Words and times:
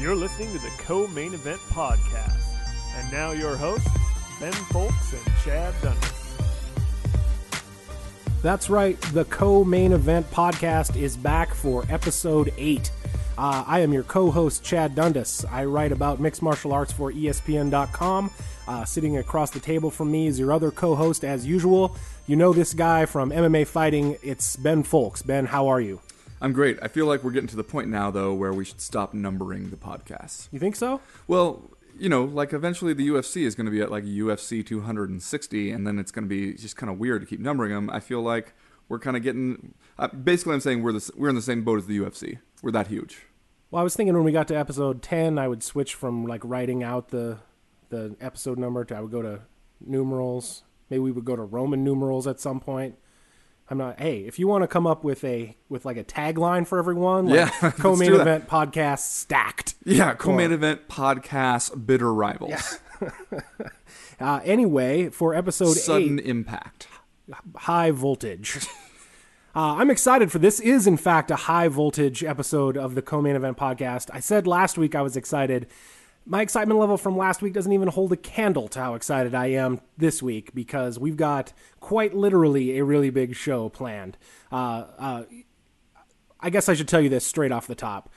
You're 0.00 0.16
listening 0.16 0.50
to 0.52 0.58
the 0.58 0.70
Co 0.78 1.06
Main 1.08 1.34
Event 1.34 1.60
Podcast. 1.68 2.40
And 2.96 3.12
now 3.12 3.32
your 3.32 3.54
hosts, 3.54 3.86
Ben 4.40 4.50
Fowlkes 4.52 5.12
and 5.12 5.36
Chad 5.44 5.74
Dundas. 5.82 6.20
That's 8.42 8.70
right. 8.70 8.98
The 9.12 9.26
co 9.26 9.62
main 9.62 9.92
event 9.92 10.30
podcast 10.30 10.96
is 10.96 11.18
back 11.18 11.52
for 11.52 11.84
episode 11.90 12.54
8. 12.56 12.90
Uh, 13.36 13.64
I 13.66 13.80
am 13.80 13.92
your 13.92 14.02
co 14.04 14.30
host, 14.30 14.64
Chad 14.64 14.94
Dundas. 14.94 15.44
I 15.50 15.66
write 15.66 15.92
about 15.92 16.18
mixed 16.18 16.40
martial 16.40 16.72
arts 16.72 16.92
for 16.92 17.12
ESPN.com. 17.12 18.30
Uh, 18.66 18.84
sitting 18.86 19.18
across 19.18 19.50
the 19.50 19.60
table 19.60 19.90
from 19.90 20.10
me 20.10 20.26
is 20.26 20.38
your 20.38 20.52
other 20.52 20.70
co 20.70 20.94
host, 20.94 21.24
as 21.24 21.46
usual. 21.46 21.94
You 22.26 22.36
know 22.36 22.54
this 22.54 22.72
guy 22.72 23.04
from 23.04 23.30
MMA 23.30 23.66
Fighting. 23.66 24.16
It's 24.22 24.56
Ben 24.56 24.82
Fowlkes. 24.82 25.26
Ben, 25.26 25.44
how 25.44 25.68
are 25.68 25.80
you? 25.80 26.00
I'm 26.40 26.52
great. 26.52 26.78
I 26.82 26.88
feel 26.88 27.06
like 27.06 27.22
we're 27.22 27.32
getting 27.32 27.48
to 27.48 27.56
the 27.56 27.64
point 27.64 27.88
now, 27.88 28.10
though, 28.10 28.32
where 28.32 28.52
we 28.52 28.64
should 28.64 28.80
stop 28.80 29.12
numbering 29.12 29.70
the 29.70 29.76
podcasts. 29.76 30.48
You 30.50 30.58
think 30.58 30.74
so? 30.74 31.00
Well, 31.28 31.70
you 31.98 32.08
know, 32.08 32.24
like 32.24 32.52
eventually 32.52 32.94
the 32.94 33.08
UFC 33.08 33.42
is 33.42 33.54
going 33.54 33.66
to 33.66 33.70
be 33.70 33.80
at 33.80 33.90
like 33.90 34.04
UFC 34.04 34.64
260, 34.64 35.70
and 35.70 35.86
then 35.86 35.98
it's 35.98 36.10
going 36.10 36.24
to 36.24 36.28
be 36.28 36.54
just 36.54 36.76
kind 36.76 36.90
of 36.90 36.98
weird 36.98 37.20
to 37.20 37.26
keep 37.26 37.40
numbering 37.40 37.72
them. 37.72 37.90
I 37.90 38.00
feel 38.00 38.22
like 38.22 38.54
we're 38.88 38.98
kind 38.98 39.16
of 39.16 39.22
getting. 39.22 39.74
Uh, 39.98 40.08
basically, 40.08 40.54
I'm 40.54 40.60
saying 40.60 40.82
we're 40.82 40.92
the, 40.92 41.10
we're 41.16 41.28
in 41.28 41.34
the 41.34 41.42
same 41.42 41.62
boat 41.62 41.78
as 41.78 41.86
the 41.86 41.98
UFC. 41.98 42.38
We're 42.62 42.70
that 42.72 42.86
huge. 42.86 43.18
Well, 43.70 43.80
I 43.80 43.84
was 43.84 43.94
thinking 43.94 44.14
when 44.14 44.24
we 44.24 44.32
got 44.32 44.48
to 44.48 44.56
episode 44.56 45.02
10, 45.02 45.38
I 45.38 45.46
would 45.46 45.62
switch 45.62 45.94
from 45.94 46.24
like 46.26 46.40
writing 46.44 46.82
out 46.82 47.08
the 47.08 47.38
the 47.90 48.16
episode 48.20 48.58
number 48.58 48.84
to 48.84 48.96
I 48.96 49.00
would 49.00 49.10
go 49.10 49.22
to 49.22 49.40
numerals. 49.80 50.62
Maybe 50.88 51.00
we 51.00 51.12
would 51.12 51.24
go 51.24 51.36
to 51.36 51.42
Roman 51.42 51.84
numerals 51.84 52.26
at 52.26 52.40
some 52.40 52.60
point. 52.60 52.96
I'm 53.70 53.78
not. 53.78 54.00
Hey, 54.00 54.22
if 54.26 54.38
you 54.40 54.48
want 54.48 54.62
to 54.64 54.68
come 54.68 54.86
up 54.86 55.04
with 55.04 55.22
a 55.24 55.56
with 55.68 55.84
like 55.84 55.96
a 55.96 56.02
tagline 56.04 56.66
for 56.66 56.78
everyone, 56.78 57.26
like 57.28 57.36
Yeah, 57.62 57.70
co-main 57.78 58.12
event 58.12 58.48
podcast 58.48 58.98
stacked. 59.00 59.74
Yeah, 59.84 60.14
co-main 60.14 60.50
Or- 60.50 60.54
event 60.54 60.88
podcast, 60.88 61.86
bitter 61.86 62.12
rivals, 62.12 62.78
Uh, 64.20 64.40
anyway, 64.44 65.08
for 65.08 65.34
episode 65.34 65.74
sudden 65.74 66.18
eight, 66.18 66.26
impact. 66.26 66.88
high 67.56 67.90
voltage. 67.90 68.58
Uh, 69.52 69.74
I'm 69.78 69.90
excited 69.90 70.30
for 70.30 70.38
this. 70.38 70.60
Is 70.60 70.86
in 70.86 70.96
fact 70.96 71.28
a 71.32 71.34
high 71.34 71.66
voltage 71.66 72.22
episode 72.22 72.76
of 72.76 72.94
the 72.94 73.02
co-main 73.02 73.34
event 73.34 73.56
podcast. 73.56 74.08
I 74.12 74.20
said 74.20 74.46
last 74.46 74.78
week 74.78 74.94
I 74.94 75.02
was 75.02 75.16
excited. 75.16 75.66
My 76.26 76.42
excitement 76.42 76.78
level 76.78 76.96
from 76.96 77.16
last 77.16 77.42
week 77.42 77.54
doesn't 77.54 77.72
even 77.72 77.88
hold 77.88 78.12
a 78.12 78.16
candle 78.16 78.68
to 78.68 78.78
how 78.78 78.94
excited 78.94 79.34
I 79.34 79.46
am 79.46 79.80
this 79.96 80.22
week 80.22 80.54
because 80.54 80.98
we've 80.98 81.16
got 81.16 81.52
quite 81.80 82.14
literally 82.14 82.78
a 82.78 82.84
really 82.84 83.10
big 83.10 83.34
show 83.34 83.68
planned. 83.68 84.16
Uh, 84.52 84.84
uh, 84.98 85.22
I 86.38 86.50
guess 86.50 86.68
I 86.68 86.74
should 86.74 86.88
tell 86.88 87.00
you 87.00 87.08
this 87.08 87.26
straight 87.26 87.52
off 87.52 87.66
the 87.66 87.74
top. 87.74 88.10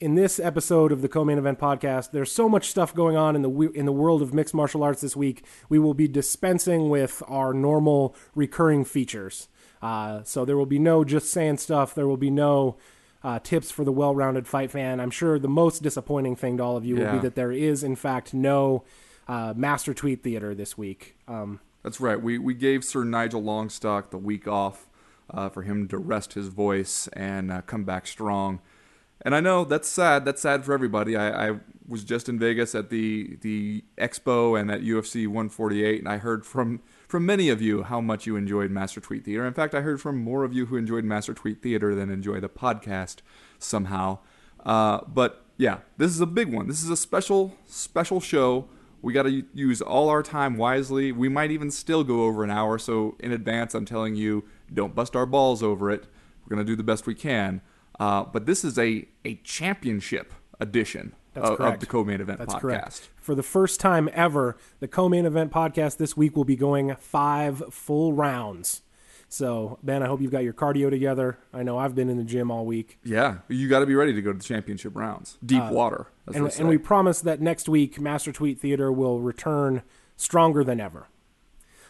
In 0.00 0.14
this 0.14 0.38
episode 0.38 0.92
of 0.92 1.02
the 1.02 1.08
co-main 1.08 1.38
event 1.38 1.58
podcast, 1.58 2.12
there's 2.12 2.30
so 2.30 2.48
much 2.48 2.68
stuff 2.68 2.94
going 2.94 3.16
on 3.16 3.34
in 3.34 3.42
the 3.42 3.50
in 3.72 3.84
the 3.84 3.92
world 3.92 4.22
of 4.22 4.32
mixed 4.32 4.54
martial 4.54 4.82
arts 4.82 5.00
this 5.00 5.16
week. 5.16 5.44
We 5.68 5.78
will 5.78 5.94
be 5.94 6.06
dispensing 6.06 6.88
with 6.88 7.22
our 7.26 7.52
normal 7.52 8.14
recurring 8.34 8.84
features. 8.84 9.48
Uh, 9.82 10.22
so 10.22 10.44
there 10.44 10.56
will 10.56 10.66
be 10.66 10.78
no 10.78 11.04
just 11.04 11.32
saying 11.32 11.58
stuff. 11.58 11.94
There 11.94 12.06
will 12.06 12.16
be 12.16 12.30
no 12.30 12.76
uh, 13.22 13.38
tips 13.40 13.70
for 13.70 13.84
the 13.84 13.92
well-rounded 13.92 14.46
fight 14.46 14.70
fan. 14.70 15.00
I'm 15.00 15.10
sure 15.10 15.38
the 15.38 15.48
most 15.48 15.82
disappointing 15.82 16.36
thing 16.36 16.58
to 16.58 16.62
all 16.62 16.76
of 16.76 16.84
you 16.84 16.96
will 16.96 17.12
be 17.12 17.18
that 17.18 17.34
there 17.34 17.52
is, 17.52 17.82
in 17.82 17.96
fact, 17.96 18.32
no 18.32 18.84
uh, 19.26 19.54
Master 19.56 19.92
Tweet 19.92 20.22
Theater 20.22 20.54
this 20.54 20.78
week. 20.78 21.16
Um, 21.26 21.60
That's 21.82 22.00
right. 22.00 22.20
We 22.20 22.38
we 22.38 22.54
gave 22.54 22.84
Sir 22.84 23.04
Nigel 23.04 23.42
Longstock 23.42 24.10
the 24.10 24.18
week 24.18 24.46
off 24.46 24.88
uh, 25.30 25.48
for 25.48 25.62
him 25.62 25.88
to 25.88 25.98
rest 25.98 26.34
his 26.34 26.48
voice 26.48 27.08
and 27.12 27.52
uh, 27.52 27.62
come 27.62 27.84
back 27.84 28.06
strong. 28.06 28.60
And 29.22 29.34
I 29.34 29.40
know 29.40 29.64
that's 29.64 29.88
sad. 29.88 30.24
That's 30.24 30.40
sad 30.40 30.64
for 30.64 30.72
everybody. 30.72 31.16
I, 31.16 31.48
I 31.48 31.58
was 31.86 32.04
just 32.04 32.28
in 32.28 32.38
Vegas 32.38 32.74
at 32.74 32.88
the 32.90 33.36
the 33.40 33.84
expo 33.98 34.58
and 34.58 34.70
at 34.70 34.82
UFC 34.82 35.26
148, 35.26 35.98
and 35.98 36.08
I 36.08 36.18
heard 36.18 36.46
from 36.46 36.80
from 37.08 37.24
many 37.24 37.48
of 37.48 37.60
you 37.62 37.84
how 37.84 38.00
much 38.00 38.26
you 38.26 38.36
enjoyed 38.36 38.70
Master 38.70 39.00
Tweet 39.00 39.24
Theater. 39.24 39.46
In 39.46 39.54
fact, 39.54 39.74
I 39.74 39.80
heard 39.80 40.00
from 40.00 40.22
more 40.22 40.44
of 40.44 40.52
you 40.52 40.66
who 40.66 40.76
enjoyed 40.76 41.04
Master 41.04 41.32
Tweet 41.32 41.62
Theater 41.62 41.94
than 41.94 42.10
enjoy 42.10 42.38
the 42.38 42.50
podcast 42.50 43.16
somehow. 43.58 44.18
Uh, 44.64 45.00
but 45.08 45.44
yeah, 45.56 45.78
this 45.96 46.10
is 46.10 46.20
a 46.20 46.26
big 46.26 46.52
one. 46.52 46.68
This 46.68 46.84
is 46.84 46.90
a 46.90 46.96
special 46.96 47.56
special 47.66 48.20
show. 48.20 48.68
We 49.00 49.12
got 49.12 49.22
to 49.22 49.44
use 49.54 49.80
all 49.80 50.08
our 50.10 50.22
time 50.22 50.56
wisely. 50.56 51.10
We 51.10 51.28
might 51.28 51.50
even 51.50 51.70
still 51.70 52.04
go 52.04 52.24
over 52.24 52.44
an 52.44 52.50
hour. 52.50 52.78
So 52.78 53.16
in 53.20 53.32
advance, 53.32 53.74
I'm 53.74 53.86
telling 53.86 54.14
you, 54.14 54.44
don't 54.72 54.94
bust 54.94 55.16
our 55.16 55.26
balls 55.26 55.62
over 55.62 55.90
it. 55.90 56.06
We're 56.44 56.56
gonna 56.56 56.66
do 56.66 56.76
the 56.76 56.82
best 56.82 57.06
we 57.06 57.14
can. 57.14 57.62
Uh, 57.98 58.24
but 58.24 58.44
this 58.44 58.64
is 58.64 58.78
a 58.78 59.08
a 59.24 59.36
championship 59.36 60.34
edition 60.60 61.14
That's 61.42 61.50
of, 61.50 61.60
of 61.60 61.80
the 61.80 61.86
co-main 61.86 62.20
event 62.20 62.38
That's 62.38 62.54
podcast. 62.54 62.60
correct. 62.60 63.08
For 63.20 63.34
the 63.34 63.42
first 63.42 63.80
time 63.80 64.08
ever, 64.12 64.56
the 64.80 64.88
co-main 64.88 65.26
event 65.26 65.52
podcast 65.52 65.96
this 65.96 66.16
week 66.16 66.36
will 66.36 66.44
be 66.44 66.56
going 66.56 66.94
five 66.96 67.62
full 67.70 68.12
rounds. 68.12 68.82
So, 69.30 69.78
Ben, 69.82 70.02
I 70.02 70.06
hope 70.06 70.22
you've 70.22 70.30
got 70.32 70.42
your 70.42 70.54
cardio 70.54 70.88
together. 70.88 71.38
I 71.52 71.62
know 71.62 71.76
I've 71.76 71.94
been 71.94 72.08
in 72.08 72.16
the 72.16 72.24
gym 72.24 72.50
all 72.50 72.64
week. 72.64 72.98
Yeah, 73.04 73.38
you 73.48 73.68
got 73.68 73.80
to 73.80 73.86
be 73.86 73.94
ready 73.94 74.14
to 74.14 74.22
go 74.22 74.32
to 74.32 74.38
the 74.38 74.44
championship 74.44 74.96
rounds. 74.96 75.36
Deep 75.44 75.64
water, 75.64 76.06
Uh, 76.26 76.32
And, 76.34 76.46
and 76.58 76.68
we 76.68 76.78
promise 76.78 77.20
that 77.20 77.38
next 77.40 77.68
week, 77.68 78.00
Master 78.00 78.32
Tweet 78.32 78.58
Theater 78.58 78.90
will 78.90 79.20
return 79.20 79.82
stronger 80.16 80.64
than 80.64 80.80
ever. 80.80 81.08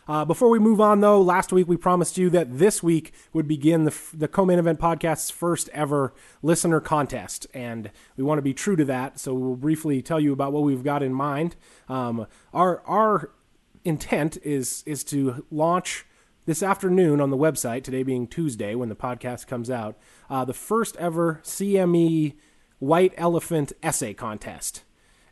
Uh, 0.09 0.25
before 0.25 0.49
we 0.49 0.59
move 0.59 0.81
on, 0.81 1.01
though, 1.01 1.21
last 1.21 1.53
week 1.53 1.69
we 1.69 1.77
promised 1.77 2.17
you 2.17 2.31
that 2.31 2.59
this 2.59 2.83
week 2.83 3.13
would 3.35 3.47
begin 3.47 3.85
the, 3.85 3.95
the 4.15 4.27
co-main 4.27 4.59
event 4.59 4.81
podcast's 4.81 5.31
first 5.31 5.69
ever 5.75 6.15
listener 6.43 6.81
contest, 6.81 7.47
and 7.53 7.91
we 8.17 8.25
want 8.25 8.39
to 8.39 8.43
be 8.43 8.55
true 8.55 8.75
to 8.75 8.87
that. 8.87 9.21
So 9.21 9.35
we'll 9.35 9.55
briefly 9.55 10.01
tell 10.01 10.19
you 10.19 10.33
about 10.33 10.55
what 10.55 10.63
we've 10.63 10.83
got 10.83 11.03
in 11.03 11.13
mind. 11.13 11.57
Um, 11.91 12.27
our 12.55 12.81
our 12.87 13.33
intent 13.85 14.39
is 14.43 14.83
is 14.87 15.05
to 15.05 15.45
launch 15.51 16.07
this 16.47 16.63
afternoon 16.63 17.21
on 17.21 17.29
the 17.29 17.37
website. 17.37 17.85
Today 17.85 18.03
being 18.03 18.27
Tuesday, 18.27 18.75
when 18.75 18.89
the 18.89 18.97
podcast 18.97 19.47
comes 19.47 19.69
out, 19.69 19.99
uh, 20.31 20.43
the 20.43 20.55
first 20.55 20.97
ever 20.97 21.43
CME 21.45 22.35
White 22.79 23.13
Elephant 23.19 23.75
Essay 23.83 24.15
Contest. 24.15 24.85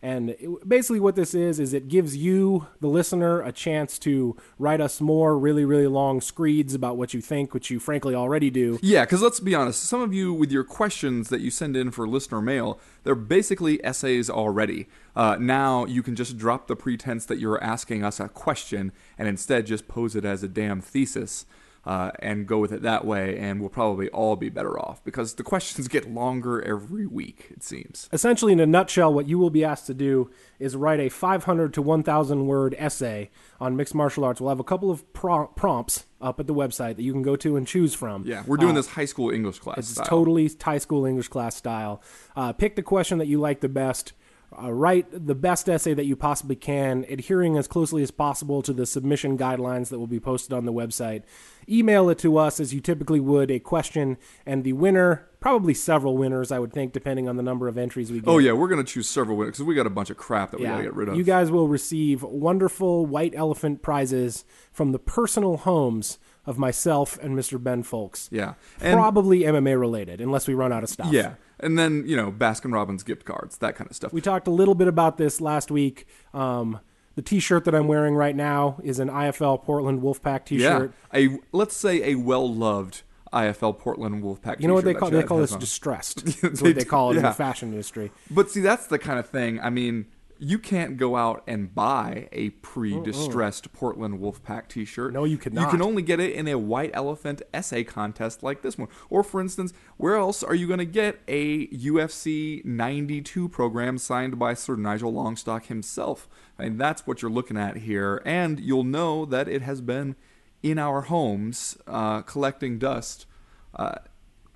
And 0.02 0.36
basically, 0.66 1.00
what 1.00 1.16
this 1.16 1.34
is, 1.34 1.58
is 1.58 1.72
it 1.72 1.88
gives 1.88 2.16
you, 2.16 2.66
the 2.80 2.88
listener, 2.88 3.40
a 3.40 3.52
chance 3.52 3.98
to 4.00 4.36
write 4.58 4.80
us 4.80 5.00
more 5.00 5.38
really, 5.38 5.64
really 5.64 5.86
long 5.86 6.20
screeds 6.20 6.74
about 6.74 6.96
what 6.96 7.14
you 7.14 7.20
think, 7.20 7.54
which 7.54 7.70
you 7.70 7.80
frankly 7.80 8.14
already 8.14 8.50
do. 8.50 8.78
Yeah, 8.82 9.04
because 9.04 9.22
let's 9.22 9.40
be 9.40 9.54
honest, 9.54 9.82
some 9.84 10.02
of 10.02 10.12
you 10.12 10.32
with 10.32 10.52
your 10.52 10.64
questions 10.64 11.28
that 11.28 11.40
you 11.40 11.50
send 11.50 11.76
in 11.76 11.90
for 11.90 12.06
listener 12.06 12.40
mail, 12.40 12.78
they're 13.04 13.14
basically 13.14 13.82
essays 13.84 14.28
already. 14.28 14.88
Uh, 15.14 15.36
now 15.40 15.86
you 15.86 16.02
can 16.02 16.14
just 16.14 16.36
drop 16.36 16.66
the 16.66 16.76
pretense 16.76 17.24
that 17.26 17.38
you're 17.38 17.62
asking 17.62 18.04
us 18.04 18.20
a 18.20 18.28
question 18.28 18.92
and 19.18 19.28
instead 19.28 19.66
just 19.66 19.88
pose 19.88 20.14
it 20.14 20.24
as 20.24 20.42
a 20.42 20.48
damn 20.48 20.80
thesis. 20.80 21.46
Uh, 21.86 22.10
and 22.18 22.48
go 22.48 22.58
with 22.58 22.72
it 22.72 22.82
that 22.82 23.04
way, 23.04 23.38
and 23.38 23.60
we'll 23.60 23.70
probably 23.70 24.08
all 24.08 24.34
be 24.34 24.48
better 24.48 24.76
off 24.76 25.04
because 25.04 25.34
the 25.34 25.44
questions 25.44 25.86
get 25.96 26.10
longer 26.10 26.60
every 26.62 27.06
week, 27.06 27.46
it 27.50 27.62
seems. 27.62 28.08
Essentially, 28.12 28.52
in 28.52 28.58
a 28.58 28.66
nutshell, 28.66 29.14
what 29.14 29.28
you 29.28 29.38
will 29.38 29.50
be 29.50 29.64
asked 29.64 29.86
to 29.86 29.94
do 29.94 30.28
is 30.58 30.74
write 30.74 30.98
a 30.98 31.08
500 31.08 31.72
to 31.74 31.80
1,000 31.80 32.46
word 32.46 32.74
essay 32.76 33.30
on 33.60 33.76
mixed 33.76 33.94
martial 33.94 34.24
arts. 34.24 34.40
We'll 34.40 34.48
have 34.48 34.58
a 34.58 34.64
couple 34.64 34.90
of 34.90 35.12
pro- 35.12 35.46
prompts 35.46 36.06
up 36.20 36.40
at 36.40 36.48
the 36.48 36.54
website 36.54 36.96
that 36.96 37.02
you 37.02 37.12
can 37.12 37.22
go 37.22 37.36
to 37.36 37.56
and 37.56 37.66
choose 37.66 37.94
from. 37.94 38.24
Yeah, 38.26 38.42
we're 38.46 38.56
doing 38.56 38.74
this 38.74 38.88
high 38.88 39.04
school 39.04 39.30
English 39.30 39.60
class. 39.60 39.78
It's 39.78 39.90
style. 39.90 40.06
totally 40.06 40.50
high 40.60 40.78
school 40.78 41.04
English 41.06 41.28
class 41.28 41.54
style. 41.54 42.02
Uh, 42.34 42.52
pick 42.52 42.76
the 42.76 42.82
question 42.82 43.18
that 43.18 43.26
you 43.26 43.38
like 43.38 43.60
the 43.60 43.68
best. 43.68 44.12
Uh, 44.60 44.72
write 44.72 45.06
the 45.10 45.34
best 45.34 45.68
essay 45.68 45.92
that 45.92 46.06
you 46.06 46.16
possibly 46.16 46.56
can, 46.56 47.04
adhering 47.08 47.56
as 47.56 47.66
closely 47.66 48.02
as 48.02 48.10
possible 48.10 48.62
to 48.62 48.72
the 48.72 48.86
submission 48.86 49.36
guidelines 49.36 49.88
that 49.88 49.98
will 49.98 50.06
be 50.06 50.20
posted 50.20 50.52
on 50.52 50.64
the 50.64 50.72
website. 50.72 51.22
Email 51.68 52.08
it 52.10 52.18
to 52.18 52.36
us 52.38 52.60
as 52.60 52.72
you 52.72 52.80
typically 52.80 53.20
would 53.20 53.50
a 53.50 53.58
question, 53.58 54.16
and 54.44 54.62
the 54.62 54.72
winner, 54.72 55.28
probably 55.40 55.74
several 55.74 56.16
winners, 56.16 56.52
I 56.52 56.58
would 56.58 56.72
think, 56.72 56.92
depending 56.92 57.28
on 57.28 57.36
the 57.36 57.42
number 57.42 57.66
of 57.68 57.76
entries 57.76 58.10
we 58.12 58.20
get. 58.20 58.28
Oh 58.28 58.38
yeah, 58.38 58.52
we're 58.52 58.68
gonna 58.68 58.84
choose 58.84 59.08
several 59.08 59.36
winners 59.36 59.52
because 59.52 59.64
we 59.64 59.74
got 59.74 59.86
a 59.86 59.90
bunch 59.90 60.10
of 60.10 60.16
crap 60.16 60.52
that 60.52 60.60
we 60.60 60.66
gotta 60.66 60.82
get 60.84 60.94
rid 60.94 61.08
of. 61.08 61.16
You 61.16 61.24
guys 61.24 61.50
will 61.50 61.68
receive 61.68 62.22
wonderful 62.22 63.04
white 63.06 63.34
elephant 63.34 63.82
prizes 63.82 64.44
from 64.72 64.92
the 64.92 64.98
personal 64.98 65.56
homes 65.56 66.18
of 66.44 66.56
myself 66.58 67.18
and 67.20 67.36
Mr. 67.36 67.60
Ben 67.60 67.82
Fowlkes. 67.82 68.28
yeah, 68.30 68.54
and 68.80 68.94
Probably 68.96 69.40
MMA 69.40 69.78
related, 69.78 70.20
unless 70.20 70.46
we 70.46 70.54
run 70.54 70.72
out 70.72 70.84
of 70.84 70.88
stuff. 70.88 71.12
yeah, 71.12 71.34
and 71.58 71.76
then 71.76 72.04
you 72.06 72.14
know 72.16 72.30
Baskin 72.30 72.72
Robbins 72.72 73.02
gift 73.02 73.24
cards, 73.24 73.56
that 73.58 73.74
kind 73.74 73.90
of 73.90 73.96
stuff. 73.96 74.12
We 74.12 74.20
talked 74.20 74.46
a 74.46 74.52
little 74.52 74.76
bit 74.76 74.86
about 74.86 75.16
this 75.18 75.40
last 75.40 75.70
week. 75.72 76.06
Um, 76.32 76.78
the 77.16 77.22
T-shirt 77.22 77.64
that 77.64 77.74
I'm 77.74 77.88
wearing 77.88 78.14
right 78.14 78.36
now 78.36 78.78
is 78.84 79.00
an 79.00 79.08
IFL 79.08 79.64
Portland 79.64 80.02
Wolfpack 80.02 80.44
T-shirt. 80.44 80.92
Yeah, 81.12 81.20
a 81.20 81.38
let's 81.50 81.74
say 81.74 82.12
a 82.12 82.14
well 82.14 82.48
loved 82.52 83.02
IFL 83.32 83.78
Portland 83.78 84.22
Wolfpack. 84.22 84.60
You 84.60 84.68
know 84.68 84.74
what 84.74 84.84
they 84.84 84.94
call 84.94 85.10
they 85.10 85.22
call 85.22 85.38
this 85.38 85.52
on. 85.52 85.58
distressed. 85.58 86.24
That's 86.42 86.62
what 86.62 86.74
they 86.74 86.84
call 86.84 87.10
it 87.10 87.16
in 87.16 87.22
the 87.22 87.32
fashion 87.32 87.70
industry. 87.70 88.12
But 88.30 88.50
see, 88.50 88.60
that's 88.60 88.86
the 88.86 88.98
kind 88.98 89.18
of 89.18 89.28
thing. 89.28 89.58
I 89.60 89.70
mean, 89.70 90.06
you 90.38 90.58
can't 90.58 90.96
go 90.96 91.16
out 91.16 91.42
and 91.46 91.74
buy 91.74 92.28
a 92.32 92.50
pre-distressed 92.50 93.72
Portland 93.72 94.20
Wolfpack 94.20 94.68
T-shirt. 94.68 95.12
No, 95.12 95.24
you 95.24 95.38
cannot. 95.38 95.62
You 95.62 95.68
can 95.68 95.82
only 95.82 96.02
get 96.02 96.20
it 96.20 96.34
in 96.34 96.46
a 96.48 96.58
white 96.58 96.90
elephant 96.92 97.42
essay 97.54 97.84
contest 97.84 98.42
like 98.42 98.62
this 98.62 98.76
one. 98.76 98.88
Or, 99.08 99.22
for 99.22 99.40
instance, 99.40 99.72
where 99.96 100.16
else 100.16 100.42
are 100.42 100.54
you 100.54 100.66
going 100.66 100.78
to 100.78 100.84
get 100.84 101.20
a 101.26 101.66
UFC 101.68 102.64
92 102.64 103.48
program 103.48 103.98
signed 103.98 104.38
by 104.38 104.54
Sir 104.54 104.76
Nigel 104.76 105.12
Longstock 105.12 105.66
himself? 105.66 106.28
I 106.58 106.64
mean, 106.64 106.78
that's 106.78 107.06
what 107.06 107.22
you're 107.22 107.30
looking 107.30 107.56
at 107.56 107.78
here, 107.78 108.22
and 108.24 108.60
you'll 108.60 108.84
know 108.84 109.24
that 109.26 109.48
it 109.48 109.62
has 109.62 109.80
been 109.80 110.16
in 110.62 110.78
our 110.78 111.02
homes 111.02 111.76
uh, 111.86 112.22
collecting 112.22 112.78
dust, 112.78 113.26
uh, 113.74 113.96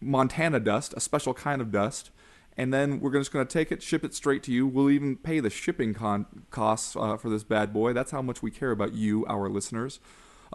Montana 0.01 0.61
dust, 0.61 0.95
a 0.97 1.01
special 1.01 1.35
kind 1.35 1.61
of 1.61 1.71
dust 1.71 2.11
and 2.57 2.73
then 2.75 3.01
we're 3.01 3.13
just 3.13 3.33
going 3.33 3.47
to 3.47 3.53
take 3.53 3.71
it, 3.73 3.83
ship 3.83 4.05
it 4.05 4.15
straight 4.15 4.43
to 4.45 4.53
you. 4.53 4.67
We'll 4.67 4.91
even 4.91 5.17
pay 5.17 5.41
the 5.41 5.51
shipping 5.51 5.95
con- 5.95 6.27
costs 6.51 6.97
uh, 6.97 7.17
for 7.17 7.29
this 7.31 7.45
bad 7.45 7.73
boy. 7.73 7.93
That's 7.93 8.11
how 8.11 8.23
much 8.23 8.43
we 8.43 8.51
care 8.51 8.71
about 8.71 8.93
you, 8.95 9.25
our 9.27 9.49
listeners. 9.49 10.01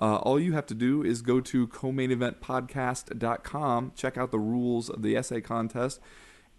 Uh, 0.01 0.17
all 0.17 0.39
you 0.39 0.53
have 0.53 0.65
to 0.67 0.73
do 0.73 1.03
is 1.03 1.21
go 1.21 1.39
to 1.39 1.67
co-maineventpodcast.com, 1.67 3.91
check 3.95 4.17
out 4.17 4.31
the 4.31 4.39
rules 4.39 4.89
of 4.89 5.01
the 5.01 5.15
essay 5.15 5.41
contest, 5.41 5.99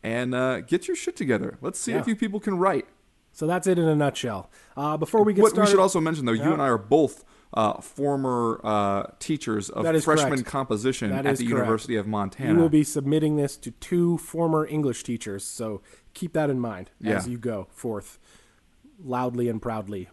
and 0.02 0.34
uh, 0.34 0.60
get 0.62 0.88
your 0.88 0.96
shit 0.96 1.16
together. 1.16 1.58
Let's 1.60 1.78
see 1.78 1.92
Yeah. 1.92 2.00
if 2.00 2.06
you 2.06 2.16
people 2.16 2.40
can 2.40 2.58
write. 2.58 2.86
So 3.32 3.46
that's 3.46 3.66
it 3.66 3.78
in 3.78 3.86
a 3.86 3.94
nutshell. 3.94 4.50
Uh, 4.76 4.96
before 4.96 5.22
we 5.22 5.34
get 5.34 5.42
What 5.42 5.50
started, 5.50 5.68
we 5.68 5.72
should 5.72 5.80
also 5.82 6.00
mention, 6.00 6.24
though, 6.24 6.32
Yeah. 6.32 6.46
you 6.46 6.52
and 6.54 6.62
I 6.62 6.68
are 6.68 6.78
both 6.78 7.24
uh, 7.54 7.80
former 7.80 8.60
uh, 8.64 9.04
teachers 9.18 9.70
of 9.70 9.84
freshman 10.02 10.30
correct. 10.30 10.46
composition 10.46 11.10
That 11.10 11.26
at 11.26 11.36
the 11.36 11.44
correct. 11.44 11.58
University 11.58 11.96
of 11.96 12.06
Montana. 12.06 12.52
you 12.52 12.58
will 12.58 12.68
be 12.68 12.84
submitting 12.84 13.36
this 13.36 13.56
to 13.58 13.70
two 13.72 14.18
former 14.18 14.66
English 14.66 15.02
teachers. 15.04 15.44
So 15.44 15.80
keep 16.14 16.32
that 16.34 16.50
in 16.50 16.60
mind 16.60 16.90
as 17.04 17.28
you 17.28 17.38
go 17.38 17.68
forth 17.70 18.18
loudly 19.02 19.48
and 19.48 19.60
proudly. 19.60 20.08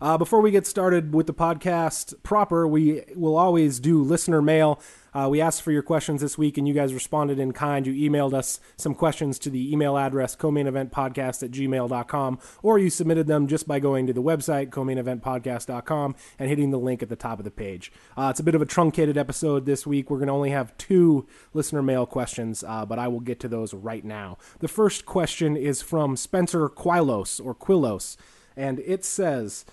Uh, 0.00 0.18
before 0.18 0.40
we 0.40 0.50
get 0.50 0.66
started 0.66 1.14
with 1.14 1.26
the 1.26 1.34
podcast 1.34 2.14
proper, 2.22 2.66
we 2.66 3.02
will 3.14 3.36
always 3.36 3.80
do 3.80 4.02
listener 4.02 4.42
mail. 4.42 4.80
Uh, 5.16 5.26
we 5.30 5.40
asked 5.40 5.62
for 5.62 5.72
your 5.72 5.82
questions 5.82 6.20
this 6.20 6.36
week, 6.36 6.58
and 6.58 6.68
you 6.68 6.74
guys 6.74 6.92
responded 6.92 7.38
in 7.38 7.50
kind. 7.52 7.86
You 7.86 8.10
emailed 8.10 8.34
us 8.34 8.60
some 8.76 8.94
questions 8.94 9.38
to 9.38 9.48
the 9.48 9.72
email 9.72 9.96
address 9.96 10.36
co-maineventpodcast 10.36 11.42
at 11.42 11.50
gmail.com, 11.50 12.38
or 12.62 12.78
you 12.78 12.90
submitted 12.90 13.26
them 13.26 13.46
just 13.46 13.66
by 13.66 13.80
going 13.80 14.06
to 14.08 14.12
the 14.12 14.22
website 14.22 14.70
co-maineventpodcast.com 14.70 16.16
and 16.38 16.48
hitting 16.50 16.70
the 16.70 16.78
link 16.78 17.02
at 17.02 17.08
the 17.08 17.16
top 17.16 17.38
of 17.38 17.46
the 17.46 17.50
page. 17.50 17.90
Uh, 18.14 18.28
it's 18.30 18.40
a 18.40 18.42
bit 18.42 18.54
of 18.54 18.60
a 18.60 18.66
truncated 18.66 19.16
episode 19.16 19.64
this 19.64 19.86
week. 19.86 20.10
We're 20.10 20.18
going 20.18 20.26
to 20.26 20.34
only 20.34 20.50
have 20.50 20.76
two 20.76 21.26
listener 21.54 21.82
mail 21.82 22.04
questions, 22.04 22.62
uh, 22.62 22.84
but 22.84 22.98
I 22.98 23.08
will 23.08 23.20
get 23.20 23.40
to 23.40 23.48
those 23.48 23.72
right 23.72 24.04
now. 24.04 24.36
The 24.58 24.68
first 24.68 25.06
question 25.06 25.56
is 25.56 25.80
from 25.80 26.16
Spencer 26.16 26.68
Quilos 26.68 27.40
or 27.40 27.54
Quillos, 27.54 28.18
and 28.56 28.80
it 28.80 29.04
says 29.04 29.64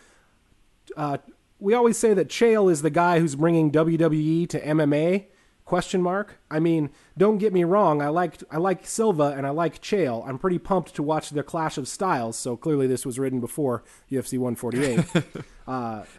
uh, 0.98 1.18
we 1.60 1.74
always 1.74 1.98
say 1.98 2.14
that 2.14 2.28
Chael 2.28 2.72
is 2.72 2.82
the 2.82 2.90
guy 2.90 3.20
who's 3.20 3.36
bringing 3.36 3.72
WWE 3.72 4.50
to 4.50 4.60
MMA. 4.60 5.26
Question 5.66 6.02
mark. 6.02 6.40
I 6.52 6.60
mean, 6.60 6.90
don't 7.18 7.38
get 7.38 7.54
me 7.54 7.64
wrong. 7.64 8.02
I 8.02 8.10
like 8.10 8.44
I 8.52 8.58
like 8.58 8.86
Silva 8.86 9.34
and 9.38 9.48
I 9.48 9.52
like 9.52 9.82
Chael. 9.82 10.28
I'm 10.28 10.38
pretty 10.38 10.60
pumped 10.60 10.94
to 10.96 11.04
watch 11.04 11.30
their 11.30 11.42
clash 11.42 11.78
of 11.78 11.88
styles. 11.88 12.38
So 12.38 12.58
clearly, 12.58 12.86
this 12.86 13.06
was 13.06 13.18
written 13.18 13.40
before 13.40 13.86
UFC 14.12 14.38
148. 14.38 15.24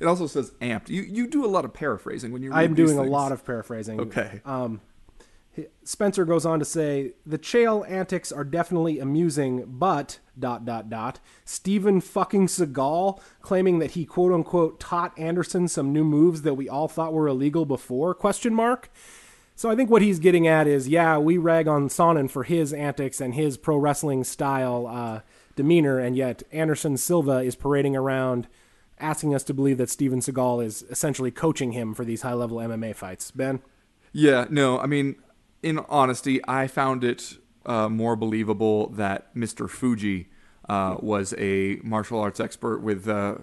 It 0.00 0.06
also 0.06 0.26
says 0.26 0.52
amped. 0.62 0.88
You 0.88 1.02
you 1.02 1.26
do 1.26 1.44
a 1.44 1.46
lot 1.46 1.66
of 1.66 1.74
paraphrasing 1.74 2.32
when 2.32 2.42
you. 2.42 2.54
I'm 2.54 2.74
doing 2.74 2.96
a 2.96 3.02
lot 3.02 3.32
of 3.32 3.44
paraphrasing. 3.44 4.00
Okay. 4.00 4.40
Spencer 5.84 6.24
goes 6.24 6.44
on 6.44 6.58
to 6.58 6.64
say 6.64 7.12
the 7.24 7.38
Chael 7.38 7.88
antics 7.88 8.32
are 8.32 8.44
definitely 8.44 8.98
amusing, 8.98 9.64
but 9.66 10.18
dot 10.38 10.64
dot 10.64 10.90
dot 10.90 11.20
Steven 11.44 12.00
fucking 12.00 12.46
Seagal 12.46 13.20
claiming 13.40 13.78
that 13.78 13.92
he 13.92 14.04
quote 14.04 14.32
unquote 14.32 14.80
taught 14.80 15.16
Anderson 15.18 15.68
some 15.68 15.92
new 15.92 16.04
moves 16.04 16.42
that 16.42 16.54
we 16.54 16.68
all 16.68 16.88
thought 16.88 17.12
were 17.12 17.28
illegal 17.28 17.64
before 17.64 18.14
question 18.14 18.54
mark. 18.54 18.90
So 19.56 19.70
I 19.70 19.76
think 19.76 19.90
what 19.90 20.02
he's 20.02 20.18
getting 20.18 20.48
at 20.48 20.66
is 20.66 20.88
yeah 20.88 21.18
we 21.18 21.38
rag 21.38 21.68
on 21.68 21.88
Sonnen 21.88 22.30
for 22.30 22.42
his 22.42 22.72
antics 22.72 23.20
and 23.20 23.34
his 23.34 23.56
pro 23.56 23.76
wrestling 23.76 24.24
style 24.24 24.86
uh, 24.86 25.20
demeanor, 25.56 25.98
and 25.98 26.16
yet 26.16 26.42
Anderson 26.52 26.96
Silva 26.96 27.38
is 27.38 27.54
parading 27.54 27.96
around 27.96 28.48
asking 28.98 29.34
us 29.34 29.42
to 29.44 29.54
believe 29.54 29.78
that 29.78 29.90
Steven 29.90 30.20
Seagal 30.20 30.64
is 30.64 30.82
essentially 30.90 31.30
coaching 31.30 31.72
him 31.72 31.94
for 31.94 32.04
these 32.04 32.22
high 32.22 32.32
level 32.32 32.58
MMA 32.58 32.94
fights. 32.94 33.30
Ben. 33.30 33.60
Yeah, 34.12 34.46
no, 34.48 34.78
I 34.78 34.86
mean, 34.86 35.16
in 35.64 35.78
honesty, 35.88 36.40
I 36.46 36.66
found 36.66 37.02
it 37.02 37.38
uh, 37.64 37.88
more 37.88 38.16
believable 38.16 38.88
that 38.90 39.34
Mr. 39.34 39.68
Fuji 39.68 40.28
uh, 40.68 40.96
was 41.00 41.34
a 41.38 41.80
martial 41.82 42.20
arts 42.20 42.38
expert 42.38 42.80
with 42.80 43.08
uh, 43.08 43.36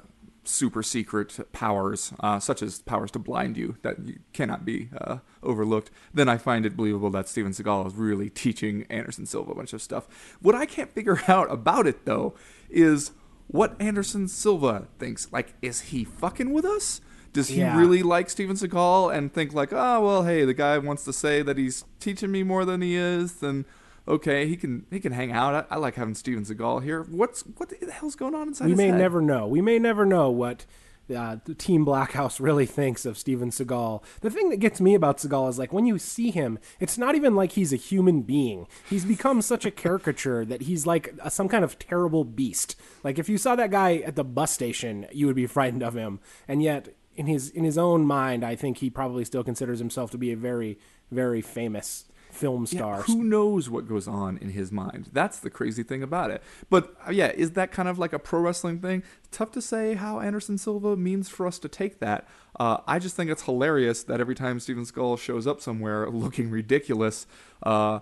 super 0.44 0.84
secret 0.84 1.40
powers, 1.52 2.14
uh, 2.20 2.40
such 2.40 2.62
as 2.62 2.80
powers 2.84 3.10
to 3.12 3.20
blind 3.20 3.58
you, 3.58 3.78
that 3.82 3.98
cannot 4.34 4.64
be 4.64 4.90
uh, 5.00 5.18
overlooked. 5.42 5.90
Then 6.14 6.30
I 6.30 6.38
find 6.38 6.64
it 6.64 6.78
believable 6.78 7.10
that 7.10 7.28
Steven 7.28 7.54
Seagal 7.54 7.88
is 7.88 7.96
really 7.96 8.30
teaching 8.30 8.86
Anderson 8.92 9.26
Silva 9.26 9.52
a 9.52 9.56
bunch 9.56 9.74
of 9.74 9.82
stuff. 9.82 10.38
What 10.42 10.54
I 10.54 10.68
can't 10.68 10.92
figure 10.92 11.22
out 11.28 11.52
about 11.52 11.88
it, 11.88 12.06
though, 12.06 12.36
is 12.70 13.14
what 13.48 13.76
Anderson 13.82 14.28
Silva 14.28 14.88
thinks. 15.00 15.28
Like, 15.32 15.56
is 15.64 15.82
he 15.82 16.04
fucking 16.04 16.54
with 16.54 16.66
us? 16.66 17.02
Does 17.34 17.48
he 17.50 17.60
Yeah. 17.62 17.78
really 17.78 18.04
like 18.04 18.30
Steven 18.30 18.56
Seagal 18.56 19.16
and 19.16 19.34
think 19.34 19.54
like, 19.54 19.72
oh 19.72 20.02
well, 20.06 20.24
hey, 20.24 20.44
the 20.46 20.54
guy 20.54 20.78
wants 20.78 21.04
to 21.06 21.14
say 21.14 21.42
that 21.42 21.58
he's 21.58 21.86
teaching 22.00 22.32
me 22.32 22.44
more 22.44 22.66
than 22.66 22.82
he 22.82 22.96
is, 22.96 23.34
then 23.36 23.66
okay, 24.08 24.48
he 24.48 24.56
can 24.58 24.86
he 24.92 25.00
can 25.00 25.12
hang 25.14 25.32
out. 25.32 25.68
I, 25.70 25.76
I 25.76 25.78
like 25.78 25.96
having 25.96 26.16
Steven 26.16 26.44
Seagal 26.44 26.84
here. 26.84 27.04
What's 27.04 27.42
what 27.58 27.70
the 27.70 27.92
hell's 27.92 28.16
going 28.16 28.36
on 28.36 28.50
inside? 28.50 28.68
we 28.68 28.76
may 28.76 28.88
head? 28.88 28.98
never 28.98 29.22
know. 29.22 29.48
We 29.48 29.62
may 29.62 29.80
never 29.80 30.06
know 30.06 30.30
what 30.30 30.66
uh, 31.14 31.38
the 31.46 31.54
Team 31.54 31.86
Blackhouse 31.86 32.40
really 32.40 32.66
thinks 32.66 33.06
of 33.06 33.18
Steven 33.18 33.50
Seagal. 33.50 34.02
The 34.22 34.30
thing 34.30 34.50
that 34.50 34.58
gets 34.62 34.80
me 34.80 34.94
about 34.96 35.18
Seagal 35.18 35.50
is 35.50 35.60
like 35.60 35.74
when 35.74 35.86
you 35.86 36.00
see 36.00 36.32
him, 36.32 36.58
it's 36.80 36.98
not 36.98 37.16
even 37.16 37.36
like 37.36 37.54
he's 37.54 37.74
a 37.74 37.78
human 37.78 38.22
being. 38.22 38.68
He's 38.90 39.04
become 39.06 39.42
such 39.42 39.66
a 39.66 39.72
caricature 39.72 40.46
that 40.52 40.64
he's 40.64 40.86
like 40.86 41.14
a, 41.22 41.30
some 41.30 41.48
kind 41.50 41.64
of 41.64 41.78
terrible 41.80 42.24
beast. 42.24 42.76
Like 43.04 43.20
if 43.20 43.28
you 43.30 43.38
saw 43.38 43.56
that 43.56 43.72
guy 43.72 43.98
at 43.98 44.16
the 44.16 44.24
bus 44.24 44.52
station, 44.54 45.06
you 45.12 45.28
would 45.28 45.36
be 45.36 45.48
frightened 45.48 45.84
of 45.84 45.94
him. 45.96 46.20
And 46.48 46.62
yet, 46.64 46.90
in 47.16 47.28
his 47.28 47.50
in 47.50 47.64
his 47.64 47.78
own 47.78 48.06
mind, 48.06 48.44
I 48.44 48.56
think 48.56 48.78
he 48.78 48.90
probably 48.90 49.26
still 49.26 49.44
considers 49.44 49.80
himself 49.80 50.12
to 50.12 50.18
be 50.18 50.32
a 50.32 50.38
very 50.38 50.78
very 51.12 51.42
famous 51.42 52.06
film 52.32 52.66
star. 52.66 52.98
Yeah, 52.98 53.04
who 53.04 53.24
knows 53.24 53.70
what 53.70 53.88
goes 53.88 54.08
on 54.08 54.38
in 54.38 54.50
his 54.50 54.72
mind? 54.72 55.10
That's 55.12 55.40
the 55.40 55.50
crazy 55.50 55.84
thing 55.84 56.02
about 56.02 56.32
it. 56.32 56.42
But 56.70 56.96
uh, 57.08 57.12
yeah, 57.12 57.32
is 57.32 57.52
that 57.52 57.72
kind 57.72 57.88
of 57.88 58.00
like 58.00 58.14
a 58.14 58.20
pro 58.20 58.40
wrestling 58.40 58.80
thing? 58.80 59.04
Tough 59.32 59.52
to 59.52 59.62
say 59.62 59.96
how 59.96 60.20
Anderson 60.20 60.58
Silva 60.58 60.96
means 60.96 61.30
for 61.30 61.46
us 61.46 61.60
to 61.60 61.68
take 61.68 62.00
that. 62.00 62.28
Uh, 62.60 62.78
I 62.88 63.00
just 63.00 63.16
think 63.16 63.30
it's 63.30 63.44
hilarious 63.44 64.04
that 64.04 64.20
every 64.20 64.36
time 64.36 64.60
Steven 64.60 64.84
Seagal 64.84 65.20
shows 65.20 65.46
up 65.46 65.62
somewhere 65.62 66.10
looking 66.10 66.50
ridiculous, 66.50 67.28
uh, 67.64 68.00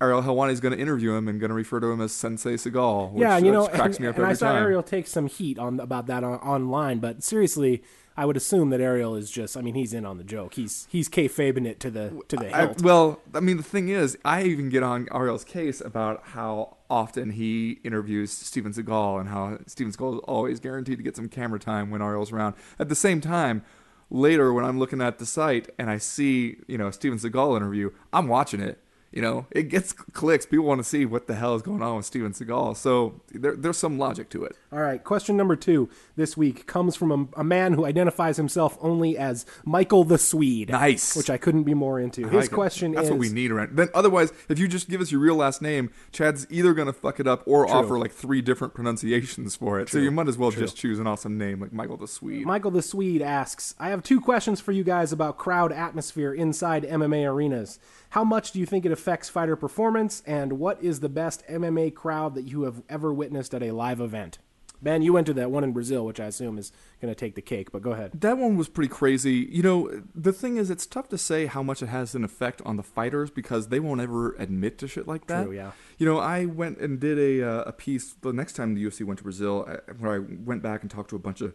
Ariel 0.00 0.22
Helwani 0.22 0.52
is 0.52 0.60
going 0.60 0.74
to 0.74 0.80
interview 0.80 1.14
him 1.14 1.26
and 1.26 1.40
going 1.40 1.48
to 1.48 1.54
refer 1.54 1.80
to 1.80 1.86
him 1.90 2.00
as 2.00 2.12
Sensei 2.12 2.54
Seagal. 2.54 3.12
Which, 3.12 3.22
yeah, 3.22 3.38
you 3.38 3.50
know, 3.50 3.62
which 3.62 3.72
cracks 3.72 3.96
and, 3.96 4.04
me 4.04 4.08
up 4.08 4.16
and 4.16 4.24
every 4.24 4.32
I 4.32 4.34
saw 4.34 4.52
time. 4.52 4.62
Ariel 4.62 4.82
take 4.82 5.06
some 5.06 5.26
heat 5.26 5.58
on 5.58 5.80
about 5.80 6.06
that 6.06 6.22
on, 6.22 6.38
online, 6.40 6.98
but 6.98 7.22
seriously, 7.22 7.82
I 8.16 8.24
would 8.24 8.36
assume 8.36 8.70
that 8.70 8.80
Ariel 8.80 9.14
is 9.14 9.30
just. 9.30 9.56
I 9.56 9.60
mean, 9.60 9.74
he's 9.74 9.92
in 9.92 10.06
on 10.06 10.16
the 10.16 10.24
joke. 10.24 10.54
He's 10.54 10.86
he's 10.90 11.08
kayfabing 11.08 11.66
it 11.66 11.80
to 11.80 11.90
the 11.90 12.22
to 12.28 12.36
the 12.36 12.54
I, 12.54 12.66
hilt. 12.66 12.82
well, 12.82 13.20
I 13.34 13.40
mean, 13.40 13.58
the 13.58 13.62
thing 13.62 13.88
is, 13.88 14.16
I 14.24 14.44
even 14.44 14.70
get 14.70 14.82
on 14.82 15.06
Ariel's 15.12 15.44
case 15.44 15.80
about 15.80 16.22
how 16.28 16.76
often 16.88 17.30
he 17.30 17.78
interviews 17.84 18.32
Steven 18.32 18.72
Seagal 18.72 19.20
and 19.20 19.28
how 19.28 19.58
Steven 19.66 19.92
Seagal 19.92 20.14
is 20.14 20.20
always 20.20 20.60
guaranteed 20.60 20.98
to 20.98 21.04
get 21.04 21.16
some 21.16 21.28
camera 21.28 21.58
time 21.58 21.90
when 21.90 22.00
Ariel's 22.00 22.32
around. 22.32 22.54
At 22.78 22.88
the 22.88 22.94
same 22.94 23.20
time, 23.20 23.62
later 24.10 24.52
when 24.52 24.64
I'm 24.64 24.78
looking 24.78 25.02
at 25.02 25.18
the 25.18 25.26
site 25.26 25.68
and 25.78 25.90
I 25.90 25.98
see, 25.98 26.56
you 26.66 26.78
know, 26.78 26.90
Steven 26.90 27.18
Seagal 27.18 27.56
interview, 27.56 27.90
I'm 28.12 28.28
watching 28.28 28.60
it. 28.60 28.82
You 29.16 29.22
know, 29.22 29.46
it 29.50 29.70
gets 29.70 29.94
clicks. 29.94 30.44
People 30.44 30.66
want 30.66 30.78
to 30.80 30.84
see 30.84 31.06
what 31.06 31.26
the 31.26 31.36
hell 31.36 31.54
is 31.54 31.62
going 31.62 31.80
on 31.80 31.96
with 31.96 32.04
Steven 32.04 32.32
Seagal. 32.32 32.76
So 32.76 33.22
there, 33.32 33.56
there's 33.56 33.78
some 33.78 33.98
logic 33.98 34.28
to 34.28 34.44
it. 34.44 34.54
All 34.70 34.80
right, 34.80 35.02
question 35.02 35.38
number 35.38 35.56
two 35.56 35.88
this 36.16 36.36
week 36.36 36.66
comes 36.66 36.96
from 36.96 37.10
a, 37.34 37.40
a 37.40 37.42
man 37.42 37.72
who 37.72 37.86
identifies 37.86 38.36
himself 38.36 38.76
only 38.78 39.16
as 39.16 39.46
Michael 39.64 40.04
the 40.04 40.18
Swede. 40.18 40.68
Nice. 40.68 41.16
which 41.16 41.30
I 41.30 41.38
couldn't 41.38 41.62
be 41.62 41.72
more 41.72 41.98
into. 41.98 42.28
His 42.28 42.44
like 42.44 42.50
question 42.50 42.92
That's 42.92 43.06
is 43.06 43.10
what 43.10 43.18
we 43.18 43.30
need 43.30 43.52
around. 43.52 43.78
Then 43.78 43.88
otherwise, 43.94 44.34
if 44.50 44.58
you 44.58 44.68
just 44.68 44.90
give 44.90 45.00
us 45.00 45.10
your 45.10 45.22
real 45.22 45.36
last 45.36 45.62
name, 45.62 45.92
Chad's 46.12 46.46
either 46.50 46.74
gonna 46.74 46.92
fuck 46.92 47.18
it 47.18 47.26
up 47.26 47.42
or 47.46 47.66
offer 47.66 47.98
like 47.98 48.12
three 48.12 48.42
different 48.42 48.74
pronunciations 48.74 49.56
for 49.56 49.80
it. 49.80 49.88
So 49.88 49.96
you 49.96 50.10
might 50.10 50.28
as 50.28 50.36
well 50.36 50.50
just 50.50 50.76
choose 50.76 50.98
an 50.98 51.06
awesome 51.06 51.38
name 51.38 51.62
like 51.62 51.72
Michael 51.72 51.96
the 51.96 52.06
Swede. 52.06 52.44
Michael 52.44 52.70
the 52.70 52.82
Swede 52.82 53.22
asks, 53.22 53.74
I 53.80 53.88
have 53.88 54.02
two 54.02 54.20
questions 54.20 54.60
for 54.60 54.72
you 54.72 54.84
guys 54.84 55.10
about 55.10 55.38
crowd 55.38 55.72
atmosphere 55.72 56.34
inside 56.34 56.84
MMA 56.84 57.26
arenas. 57.26 57.78
How 58.10 58.24
much 58.24 58.52
do 58.52 58.60
you 58.60 58.66
think 58.66 58.84
it 58.84 58.92
affects 58.92 59.05
fighter 59.06 59.56
performance, 59.56 60.22
and 60.26 60.54
what 60.54 60.82
is 60.82 61.00
the 61.00 61.08
best 61.08 61.46
MMA 61.48 61.94
crowd 61.94 62.34
that 62.34 62.42
you 62.42 62.62
have 62.62 62.82
ever 62.88 63.12
witnessed 63.12 63.54
at 63.54 63.62
a 63.62 63.70
live 63.70 64.00
event? 64.00 64.38
Ben, 64.82 65.02
you 65.02 65.12
went 65.12 65.26
to 65.26 65.34
that 65.34 65.50
one 65.50 65.64
in 65.64 65.72
Brazil, 65.72 66.04
which 66.04 66.20
I 66.20 66.26
assume 66.26 66.58
is 66.58 66.70
going 67.00 67.12
to 67.12 67.18
take 67.18 67.34
the 67.34 67.42
cake. 67.42 67.72
But 67.72 67.82
go 67.82 67.92
ahead. 67.92 68.12
That 68.20 68.38
one 68.38 68.56
was 68.56 68.68
pretty 68.68 68.88
crazy. 68.88 69.48
You 69.50 69.62
know, 69.62 70.02
the 70.14 70.32
thing 70.32 70.58
is, 70.58 70.70
it's 70.70 70.86
tough 70.86 71.08
to 71.10 71.18
say 71.18 71.46
how 71.46 71.62
much 71.62 71.82
it 71.82 71.86
has 71.86 72.14
an 72.14 72.24
effect 72.24 72.60
on 72.64 72.76
the 72.76 72.82
fighters 72.82 73.30
because 73.30 73.68
they 73.68 73.80
won't 73.80 74.00
ever 74.00 74.34
admit 74.34 74.78
to 74.78 74.88
shit 74.88 75.08
like 75.08 75.26
that. 75.28 75.44
True, 75.44 75.52
yeah. 75.52 75.72
You 75.98 76.06
know, 76.06 76.18
I 76.18 76.44
went 76.44 76.78
and 76.78 77.00
did 77.00 77.18
a 77.18 77.42
uh, 77.42 77.62
a 77.62 77.72
piece 77.72 78.12
the 78.20 78.32
next 78.32 78.52
time 78.54 78.74
the 78.74 78.84
UFC 78.84 79.04
went 79.04 79.18
to 79.18 79.24
Brazil, 79.24 79.64
uh, 79.66 79.92
where 79.98 80.12
I 80.12 80.18
went 80.18 80.62
back 80.62 80.82
and 80.82 80.90
talked 80.90 81.10
to 81.10 81.16
a 81.16 81.20
bunch 81.20 81.40
of, 81.40 81.54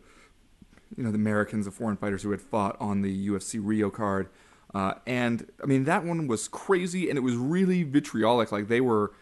you 0.97 1.03
know, 1.03 1.11
the 1.11 1.17
Americans, 1.17 1.65
the 1.65 1.71
foreign 1.71 1.97
fighters 1.97 2.23
who 2.23 2.31
had 2.31 2.41
fought 2.41 2.75
on 2.79 3.01
the 3.01 3.29
UFC 3.29 3.59
Rio 3.61 3.89
card, 3.91 4.29
uh, 4.73 4.93
and 5.05 5.49
I 5.61 5.65
mean 5.65 5.85
that 5.85 6.03
one 6.03 6.27
was 6.27 6.47
crazy, 6.47 7.09
and 7.09 7.17
it 7.17 7.21
was 7.21 7.35
really 7.35 7.83
vitriolic. 7.83 8.51
Like 8.51 8.67
they 8.67 8.81
were. 8.81 9.13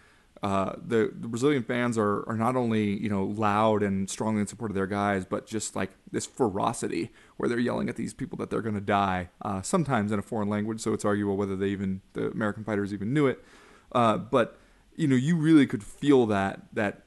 Uh, 0.41 0.73
the, 0.81 1.11
the 1.19 1.27
Brazilian 1.27 1.63
fans 1.63 1.97
are, 1.97 2.23
are 2.29 2.37
not 2.37 2.55
only 2.55 2.97
you 2.97 3.09
know 3.09 3.25
loud 3.25 3.83
and 3.83 4.09
strongly 4.09 4.39
in 4.39 4.47
support 4.47 4.71
of 4.71 4.75
their 4.75 4.87
guys, 4.87 5.25
but 5.25 5.45
just 5.45 5.75
like 5.75 5.91
this 6.13 6.25
ferocity 6.25 7.11
where 7.35 7.49
they're 7.49 7.59
yelling 7.59 7.89
at 7.89 7.97
these 7.97 8.13
people 8.13 8.37
that 8.37 8.49
they're 8.49 8.61
going 8.61 8.75
to 8.75 8.79
die. 8.79 9.27
Uh, 9.41 9.61
sometimes 9.61 10.13
in 10.13 10.19
a 10.19 10.21
foreign 10.21 10.47
language, 10.47 10.79
so 10.79 10.93
it's 10.93 11.03
arguable 11.03 11.35
whether 11.35 11.57
they 11.57 11.67
even 11.67 11.99
the 12.13 12.31
American 12.31 12.63
fighters 12.63 12.93
even 12.93 13.13
knew 13.13 13.27
it. 13.27 13.43
Uh, 13.91 14.17
but 14.17 14.57
you 14.95 15.09
know, 15.09 15.15
you 15.15 15.35
really 15.35 15.67
could 15.67 15.83
feel 15.83 16.25
that 16.27 16.61
that 16.71 17.01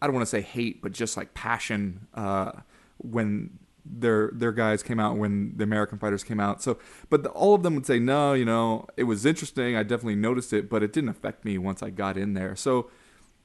I 0.00 0.06
don't 0.06 0.14
want 0.14 0.26
to 0.26 0.30
say 0.30 0.40
hate, 0.40 0.82
but 0.82 0.92
just 0.92 1.16
like 1.16 1.32
passion 1.32 2.06
uh, 2.14 2.52
when 2.98 3.58
their 3.84 4.30
their 4.32 4.52
guys 4.52 4.82
came 4.82 5.00
out 5.00 5.16
when 5.16 5.56
the 5.56 5.64
American 5.64 5.98
fighters 5.98 6.22
came 6.22 6.40
out. 6.40 6.62
So, 6.62 6.78
but 7.10 7.22
the, 7.24 7.30
all 7.30 7.54
of 7.54 7.62
them 7.62 7.74
would 7.74 7.86
say, 7.86 7.98
no, 7.98 8.32
you 8.32 8.44
know, 8.44 8.86
it 8.96 9.04
was 9.04 9.26
interesting. 9.26 9.76
I 9.76 9.82
definitely 9.82 10.16
noticed 10.16 10.52
it, 10.52 10.68
but 10.68 10.82
it 10.82 10.92
didn't 10.92 11.10
affect 11.10 11.44
me 11.44 11.58
once 11.58 11.82
I 11.82 11.90
got 11.90 12.16
in 12.16 12.34
there. 12.34 12.54
So 12.56 12.90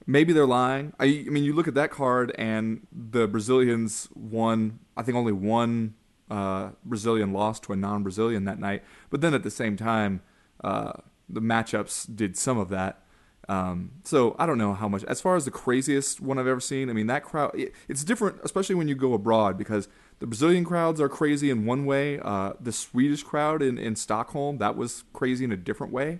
maybe 0.06 0.34
they're 0.34 0.46
lying. 0.46 0.94
I, 1.00 1.06
I 1.06 1.30
mean, 1.30 1.44
you 1.44 1.54
look 1.54 1.68
at 1.68 1.74
that 1.76 1.92
card, 1.92 2.34
and 2.38 2.86
the 2.92 3.28
Brazilians 3.28 4.10
won. 4.14 4.80
I 4.96 5.04
think 5.04 5.18
only 5.18 5.34
one 5.34 5.96
uh, 6.30 6.70
Brazilian 6.86 7.34
lost 7.34 7.64
to 7.64 7.74
a 7.74 7.76
non-Brazilian 7.76 8.46
that 8.46 8.60
night. 8.60 8.84
But 9.10 9.22
then 9.22 9.34
at 9.34 9.44
the 9.44 9.52
same 9.52 9.76
time, 9.76 10.22
uh, 10.64 10.94
the 11.30 11.42
matchups 11.42 12.16
did 12.16 12.38
some 12.38 12.58
of 12.58 12.70
that. 12.70 13.04
Um, 13.50 13.92
so 14.04 14.36
I 14.38 14.46
don't 14.46 14.58
know 14.58 14.74
how 14.74 14.90
much. 14.90 15.04
As 15.06 15.22
far 15.22 15.36
as 15.36 15.46
the 15.46 15.52
craziest 15.52 16.20
one 16.20 16.38
I've 16.38 16.48
ever 16.48 16.60
seen, 16.60 16.90
I 16.90 16.94
mean 16.94 17.08
that 17.08 17.24
crowd. 17.24 17.52
It, 17.58 17.74
it's 17.88 18.04
different, 18.04 18.40
especially 18.44 18.76
when 18.76 18.88
you 18.88 18.96
go 18.96 19.14
abroad, 19.14 19.58
because 19.58 19.88
the 20.20 20.28
Brazilian 20.28 20.66
crowds 20.66 21.00
are 21.00 21.10
crazy 21.10 21.50
in 21.50 21.66
one 21.66 21.86
way. 21.86 22.20
Uh, 22.20 22.54
the 22.60 22.72
Swedish 22.72 23.24
crowd 23.24 23.62
in, 23.62 23.78
in 23.78 23.96
Stockholm 23.96 24.58
that 24.58 24.76
was 24.76 25.04
crazy 25.14 25.46
in 25.46 25.52
a 25.52 25.58
different 25.58 25.94
way, 25.94 26.20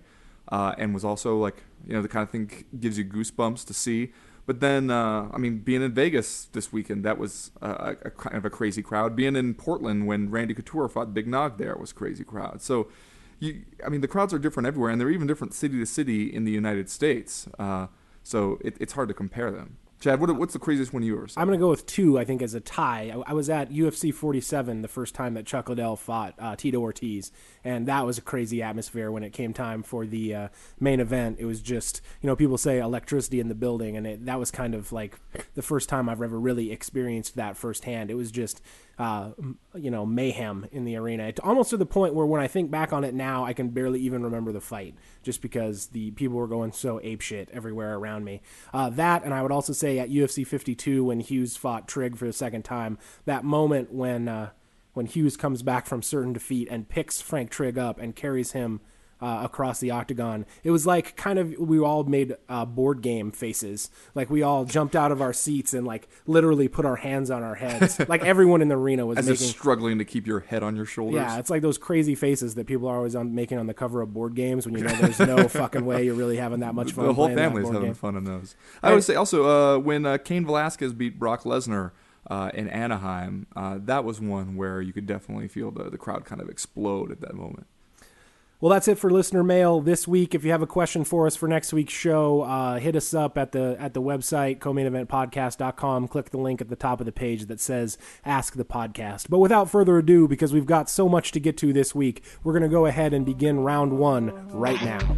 uh, 0.50 0.76
and 0.78 0.94
was 0.94 1.04
also 1.04 1.38
like 1.38 1.64
you 1.86 1.94
know 1.94 2.02
the 2.02 2.08
kind 2.08 2.24
of 2.24 2.30
thing 2.30 2.66
gives 2.80 2.98
you 2.98 3.06
goosebumps 3.06 3.66
to 3.66 3.74
see. 3.74 4.12
But 4.46 4.62
then, 4.62 4.90
uh, 4.90 5.28
I 5.34 5.38
mean, 5.38 5.58
being 5.58 5.84
in 5.84 5.92
Vegas 5.92 6.46
this 6.54 6.72
weekend, 6.72 7.04
that 7.04 7.18
was 7.18 7.52
a, 7.62 7.98
a, 8.06 8.10
kind 8.12 8.38
of 8.38 8.46
a 8.46 8.50
crazy 8.50 8.82
crowd. 8.82 9.14
Being 9.14 9.36
in 9.36 9.54
Portland 9.54 10.08
when 10.08 10.32
Randy 10.32 10.54
Couture 10.54 10.88
fought 10.88 11.14
Big 11.14 11.28
Nog 11.28 11.58
there 11.58 11.76
was 11.76 11.92
crazy 11.92 12.24
crowd. 12.24 12.62
So, 12.62 12.88
you, 13.40 13.64
I 13.86 13.90
mean, 13.90 14.00
the 14.00 14.08
crowds 14.08 14.34
are 14.34 14.40
different 14.40 14.66
everywhere, 14.66 14.90
and 14.90 15.02
they're 15.02 15.10
even 15.10 15.28
different 15.28 15.54
city 15.54 15.78
to 15.80 15.86
city 15.86 16.34
in 16.34 16.46
the 16.46 16.52
United 16.54 16.90
States. 16.90 17.50
Uh, 17.60 17.88
so 18.24 18.58
it, 18.64 18.78
it's 18.80 18.94
hard 18.94 19.10
to 19.10 19.14
compare 19.14 19.52
them. 19.52 19.78
Chad, 20.00 20.20
what, 20.20 20.36
what's 20.36 20.54
the 20.54 20.60
craziest 20.60 20.94
one 20.94 21.02
of 21.02 21.08
yours? 21.08 21.34
I'm 21.36 21.48
going 21.48 21.58
to 21.58 21.64
go 21.64 21.72
with 21.72 21.88
two, 21.88 22.20
I 22.20 22.24
think, 22.24 22.44
as 22.44 22.54
a 22.54 22.60
tie. 22.60 23.12
I, 23.14 23.32
I, 23.32 23.34
was 23.34 23.50
at 23.50 23.72
UFC 23.72 24.14
47 24.14 24.84
the 24.84 24.88
first 24.88 25.16
time 25.16 25.34
that 25.34 25.48
Chuck 25.48 25.70
Liddell 25.70 25.96
fought 25.96 26.36
uh, 26.38 26.56
Tito 26.56 26.80
Ortiz, 26.80 27.32
and 27.64 27.88
that 27.88 28.06
was 28.06 28.20
a 28.20 28.22
crazy 28.22 28.62
atmosphere 28.62 29.12
when 29.12 29.24
it 29.24 29.34
came 29.34 29.54
time 29.54 29.82
for 29.82 30.06
the 30.06 30.36
uh, 30.36 30.48
main 30.80 31.00
event. 31.00 31.38
It 31.40 31.46
was 31.46 31.62
just, 31.62 32.02
you 32.22 32.28
know, 32.28 32.36
people 32.36 32.60
say 32.60 32.78
electricity 32.78 33.40
in 33.40 33.48
the 33.48 33.56
building, 33.56 33.98
and 33.98 34.06
it, 34.06 34.26
that 34.28 34.38
was 34.38 34.52
kind 34.52 34.76
of 34.76 34.92
like 34.92 35.20
the 35.56 35.64
first 35.64 35.90
time 35.90 36.10
I've 36.10 36.22
ever 36.22 36.40
really 36.40 36.72
experienced 36.72 37.36
that 37.36 37.58
firsthand. 37.58 38.12
It 38.12 38.16
was 38.16 38.30
just 38.30 38.62
uh, 39.00 39.30
you 39.76 39.92
know, 39.92 40.06
mayhem 40.06 40.68
in 40.72 40.84
the 40.84 40.96
arena. 40.96 41.32
Almost 41.44 41.70
to 41.70 41.78
the 41.78 41.86
point 41.86 42.16
where 42.16 42.26
when 42.26 42.42
I 42.42 42.48
think 42.48 42.72
back 42.72 42.92
on 42.92 43.04
it 43.04 43.14
now, 43.14 43.46
I 43.46 43.54
can 43.54 43.70
barely 43.70 44.00
even 44.02 44.24
remember 44.24 44.52
the 44.52 44.62
fight, 44.62 44.96
just 45.22 45.42
because 45.42 45.88
the 45.88 46.12
people 46.12 46.38
were 46.38 46.48
going 46.48 46.72
so 46.72 47.00
apeshit 47.00 47.50
everywhere 47.52 47.96
around 47.96 48.26
me. 48.26 48.42
Uh, 48.74 48.90
that, 48.92 49.24
and 49.24 49.34
I 49.34 49.44
would 49.44 49.52
also 49.52 49.74
say 49.74 50.00
at 50.00 50.10
UFC 50.10 50.46
52 50.46 51.06
when 51.06 51.20
Hughes 51.20 51.56
fought 51.56 51.88
Trigg 51.88 52.18
for 52.18 52.26
the 52.26 52.34
second 52.34 52.64
time, 52.64 52.98
that 53.26 53.44
moment 53.44 53.92
when 53.94 54.28
uh, 54.28 54.50
when 54.94 55.06
Hughes 55.06 55.38
comes 55.38 55.62
back 55.62 55.86
from 55.86 56.02
certain 56.02 56.34
defeat 56.34 56.68
and 56.72 56.90
picks 56.90 57.22
Frank 57.22 57.52
Trigg 57.52 57.78
up 57.78 58.00
and 58.00 58.16
carries 58.16 58.54
him 58.54 58.82
uh, 59.22 59.42
across 59.44 59.80
the 59.80 59.92
octagon. 59.92 60.46
It 60.64 60.72
was 60.72 60.86
like 60.86 61.16
kind 61.16 61.40
of 61.40 61.56
we 61.58 61.80
all 61.80 62.04
made 62.04 62.36
uh, 62.50 62.66
board 62.66 63.02
game 63.02 63.32
faces. 63.32 63.90
Like 64.16 64.30
we 64.30 64.42
all 64.44 64.66
jumped 64.66 64.96
out 64.96 65.12
of 65.12 65.22
our 65.22 65.34
seats 65.34 65.74
and 65.74 65.86
like 65.88 66.08
literally 66.26 66.68
put 66.68 66.86
our 66.86 66.98
hands 66.98 67.32
on 67.32 67.44
our 67.44 67.56
heads. 67.56 68.00
like 68.08 68.24
everyone 68.24 68.62
in 68.62 68.68
the 68.68 68.78
arena 68.78 69.06
was 69.06 69.18
As 69.18 69.28
making 69.28 69.46
if 69.48 69.52
struggling 69.52 69.98
to 69.98 70.06
keep 70.06 70.28
your 70.28 70.42
head 70.42 70.64
on 70.64 70.76
your 70.76 70.86
shoulders. 70.86 71.16
yeah, 71.16 71.38
it's 71.40 71.50
like 71.50 71.62
those 71.62 71.78
crazy 71.78 72.16
faces 72.16 72.56
that 72.56 72.68
people 72.68 72.88
are 72.88 72.98
always 72.98 73.16
on 73.16 73.34
making 73.34 73.58
on 73.58 73.68
the 73.68 73.74
cover 73.74 74.02
of 74.02 74.14
board 74.14 74.36
games 74.36 74.66
when 74.66 74.76
you 74.78 74.84
know 74.84 74.94
there's 74.96 75.20
no 75.20 75.48
fucking 75.48 75.86
way 75.86 76.06
you're 76.06 76.14
really 76.16 76.38
having 76.38 76.60
that 76.60 76.76
much 76.76 76.92
fun. 76.92 77.08
the 77.08 77.14
whole 77.14 77.34
family's 77.34 77.68
having 77.68 77.82
game. 77.82 77.94
fun 77.94 78.16
on 78.16 78.24
those. 78.26 78.56
I 78.84 78.94
would 78.94 79.04
say 79.04 79.16
also 79.16 79.46
uh, 79.48 79.80
when 79.80 80.06
uh, 80.06 80.18
Cain 80.18 80.46
Velasquez 80.46 80.94
beat 80.94 81.18
Brock 81.18 81.44
Lesnar 81.44 81.92
uh, 82.30 82.52
in 82.54 82.68
Anaheim, 82.68 83.48
uh, 83.56 83.80
that 83.86 84.04
was 84.04 84.20
one 84.22 84.56
where 84.56 84.82
you 84.82 84.94
could 84.94 85.06
definitely 85.08 85.48
feel 85.48 85.72
the, 85.72 85.90
the 85.90 85.98
crowd 85.98 86.26
kind 86.26 86.42
of 86.42 86.50
explode 86.50 87.12
at 87.12 87.22
that 87.22 87.34
moment. 87.34 87.68
Well, 88.60 88.72
that's 88.72 88.88
it 88.88 88.98
for 88.98 89.12
listener 89.12 89.44
mail 89.44 89.82
this 89.82 90.08
week. 90.08 90.34
If 90.34 90.44
you 90.44 90.50
have 90.50 90.64
a 90.64 90.68
question 90.68 91.04
for 91.04 91.28
us 91.28 91.36
for 91.36 91.48
next 91.48 91.74
week's 91.74 91.94
show, 91.94 92.42
uh, 92.42 92.80
hit 92.80 92.96
us 92.96 93.14
up 93.14 93.38
at 93.38 93.52
the 93.52 93.78
at 93.80 93.94
the 93.94 94.02
website 94.02 94.60
co-maineventpodcast.com. 94.60 96.08
Click 96.08 96.32
the 96.32 96.40
link 96.40 96.60
at 96.60 96.70
the 96.70 96.76
top 96.76 97.00
of 97.00 97.06
the 97.06 97.12
page 97.12 97.46
that 97.46 97.60
says 97.60 98.00
"Ask 98.26 98.56
the 98.56 98.66
Podcast." 98.66 99.30
But 99.30 99.38
without 99.38 99.70
further 99.70 100.00
ado, 100.00 100.28
because 100.28 100.54
we've 100.54 100.66
got 100.66 100.90
so 100.90 101.08
much 101.08 101.32
to 101.34 101.40
get 101.40 101.56
to 101.58 101.72
this 101.72 101.94
week, 101.94 102.24
we're 102.44 102.54
going 102.54 102.64
to 102.64 102.68
go 102.68 102.88
ahead 102.88 103.14
and 103.14 103.28
begin 103.28 103.60
round 103.60 104.00
one 104.00 104.32
right 104.50 104.82
now. 104.82 105.18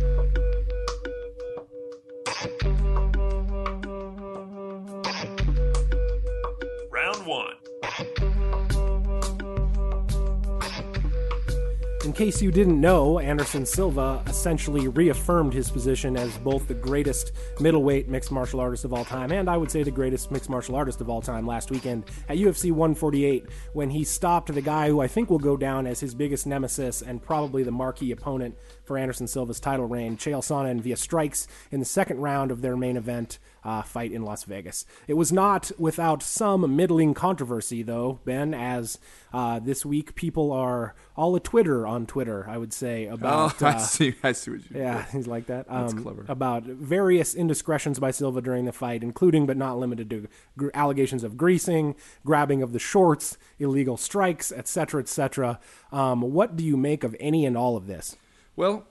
In 12.10 12.14
case 12.14 12.42
you 12.42 12.50
didn't 12.50 12.82
know, 12.82 13.20
Anderson 13.20 13.68
Silva 13.68 14.24
essentially 14.26 14.88
reaffirmed 14.88 15.54
his 15.54 15.70
position 15.70 16.18
as 16.18 16.36
both 16.40 16.68
the 16.68 16.74
greatest 16.74 17.34
middleweight 17.60 18.10
mixed 18.10 18.32
martial 18.32 18.60
artist 18.60 18.84
of 18.84 18.94
all 18.94 19.06
time 19.06 19.32
and 19.32 19.48
I 19.48 19.58
would 19.58 19.70
say 19.70 19.84
the 19.84 19.92
greatest 19.92 20.32
mixed 20.32 20.50
martial 20.50 20.76
artist 20.76 21.02
of 21.02 21.10
all 21.12 21.22
time 21.22 21.46
last 21.46 21.70
weekend 21.70 22.06
at 22.28 22.40
UFC 22.40 22.72
148 22.72 23.46
when 23.74 23.92
he 23.92 24.04
stopped 24.04 24.52
the 24.52 24.60
guy 24.60 24.88
who 24.88 25.02
I 25.02 25.08
think 25.08 25.30
will 25.30 25.38
go 25.38 25.56
down 25.56 25.86
as 25.86 26.00
his 26.00 26.16
biggest 26.16 26.48
nemesis 26.48 27.04
and 27.04 27.22
probably 27.22 27.62
the 27.62 27.70
marquee 27.70 28.12
opponent 28.12 28.58
for 28.86 28.98
Anderson 28.98 29.28
Silva's 29.28 29.60
title 29.60 29.86
reign, 29.86 30.18
Chael 30.18 30.42
Sonnen, 30.42 30.82
via 30.82 30.98
strikes 30.98 31.48
in 31.70 31.80
the 31.80 31.86
second 31.86 32.18
round 32.18 32.50
of 32.50 32.64
their 32.64 32.76
main 32.76 32.98
event 32.98 33.38
uh, 33.64 33.82
fight 33.82 34.12
in 34.12 34.24
Las 34.24 34.44
Vegas. 34.44 34.86
It 35.08 35.14
was 35.16 35.32
not 35.32 35.72
without 35.78 36.24
some 36.24 36.76
middling 36.76 37.14
controversy, 37.14 37.84
though, 37.84 38.20
Ben, 38.26 38.54
as 38.54 38.98
uh, 39.34 39.60
this 39.60 39.86
week 39.86 40.16
people 40.16 40.52
are 40.52 40.96
all 41.16 41.36
a 41.36 41.40
Twitter 41.40 41.86
on 41.86 42.06
Twitter, 42.06 42.48
I 42.48 42.58
would 42.58 42.74
say, 42.74 43.06
about. 43.06 43.62
oh, 43.62 43.66
I 43.66 43.72
uh, 43.72 43.78
see. 43.80 44.16
I 44.24 44.32
see 44.32 44.52
what 44.52 44.72
you. 44.72 44.80
yeah, 44.80 45.06
he's 45.12 45.28
like 45.28 45.48
that. 45.48 45.66
Um, 45.70 45.82
That's 45.88 45.94
clever. 46.02 46.26
About 46.28 46.64
various 46.64 47.36
indiscretions 47.36 48.00
by 48.00 48.12
Silva 48.12 48.42
during 48.42 48.66
the 48.66 48.72
fight, 48.72 49.04
including 49.04 49.46
but 49.46 49.58
not 49.58 49.78
limited 49.78 50.10
to 50.10 50.28
gr- 50.58 50.70
allegations 50.74 51.24
of 51.24 51.38
greasing, 51.38 51.96
grabbing 52.26 52.62
of 52.62 52.74
the 52.74 52.80
shorts, 52.80 53.38
illegal 53.60 53.98
strikes, 53.98 54.52
etc., 54.52 55.02
etc. 55.02 55.60
Um, 55.92 56.22
what 56.22 56.56
do 56.56 56.64
you 56.64 56.78
make 56.78 57.04
of 57.04 57.16
any 57.20 57.46
and 57.46 57.58
all 57.58 57.76
of 57.76 57.88
this? 57.88 58.16
Well, 58.56 58.88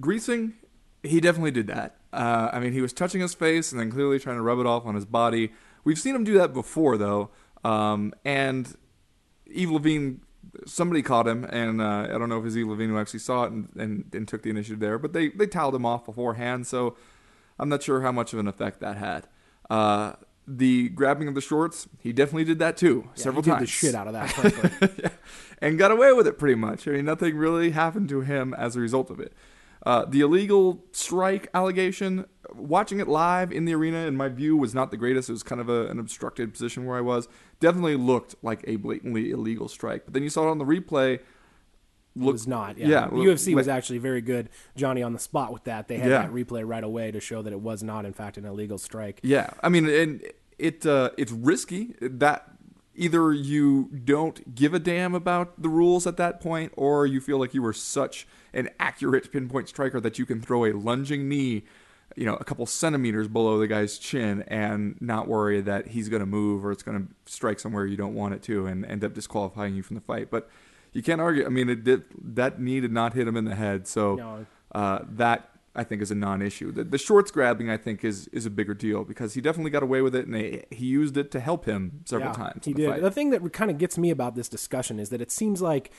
greasing, 0.00 0.54
he 1.02 1.20
definitely 1.20 1.50
did 1.50 1.66
that. 1.68 1.96
Uh, 2.14 2.50
I 2.52 2.60
mean, 2.60 2.72
he 2.72 2.80
was 2.80 2.92
touching 2.92 3.20
his 3.20 3.34
face 3.34 3.72
and 3.72 3.80
then 3.80 3.90
clearly 3.90 4.18
trying 4.18 4.36
to 4.36 4.42
rub 4.42 4.58
it 4.58 4.66
off 4.66 4.86
on 4.86 4.94
his 4.94 5.04
body. 5.04 5.52
We've 5.84 5.98
seen 5.98 6.14
him 6.14 6.24
do 6.24 6.34
that 6.34 6.52
before, 6.52 6.96
though. 6.96 7.30
Um, 7.64 8.14
and 8.24 8.74
Yves 9.46 9.70
Lavigne, 9.70 10.14
somebody 10.66 11.02
caught 11.02 11.26
him, 11.26 11.44
and 11.44 11.80
uh, 11.80 12.08
I 12.10 12.18
don't 12.18 12.28
know 12.28 12.36
if 12.36 12.42
it 12.42 12.44
was 12.44 12.56
Yves 12.56 12.68
Lavigne 12.68 12.92
who 12.92 12.98
actually 12.98 13.20
saw 13.20 13.44
it 13.44 13.52
and, 13.52 13.68
and, 13.76 14.04
and 14.12 14.28
took 14.28 14.42
the 14.42 14.50
initiative 14.50 14.80
there, 14.80 14.98
but 14.98 15.12
they, 15.12 15.28
they 15.28 15.46
toweled 15.46 15.74
him 15.74 15.86
off 15.86 16.04
beforehand, 16.04 16.66
so 16.66 16.96
I'm 17.58 17.68
not 17.68 17.82
sure 17.82 18.02
how 18.02 18.12
much 18.12 18.32
of 18.32 18.38
an 18.38 18.48
effect 18.48 18.80
that 18.80 18.96
had. 18.96 19.26
Uh, 19.70 20.14
the 20.46 20.90
grabbing 20.90 21.28
of 21.28 21.34
the 21.34 21.40
shorts, 21.40 21.88
he 21.98 22.12
definitely 22.12 22.44
did 22.44 22.58
that 22.58 22.76
too, 22.76 23.08
several 23.14 23.42
he 23.42 23.50
did 23.50 23.56
times. 23.56 23.62
the 23.62 23.66
shit 23.66 23.94
out 23.94 24.06
of 24.06 24.12
that. 24.12 24.92
yeah. 25.02 25.08
and 25.58 25.78
got 25.78 25.90
away 25.90 26.12
with 26.12 26.26
it 26.26 26.38
pretty 26.38 26.54
much. 26.54 26.86
I 26.86 26.92
mean, 26.92 27.04
nothing 27.06 27.36
really 27.36 27.70
happened 27.70 28.08
to 28.10 28.20
him 28.20 28.52
as 28.54 28.76
a 28.76 28.80
result 28.80 29.10
of 29.10 29.20
it. 29.20 29.32
Uh, 29.84 30.04
the 30.06 30.20
illegal 30.20 30.82
strike 30.92 31.48
allegation, 31.52 32.24
watching 32.54 33.00
it 33.00 33.08
live 33.08 33.52
in 33.52 33.64
the 33.66 33.74
arena, 33.74 34.06
in 34.06 34.16
my 34.16 34.28
view, 34.28 34.56
was 34.56 34.74
not 34.74 34.90
the 34.90 34.96
greatest. 34.96 35.28
It 35.28 35.32
was 35.32 35.42
kind 35.42 35.60
of 35.60 35.68
a, 35.68 35.86
an 35.88 35.98
obstructed 35.98 36.52
position 36.52 36.86
where 36.86 36.96
I 36.96 37.02
was. 37.02 37.28
Definitely 37.60 37.96
looked 37.96 38.34
like 38.42 38.64
a 38.66 38.76
blatantly 38.76 39.30
illegal 39.30 39.68
strike. 39.68 40.04
But 40.06 40.14
then 40.14 40.22
you 40.22 40.30
saw 40.30 40.48
it 40.48 40.50
on 40.50 40.58
the 40.58 40.64
replay. 40.64 41.14
It 41.14 41.22
was 42.16 42.46
not. 42.46 42.78
Yeah, 42.78 42.88
yeah, 42.88 43.08
UFC 43.08 43.54
was 43.54 43.66
actually 43.68 43.98
very 43.98 44.20
good, 44.20 44.48
Johnny, 44.76 45.02
on 45.02 45.12
the 45.12 45.18
spot 45.18 45.52
with 45.52 45.64
that. 45.64 45.88
They 45.88 45.96
had 45.98 46.10
Yeah. 46.10 46.22
that 46.22 46.32
replay 46.32 46.66
right 46.66 46.84
away 46.84 47.10
to 47.10 47.18
show 47.20 47.42
that 47.42 47.52
it 47.52 47.60
was 47.60 47.82
not, 47.82 48.04
in 48.06 48.12
fact, 48.12 48.38
an 48.38 48.44
illegal 48.44 48.78
strike. 48.78 49.18
Yeah, 49.22 49.50
I 49.62 49.68
mean, 49.68 49.88
and 49.88 50.22
it 50.58 50.86
uh, 50.86 51.10
it's 51.18 51.32
risky. 51.32 51.94
That 52.00 52.48
either 52.94 53.32
you 53.32 53.90
don't 54.04 54.54
give 54.54 54.72
a 54.74 54.78
damn 54.78 55.14
about 55.14 55.60
the 55.60 55.68
rules 55.68 56.06
at 56.06 56.16
that 56.18 56.40
point, 56.40 56.72
or 56.76 57.04
you 57.04 57.20
feel 57.20 57.38
like 57.38 57.52
you 57.52 57.62
were 57.62 57.72
such 57.72 58.28
an 58.54 58.70
accurate 58.80 59.30
pinpoint 59.32 59.68
striker 59.68 60.00
that 60.00 60.18
you 60.18 60.24
can 60.26 60.40
throw 60.40 60.64
a 60.64 60.72
lunging 60.72 61.28
knee, 61.28 61.64
you 62.16 62.24
know, 62.24 62.34
a 62.36 62.44
couple 62.44 62.64
centimeters 62.66 63.28
below 63.28 63.58
the 63.58 63.66
guy's 63.66 63.98
chin 63.98 64.42
and 64.48 64.96
not 65.00 65.26
worry 65.28 65.60
that 65.60 65.88
he's 65.88 66.08
going 66.08 66.20
to 66.20 66.26
move 66.26 66.64
or 66.64 66.70
it's 66.72 66.82
going 66.82 67.06
to 67.06 67.14
strike 67.32 67.58
somewhere 67.60 67.84
you 67.86 67.96
don't 67.96 68.14
want 68.14 68.32
it 68.34 68.42
to 68.44 68.66
and 68.66 68.86
end 68.86 69.02
up 69.04 69.12
disqualifying 69.14 69.74
you 69.74 69.82
from 69.82 69.96
the 69.96 70.00
fight. 70.02 70.30
But 70.30 70.48
you 70.92 71.02
can't 71.02 71.20
argue. 71.20 71.44
I 71.44 71.48
mean, 71.48 71.68
it 71.68 71.82
did 71.84 72.04
that 72.36 72.60
knee 72.60 72.80
did 72.80 72.92
not 72.92 73.14
hit 73.14 73.26
him 73.26 73.36
in 73.36 73.44
the 73.44 73.56
head, 73.56 73.88
so 73.88 74.14
No. 74.14 74.46
uh, 74.72 75.00
that 75.10 75.50
I 75.74 75.82
think 75.82 76.02
is 76.02 76.12
a 76.12 76.14
non-issue. 76.14 76.70
The, 76.70 76.84
the 76.84 76.98
shorts 76.98 77.32
grabbing 77.32 77.68
I 77.68 77.76
think 77.76 78.04
is 78.04 78.28
is 78.28 78.46
a 78.46 78.50
bigger 78.50 78.74
deal 78.74 79.02
because 79.02 79.34
he 79.34 79.40
definitely 79.40 79.72
got 79.72 79.82
away 79.82 80.02
with 80.02 80.14
it 80.14 80.26
and 80.26 80.36
he, 80.36 80.62
he 80.70 80.86
used 80.86 81.16
it 81.16 81.32
to 81.32 81.40
help 81.40 81.64
him 81.64 82.02
several 82.04 82.30
Yeah, 82.30 82.36
times. 82.36 82.64
He 82.64 82.70
in 82.70 82.76
the 82.76 82.82
did. 82.84 82.90
fight. 82.90 83.02
The 83.02 83.10
thing 83.10 83.30
that 83.30 83.52
kind 83.52 83.72
of 83.72 83.78
gets 83.78 83.98
me 83.98 84.10
about 84.10 84.36
this 84.36 84.48
discussion 84.48 85.00
is 85.00 85.08
that 85.08 85.20
it 85.20 85.32
seems 85.32 85.60
like 85.60 85.90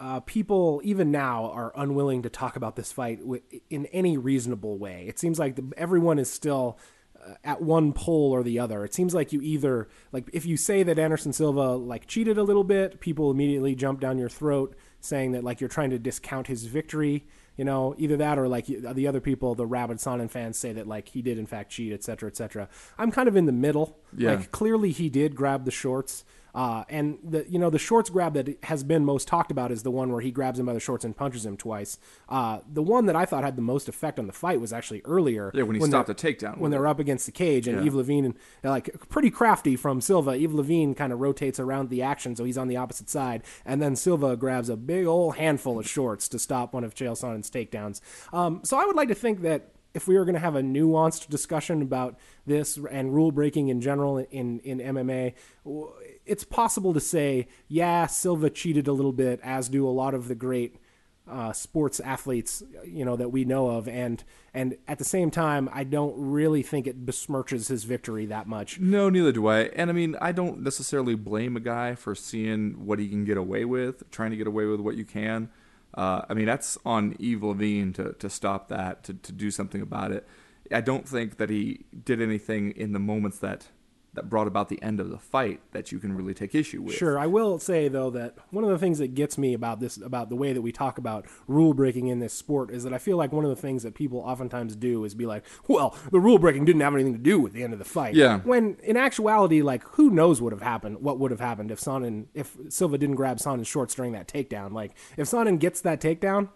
uh, 0.00 0.20
people, 0.20 0.80
even 0.84 1.10
now, 1.10 1.50
are 1.50 1.72
unwilling 1.76 2.22
to 2.22 2.28
talk 2.28 2.56
about 2.56 2.76
this 2.76 2.92
fight 2.92 3.20
wi- 3.20 3.42
in 3.70 3.86
any 3.86 4.16
reasonable 4.16 4.76
way. 4.78 5.04
It 5.08 5.18
seems 5.18 5.38
like 5.38 5.56
the, 5.56 5.72
everyone 5.76 6.18
is 6.18 6.30
still 6.30 6.78
uh, 7.24 7.34
at 7.44 7.62
one 7.62 7.92
pole 7.92 8.32
or 8.32 8.42
the 8.42 8.58
other. 8.58 8.84
It 8.84 8.92
seems 8.92 9.14
like 9.14 9.32
you 9.32 9.40
either 9.40 9.88
like 10.12 10.28
if 10.32 10.46
you 10.46 10.56
say 10.56 10.82
that 10.82 10.98
Anderson 10.98 11.32
Silva 11.32 11.76
like 11.76 12.06
cheated 12.06 12.38
a 12.38 12.42
little 12.42 12.64
bit, 12.64 13.00
people 13.00 13.30
immediately 13.30 13.74
jump 13.74 14.00
down 14.00 14.18
your 14.18 14.28
throat 14.28 14.76
saying 15.00 15.32
that 15.32 15.44
like 15.44 15.60
you're 15.60 15.68
trying 15.68 15.90
to 15.90 15.98
discount 15.98 16.48
his 16.48 16.64
victory. 16.64 17.24
You 17.56 17.64
know, 17.64 17.94
either 17.98 18.16
that 18.16 18.36
or 18.36 18.48
like 18.48 18.66
the 18.66 19.06
other 19.06 19.20
people, 19.20 19.54
the 19.54 19.64
Rabid 19.64 19.98
Sonnen 19.98 20.28
fans 20.28 20.58
say 20.58 20.72
that 20.72 20.88
like 20.88 21.10
he 21.10 21.22
did 21.22 21.38
in 21.38 21.46
fact 21.46 21.70
cheat, 21.70 21.92
et 21.92 22.02
cetera, 22.02 22.28
et 22.28 22.36
cetera. 22.36 22.68
I'm 22.98 23.12
kind 23.12 23.28
of 23.28 23.36
in 23.36 23.46
the 23.46 23.52
middle. 23.52 23.96
Yeah. 24.16 24.34
Like 24.34 24.50
clearly 24.50 24.90
he 24.90 25.08
did 25.08 25.36
grab 25.36 25.64
the 25.64 25.70
shorts. 25.70 26.24
Uh, 26.54 26.84
and 26.88 27.18
the 27.24 27.44
you 27.48 27.58
know 27.58 27.68
the 27.68 27.78
shorts 27.78 28.10
grab 28.10 28.34
that 28.34 28.56
has 28.64 28.84
been 28.84 29.04
most 29.04 29.26
talked 29.26 29.50
about 29.50 29.72
is 29.72 29.82
the 29.82 29.90
one 29.90 30.12
where 30.12 30.20
he 30.20 30.30
grabs 30.30 30.58
him 30.58 30.66
by 30.66 30.72
the 30.72 30.78
shorts 30.80 31.04
and 31.04 31.16
punches 31.16 31.44
him 31.44 31.56
twice. 31.56 31.98
Uh, 32.28 32.60
the 32.72 32.82
one 32.82 33.06
that 33.06 33.16
I 33.16 33.24
thought 33.24 33.42
had 33.42 33.56
the 33.56 33.62
most 33.62 33.88
effect 33.88 34.18
on 34.18 34.26
the 34.28 34.32
fight 34.32 34.60
was 34.60 34.72
actually 34.72 35.02
earlier. 35.04 35.50
Yeah, 35.52 35.64
when 35.64 35.74
he 35.74 35.80
they're- 35.80 35.88
stopped 35.88 36.08
a 36.10 36.14
takedown 36.14 36.58
When 36.58 36.70
they're 36.70 36.86
up 36.86 36.98
against 37.00 37.26
the 37.26 37.32
cage 37.32 37.66
and 37.66 37.78
Yeah. 37.78 37.86
Yves 37.86 37.94
Lavigne, 37.96 38.28
uh, 38.64 38.70
like 38.70 39.08
pretty 39.08 39.30
crafty 39.30 39.74
from 39.76 40.00
Silva. 40.00 40.32
Yves 40.36 40.54
Lavigne 40.54 40.94
kind 40.94 41.12
of 41.12 41.20
rotates 41.20 41.58
around 41.58 41.90
the 41.90 42.02
action, 42.02 42.36
so 42.36 42.44
he's 42.44 42.58
on 42.58 42.68
the 42.68 42.76
opposite 42.76 43.10
side, 43.10 43.42
and 43.64 43.82
then 43.82 43.96
Silva 43.96 44.36
grabs 44.36 44.68
a 44.68 44.76
big 44.76 45.06
old 45.06 45.36
handful 45.36 45.78
of 45.78 45.88
shorts 45.88 46.28
to 46.28 46.38
stop 46.38 46.72
one 46.72 46.84
of 46.84 46.94
Chael 46.94 47.16
Sonnen's 47.16 47.50
takedowns. 47.50 48.00
Um, 48.32 48.60
so 48.62 48.76
I 48.78 48.84
would 48.84 48.94
like 48.96 49.08
to 49.08 49.14
think 49.14 49.42
that 49.42 49.70
if 49.94 50.08
we 50.08 50.16
were 50.18 50.24
going 50.24 50.34
to 50.34 50.40
have 50.40 50.56
a 50.56 50.60
nuanced 50.60 51.28
discussion 51.28 51.80
about 51.80 52.18
this 52.46 52.76
and 52.90 53.14
rule 53.14 53.30
breaking 53.30 53.68
in 53.68 53.80
general 53.80 54.18
in 54.18 54.58
in 54.60 54.78
MMA, 54.80 55.34
it's 56.26 56.44
possible 56.44 56.94
to 56.94 57.00
say, 57.00 57.48
yeah, 57.68 58.06
Silva 58.06 58.50
cheated 58.50 58.88
a 58.88 58.92
little 58.92 59.12
bit, 59.12 59.40
as 59.42 59.68
do 59.68 59.86
a 59.86 59.90
lot 59.90 60.14
of 60.14 60.28
the 60.28 60.34
great 60.34 60.76
uh, 61.30 61.52
sports 61.52 62.00
athletes, 62.00 62.62
you 62.84 63.04
know, 63.04 63.16
that 63.16 63.30
we 63.30 63.44
know 63.44 63.68
of, 63.68 63.88
and 63.88 64.22
and 64.52 64.76
at 64.86 64.98
the 64.98 65.04
same 65.04 65.30
time, 65.30 65.70
I 65.72 65.84
don't 65.84 66.14
really 66.16 66.62
think 66.62 66.86
it 66.86 67.06
besmirches 67.06 67.68
his 67.68 67.84
victory 67.84 68.26
that 68.26 68.46
much. 68.46 68.78
No, 68.78 69.08
neither 69.08 69.32
do 69.32 69.46
I. 69.46 69.62
And 69.62 69.90
I 69.90 69.92
mean, 69.92 70.16
I 70.20 70.32
don't 70.32 70.60
necessarily 70.60 71.14
blame 71.14 71.56
a 71.56 71.60
guy 71.60 71.94
for 71.94 72.14
seeing 72.14 72.86
what 72.86 72.98
he 72.98 73.08
can 73.08 73.24
get 73.24 73.36
away 73.36 73.64
with, 73.64 74.08
trying 74.10 74.30
to 74.30 74.36
get 74.36 74.46
away 74.46 74.66
with 74.66 74.80
what 74.80 74.96
you 74.96 75.04
can. 75.04 75.48
Uh, 75.94 76.22
I 76.28 76.34
mean, 76.34 76.46
that's 76.46 76.76
on 76.84 77.16
Yves 77.18 77.42
Lavigne 77.42 77.92
to, 77.92 78.12
to 78.14 78.28
stop 78.28 78.68
that, 78.68 79.04
to, 79.04 79.14
to 79.14 79.32
do 79.32 79.50
something 79.50 79.80
about 79.80 80.12
it. 80.12 80.26
I 80.72 80.80
don't 80.80 81.08
think 81.08 81.36
that 81.38 81.50
he 81.50 81.84
did 82.04 82.20
anything 82.20 82.72
in 82.72 82.92
the 82.92 82.98
moments 82.98 83.38
that 83.38 83.68
that 84.14 84.30
brought 84.30 84.46
about 84.46 84.68
the 84.68 84.82
end 84.82 85.00
of 85.00 85.10
the 85.10 85.18
fight 85.18 85.60
that 85.72 85.92
you 85.92 85.98
can 85.98 86.16
really 86.16 86.34
take 86.34 86.54
issue 86.54 86.80
with. 86.82 86.94
Sure, 86.94 87.18
I 87.18 87.26
will 87.26 87.58
say 87.58 87.88
though 87.88 88.10
that 88.10 88.36
one 88.50 88.64
of 88.64 88.70
the 88.70 88.78
things 88.78 88.98
that 88.98 89.14
gets 89.14 89.36
me 89.36 89.54
about 89.54 89.80
this, 89.80 89.96
about 89.96 90.28
the 90.30 90.36
way 90.36 90.52
that 90.52 90.62
we 90.62 90.72
talk 90.72 90.98
about 90.98 91.26
rule 91.46 91.74
breaking 91.74 92.06
in 92.06 92.20
this 92.20 92.32
sport, 92.32 92.70
is 92.70 92.84
that 92.84 92.94
I 92.94 92.98
feel 92.98 93.16
like 93.16 93.32
one 93.32 93.44
of 93.44 93.50
the 93.50 93.60
things 93.60 93.82
that 93.82 93.94
people 93.94 94.20
oftentimes 94.20 94.76
do 94.76 95.04
is 95.04 95.14
be 95.14 95.26
like, 95.26 95.44
"Well, 95.68 95.96
the 96.10 96.20
rule 96.20 96.38
breaking 96.38 96.64
didn't 96.64 96.80
have 96.80 96.94
anything 96.94 97.12
to 97.12 97.18
do 97.18 97.38
with 97.40 97.52
the 97.52 97.62
end 97.62 97.72
of 97.72 97.78
the 97.78 97.84
fight." 97.84 98.14
Yeah. 98.14 98.40
When 98.40 98.76
in 98.82 98.96
actuality, 98.96 99.62
like, 99.62 99.82
who 99.94 100.10
knows 100.10 100.40
what 100.40 100.44
would 100.44 100.52
have 100.60 100.62
happened? 100.62 101.00
What 101.00 101.18
would 101.18 101.30
have 101.30 101.40
happened 101.40 101.70
if 101.70 101.80
Sonnen, 101.80 102.26
if 102.34 102.56
Silva 102.68 102.98
didn't 102.98 103.16
grab 103.16 103.38
Sonnen's 103.38 103.66
shorts 103.66 103.94
during 103.94 104.12
that 104.12 104.28
takedown? 104.28 104.72
Like, 104.72 104.92
if 105.16 105.28
Sonnen 105.28 105.58
gets 105.58 105.80
that 105.80 106.00
takedown, 106.00 106.48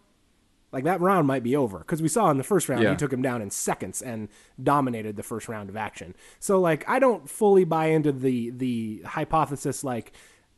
like 0.72 0.84
that 0.84 1.00
round 1.00 1.26
might 1.26 1.42
be 1.42 1.56
over 1.56 1.78
because 1.78 2.02
we 2.02 2.08
saw 2.08 2.30
in 2.30 2.36
the 2.36 2.44
first 2.44 2.68
round 2.68 2.82
Yeah. 2.82 2.90
he 2.90 2.96
took 2.96 3.12
him 3.12 3.22
down 3.22 3.40
in 3.42 3.50
seconds 3.50 4.02
and 4.02 4.28
dominated 4.62 5.16
the 5.16 5.22
first 5.22 5.48
round 5.48 5.68
of 5.70 5.76
action. 5.76 6.14
So 6.40 6.60
like 6.60 6.88
I 6.88 6.98
don't 6.98 7.28
fully 7.28 7.64
buy 7.64 7.86
into 7.86 8.12
the 8.12 8.50
the 8.50 9.02
hypothesis 9.06 9.82
like 9.84 10.12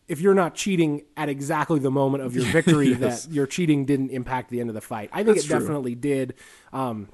if 0.09 0.21
you're 0.21 0.35
not 0.35 0.57
cheating 0.57 1.03
at 1.17 1.29
exactly 1.29 1.79
the 1.79 1.91
moment 1.91 2.25
of 2.25 2.35
your 2.35 2.45
victory 2.53 2.89
Yes. 2.95 3.25
that 3.27 3.33
your 3.33 3.47
cheating 3.47 3.85
didn't 3.85 4.11
impact 4.11 4.51
the 4.51 4.59
end 4.61 4.69
of 4.69 4.75
the 4.75 4.81
fight. 4.81 5.09
I 5.13 5.19
think 5.23 5.37
That's 5.37 5.45
it 5.45 5.49
true. 5.51 5.59
definitely 5.61 5.95
did. 5.95 6.35
Um, 6.73 7.09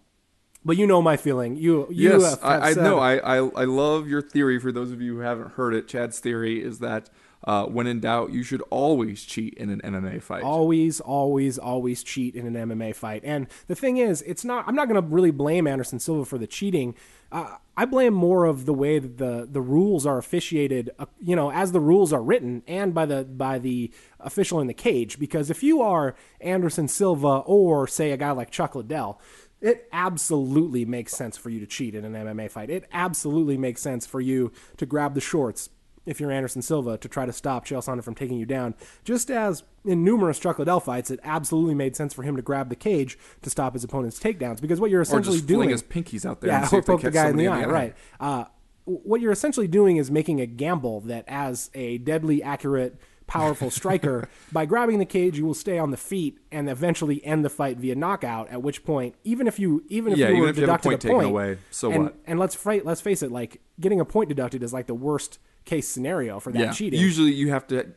but 0.64 0.76
you 0.78 0.86
know 0.86 1.00
my 1.02 1.16
feeling. 1.18 1.56
You 1.56 1.86
you 1.90 2.10
Yes, 2.12 2.22
have, 2.22 2.42
have 2.42 2.62
I, 2.62 2.70
I 2.70 2.72
know. 2.72 2.98
I, 2.98 3.16
I 3.18 3.36
I 3.36 3.64
love 3.64 4.08
your 4.08 4.22
theory. 4.22 4.58
For 4.58 4.72
those 4.72 4.90
of 4.90 5.00
you 5.02 5.16
who 5.16 5.20
haven't 5.20 5.52
heard 5.52 5.74
it, 5.74 5.86
Chad's 5.86 6.18
theory 6.18 6.60
is 6.64 6.78
that 6.80 7.08
uh, 7.44 7.66
when 7.66 7.86
in 7.86 8.00
doubt, 8.00 8.32
you 8.32 8.42
should 8.42 8.62
always 8.70 9.22
cheat 9.24 9.54
in 9.54 9.70
an 9.70 9.80
MMA 9.82 10.22
fight. 10.22 10.42
always, 10.42 11.00
always, 11.00 11.58
always 11.58 12.02
cheat 12.02 12.34
in 12.34 12.46
an 12.46 12.68
MMA 12.68 12.94
fight. 12.94 13.22
And 13.24 13.46
the 13.68 13.74
thing 13.74 13.98
is, 13.98 14.22
it's 14.22 14.44
not. 14.44 14.66
I'm 14.66 14.74
not 14.74 14.88
going 14.88 15.00
to 15.00 15.08
really 15.08 15.30
blame 15.30 15.66
Anderson 15.66 15.98
Silva 15.98 16.24
for 16.24 16.38
the 16.38 16.46
cheating. 16.46 16.94
Uh, 17.30 17.56
I 17.76 17.84
blame 17.84 18.14
more 18.14 18.44
of 18.44 18.66
the 18.66 18.74
way 18.74 18.98
that 18.98 19.18
the 19.18 19.46
the 19.50 19.60
rules 19.60 20.06
are 20.06 20.18
officiated. 20.18 20.90
Uh, 20.98 21.06
you 21.20 21.36
know, 21.36 21.52
as 21.52 21.72
the 21.72 21.80
rules 21.80 22.12
are 22.12 22.22
written, 22.22 22.62
and 22.66 22.94
by 22.94 23.06
the 23.06 23.24
by 23.24 23.58
the 23.58 23.92
official 24.18 24.60
in 24.60 24.66
the 24.66 24.74
cage. 24.74 25.18
Because 25.18 25.50
if 25.50 25.62
you 25.62 25.82
are 25.82 26.16
Anderson 26.40 26.88
Silva 26.88 27.42
or 27.46 27.86
say 27.86 28.12
a 28.12 28.16
guy 28.16 28.32
like 28.32 28.50
Chuck 28.50 28.74
Liddell. 28.74 29.20
It 29.58 29.88
absolutely 29.90 30.84
makes 30.84 31.14
sense 31.14 31.38
for 31.38 31.48
you 31.48 31.60
to 31.60 31.66
cheat 31.66 31.94
in 31.94 32.04
an 32.04 32.12
MMA 32.12 32.50
fight. 32.50 32.68
It 32.68 32.86
absolutely 32.92 33.56
makes 33.56 33.80
sense 33.80 34.04
for 34.04 34.20
you 34.20 34.52
to 34.76 34.84
grab 34.84 35.14
the 35.14 35.20
shorts, 35.20 35.70
if 36.06 36.20
you're 36.20 36.30
Anderson 36.30 36.62
Silva 36.62 36.96
to 36.98 37.08
try 37.08 37.26
to 37.26 37.32
stop 37.32 37.66
Chael 37.66 37.84
Sonnen 37.84 38.02
from 38.02 38.14
taking 38.14 38.38
you 38.38 38.46
down. 38.46 38.74
Just 39.04 39.30
as 39.30 39.64
in 39.84 40.04
numerous 40.04 40.38
Chuck 40.38 40.58
Liddell 40.58 40.80
fights, 40.80 41.10
it 41.10 41.20
absolutely 41.22 41.74
made 41.74 41.96
sense 41.96 42.14
for 42.14 42.22
him 42.22 42.36
to 42.36 42.42
grab 42.42 42.68
the 42.68 42.76
cage 42.76 43.18
to 43.42 43.50
stop 43.50 43.74
his 43.74 43.84
opponent's 43.84 44.18
takedowns. 44.18 44.60
Because 44.60 44.80
what 44.80 44.90
you're 44.90 45.00
or 45.00 45.02
essentially 45.02 45.36
just 45.38 45.46
doing, 45.46 45.70
his 45.70 45.82
pinkies 45.82 46.24
out 46.24 46.40
there. 46.40 46.50
yeah, 46.50 46.68
or 46.72 46.80
poke 46.82 47.02
the 47.02 47.10
guy 47.10 47.28
in 47.28 47.36
the 47.36 47.44
somebody 47.44 47.64
eye, 47.64 47.68
right? 47.68 47.96
Uh, 48.20 48.44
what 48.84 49.20
you're 49.20 49.32
essentially 49.32 49.66
doing 49.66 49.96
is 49.96 50.10
making 50.10 50.40
a 50.40 50.46
gamble 50.46 51.00
that, 51.00 51.24
as 51.26 51.70
a 51.74 51.98
deadly 51.98 52.42
accurate, 52.42 53.00
powerful 53.26 53.68
striker, 53.72 54.28
by 54.52 54.64
grabbing 54.64 55.00
the 55.00 55.04
cage, 55.04 55.36
you 55.36 55.44
will 55.44 55.54
stay 55.54 55.76
on 55.76 55.90
the 55.90 55.96
feet 55.96 56.38
and 56.52 56.70
eventually 56.70 57.24
end 57.24 57.44
the 57.44 57.50
fight 57.50 57.78
via 57.78 57.96
knockout. 57.96 58.48
At 58.48 58.62
which 58.62 58.84
point, 58.84 59.16
even 59.24 59.48
if 59.48 59.58
you 59.58 59.84
even 59.88 60.12
if 60.12 60.18
Yeah, 60.18 60.28
you 60.28 60.42
were 60.42 60.52
deducted 60.52 60.90
you 60.90 60.96
a 60.96 60.98
point 60.98 61.00
taken 61.00 61.24
away, 61.24 61.58
so 61.72 61.90
and, 61.90 62.04
what? 62.04 62.14
And 62.26 62.38
let's 62.38 62.54
fight, 62.54 62.84
let's 62.84 63.00
face 63.00 63.22
it, 63.22 63.32
like 63.32 63.60
getting 63.80 63.98
a 63.98 64.04
point 64.04 64.28
deducted 64.28 64.62
is 64.62 64.72
like 64.72 64.86
the 64.86 64.94
worst 64.94 65.40
case 65.66 65.86
scenario 65.86 66.40
for 66.40 66.50
that 66.52 66.58
yeah. 66.58 66.72
cheating. 66.72 66.98
Usually, 66.98 67.32
you 67.32 67.50
have 67.50 67.66
to 67.66 67.88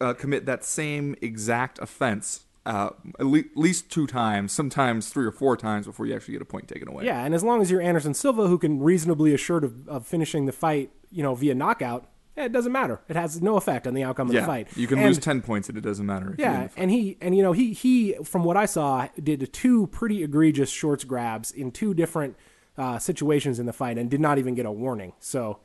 uh, 0.00 0.14
commit 0.14 0.46
that 0.46 0.64
same 0.64 1.14
exact 1.20 1.78
offense 1.80 2.44
uh, 2.64 2.90
at 3.18 3.26
le- 3.26 3.44
least 3.54 3.90
two 3.90 4.06
times, 4.06 4.52
sometimes 4.52 5.10
three 5.10 5.26
or 5.26 5.30
four 5.32 5.56
times 5.56 5.86
before 5.86 6.06
you 6.06 6.14
actually 6.14 6.32
get 6.32 6.42
a 6.42 6.46
point 6.46 6.68
taken 6.68 6.88
away. 6.88 7.04
Yeah, 7.04 7.24
and 7.24 7.34
as 7.34 7.42
long 7.42 7.60
as 7.60 7.70
you're 7.70 7.80
Anderson 7.82 8.14
Silva, 8.14 8.46
who 8.46 8.58
can 8.58 8.80
reasonably 8.80 9.34
assured 9.34 9.64
of, 9.64 9.86
of 9.88 10.06
finishing 10.06 10.46
the 10.46 10.52
fight, 10.52 10.90
you 11.10 11.22
know, 11.22 11.34
via 11.34 11.54
knockout, 11.54 12.08
it 12.36 12.52
doesn't 12.52 12.70
matter. 12.70 13.00
It 13.08 13.16
has 13.16 13.42
no 13.42 13.56
effect 13.56 13.86
on 13.86 13.94
the 13.94 14.04
outcome 14.04 14.28
of 14.28 14.34
Yeah, 14.34 14.42
the 14.42 14.46
fight. 14.46 14.68
you 14.76 14.86
can 14.86 14.98
And- 14.98 15.08
lose 15.08 15.18
ten 15.18 15.40
points 15.42 15.68
and 15.68 15.76
it 15.76 15.80
doesn't 15.80 16.06
matter. 16.06 16.34
Yeah, 16.38 16.68
and 16.76 16.90
he 16.90 17.16
and 17.20 17.36
you 17.36 17.42
know 17.42 17.52
he 17.52 17.72
he 17.72 18.12
from 18.22 18.44
what 18.44 18.56
I 18.56 18.66
saw 18.66 19.08
did 19.20 19.52
two 19.52 19.88
pretty 19.88 20.22
egregious 20.22 20.70
shorts 20.70 21.02
grabs 21.04 21.50
in 21.50 21.72
two 21.72 21.94
different 21.94 22.36
uh, 22.76 22.98
situations 23.00 23.58
in 23.58 23.66
the 23.66 23.72
fight 23.72 23.98
and 23.98 24.08
did 24.08 24.20
not 24.20 24.38
even 24.38 24.54
get 24.54 24.66
a 24.66 24.70
warning. 24.70 25.14
So 25.18 25.58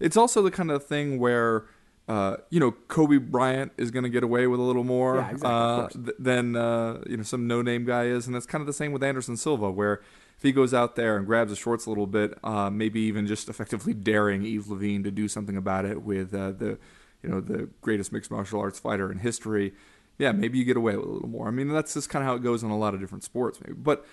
It's 0.00 0.16
also 0.16 0.42
the 0.42 0.50
kind 0.50 0.70
of 0.70 0.84
thing 0.84 1.18
where, 1.18 1.66
uh, 2.08 2.36
you 2.50 2.60
know, 2.60 2.72
Kobe 2.72 3.18
Bryant 3.18 3.72
is 3.76 3.90
going 3.90 4.04
to 4.04 4.08
get 4.10 4.22
away 4.22 4.46
with 4.46 4.60
a 4.60 4.62
little 4.62 4.84
more 4.84 5.16
Yeah, 5.16 5.30
exactly, 5.30 5.50
uh, 5.50 5.88
th- 5.88 6.16
than 6.18 6.56
uh, 6.56 7.02
you 7.06 7.16
know 7.16 7.22
some 7.22 7.46
no-name 7.46 7.84
guy 7.84 8.04
is, 8.04 8.26
and 8.26 8.34
that's 8.34 8.46
kind 8.46 8.60
of 8.60 8.66
the 8.66 8.72
same 8.72 8.92
with 8.92 9.02
Anderson 9.02 9.36
Silva, 9.36 9.70
where 9.70 10.00
if 10.36 10.42
he 10.42 10.52
goes 10.52 10.72
out 10.72 10.94
there 10.94 11.16
and 11.16 11.26
grabs 11.26 11.50
the 11.50 11.56
shorts 11.56 11.86
a 11.86 11.88
little 11.90 12.06
bit, 12.06 12.38
uh, 12.44 12.70
maybe 12.70 13.00
even 13.00 13.26
just 13.26 13.48
effectively 13.48 13.92
daring 13.92 14.44
Yves 14.44 14.68
Lavigne 14.68 15.02
to 15.02 15.10
do 15.10 15.26
something 15.26 15.56
about 15.56 15.84
it 15.84 16.02
with 16.02 16.32
uh, 16.32 16.52
the, 16.52 16.78
you 17.22 17.28
know, 17.28 17.40
the 17.40 17.68
greatest 17.80 18.12
mixed 18.12 18.30
martial 18.30 18.60
arts 18.60 18.78
fighter 18.78 19.10
in 19.10 19.18
history. 19.18 19.74
Yeah, 20.16 20.32
maybe 20.32 20.58
you 20.58 20.64
get 20.64 20.76
away 20.76 20.96
with 20.96 21.06
a 21.06 21.10
little 21.10 21.28
more. 21.28 21.48
I 21.48 21.50
mean, 21.50 21.68
that's 21.68 21.94
just 21.94 22.08
kind 22.08 22.22
of 22.22 22.28
how 22.28 22.34
it 22.36 22.42
goes 22.42 22.62
in 22.62 22.70
a 22.70 22.78
lot 22.78 22.94
of 22.94 23.00
different 23.00 23.24
sports, 23.24 23.60
maybe. 23.64 23.76
But 23.76 24.06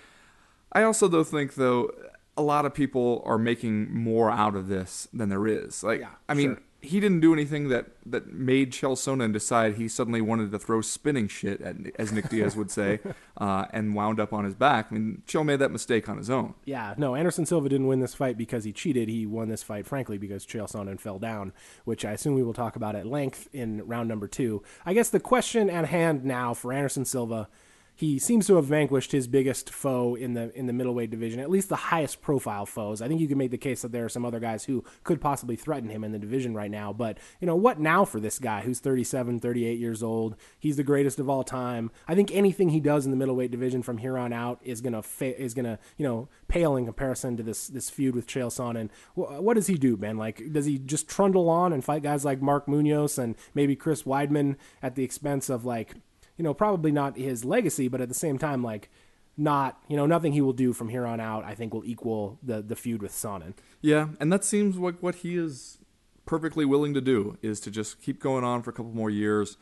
I 0.72 0.82
also 0.82 1.08
though 1.08 1.24
think 1.24 1.54
though 1.54 1.90
a 2.36 2.42
lot 2.42 2.66
of 2.66 2.74
people 2.74 3.22
are 3.24 3.38
making 3.38 3.92
more 3.92 4.30
out 4.30 4.54
of 4.54 4.68
this 4.68 5.08
than 5.12 5.28
there 5.28 5.46
is. 5.46 5.82
Like 5.82 6.00
Yeah, 6.00 6.10
I 6.28 6.34
mean, 6.34 6.54
sure. 6.54 6.62
he 6.80 7.00
didn't 7.00 7.20
do 7.20 7.32
anything 7.32 7.68
that, 7.68 7.86
that 8.04 8.32
made 8.32 8.72
Chael 8.72 8.92
Sonnen 8.92 9.32
decide 9.32 9.74
he 9.74 9.88
suddenly 9.88 10.20
wanted 10.20 10.52
to 10.52 10.58
throw 10.58 10.82
spinning 10.82 11.28
shit, 11.28 11.60
at, 11.62 11.76
as 11.98 12.12
Nick 12.12 12.28
Diaz 12.28 12.54
would 12.54 12.70
say, 12.70 13.00
uh, 13.38 13.66
and 13.72 13.94
wound 13.94 14.20
up 14.20 14.32
on 14.32 14.44
his 14.44 14.54
back. 14.54 14.88
I 14.90 14.94
mean, 14.94 15.22
Chael 15.26 15.44
made 15.44 15.60
that 15.60 15.70
mistake 15.70 16.08
on 16.08 16.18
his 16.18 16.28
own. 16.28 16.54
Yeah, 16.64 16.94
no, 16.98 17.14
Anderson 17.14 17.46
Silva 17.46 17.68
didn't 17.68 17.86
win 17.86 18.00
this 18.00 18.14
fight 18.14 18.36
because 18.36 18.64
he 18.64 18.72
cheated. 18.72 19.08
He 19.08 19.24
won 19.24 19.48
this 19.48 19.62
fight, 19.62 19.86
frankly, 19.86 20.18
because 20.18 20.44
Chael 20.44 20.70
Sonnen 20.70 21.00
fell 21.00 21.18
down, 21.18 21.52
which 21.84 22.04
I 22.04 22.12
assume 22.12 22.34
we 22.34 22.42
will 22.42 22.54
talk 22.54 22.76
about 22.76 22.94
at 22.94 23.06
length 23.06 23.48
in 23.52 23.86
round 23.86 24.08
number 24.08 24.28
two. 24.28 24.62
I 24.84 24.92
guess 24.92 25.08
the 25.08 25.20
question 25.20 25.70
at 25.70 25.86
hand 25.86 26.24
now 26.24 26.52
for 26.52 26.72
Anderson 26.72 27.04
Silva 27.06 27.48
he 27.98 28.18
seems 28.18 28.46
to 28.46 28.56
have 28.56 28.66
vanquished 28.66 29.10
his 29.12 29.26
biggest 29.26 29.70
foe 29.70 30.14
in 30.14 30.34
the 30.34 30.56
in 30.56 30.66
the 30.66 30.72
middleweight 30.74 31.10
division, 31.10 31.40
at 31.40 31.48
least 31.48 31.70
the 31.70 31.76
highest 31.76 32.20
profile 32.20 32.66
foes. 32.66 33.00
I 33.00 33.08
think 33.08 33.22
you 33.22 33.26
can 33.26 33.38
make 33.38 33.50
the 33.50 33.56
case 33.56 33.80
that 33.80 33.90
there 33.90 34.04
are 34.04 34.10
some 34.10 34.26
other 34.26 34.38
guys 34.38 34.64
who 34.64 34.84
could 35.02 35.18
possibly 35.18 35.56
threaten 35.56 35.88
him 35.88 36.04
in 36.04 36.12
the 36.12 36.18
division 36.18 36.54
right 36.54 36.70
now. 36.70 36.92
But 36.92 37.16
you 37.40 37.46
know 37.46 37.56
what 37.56 37.80
now 37.80 38.04
for 38.04 38.20
this 38.20 38.38
guy 38.38 38.60
who's 38.60 38.80
37, 38.80 39.40
38 39.40 39.78
years 39.78 40.02
old? 40.02 40.36
He's 40.58 40.76
the 40.76 40.82
greatest 40.82 41.18
of 41.18 41.30
all 41.30 41.42
time. 41.42 41.90
I 42.06 42.14
think 42.14 42.30
anything 42.32 42.68
he 42.68 42.80
does 42.80 43.06
in 43.06 43.12
the 43.12 43.16
middleweight 43.16 43.50
division 43.50 43.82
from 43.82 43.96
here 43.96 44.18
on 44.18 44.30
out 44.30 44.60
is 44.62 44.82
gonna 44.82 45.02
fa- 45.02 45.40
is 45.40 45.54
gonna 45.54 45.78
you 45.96 46.06
know 46.06 46.28
pale 46.48 46.76
in 46.76 46.84
comparison 46.84 47.38
to 47.38 47.42
this 47.42 47.66
this 47.66 47.88
feud 47.88 48.14
with 48.14 48.26
Chael 48.26 48.52
Sonnen. 48.52 48.90
What 49.14 49.54
does 49.54 49.68
he 49.68 49.76
do, 49.76 49.96
man? 49.96 50.18
Like 50.18 50.52
does 50.52 50.66
he 50.66 50.78
just 50.78 51.08
trundle 51.08 51.48
on 51.48 51.72
and 51.72 51.82
fight 51.82 52.02
guys 52.02 52.26
like 52.26 52.42
Mark 52.42 52.68
Munoz 52.68 53.16
and 53.16 53.36
maybe 53.54 53.74
Chris 53.74 54.02
Weidman 54.02 54.56
at 54.82 54.96
the 54.96 55.04
expense 55.04 55.48
of 55.48 55.64
like 55.64 55.94
you 56.36 56.42
know, 56.42 56.54
probably 56.54 56.92
not 56.92 57.16
his 57.16 57.44
legacy, 57.44 57.88
but 57.88 58.00
at 58.00 58.08
the 58.08 58.14
same 58.14 58.38
time, 58.38 58.62
like, 58.62 58.90
not, 59.36 59.80
you 59.88 59.96
know, 59.96 60.06
nothing 60.06 60.32
he 60.32 60.40
will 60.40 60.52
do 60.52 60.72
from 60.72 60.88
here 60.88 61.06
on 61.06 61.20
out, 61.20 61.44
I 61.44 61.54
think, 61.54 61.74
will 61.74 61.84
equal 61.84 62.38
the 62.42 62.62
the 62.62 62.76
feud 62.76 63.02
with 63.02 63.12
Sonnen. 63.12 63.54
Yeah, 63.80 64.08
and 64.18 64.32
that 64.32 64.44
seems 64.44 64.78
like 64.78 65.02
what 65.02 65.16
he 65.16 65.36
is 65.36 65.78
perfectly 66.24 66.64
willing 66.64 66.94
to 66.94 67.00
do 67.00 67.38
is 67.42 67.60
to 67.60 67.70
just 67.70 68.00
keep 68.00 68.20
going 68.20 68.44
on 68.44 68.62
for 68.62 68.70
a 68.70 68.72
couple 68.72 68.92
more 68.92 69.10
years. 69.10 69.56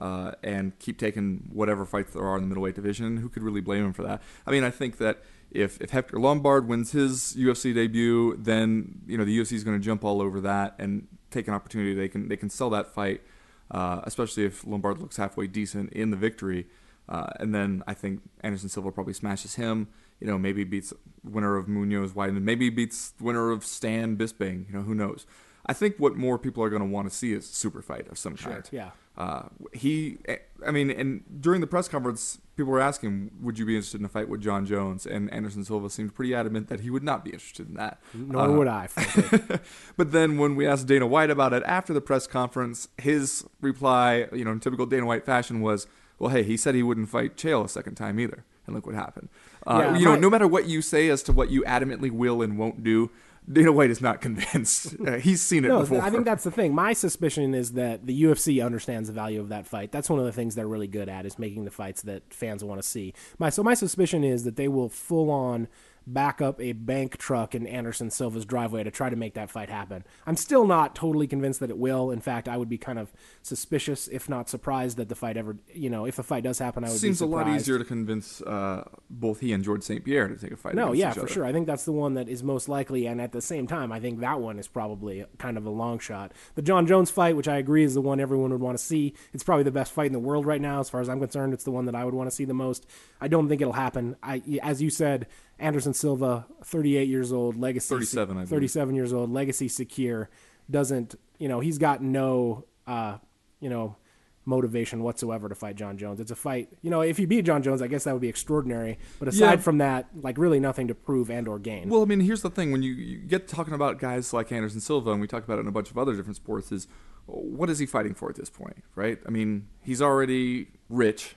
Uh, 0.00 0.30
and 0.44 0.78
keep 0.78 0.96
taking 0.96 1.50
whatever 1.52 1.84
fights 1.84 2.12
there 2.12 2.22
are 2.22 2.36
in 2.36 2.42
the 2.42 2.46
middleweight 2.46 2.76
division. 2.76 3.16
Who 3.16 3.28
could 3.28 3.42
really 3.42 3.60
blame 3.60 3.84
him 3.84 3.92
for 3.92 4.04
that? 4.04 4.22
I 4.46 4.52
mean, 4.52 4.62
I 4.62 4.70
think 4.70 4.98
that 4.98 5.24
if 5.50 5.80
if 5.80 5.90
Hector 5.90 6.20
Lombard 6.20 6.68
wins 6.68 6.92
his 6.92 7.34
UFC 7.36 7.74
debut, 7.74 8.36
then 8.38 9.00
you 9.06 9.18
know 9.18 9.24
the 9.24 9.36
UFC 9.36 9.54
is 9.54 9.64
going 9.64 9.76
to 9.76 9.84
jump 9.84 10.04
all 10.04 10.20
over 10.20 10.40
that 10.42 10.76
and 10.78 11.08
take 11.30 11.48
an 11.48 11.54
opportunity. 11.54 11.94
They 11.94 12.08
can 12.08 12.28
they 12.28 12.36
can 12.36 12.50
sell 12.50 12.70
that 12.70 12.94
fight 12.94 13.22
uh, 13.70 14.00
especially 14.04 14.44
if 14.44 14.66
Lombard 14.66 14.98
looks 14.98 15.16
halfway 15.16 15.46
decent 15.46 15.92
in 15.92 16.10
the 16.10 16.16
victory. 16.16 16.66
Uh, 17.08 17.30
and 17.40 17.54
then 17.54 17.82
I 17.86 17.94
think 17.94 18.20
Anderson 18.42 18.68
Silva 18.68 18.92
probably 18.92 19.14
smashes 19.14 19.54
him. 19.54 19.88
You 20.20 20.26
know, 20.26 20.38
maybe 20.38 20.64
beats 20.64 20.92
winner 21.24 21.56
of 21.56 21.68
Munoz 21.68 22.12
Weidman. 22.12 22.42
Maybe 22.42 22.70
beats 22.70 23.14
winner 23.20 23.50
of 23.50 23.64
Stann 23.64 24.16
Bisping. 24.16 24.68
You 24.68 24.78
know, 24.78 24.82
who 24.82 24.94
knows? 24.94 25.26
I 25.68 25.74
think 25.74 25.96
what 25.98 26.16
more 26.16 26.38
people 26.38 26.64
are 26.64 26.70
going 26.70 26.82
to 26.82 26.88
want 26.88 27.10
to 27.10 27.14
see 27.14 27.32
is 27.32 27.44
a 27.44 27.52
super 27.52 27.82
fight 27.82 28.08
of 28.08 28.18
some 28.18 28.36
sure, 28.36 28.52
kind. 28.52 28.68
Yeah. 28.72 28.90
Uh, 29.18 29.48
he, 29.72 30.16
I 30.64 30.70
mean, 30.70 30.90
and 30.90 31.24
during 31.40 31.60
the 31.60 31.66
press 31.66 31.88
conference, 31.88 32.38
people 32.56 32.72
were 32.72 32.80
asking, 32.80 33.32
"Would 33.42 33.58
you 33.58 33.66
be 33.66 33.74
interested 33.74 34.00
in 34.00 34.04
a 34.04 34.08
fight 34.08 34.28
with 34.28 34.40
Jon 34.40 34.64
Jones?" 34.64 35.06
And 35.06 35.30
Anderson 35.32 35.64
Silva 35.64 35.90
seemed 35.90 36.14
pretty 36.14 36.34
adamant 36.34 36.68
that 36.68 36.80
he 36.80 36.90
would 36.90 37.02
not 37.02 37.24
be 37.24 37.32
interested 37.32 37.68
in 37.68 37.74
that. 37.74 38.00
Nor 38.14 38.42
uh, 38.42 38.52
would 38.52 38.68
I. 38.68 38.88
but 39.96 40.12
then 40.12 40.38
when 40.38 40.54
we 40.54 40.66
asked 40.66 40.86
Dana 40.86 41.06
White 41.06 41.30
about 41.30 41.52
it 41.52 41.64
after 41.66 41.92
the 41.92 42.00
press 42.00 42.28
conference, 42.28 42.88
his 42.96 43.44
reply, 43.60 44.28
you 44.32 44.44
know, 44.44 44.52
in 44.52 44.60
typical 44.60 44.86
Dana 44.86 45.04
White 45.04 45.26
fashion, 45.26 45.60
was, 45.60 45.88
"Well, 46.20 46.30
hey, 46.30 46.44
he 46.44 46.56
said 46.56 46.76
he 46.76 46.84
wouldn't 46.84 47.08
fight 47.08 47.36
Chael 47.36 47.64
a 47.64 47.68
second 47.68 47.96
time 47.96 48.20
either." 48.20 48.44
And 48.66 48.76
look 48.76 48.86
what 48.86 48.94
happened. 48.94 49.30
Uh, 49.66 49.80
yeah, 49.80 49.98
you 49.98 50.04
know, 50.04 50.14
no 50.14 50.30
matter 50.30 50.46
what 50.46 50.66
you 50.66 50.80
say 50.80 51.08
as 51.08 51.22
to 51.24 51.32
what 51.32 51.50
you 51.50 51.62
adamantly 51.64 52.10
will 52.10 52.40
and 52.40 52.56
won't 52.56 52.84
do, 52.84 53.10
Dana 53.50 53.72
White 53.72 53.90
is 53.90 54.00
not 54.00 54.20
convinced. 54.20 54.96
Uh, 55.08 55.12
he's 55.18 55.40
seen 55.40 55.64
it 55.64 55.68
no, 55.68 55.80
before. 55.80 56.02
I 56.02 56.10
think 56.10 56.24
that's 56.24 56.44
the 56.44 56.50
thing. 56.50 56.74
My 56.74 56.92
suspicion 56.92 57.54
is 57.54 57.72
that 57.72 58.06
the 58.06 58.22
UFC 58.24 58.64
understands 58.64 59.08
the 59.08 59.14
value 59.14 59.40
of 59.40 59.48
that 59.48 59.66
fight. 59.66 59.92
That's 59.92 60.10
one 60.10 60.18
of 60.18 60.24
the 60.24 60.32
things 60.32 60.54
they're 60.54 60.66
really 60.66 60.88
good 60.88 61.08
at 61.08 61.24
is 61.24 61.38
making 61.38 61.64
the 61.64 61.70
fights 61.70 62.02
that 62.02 62.34
fans 62.34 62.64
want 62.64 62.82
to 62.82 62.86
see. 62.86 63.14
My 63.38 63.48
so 63.48 63.62
my 63.62 63.74
suspicion 63.74 64.24
is 64.24 64.44
that 64.44 64.56
they 64.56 64.68
will 64.68 64.88
full 64.88 65.30
on 65.30 65.68
back 66.12 66.40
up 66.40 66.60
a 66.60 66.72
bank 66.72 67.18
truck 67.18 67.54
in 67.54 67.66
Anderson 67.66 68.10
Silva's 68.10 68.44
driveway 68.44 68.82
to 68.82 68.90
try 68.90 69.10
to 69.10 69.16
make 69.16 69.34
that 69.34 69.50
fight 69.50 69.68
happen. 69.68 70.04
I'm 70.26 70.36
still 70.36 70.66
not 70.66 70.94
totally 70.94 71.26
convinced 71.26 71.60
that 71.60 71.70
it 71.70 71.78
will. 71.78 72.10
In 72.10 72.20
fact, 72.20 72.48
I 72.48 72.56
would 72.56 72.68
be 72.68 72.78
kind 72.78 72.98
of 72.98 73.12
suspicious, 73.42 74.08
if 74.08 74.28
not 74.28 74.48
surprised, 74.48 74.96
that 74.96 75.08
the 75.08 75.14
fight 75.14 75.36
ever, 75.36 75.58
you 75.72 75.90
know, 75.90 76.06
if 76.06 76.16
the 76.16 76.22
fight 76.22 76.44
does 76.44 76.58
happen, 76.58 76.84
I 76.84 76.88
would 76.88 76.98
Seems 76.98 77.20
a 77.20 77.26
lot 77.26 77.48
easier 77.48 77.78
to 77.78 77.84
convince 77.84 78.40
uh, 78.42 78.88
both 79.10 79.40
he 79.40 79.52
and 79.52 79.62
George 79.62 79.82
St. 79.82 80.04
Pierre 80.04 80.28
to 80.28 80.36
take 80.36 80.52
a 80.52 80.56
fight. 80.56 80.74
No, 80.74 80.92
yeah, 80.92 81.12
for 81.12 81.20
other. 81.20 81.28
sure. 81.28 81.44
I 81.44 81.52
think 81.52 81.66
that's 81.66 81.84
the 81.84 81.92
one 81.92 82.14
that 82.14 82.28
is 82.28 82.42
most 82.42 82.68
likely, 82.68 83.06
and 83.06 83.20
at 83.20 83.32
the 83.32 83.42
same 83.42 83.66
time, 83.66 83.92
I 83.92 84.00
think 84.00 84.20
that 84.20 84.40
one 84.40 84.58
is 84.58 84.66
probably 84.66 85.24
kind 85.38 85.56
of 85.56 85.66
a 85.66 85.70
long 85.70 85.98
shot. 85.98 86.32
The 86.54 86.62
Jon 86.62 86.86
Jones 86.86 87.10
fight, 87.10 87.36
which 87.36 87.48
I 87.48 87.58
agree 87.58 87.84
is 87.84 87.94
the 87.94 88.00
one 88.00 88.18
everyone 88.18 88.50
would 88.50 88.60
want 88.60 88.78
to 88.78 88.84
see, 88.84 89.14
it's 89.32 89.44
probably 89.44 89.64
the 89.64 89.70
best 89.70 89.92
fight 89.92 90.06
in 90.06 90.12
the 90.12 90.18
world 90.18 90.46
right 90.46 90.60
now, 90.60 90.80
as 90.80 90.88
far 90.88 91.00
as 91.00 91.08
I'm 91.08 91.20
concerned. 91.20 91.52
It's 91.52 91.64
the 91.64 91.70
one 91.70 91.84
that 91.86 91.94
I 91.94 92.04
would 92.04 92.14
want 92.14 92.30
to 92.30 92.34
see 92.34 92.44
the 92.44 92.54
most. 92.54 92.86
I 93.20 93.28
don't 93.28 93.48
think 93.48 93.60
it'll 93.60 93.72
happen. 93.74 94.16
I, 94.22 94.42
as 94.62 94.80
you 94.80 94.90
said, 94.90 95.26
Anderson 95.58 95.94
Silva, 95.94 96.46
38 96.64 97.08
years 97.08 97.32
old, 97.32 97.56
legacy 97.56 97.88
37, 97.88 98.46
37 98.46 98.94
years 98.94 99.12
old, 99.12 99.30
legacy 99.30 99.68
secure, 99.68 100.30
doesn't, 100.70 101.14
you 101.38 101.48
know, 101.48 101.60
he's 101.60 101.78
got 101.78 102.02
no, 102.02 102.64
uh, 102.86 103.18
you 103.60 103.68
know, 103.68 103.96
motivation 104.44 105.02
whatsoever 105.02 105.48
to 105.48 105.54
fight 105.54 105.76
Jon 105.76 105.98
Jones. 105.98 106.20
It's 106.20 106.30
a 106.30 106.36
fight, 106.36 106.70
you 106.80 106.90
know, 106.90 107.02
if 107.02 107.18
he 107.18 107.26
beat 107.26 107.44
Jon 107.44 107.62
Jones, 107.62 107.82
I 107.82 107.86
guess 107.86 108.04
that 108.04 108.12
would 108.12 108.22
be 108.22 108.28
extraordinary. 108.28 108.98
But 109.18 109.28
aside 109.28 109.54
yeah. 109.54 109.56
from 109.56 109.78
that, 109.78 110.08
like 110.14 110.38
really 110.38 110.58
nothing 110.60 110.88
to 110.88 110.94
prove 110.94 111.30
and 111.30 111.46
or 111.46 111.58
gain. 111.58 111.88
Well, 111.88 112.02
I 112.02 112.06
mean, 112.06 112.20
here's 112.20 112.42
the 112.42 112.50
thing: 112.50 112.72
when 112.72 112.82
you, 112.82 112.92
you 112.92 113.18
get 113.18 113.46
talking 113.46 113.74
about 113.74 113.98
guys 113.98 114.32
like 114.32 114.50
Anderson 114.50 114.80
Silva, 114.80 115.10
and 115.10 115.20
we 115.20 115.26
talk 115.26 115.44
about 115.44 115.58
it 115.58 115.62
in 115.62 115.68
a 115.68 115.72
bunch 115.72 115.90
of 115.90 115.98
other 115.98 116.16
different 116.16 116.36
sports, 116.36 116.72
is 116.72 116.88
what 117.26 117.68
is 117.68 117.78
he 117.78 117.84
fighting 117.84 118.14
for 118.14 118.30
at 118.30 118.36
this 118.36 118.48
point, 118.48 118.82
right? 118.94 119.18
I 119.26 119.30
mean, 119.30 119.68
he's 119.82 120.00
already 120.00 120.68
rich 120.88 121.36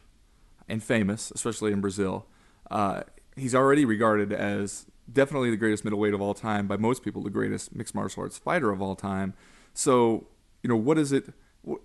and 0.69 0.81
famous, 0.81 1.31
especially 1.31 1.73
in 1.73 1.81
Brazil. 1.81 2.27
Uh, 2.69 3.01
he's 3.41 3.55
already 3.55 3.85
regarded 3.85 4.31
as 4.31 4.85
definitely 5.11 5.49
the 5.49 5.57
greatest 5.57 5.83
middleweight 5.83 6.13
of 6.13 6.21
all 6.21 6.35
time 6.35 6.67
by 6.67 6.77
most 6.77 7.03
people, 7.03 7.23
the 7.23 7.29
greatest 7.29 7.75
mixed 7.75 7.95
martial 7.95 8.21
arts 8.21 8.37
fighter 8.37 8.71
of 8.71 8.81
all 8.81 8.95
time. 8.95 9.33
So, 9.73 10.27
you 10.61 10.69
know, 10.69 10.75
what 10.75 10.99
is 10.99 11.11
it? 11.11 11.33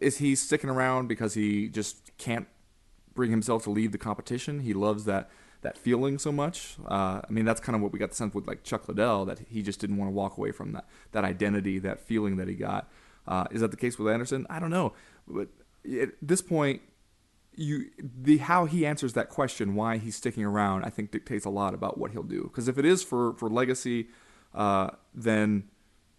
Is 0.01 0.19
he 0.19 0.35
sticking 0.35 0.69
around 0.69 1.09
because 1.09 1.33
he 1.35 1.69
just 1.69 2.17
can't 2.19 2.47
bring 3.15 3.31
himself 3.31 3.65
to 3.65 3.71
leave 3.71 3.93
the 3.93 3.99
competition? 3.99 4.61
He 4.61 4.75
loves 4.75 5.05
that 5.07 5.31
that 5.63 5.79
feeling 5.79 6.19
so 6.19 6.31
much. 6.31 6.77
Uh, 6.87 7.23
I 7.27 7.31
mean, 7.31 7.47
that's 7.47 7.61
kind 7.61 7.75
of 7.75 7.83
what 7.83 7.91
we 7.91 7.99
got 7.99 8.11
the 8.11 8.15
sense 8.15 8.35
with 8.35 8.47
like 8.47 8.63
Chuck 8.63 8.87
Liddell 8.87 9.25
that 9.25 9.41
he 9.49 9.63
just 9.63 9.81
didn't 9.81 9.97
want 9.97 10.11
to 10.11 10.13
walk 10.13 10.37
away 10.37 10.53
from 10.53 10.73
that 10.73 10.85
that 11.13 11.25
identity, 11.25 11.79
that 11.79 12.01
feeling 12.01 12.37
that 12.37 12.49
he 12.49 12.55
got. 12.55 12.89
Uh, 13.27 13.47
is 13.51 13.63
that 13.63 13.71
the 13.71 13.77
case 13.79 13.99
with 13.99 14.13
Anderson? 14.13 14.47
I 14.51 14.61
don't 14.61 14.71
know, 14.71 14.93
but 15.27 15.49
at 16.01 16.11
this 16.21 16.43
point, 16.43 16.83
you 17.57 17.91
the 18.01 18.39
how 18.39 18.67
he 18.67 18.87
answers 18.87 19.15
that 19.15 19.29
question, 19.29 19.75
why 19.75 19.99
he's 19.99 20.17
sticking 20.17 20.45
around, 20.45 20.85
I 20.85 20.91
think 20.91 21.11
dictates 21.11 21.45
a 21.45 21.51
lot 21.51 21.75
about 21.75 21.99
what 21.99 22.13
he'll 22.13 22.23
do. 22.23 22.45
Because 22.45 22.69
if 22.69 22.79
it 22.79 22.85
is 22.85 23.03
for 23.03 23.35
for 23.35 23.49
legacy, 23.49 24.09
uh, 24.55 24.91
then 25.15 25.65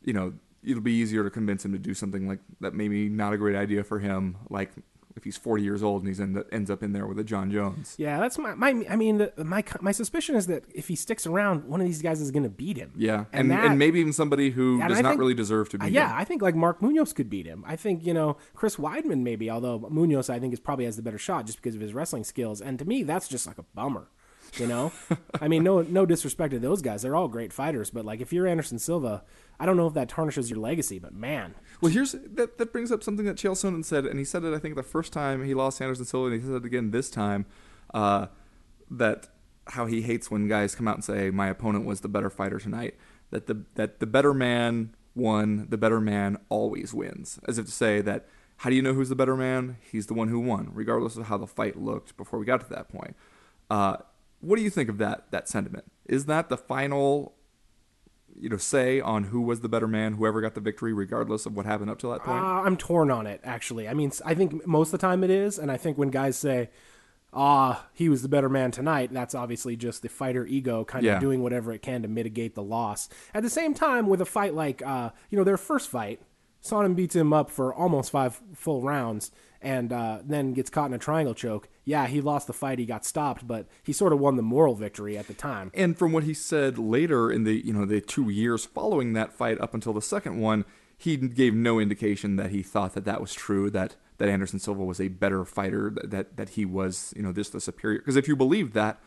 you 0.04 0.14
know 0.14 0.34
it'll 0.64 0.82
be 0.82 0.94
easier 0.94 1.24
to 1.24 1.30
convince 1.30 1.64
him 1.64 1.72
to 1.72 1.80
do 1.80 1.94
something 1.94 2.28
like 2.28 2.40
that. 2.60 2.74
Maybe 2.74 3.08
not 3.08 3.34
a 3.34 3.38
great 3.38 3.56
idea 3.56 3.84
for 3.84 4.00
him, 4.00 4.38
like 4.50 4.72
if 5.18 5.24
he's 5.24 5.36
40 5.36 5.64
years 5.64 5.84
old 5.84 6.04
and 6.04 6.08
he's 6.08 6.22
end, 6.22 6.42
ends 6.52 6.70
up 6.70 6.84
in 6.84 6.94
there 6.94 7.08
with 7.08 7.18
a 7.20 7.24
Jon 7.24 7.52
Jones. 7.52 7.96
Yeah, 7.98 8.20
that's 8.20 8.38
my, 8.38 8.54
my 8.54 8.86
I 8.90 8.96
mean, 8.96 9.18
the, 9.18 9.34
my 9.44 9.64
my 9.82 9.92
suspicion 9.92 10.36
is 10.36 10.48
that 10.48 10.64
if 10.74 10.88
he 10.88 10.96
sticks 10.96 11.26
around, 11.26 11.66
one 11.66 11.82
of 11.82 11.88
these 11.88 12.02
guys 12.02 12.22
is 12.22 12.32
going 12.32 12.44
to 12.44 12.50
beat 12.50 12.78
him. 12.78 12.92
Yeah, 12.96 13.26
and 13.34 13.42
and, 13.42 13.52
that, 13.52 13.66
and, 13.66 13.80
maybe 13.80 14.00
even 14.00 14.14
somebody 14.14 14.52
who 14.52 14.80
does 14.80 15.02
not 15.02 15.10
think, 15.10 15.20
really 15.20 15.34
deserve 15.34 15.70
to 15.70 15.80
beat 15.80 15.92
yeah, 15.92 16.12
him. 16.12 16.18
I 16.18 16.24
think 16.24 16.42
like 16.42 16.56
Mark 16.56 16.82
Munoz 16.82 17.14
could 17.14 17.30
beat 17.30 17.46
him. 17.46 17.64
I 17.68 17.76
think 17.76 18.06
you 18.06 18.14
know 18.14 18.38
Chris 18.54 18.78
Weidman 18.78 19.22
maybe, 19.24 19.50
although 19.50 19.80
Munoz 19.90 20.30
I 20.30 20.40
think 20.40 20.54
is 20.54 20.60
probably 20.60 20.86
has 20.86 20.96
the 20.96 21.02
better 21.02 21.18
shot 21.18 21.48
just 21.48 21.58
because 21.58 21.76
of 21.76 21.82
his 21.82 21.94
wrestling 21.94 22.24
skills. 22.24 22.62
And 22.62 22.78
to 22.80 22.86
me, 22.86 23.04
that's 23.04 23.28
just 23.28 23.48
like 23.48 23.58
a 23.58 23.64
bummer. 23.64 24.08
You 24.58 24.68
know, 24.68 24.92
I 25.42 25.48
mean, 25.48 25.64
no 25.64 25.82
no 25.82 26.06
disrespect 26.06 26.52
to 26.52 26.60
those 26.60 26.82
guys; 26.82 27.02
they're 27.02 27.16
all 27.16 27.28
great 27.28 27.54
fighters. 27.54 27.90
But 27.90 28.06
like, 28.06 28.22
if 28.22 28.34
you're 28.34 28.48
Anderson 28.48 28.80
Silva, 28.80 29.24
I 29.60 29.66
don't 29.66 29.78
know 29.78 29.88
if 29.88 29.94
that 29.94 30.10
tarnishes 30.10 30.50
your 30.50 30.60
legacy. 30.60 31.00
But 31.00 31.14
man, 31.14 31.56
well, 31.82 31.92
here's 31.92 32.14
that 32.14 32.58
that 32.58 32.72
brings 32.72 32.92
up 32.92 33.04
something 33.04 33.26
that 33.26 33.38
Chael 33.38 33.52
Sonnen 33.52 33.86
said, 33.86 34.06
and 34.06 34.18
he 34.18 34.26
said 34.26 34.44
it 34.44 34.54
I 34.54 34.60
think 34.60 34.76
the 34.76 34.84
first 34.84 35.14
time 35.14 35.44
he 35.46 35.54
lost 35.54 35.82
Anderson 35.82 36.06
Silva, 36.06 36.28
and 36.32 36.42
he 36.42 36.48
said 36.48 36.56
it 36.56 36.66
again 36.66 36.92
this 36.92 37.10
time. 37.10 37.46
Uh, 37.94 38.28
that 38.90 39.28
how 39.68 39.86
he 39.86 40.02
hates 40.02 40.32
when 40.32 40.48
guys 40.48 40.76
come 40.76 40.88
out 40.88 40.96
and 40.96 41.04
say 41.04 41.30
my 41.30 41.48
opponent 41.48 41.86
was 41.86 42.02
the 42.02 42.08
better 42.08 42.30
fighter 42.30 42.60
tonight. 42.60 42.96
That 43.32 43.48
the 43.48 43.66
that 43.76 44.00
the 44.00 44.08
better 44.08 44.34
man 44.34 44.96
won. 45.16 45.68
The 45.70 45.78
better 45.78 46.00
man 46.00 46.38
always 46.50 46.94
wins, 46.94 47.40
as 47.48 47.58
if 47.58 47.66
to 47.66 47.72
say 47.72 48.02
that. 48.02 48.28
How 48.62 48.72
do 48.72 48.76
you 48.76 48.82
know 48.82 48.96
who's 48.96 49.10
the 49.10 49.16
better 49.16 49.36
man? 49.36 49.78
He's 49.92 50.08
the 50.08 50.16
one 50.16 50.30
who 50.30 50.40
won, 50.40 50.72
regardless 50.74 51.16
of 51.16 51.28
how 51.28 51.38
the 51.38 51.46
fight 51.46 51.80
looked 51.80 52.18
before 52.18 52.40
we 52.40 52.46
got 52.48 52.62
to 52.62 52.70
that 52.70 52.90
point. 52.90 53.16
Uh, 53.70 53.98
what 54.40 54.58
do 54.58 54.64
you 54.64 54.70
think 54.70 54.90
of 54.90 54.98
that 54.98 55.32
that 55.32 55.48
sentiment? 55.48 55.86
Is 56.06 56.26
that 56.26 56.50
the 56.50 56.58
final 56.58 57.36
you 58.40 58.50
know 58.50 58.58
say 58.58 59.02
on 59.02 59.26
who 59.26 59.42
was 59.42 59.62
the 59.62 59.70
better 59.70 59.88
man, 59.88 60.14
whoever 60.14 60.42
got 60.42 60.56
the 60.56 60.62
victory, 60.62 60.94
regardless 60.94 61.46
of 61.46 61.56
what 61.56 61.66
happened 61.66 61.90
up 61.90 62.00
to 62.00 62.08
that 62.10 62.24
point? 62.24 62.44
Uh, 62.44 62.62
I'm 62.62 62.78
torn 62.78 63.12
on 63.12 63.28
it 63.28 63.42
actually. 63.44 63.88
I 63.88 63.94
mean, 63.94 64.12
I 64.26 64.34
think 64.34 64.66
most 64.68 64.90
of 64.90 64.92
the 64.94 64.98
time 65.00 65.24
it 65.24 65.30
is, 65.30 65.58
and 65.58 65.72
I 65.72 65.78
think 65.78 65.98
when 65.98 66.10
guys 66.10 66.38
say, 66.38 66.70
"Ah, 67.34 67.88
he 67.94 68.10
was 68.10 68.22
the 68.22 68.30
better 68.30 68.50
man 68.50 68.72
tonight," 68.72 69.12
that's 69.12 69.36
obviously 69.36 69.76
just 69.76 70.02
the 70.02 70.10
fighter 70.10 70.46
ego 70.46 70.86
kind 70.86 71.06
yeah. 71.06 71.16
of 71.16 71.22
doing 71.22 71.42
whatever 71.42 71.72
it 71.72 71.82
can 71.82 72.02
to 72.04 72.08
mitigate 72.08 72.56
the 72.56 72.64
loss. 72.64 73.10
At 73.34 73.44
the 73.44 73.50
same 73.50 73.74
time, 73.74 74.08
with 74.08 74.22
a 74.22 74.26
fight 74.26 74.54
like 74.54 74.82
uh, 74.86 75.12
you 75.30 75.38
know 75.38 75.44
their 75.44 75.58
first 75.58 75.90
fight, 75.90 76.22
Sonnen 76.68 76.96
beats 76.96 77.16
him 77.16 77.34
up 77.34 77.50
for 77.50 77.74
almost 77.74 78.12
five 78.12 78.42
full 78.54 78.82
rounds 78.82 79.32
and 79.62 79.92
uh, 79.92 80.20
then 80.24 80.54
gets 80.54 80.70
caught 80.70 80.88
in 80.88 80.94
a 80.94 81.00
triangle 81.00 81.34
choke. 81.34 81.68
Yeah, 81.84 82.08
he 82.08 82.22
lost 82.22 82.48
the 82.48 82.54
fight. 82.54 82.80
He 82.80 82.86
got 82.86 83.06
stopped, 83.06 83.48
but 83.48 83.68
he 83.84 83.94
sort 83.94 84.14
of 84.14 84.20
won 84.20 84.36
the 84.36 84.44
moral 84.44 84.76
victory 84.76 85.18
at 85.18 85.28
the 85.28 85.34
time. 85.34 85.72
And 85.74 85.98
from 85.98 86.12
what 86.12 86.24
he 86.24 86.34
said 86.34 86.78
later 86.78 87.32
in 87.32 87.44
the 87.44 87.66
you 87.66 87.74
know 87.74 87.86
the 87.86 88.02
two 88.02 88.30
years 88.30 88.66
following 88.66 89.14
that 89.14 89.34
fight 89.34 89.60
up 89.60 89.74
until 89.74 89.94
the 89.94 90.02
second 90.02 90.40
one, 90.40 90.66
he 90.98 91.18
gave 91.18 91.54
no 91.54 91.80
indication 91.80 92.36
that 92.36 92.52
he 92.52 92.62
thought 92.62 92.94
that 92.94 93.06
that 93.06 93.22
was 93.22 93.34
true. 93.34 93.70
That 93.70 93.96
that 94.18 94.30
Anderson 94.30 94.60
Silva 94.60 94.84
was 94.84 95.00
a 95.00 95.08
better 95.08 95.46
fighter. 95.46 95.94
That 96.04 96.38
that, 96.38 96.50
he 96.50 96.66
was 96.66 97.14
you 97.16 97.24
know 97.24 97.32
this 97.32 97.50
the 97.50 97.62
superior. 97.62 98.00
Because 98.00 98.16
if 98.16 98.28
you 98.28 98.36
believe 98.36 98.74
that, 98.74 99.00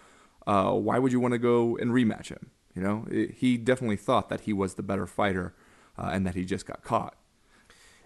uh, 0.46 0.72
why 0.72 0.98
would 0.98 1.12
you 1.12 1.20
want 1.20 1.32
to 1.32 1.38
go 1.38 1.76
and 1.76 1.90
rematch 1.90 2.28
him? 2.28 2.50
You 2.74 2.82
know, 2.82 3.06
it, 3.10 3.32
he 3.38 3.56
definitely 3.56 3.96
thought 3.96 4.28
that 4.28 4.42
he 4.42 4.52
was 4.52 4.74
the 4.74 4.82
better 4.82 5.06
fighter, 5.06 5.54
uh, 5.98 6.10
and 6.12 6.26
that 6.26 6.34
he 6.34 6.44
just 6.44 6.66
got 6.66 6.82
caught. 6.82 7.14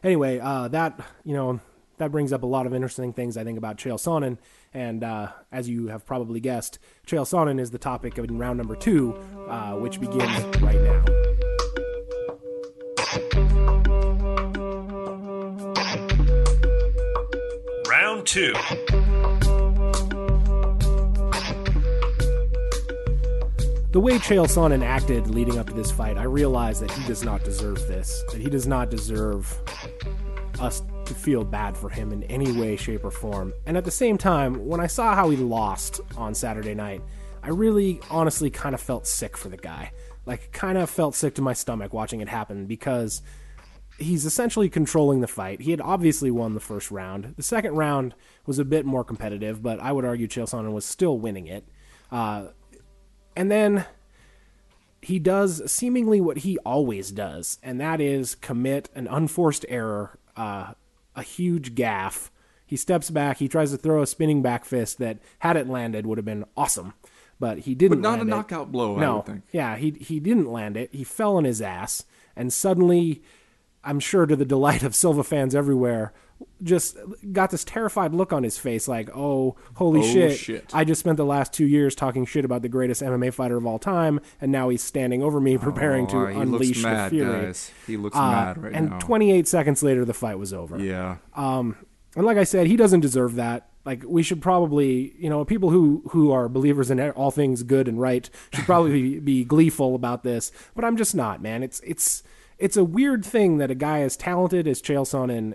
Anyway, 0.05 0.39
uh, 0.39 0.69
that 0.69 1.01
you 1.25 1.35
know 1.35 1.61
that 1.97 2.13
brings 2.13 2.33
up 2.33 2.43
a 2.43 2.47
lot 2.47 2.67
of 2.67 2.75
interesting 2.75 3.13
things 3.13 3.39
I 3.39 3.45
think 3.45 3.57
about 3.57 3.79
Chael 3.79 3.95
Sonnen. 3.95 4.37
And 4.75 5.03
uh, 5.03 5.29
as 5.51 5.69
you 5.69 5.87
have 5.87 6.05
probably 6.05 6.41
guessed, 6.41 6.79
Chael 7.07 7.23
Sonnen 7.23 7.59
is 7.59 7.71
the 7.71 7.79
topic 7.79 8.19
in 8.19 8.39
round 8.39 8.59
number 8.59 8.77
two, 8.77 9.17
uh, 9.49 9.77
which 9.77 10.01
begins 10.01 10.45
right 10.61 10.81
now. 10.81 11.05
Round 17.89 18.27
two. 18.27 18.53
The 23.95 24.01
way 24.01 24.15
Chael 24.15 24.49
Sonnen 24.49 24.85
acted 24.85 25.29
leading 25.29 25.57
up 25.57 25.69
to 25.69 25.73
this 25.73 25.93
fight, 25.93 26.19
I 26.19 26.25
realized 26.25 26.83
that 26.83 26.91
he 26.91 27.07
does 27.07 27.23
not 27.23 27.45
deserve 27.45 27.77
this. 27.87 28.25
That 28.33 28.41
he 28.41 28.51
does 28.51 28.67
not 28.67 28.91
deserve 28.91 29.57
us 30.59 30.83
to 31.05 31.15
feel 31.15 31.45
bad 31.45 31.77
for 31.77 31.89
him 31.89 32.13
in 32.13 32.25
any 32.25 32.51
way, 32.51 32.75
shape, 32.75 33.05
or 33.05 33.13
form. 33.13 33.53
And 33.67 33.77
at 33.77 33.85
the 33.85 33.93
same 33.93 34.19
time, 34.19 34.67
when 34.67 34.81
I 34.81 34.89
saw 34.89 35.15
how 35.15 35.31
he 35.31 35.37
lost 35.37 36.01
on 36.17 36.35
Saturday 36.35 36.75
night, 36.75 37.03
I 37.45 37.51
really 37.51 38.01
honestly 38.11 38.51
kind 38.51 38.75
of 38.75 38.81
felt 38.81 39.07
sick 39.07 39.37
for 39.37 39.49
the 39.49 39.57
guy. 39.57 39.93
Like, 40.27 40.51
kind 40.51 40.77
of 40.77 40.91
felt 40.91 41.15
sick 41.15 41.37
to 41.37 41.43
my 41.43 41.53
stomach 41.53 41.93
watching 41.93 42.21
it 42.21 42.29
happen 42.29 42.67
because 42.67 43.23
he's 43.97 44.27
essentially 44.27 44.69
controlling 44.69 45.21
the 45.21 45.29
fight. 45.29 45.61
He 45.61 45.71
had 45.71 45.81
obviously 45.81 46.33
won 46.33 46.55
the 46.55 46.61
first 46.61 46.91
round. 46.91 47.35
The 47.37 47.45
second 47.45 47.77
round 47.77 48.17
was 48.45 48.59
a 48.59 48.65
bit 48.65 48.87
more 48.87 49.05
competitive, 49.05 49.63
but 49.63 49.79
I 49.79 49.93
would 49.93 50.05
argue 50.05 50.27
Chael 50.27 50.51
Sonnen 50.51 50.73
was 50.73 50.85
still 50.85 51.17
winning 51.17 51.47
it. 51.47 51.69
Uh, 52.11 52.49
and 53.37 53.51
then 53.51 53.87
he 55.03 55.19
does 55.19 55.71
seemingly 55.71 56.21
what 56.21 56.39
he 56.39 56.59
always 56.59 57.11
does, 57.11 57.59
and 57.63 57.81
that 57.81 58.01
is 58.01 58.35
commit 58.35 58.89
an 58.95 59.07
unforced 59.07 59.67
error, 59.69 60.19
uh, 60.37 60.73
a 61.15 61.23
huge 61.23 61.75
gaff. 61.75 62.31
He 62.67 62.77
steps 62.77 63.11
back. 63.11 63.37
He 63.39 63.49
tries 63.49 63.71
to 63.71 63.77
throw 63.77 64.03
a 64.03 64.07
spinning 64.07 64.41
back 64.41 64.65
fist 64.65 64.99
that, 64.99 65.19
had 65.41 65.57
it 65.57 65.69
landed, 65.69 66.07
would 66.07 66.19
have 66.19 66.25
been 66.25 66.47
awesome. 66.57 66.95
But 67.39 67.61
he 67.61 67.75
didn't. 67.75 68.01
But 68.01 68.09
not 68.09 68.19
a 68.21 68.23
it. 68.23 68.29
knockout 68.29 68.73
blow, 68.73 68.97
I 68.97 69.01
No, 69.01 69.25
yeah, 69.53 69.77
he 69.77 69.91
he 69.91 70.21
didn't 70.21 70.51
land 70.51 70.77
it. 70.77 70.95
He 70.95 71.05
fell 71.05 71.37
on 71.37 71.45
his 71.45 71.61
ass, 71.61 72.05
and 72.37 72.53
suddenly, 72.53 73.23
I'm 73.85 74.01
sure 74.01 74.27
to 74.27 74.35
the 74.37 74.45
delight 74.45 74.83
of 74.83 74.95
Silva 74.95 75.23
fans 75.25 75.55
everywhere, 75.55 76.13
just 76.63 76.97
got 77.33 77.51
this 77.51 77.63
terrified 77.65 78.13
look 78.13 78.33
on 78.33 78.43
his 78.43 78.59
face, 78.59 78.89
like, 78.89 79.09
"Oh, 79.15 79.57
holy 79.75 80.01
Oh, 80.01 80.03
shit! 80.03 80.39
shit. 80.39 80.71
I 80.75 80.85
just 80.85 81.01
spent 81.01 81.17
the 81.17 81.25
last 81.25 81.53
two 81.53 81.67
years 81.67 81.95
talking 81.95 82.27
shit 82.27 82.45
about 82.45 82.63
the 82.63 82.69
greatest 82.69 83.03
MMA 83.03 83.31
fighter 83.33 83.57
of 83.57 83.67
all 83.67 83.79
time, 83.79 84.21
and 84.41 84.51
now 84.51 84.69
he's 84.69 84.83
standing 84.83 85.23
over 85.23 85.41
me, 85.41 85.57
preparing 85.59 86.07
to 86.09 86.17
Oh, 86.17 86.27
he 86.27 86.41
unleash 86.41 86.83
mad, 86.83 87.13
the 87.13 87.17
fury." 87.19 87.43
guys. 87.47 87.71
He 87.87 87.97
looks 87.97 88.17
Uh, 88.17 88.21
mad 88.31 88.63
right 88.63 88.73
and 88.73 88.91
now. 88.91 88.99
28 88.99 89.47
seconds 89.47 89.83
later, 89.83 90.05
the 90.05 90.15
fight 90.15 90.39
was 90.39 90.53
over. 90.53 90.79
yeah. 90.79 91.17
And 91.37 92.25
like 92.25 92.37
I 92.39 92.45
said, 92.45 92.67
he 92.69 92.77
doesn't 92.77 93.01
deserve 93.01 93.35
that. 93.37 93.69
Like 93.85 94.03
we 94.07 94.23
should 94.23 94.41
probably, 94.41 95.15
you 95.19 95.29
know, 95.29 95.45
people 95.45 95.71
who 95.71 96.03
who 96.11 96.31
are 96.33 96.49
believers 96.49 96.91
in 96.91 97.01
all 97.11 97.31
things 97.31 97.63
good 97.65 97.87
and 97.89 98.01
right 98.01 98.31
should 98.53 98.65
probably 98.65 98.93
be, 98.93 99.19
be 99.41 99.45
gleeful 99.45 99.95
about 99.95 100.23
this. 100.23 100.53
But 100.75 100.85
I'm 100.85 100.97
just 100.97 101.15
not, 101.15 101.43
man. 101.43 101.63
It's 101.63 101.81
it's 101.81 102.23
it's 102.59 102.77
a 102.77 102.85
weird 102.85 103.25
thing 103.25 103.59
that 103.59 103.71
a 103.71 103.75
guy 103.75 104.01
as 104.01 104.17
talented 104.17 104.67
as 104.67 104.83
Chael 104.83 105.07
Sonnen 105.07 105.55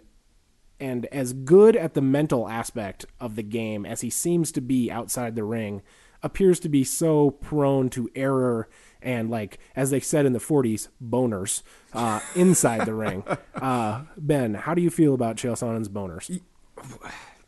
and 0.80 1.06
as 1.08 1.34
good 1.34 1.76
at 1.76 1.94
the 1.94 2.02
mental 2.02 2.48
aspect 2.48 3.06
of 3.20 3.36
the 3.36 3.44
game 3.44 3.86
as 3.86 4.02
he 4.02 4.10
seems 4.10 4.52
to 4.54 4.62
be 4.62 4.92
outside 4.92 5.36
the 5.36 5.44
ring 5.44 5.82
appears 6.22 6.60
to 6.60 6.70
be 6.70 6.84
so 6.84 7.32
prone 7.32 7.90
to 7.90 8.10
error 8.16 8.70
and 9.02 9.30
like 9.30 9.58
as 9.76 9.90
they 9.90 10.00
said 10.02 10.26
in 10.26 10.34
the 10.34 10.40
40s 10.40 10.90
boners 11.02 11.64
uh, 11.94 12.20
inside 12.36 12.86
the 12.86 12.94
ring 12.94 13.24
uh, 13.56 14.04
ben 14.18 14.54
how 14.54 14.74
do 14.74 14.82
you 14.82 14.90
feel 14.90 15.14
about 15.14 15.38
chael 15.38 15.54
sonnen's 15.54 15.88
boners 15.88 16.42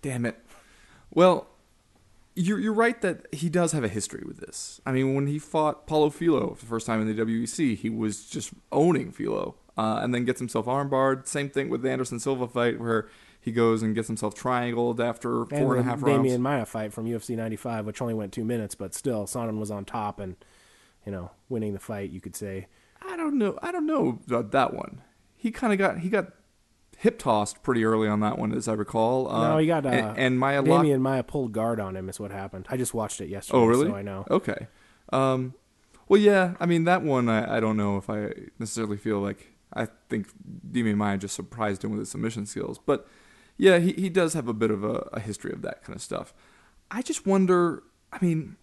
Damn 0.02 0.26
it. 0.26 0.38
Well, 1.12 1.48
you're 2.42 2.60
you're 2.60 2.74
right 2.74 3.00
that 3.02 3.28
he 3.34 3.50
does 3.50 3.72
have 3.72 3.84
a 3.84 3.88
history 3.88 4.24
with 4.26 4.38
this. 4.38 4.82
I 4.86 4.92
mean, 4.92 5.16
when 5.16 5.28
he 5.28 5.40
fought 5.40 5.88
Paulo 5.88 6.10
Filho 6.10 6.54
for 6.54 6.62
the 6.62 6.70
first 6.70 6.86
time 6.88 7.02
in 7.02 7.08
the 7.08 7.24
WEC, 7.24 7.78
he 7.78 7.90
was 7.90 8.26
just 8.26 8.52
owning 8.72 9.12
Filho, 9.12 9.56
uh, 9.78 10.00
and 10.02 10.14
then 10.14 10.26
gets 10.26 10.40
himself 10.40 10.66
armbarred. 10.66 11.28
Same 11.28 11.50
thing 11.50 11.70
with 11.70 11.82
the 11.82 11.92
Anderson 11.92 12.20
Silva 12.20 12.48
fight, 12.48 12.80
where 12.80 13.08
he 13.40 13.52
goes 13.52 13.82
and 13.82 13.96
gets 13.96 14.08
himself 14.08 14.36
triangled 14.36 15.02
after 15.02 15.46
four 15.46 15.76
and 15.76 15.82
a 15.82 15.84
half 15.84 16.02
rounds. 16.04 16.28
Demian 16.28 16.42
Maia 16.42 16.66
fight 16.66 16.94
from 16.94 17.06
UFC 17.08 17.36
95 17.36 17.88
which 17.88 18.02
only 18.02 18.14
went 18.14 18.32
2 18.32 18.46
minutes 18.46 18.76
but 18.76 18.94
still 18.94 19.26
Sonnen 19.26 19.58
was 19.58 19.72
on 19.72 19.84
top 19.84 20.20
and 20.20 20.36
you 21.04 21.12
know 21.12 21.32
winning 21.50 21.74
the 21.74 21.80
fight 21.80 22.12
you 22.12 22.22
could 22.22 22.36
say 22.36 22.68
I 23.08 23.18
don't 23.18 23.38
know. 23.38 23.58
I 23.62 23.72
don't 23.72 23.88
know 23.88 24.20
about 24.28 24.52
that 24.52 24.74
one. 24.74 25.02
He 25.36 25.52
kind 25.52 25.74
of 25.74 25.80
got 25.80 26.00
he 26.00 26.10
got 26.10 26.28
hip 27.02 27.18
tossed 27.18 27.64
pretty 27.64 27.84
early 27.84 28.08
on 28.08 28.20
that 28.20 28.38
one, 28.38 28.54
as 28.54 28.68
I 28.68 28.74
recall. 28.74 29.28
Uh, 29.28 29.50
no, 29.50 29.58
he 29.58 29.66
got 29.66 29.86
uh, 29.88 29.90
and, 29.90 30.18
and 30.18 30.40
Maia 30.40 30.62
Demian 30.62 31.02
Maia 31.02 31.24
pulled 31.24 31.52
guard 31.52 31.80
on 31.80 31.96
him 31.96 32.08
is 32.10 32.20
what 32.20 32.30
happened. 32.32 32.68
I 32.70 32.78
just 32.78 32.94
watched 32.94 33.20
it 33.22 33.28
yesterday, 33.28 33.58
Oh, 33.58 33.66
really? 33.66 33.88
so 33.88 33.96
I 33.96 34.02
know. 34.04 34.26
Okay. 34.30 34.68
Um, 35.12 35.56
well, 36.08 36.20
yeah. 36.22 36.54
I 36.60 36.66
mean, 36.68 36.84
that 36.84 37.02
one, 37.02 37.28
I, 37.28 37.58
I 37.58 37.60
don't 37.60 37.76
know 37.76 37.98
if 37.98 38.08
I 38.10 38.32
necessarily 38.60 38.98
feel 38.98 39.20
like 39.20 39.48
I 39.74 39.88
think 40.10 40.28
Demian 40.72 40.96
Maia 40.98 41.18
just 41.18 41.36
surprised 41.36 41.84
him 41.84 41.90
with 41.92 42.00
his 42.02 42.10
submission 42.10 42.46
skills, 42.46 42.78
but 42.78 43.08
yeah, 43.58 43.80
he 43.80 43.94
he 43.94 44.10
does 44.10 44.34
have 44.34 44.48
a 44.48 44.54
bit 44.54 44.70
of 44.70 44.84
a, 44.84 45.08
a 45.14 45.20
history 45.20 45.52
of 45.52 45.62
that 45.64 45.84
kind 45.84 45.96
of 45.96 46.02
stuff. 46.02 46.34
I 46.92 47.02
just 47.02 47.26
wonder. 47.26 47.82
I 48.14 48.18
mean, 48.24 48.58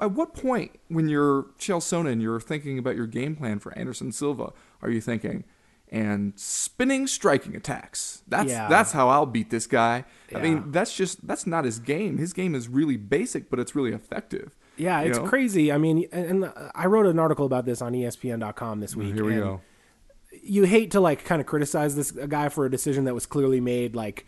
at 0.00 0.12
what 0.12 0.34
point 0.34 0.78
when 0.88 1.08
you're 1.08 1.44
Chael 1.58 1.80
Sonnen, 1.80 2.22
you're 2.22 2.40
thinking 2.40 2.78
about 2.78 2.96
your 2.96 3.06
game 3.06 3.34
plan 3.36 3.58
for 3.58 3.76
Anderson 3.76 4.12
Silva? 4.12 4.52
Are 4.82 4.90
you 4.90 5.00
thinking? 5.00 5.44
And 5.90 6.38
spinning 6.38 7.06
striking 7.06 7.56
attacks. 7.56 8.22
That's 8.28 8.50
Yeah. 8.50 8.68
that's 8.68 8.92
how 8.92 9.08
I'll 9.08 9.26
beat 9.26 9.50
this 9.50 9.66
guy. 9.66 10.04
I 10.34 10.40
mean, 10.40 10.70
that's 10.70 10.94
just 10.94 11.26
that's 11.26 11.46
not 11.46 11.64
his 11.64 11.78
game. 11.78 12.18
His 12.18 12.32
game 12.32 12.54
is 12.54 12.68
really 12.68 12.96
basic, 12.96 13.48
but 13.48 13.58
it's 13.58 13.74
really 13.74 13.92
effective. 13.92 14.54
Yeah, 14.76 15.00
it's 15.00 15.18
know? 15.18 15.26
crazy. 15.26 15.72
I 15.72 15.78
mean, 15.78 16.06
and, 16.12 16.26
and 16.26 16.44
uh, 16.44 16.70
I 16.74 16.86
wrote 16.86 17.06
an 17.06 17.18
article 17.18 17.46
about 17.46 17.64
this 17.64 17.82
on 17.82 17.94
ESPN.com 17.94 18.80
this 18.80 18.94
week. 18.94 19.14
Here 19.14 19.24
we 19.24 19.34
go. 19.34 19.60
You 20.42 20.64
hate 20.64 20.90
to 20.92 21.00
like 21.00 21.24
kind 21.24 21.40
of 21.40 21.46
criticize 21.46 21.96
this 21.96 22.10
guy 22.10 22.48
for 22.48 22.64
a 22.64 22.70
decision 22.70 23.04
that 23.04 23.14
was 23.14 23.26
clearly 23.26 23.60
made 23.60 23.96
like 23.96 24.26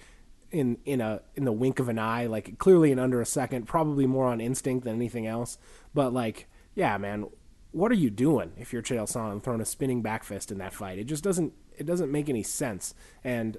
in 0.51 0.79
in 0.85 1.01
a 1.01 1.21
in 1.37 1.45
the 1.45 1.53
wink 1.53 1.79
of 1.79 1.89
an 1.89 1.99
eye, 1.99 2.27
like 2.27 2.59
clearly 2.59 2.91
in 2.91 2.99
under 2.99 3.21
a 3.21 3.27
second, 3.27 3.67
probably 3.67 4.07
more 4.07 4.27
on 4.27 4.41
instinct 4.41 4.85
than 4.85 4.97
anything 4.97 5.27
else. 5.27 5.59
But 5.95 6.13
like, 6.13 6.49
yeah, 6.75 6.99
man, 6.99 7.27
what 7.73 7.91
are 7.93 7.97
you 7.97 8.11
doing 8.11 8.53
if 8.59 8.73
you're 8.73 8.83
Chael 8.83 9.05
Sonnen 9.11 9.43
throwing 9.43 9.61
a 9.61 9.65
spinning 9.65 10.03
back 10.03 10.25
fist 10.25 10.51
in 10.51 10.59
that 10.59 10.73
fight? 10.73 10.99
It 10.99 11.05
just 11.05 11.23
doesn't 11.25 11.53
it 11.79 11.87
doesn't 11.87 12.11
make 12.13 12.29
any 12.29 12.43
sense. 12.43 12.95
And 13.25 13.57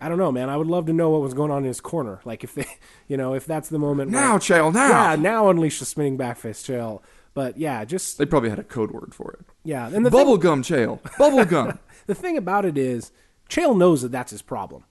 I 0.00 0.08
don't 0.08 0.18
know, 0.18 0.32
man. 0.32 0.48
I 0.48 0.56
would 0.56 0.66
love 0.66 0.86
to 0.86 0.92
know 0.92 1.10
what 1.10 1.20
was 1.20 1.34
going 1.34 1.50
on 1.52 1.58
in 1.58 1.64
his 1.68 1.80
corner. 1.80 2.20
Like 2.24 2.42
if 2.42 2.54
they, 2.54 2.66
you 3.08 3.16
know, 3.16 3.34
if 3.34 3.44
that's 3.46 3.68
the 3.68 3.78
moment 3.78 4.10
Now, 4.10 4.32
where, 4.32 4.38
Chael, 4.40 4.72
now. 4.74 4.88
yeah, 5.10 5.16
now 5.16 5.48
unleash 5.48 5.78
the 5.78 5.84
spinning 5.84 6.16
back 6.16 6.38
fist, 6.38 6.66
Chael. 6.66 7.02
But 7.34 7.56
yeah, 7.56 7.84
just 7.84 8.18
They 8.18 8.26
probably 8.26 8.50
had 8.50 8.58
a 8.58 8.64
code 8.64 8.90
word 8.90 9.14
for 9.14 9.32
it. 9.32 9.46
yeah. 9.64 9.86
And 9.88 10.04
the 10.04 10.10
Bubblegum, 10.10 10.62
Chael. 10.64 11.00
Bubblegum. 11.12 11.78
the 12.06 12.14
thing 12.14 12.36
about 12.36 12.64
it 12.64 12.76
is, 12.76 13.10
Chael 13.48 13.76
knows 13.76 14.02
that 14.02 14.12
that's 14.12 14.32
his 14.32 14.42
problem. 14.42 14.84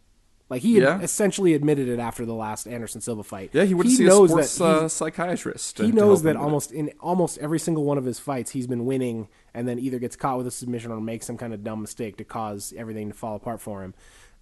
Like 0.52 0.62
he 0.64 0.80
Yeah. 0.80 1.00
essentially 1.02 1.54
admitted 1.54 1.88
it 1.88 1.98
after 1.98 2.26
the 2.26 2.34
last 2.36 2.68
Anderson 2.68 3.00
Silva 3.00 3.24
fight. 3.24 3.50
Yeah, 3.54 3.64
he 3.64 3.74
would 3.74 3.90
see 3.90 4.04
a 4.04 4.08
knows 4.08 4.30
sports 4.32 4.58
that 4.58 4.80
he- 4.80 4.86
uh, 4.86 4.88
psychiatrist. 4.90 5.78
he 5.80 5.92
to 5.92 5.96
knows 5.96 6.24
that 6.24 6.36
with 6.36 6.42
it. 6.42 6.44
almost 6.44 6.72
in 6.74 6.92
almost 7.00 7.38
every 7.40 7.58
single 7.58 7.86
one 7.86 7.98
of 7.98 8.04
his 8.04 8.20
fights 8.20 8.52
he's 8.52 8.68
been 8.68 8.86
winning 8.86 9.30
and 9.54 9.66
then 9.68 9.80
either 9.80 9.98
gets 9.98 10.18
caught 10.18 10.38
with 10.38 10.46
a 10.46 10.52
submission 10.52 10.92
or 10.92 11.00
makes 11.00 11.26
some 11.26 11.38
kind 11.38 11.54
of 11.54 11.64
dumb 11.64 11.80
mistake 11.82 12.18
to 12.18 12.26
cause 12.26 12.74
everything 12.78 13.08
to 13.08 13.14
fall 13.16 13.36
apart 13.38 13.62
for 13.62 13.82
him 13.82 13.94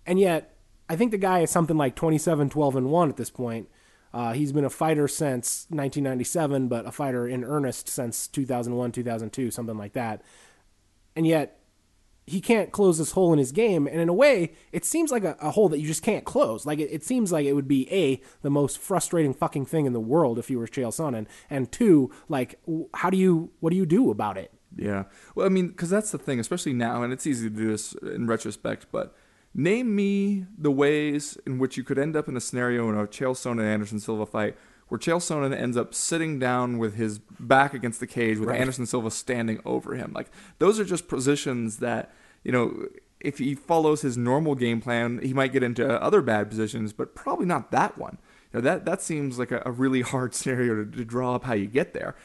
and 0.08 0.20
yet 0.20 0.56
i 0.90 0.96
think 0.96 1.12
the 1.12 1.18
guy 1.20 1.42
is 1.42 1.52
something 1.52 1.78
like 1.78 1.94
27 1.96 2.50
12 2.50 2.76
and 2.76 2.90
1 2.90 3.10
at 3.10 3.18
this 3.18 3.30
point 3.30 3.70
uh, 4.12 4.34
he's 4.34 4.52
been 4.52 4.66
a 4.66 4.70
fighter 4.72 5.08
since 5.08 5.68
1997 5.70 6.68
but 6.68 6.88
a 6.88 6.92
fighter 6.92 7.28
in 7.28 7.44
earnest 7.44 7.88
since 7.88 8.28
2001 8.28 8.92
2002 8.92 9.52
something 9.52 9.78
like 9.78 9.94
that 9.94 10.24
and 11.16 11.28
yet 11.28 11.59
he 12.30 12.42
can't 12.42 12.72
close 12.72 12.98
this 12.98 13.12
hole 13.12 13.34
in 13.34 13.40
his 13.40 13.52
game. 13.52 13.88
And 13.88 14.00
in 14.00 14.10
a 14.10 14.14
way, 14.14 14.54
it 14.72 14.86
seems 14.86 15.12
like 15.12 15.24
a, 15.24 15.36
a 15.42 15.52
hole 15.52 15.70
that 15.70 15.80
you 15.80 15.88
just 15.88 16.04
can't 16.04 16.24
close. 16.26 16.66
Like 16.66 16.80
it, 16.80 16.90
it 16.92 17.04
seems 17.04 17.32
like 17.32 17.46
it 17.46 17.54
would 17.54 17.68
be 17.68 17.92
a 17.92 18.22
the 18.42 18.50
most 18.50 18.78
frustrating 18.78 19.34
fucking 19.34 19.66
thing 19.66 19.86
in 19.86 19.94
the 19.94 20.00
world 20.00 20.38
if 20.38 20.50
you 20.50 20.60
were 20.60 20.68
Chael 20.68 20.90
Sonnen, 20.90 21.28
and 21.50 21.72
two, 21.72 22.12
like 22.28 22.60
how 22.94 23.10
do 23.10 23.18
you 23.18 23.52
what 23.60 23.72
do 23.72 23.78
you 23.78 23.86
do 23.86 24.12
about 24.12 24.38
it? 24.38 24.52
Yeah. 24.76 25.06
Well, 25.36 25.46
I 25.46 25.50
mean, 25.50 25.70
because 25.70 25.90
that's 25.90 26.12
the 26.12 26.18
thing, 26.18 26.40
especially 26.40 26.74
now, 26.74 27.02
and 27.04 27.12
it's 27.12 27.26
easy 27.26 27.50
to 27.50 27.56
do 27.56 27.68
this 27.70 27.94
in 27.94 28.28
retrospect, 28.28 28.88
but 28.92 29.16
name 29.54 29.96
me 29.96 30.46
the 30.58 30.72
ways 30.72 31.38
in 31.46 31.58
which 31.58 31.76
you 31.76 31.84
could 31.84 31.98
end 31.98 32.16
up 32.16 32.28
in 32.30 32.38
a 32.38 32.42
scenario 32.42 32.88
in 32.90 32.96
a 32.96 33.08
Chael 33.08 33.36
Sonnen 33.36 33.64
Anderson 33.64 34.00
Silva 34.00 34.26
fight 34.26 34.56
where 34.90 35.00
Chael 35.00 35.18
Sonnen 35.18 35.56
ends 35.56 35.78
up 35.78 35.94
sitting 35.94 36.40
down 36.40 36.78
with 36.78 36.96
his 36.96 37.20
back 37.40 37.74
against 37.74 38.00
the 38.00 38.08
cage 38.08 38.38
with 38.38 38.50
Right. 38.50 38.60
Anderson 38.60 38.86
Silva 38.86 39.12
standing 39.12 39.62
over 39.66 39.96
him. 39.96 40.12
Like, 40.14 40.30
those 40.58 40.80
are 40.80 40.86
just 40.86 41.08
positions 41.08 41.78
that, 41.78 42.12
you 42.44 42.52
know, 42.52 42.88
if 43.20 43.38
he 43.38 43.56
follows 43.56 44.02
his 44.02 44.18
normal 44.18 44.56
game 44.56 44.82
plan, 44.82 45.20
he 45.22 45.34
might 45.34 45.54
get 45.54 45.64
into 45.64 46.02
other 46.02 46.22
bad 46.22 46.50
positions, 46.50 46.94
but 46.94 47.16
probably 47.16 47.46
not 47.46 47.72
that 47.72 47.98
one. 47.98 48.18
You 48.52 48.60
know, 48.60 48.62
that, 48.62 48.86
that 48.86 49.02
seems 49.02 49.40
like 49.40 49.52
a, 49.52 49.62
a 49.66 49.72
really 49.72 50.02
hard 50.14 50.34
scenario 50.34 50.84
to, 50.84 50.92
to 50.92 51.06
draw 51.06 51.36
up 51.36 51.46
how 51.46 51.54
you 51.54 51.68
get 51.68 51.94
there 51.94 52.16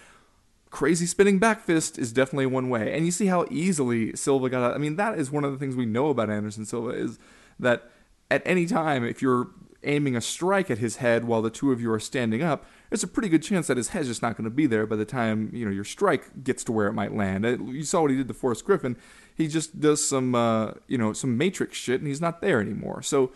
crazy 0.74 1.06
spinning 1.06 1.38
back 1.38 1.60
fist 1.60 2.00
is 2.00 2.12
definitely 2.12 2.46
one 2.46 2.68
way. 2.68 2.92
And 2.92 3.06
you 3.06 3.12
see 3.12 3.26
how 3.26 3.46
easily 3.48 4.12
Silva 4.16 4.50
got 4.50 4.64
out. 4.64 4.74
I 4.74 4.78
mean, 4.78 4.96
that 4.96 5.16
is 5.16 5.30
one 5.30 5.44
of 5.44 5.52
the 5.52 5.58
things 5.58 5.76
we 5.76 5.86
know 5.86 6.08
about 6.08 6.30
Anderson 6.30 6.66
Silva 6.66 6.88
is 6.88 7.16
that 7.60 7.92
at 8.28 8.42
any 8.44 8.66
time, 8.66 9.04
if 9.04 9.22
you're 9.22 9.50
aiming 9.84 10.16
a 10.16 10.20
strike 10.20 10.70
at 10.70 10.78
his 10.78 10.96
head 10.96 11.24
while 11.24 11.42
the 11.42 11.50
two 11.50 11.72
of 11.72 11.80
you 11.80 11.92
are 11.92 12.00
standing 12.00 12.42
up, 12.42 12.66
there's 12.90 13.02
a 13.02 13.08
pretty 13.08 13.28
good 13.28 13.42
chance 13.42 13.66
that 13.66 13.76
his 13.76 13.88
head's 13.88 14.08
just 14.08 14.22
not 14.22 14.36
going 14.36 14.44
to 14.44 14.50
be 14.50 14.66
there 14.66 14.86
by 14.86 14.96
the 14.96 15.04
time 15.04 15.50
you 15.52 15.64
know 15.64 15.70
your 15.70 15.84
strike 15.84 16.44
gets 16.44 16.64
to 16.64 16.72
where 16.72 16.86
it 16.86 16.92
might 16.92 17.14
land. 17.14 17.44
Uh, 17.44 17.58
You 17.58 17.82
saw 17.82 18.02
what 18.02 18.10
he 18.10 18.16
did 18.16 18.28
to 18.28 18.34
Forrest 18.34 18.64
Griffin. 18.64 18.96
He 19.34 19.48
just 19.48 19.80
does 19.80 20.06
some 20.06 20.34
uh, 20.34 20.72
you 20.86 20.98
know 20.98 21.12
some 21.12 21.36
Matrix 21.36 21.76
shit, 21.76 22.00
and 22.00 22.08
he's 22.08 22.20
not 22.20 22.40
there 22.40 22.60
anymore. 22.60 23.02
So 23.02 23.32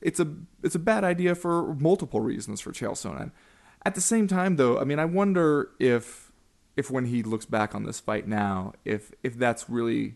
it's 0.00 0.20
a 0.20 0.28
it's 0.62 0.74
a 0.74 0.80
bad 0.80 1.04
idea 1.04 1.34
for 1.34 1.74
multiple 1.74 2.20
reasons 2.20 2.60
for 2.60 2.72
Chael 2.72 2.92
Sonnen. 2.92 3.32
At 3.84 3.94
the 3.94 4.00
same 4.00 4.26
time, 4.26 4.56
though, 4.56 4.78
I 4.78 4.84
mean, 4.84 4.98
I 4.98 5.04
wonder 5.04 5.70
if 5.78 6.32
if 6.76 6.90
when 6.90 7.06
he 7.06 7.22
looks 7.22 7.46
back 7.46 7.74
on 7.74 7.84
this 7.84 8.00
fight 8.00 8.26
now, 8.26 8.72
if 8.84 9.12
if 9.22 9.36
that's 9.36 9.68
really 9.68 10.14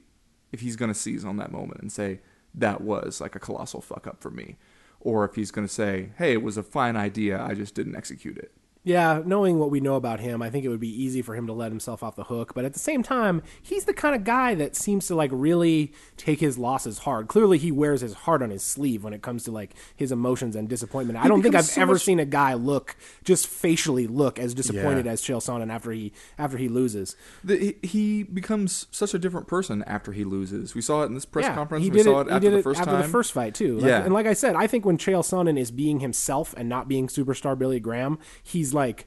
if 0.52 0.61
he's 0.61 0.76
going 0.76 0.90
to 0.90 0.98
seize 0.98 1.24
on 1.24 1.37
that 1.37 1.52
moment 1.52 1.81
and 1.81 1.92
say 1.92 2.20
that 2.54 2.81
was 2.81 3.20
like 3.20 3.35
a 3.35 3.38
colossal 3.38 3.81
fuck 3.81 4.07
up 4.07 4.20
for 4.20 4.31
me, 4.31 4.57
or 5.01 5.25
if 5.25 5.35
he's 5.35 5.51
going 5.51 5.67
to 5.67 5.73
say, 5.73 6.11
hey, 6.19 6.33
it 6.33 6.43
was 6.43 6.57
a 6.57 6.63
fine 6.63 6.97
idea, 6.97 7.41
I 7.41 7.55
just 7.55 7.75
didn't 7.75 7.97
execute 7.97 8.39
it. 8.39 8.53
Yeah, 8.88 9.20
knowing 9.22 9.59
what 9.59 9.70
we 9.70 9.81
know 9.81 9.96
about 9.96 10.18
him, 10.20 10.40
I 10.40 10.48
think 10.48 10.64
it 10.64 10.68
would 10.70 10.81
be 10.81 10.88
easy 11.03 11.20
for 11.20 11.35
him 11.35 11.46
to 11.46 11.53
let 11.53 11.70
himself 11.70 12.03
off 12.03 12.16
the 12.16 12.24
hook. 12.24 12.55
But 12.55 12.64
at 12.64 12.72
the 12.72 12.79
same 12.79 13.03
time, 13.03 13.42
he's 13.61 13.85
the 13.85 13.92
kind 13.92 14.14
of 14.14 14.24
guy 14.24 14.55
that 14.55 14.74
seems 14.77 15.07
to 15.09 15.14
like 15.14 15.31
really 15.31 15.92
take 16.16 16.40
his 16.40 16.57
losses 16.57 17.01
hard. 17.01 17.29
Clearly, 17.29 17.59
he 17.59 17.70
wears 17.70 18.01
his 18.01 18.14
heart 18.14 18.40
on 18.42 18.48
his 18.48 18.62
sleeve 18.62 19.05
when 19.05 19.12
it 19.12 19.20
comes 19.20 19.44
to 19.44 19.51
like 19.51 19.74
his 19.94 20.11
emotions 20.11 20.57
and 20.57 20.70
disappointment. 20.70 21.18
I 21.18 21.29
don't 21.29 21.42
think 21.42 21.55
I've 21.55 21.66
so 21.66 21.83
ever 21.83 21.92
much- 21.92 22.03
seen 22.05 22.18
a 22.18 22.24
guy 22.24 22.55
look 22.55 22.96
just 23.24 23.46
facially 23.46 24.07
look 24.07 24.38
as 24.38 24.55
disappointed 24.55 25.07
as 25.07 25.20
Chael 25.20 25.42
Sonnen 25.42 25.70
after 25.70 25.90
he 25.92 26.14
after 26.38 26.57
he 26.57 26.68
loses. 26.70 27.14
The, 27.44 27.77
he, 27.83 27.87
he 27.87 28.22
becomes 28.22 28.87
such 28.90 29.12
a 29.12 29.18
different 29.18 29.48
person 29.48 29.85
after 29.87 30.12
he 30.12 30.24
loses. 30.24 30.74
We 30.74 30.81
saw 30.81 31.03
it 31.03 31.07
in 31.07 31.14
this 31.14 31.27
press 31.27 31.44
yeah, 31.44 31.55
conference. 31.55 31.85
he 31.85 31.90
we 31.90 32.03
saw 32.03 32.20
it, 32.20 32.29
it, 32.29 32.31
after 32.31 32.40
did 32.40 32.53
the 32.55 32.59
it 32.61 32.62
first 32.62 32.81
after 32.81 32.92
time. 32.92 33.03
the 33.03 33.09
first 33.09 33.33
fight 33.35 33.55
too. 33.55 33.77
Like- 33.81 33.87
Yeah. 33.87 34.03
and 34.05 34.14
like 34.14 34.24
I 34.27 34.33
said, 34.33 34.57
I 34.57 34.66
think 34.66 34.87
when 34.87 34.96
Chael 34.96 35.20
Sonnen 35.20 35.59
is 35.59 35.70
being 35.70 36.01
himself 36.01 36.55
and 36.57 36.70
not 36.70 36.88
being 36.88 37.07
superstar 37.09 37.59
Billy 37.59 37.81
Graham, 37.81 38.18
he's 38.42 38.72
like 38.79 39.07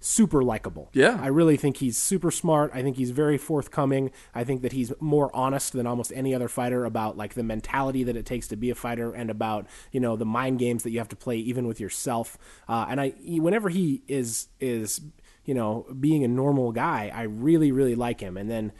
super 0.00 0.42
likable. 0.42 0.90
Yeah. 0.92 1.18
I 1.20 1.26
really 1.26 1.56
think 1.56 1.78
he's 1.78 1.98
super 1.98 2.30
smart. 2.30 2.70
I 2.72 2.82
think 2.82 2.96
he's 2.96 3.10
very 3.10 3.36
forthcoming. 3.36 4.12
I 4.34 4.44
think 4.44 4.62
that 4.62 4.72
he's 4.72 4.92
more 5.00 5.34
honest 5.34 5.72
than 5.72 5.86
almost 5.86 6.12
any 6.14 6.34
other 6.34 6.48
fighter 6.48 6.84
about 6.84 7.16
like 7.16 7.34
the 7.34 7.42
mentality 7.42 8.04
that 8.04 8.16
it 8.16 8.24
takes 8.24 8.46
to 8.48 8.56
be 8.56 8.70
a 8.70 8.74
fighter 8.74 9.12
and 9.12 9.30
about 9.30 9.66
you 9.90 10.00
know 10.00 10.16
the 10.16 10.24
mind 10.24 10.58
games 10.60 10.82
that 10.84 10.90
you 10.90 10.98
have 10.98 11.08
to 11.08 11.16
play 11.16 11.36
even 11.36 11.66
with 11.66 11.80
yourself. 11.80 12.38
Uh, 12.68 12.86
and 12.88 13.00
I 13.00 13.14
he- 13.20 13.40
whenever 13.40 13.68
he 13.68 14.02
is 14.06 14.48
is 14.60 15.00
you 15.44 15.54
know 15.54 15.86
being 15.98 16.22
a 16.24 16.28
normal 16.28 16.70
guy, 16.72 17.10
I 17.12 17.22
really 17.22 17.72
really 17.72 17.96
like 17.96 18.20
him. 18.20 18.36
And 18.36 18.48
then 18.48 18.72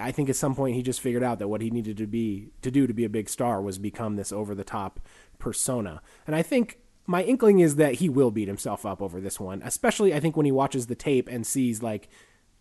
I 0.00 0.10
think 0.12 0.28
at 0.28 0.36
some 0.36 0.54
point 0.54 0.74
he 0.74 0.82
just 0.82 1.00
figured 1.00 1.22
out 1.22 1.38
that 1.38 1.48
what 1.48 1.60
he 1.60 1.70
needed 1.70 1.98
to 1.98 2.06
be 2.06 2.50
to 2.62 2.70
do 2.70 2.86
to 2.86 2.94
be 2.94 3.04
a 3.04 3.08
big 3.08 3.28
star 3.28 3.62
was 3.62 3.78
become 3.78 4.16
this 4.16 4.32
over 4.32 4.54
the 4.54 4.64
top 4.64 4.98
persona. 5.38 6.02
And 6.26 6.34
I 6.34 6.42
think 6.42 6.78
my 7.06 7.22
inkling 7.22 7.60
is 7.60 7.76
that 7.76 7.94
he 7.94 8.08
will 8.08 8.30
beat 8.30 8.48
himself 8.48 8.86
up 8.86 9.02
over 9.02 9.20
this 9.20 9.38
one, 9.38 9.62
especially 9.64 10.14
I 10.14 10.20
think 10.20 10.36
when 10.36 10.46
he 10.46 10.52
watches 10.52 10.86
the 10.86 10.94
tape 10.94 11.28
and 11.28 11.46
sees 11.46 11.82
like 11.82 12.08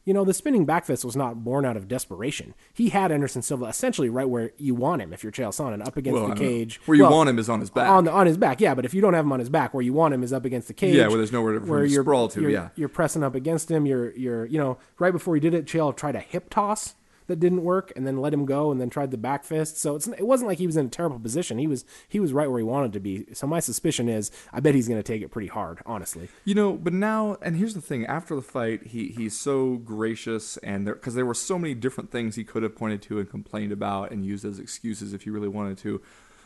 you 0.06 0.14
know, 0.14 0.26
the 0.26 0.34
spinning 0.34 0.66
back 0.66 0.86
fist 0.86 1.06
was 1.06 1.16
not 1.16 1.44
born 1.44 1.66
out 1.66 1.78
of 1.78 1.88
desperation. 1.88 2.54
He 2.74 2.90
had 2.90 3.12
Anderson 3.12 3.42
Silva 3.42 3.66
essentially 3.66 4.10
right 4.10 4.28
where 4.28 4.52
you 4.58 4.76
want 4.76 5.02
him 5.02 5.14
if 5.14 5.24
you're 5.24 5.32
Chael 5.32 5.50
Sonnen, 5.50 5.86
up 5.86 5.96
against 5.96 6.20
Well, 6.20 6.30
the 6.30 6.36
cage. 6.36 6.82
Where 6.86 6.98
you 6.98 7.04
Well, 7.04 7.12
want 7.14 7.30
him 7.30 7.40
is 7.40 7.50
on 7.50 7.62
his 7.62 7.70
back. 7.70 7.88
On, 7.88 8.04
the, 8.04 8.12
on 8.12 8.28
his 8.28 8.38
back, 8.38 8.60
yeah. 8.60 8.76
But 8.76 8.86
if 8.86 8.94
you 8.94 9.02
don't 9.02 9.14
have 9.14 9.26
him 9.26 9.32
on 9.32 9.40
his 9.40 9.50
back, 9.50 9.74
where 9.74 9.82
you 9.82 9.94
want 9.94 10.14
him 10.14 10.24
is 10.24 10.34
up 10.34 10.44
against 10.44 10.68
the 10.68 10.74
cage. 10.74 10.96
Yeah, 10.96 11.08
where 11.08 11.18
there's 11.18 11.32
nowhere 11.32 11.58
to 11.58 11.66
you're, 11.88 12.04
sprawl 12.04 12.28
to, 12.30 12.42
You're, 12.42 12.50
yeah. 12.50 12.70
you're 12.76 12.90
pressing 12.90 13.24
up 13.24 13.36
against 13.36 13.72
him. 13.72 13.86
You're, 13.86 14.12
you're, 14.16 14.46
you 14.46 14.60
know, 14.60 14.78
right 15.00 15.12
before 15.14 15.36
he 15.36 15.40
did 15.40 15.54
it, 15.54 15.66
Chael 15.66 15.96
tried 15.96 16.16
a 16.16 16.20
hip 16.20 16.50
toss 16.50 16.96
that 17.28 17.40
didn't 17.40 17.64
work, 17.64 17.92
and 17.96 18.06
then 18.06 18.18
let 18.18 18.34
him 18.34 18.46
go, 18.46 18.72
and 18.72 18.80
then 18.80 18.90
tried 18.90 19.12
the 19.12 19.18
back 19.18 19.44
fist. 19.44 19.78
So 19.78 19.96
it's 19.96 20.08
it 20.08 20.28
wasn't 20.28 20.50
like 20.50 20.58
he 20.58 20.68
was 20.68 20.78
in 20.78 20.88
a 20.88 20.90
terrible 20.90 21.20
position. 21.20 21.58
He 21.58 21.68
was 21.68 21.86
he 22.08 22.20
was 22.20 22.34
right 22.34 22.50
where 22.50 22.60
he 22.60 22.64
wanted 22.64 22.94
to 22.94 23.00
be. 23.00 23.26
So 23.34 23.48
my 23.48 23.60
suspicion 23.60 24.10
is, 24.10 24.32
I 24.52 24.60
bet 24.60 24.76
he's 24.76 24.88
going 24.88 25.00
to 25.00 25.04
take 25.04 25.22
it 25.22 25.30
pretty 25.30 25.48
hard, 25.50 25.80
honestly. 25.86 26.30
You 26.46 26.56
know, 26.56 26.74
but 26.74 26.94
now, 26.94 27.38
and 27.42 27.56
here's 27.56 27.74
the 27.74 27.82
thing: 27.82 28.06
after 28.06 28.36
the 28.36 28.42
fight, 28.42 28.88
he 28.88 29.10
he's 29.10 29.38
so 29.38 29.76
gracious, 29.78 30.58
and 30.58 30.88
there 30.88 30.96
because 30.96 31.16
there 31.16 31.26
were 31.26 31.34
so 31.34 31.58
many 31.60 31.74
different 31.74 32.12
things 32.12 32.36
he 32.36 32.44
could 32.44 32.64
have 32.64 32.76
pointed 32.76 33.02
to 33.04 33.20
and 33.20 33.30
complained 33.30 33.72
about 33.72 34.12
and 34.12 34.26
used 34.26 34.46
as 34.46 34.60
excuses 34.60 35.14
if 35.14 35.24
he 35.24 35.30
really 35.30 35.48
wanted 35.48 35.78
to. 35.80 36.02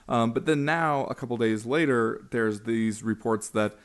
Um, 0.10 0.32
but 0.32 0.46
then 0.46 0.66
now, 0.66 1.06
a 1.06 1.16
couple 1.16 1.36
days 1.38 1.66
later, 1.66 2.28
there's 2.32 2.62
these 2.62 3.04
reports 3.04 3.50
that, 3.50 3.76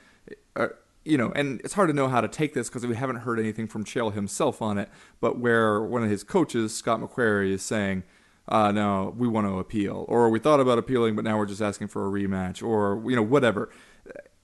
uh, 0.54 0.68
you 1.04 1.18
know, 1.18 1.32
and 1.34 1.60
it's 1.62 1.74
hard 1.74 1.88
to 1.88 1.94
know 1.94 2.08
how 2.08 2.20
to 2.20 2.28
take 2.28 2.54
this 2.54 2.68
because 2.68 2.86
we 2.86 2.94
haven't 2.94 3.16
heard 3.16 3.38
anything 3.38 3.66
from 3.66 3.84
Chael 3.84 4.12
himself 4.12 4.62
on 4.62 4.78
it. 4.78 4.88
But 5.20 5.38
where 5.38 5.82
one 5.82 6.02
of 6.02 6.10
his 6.10 6.22
coaches, 6.24 6.74
Scott 6.74 7.00
McQuarry, 7.00 7.50
is 7.50 7.62
saying. 7.62 8.04
Uh, 8.48 8.72
no, 8.72 9.14
we 9.16 9.28
want 9.28 9.46
to 9.46 9.60
appeal, 9.60 10.04
or 10.08 10.28
we 10.28 10.40
thought 10.40 10.58
about 10.58 10.76
appealing, 10.76 11.14
but 11.14 11.22
now 11.24 11.38
we're 11.38 11.46
just 11.46 11.62
asking 11.62 11.86
for 11.86 12.08
a 12.08 12.10
rematch, 12.10 12.60
or 12.60 13.00
you 13.08 13.14
know, 13.14 13.22
whatever. 13.22 13.70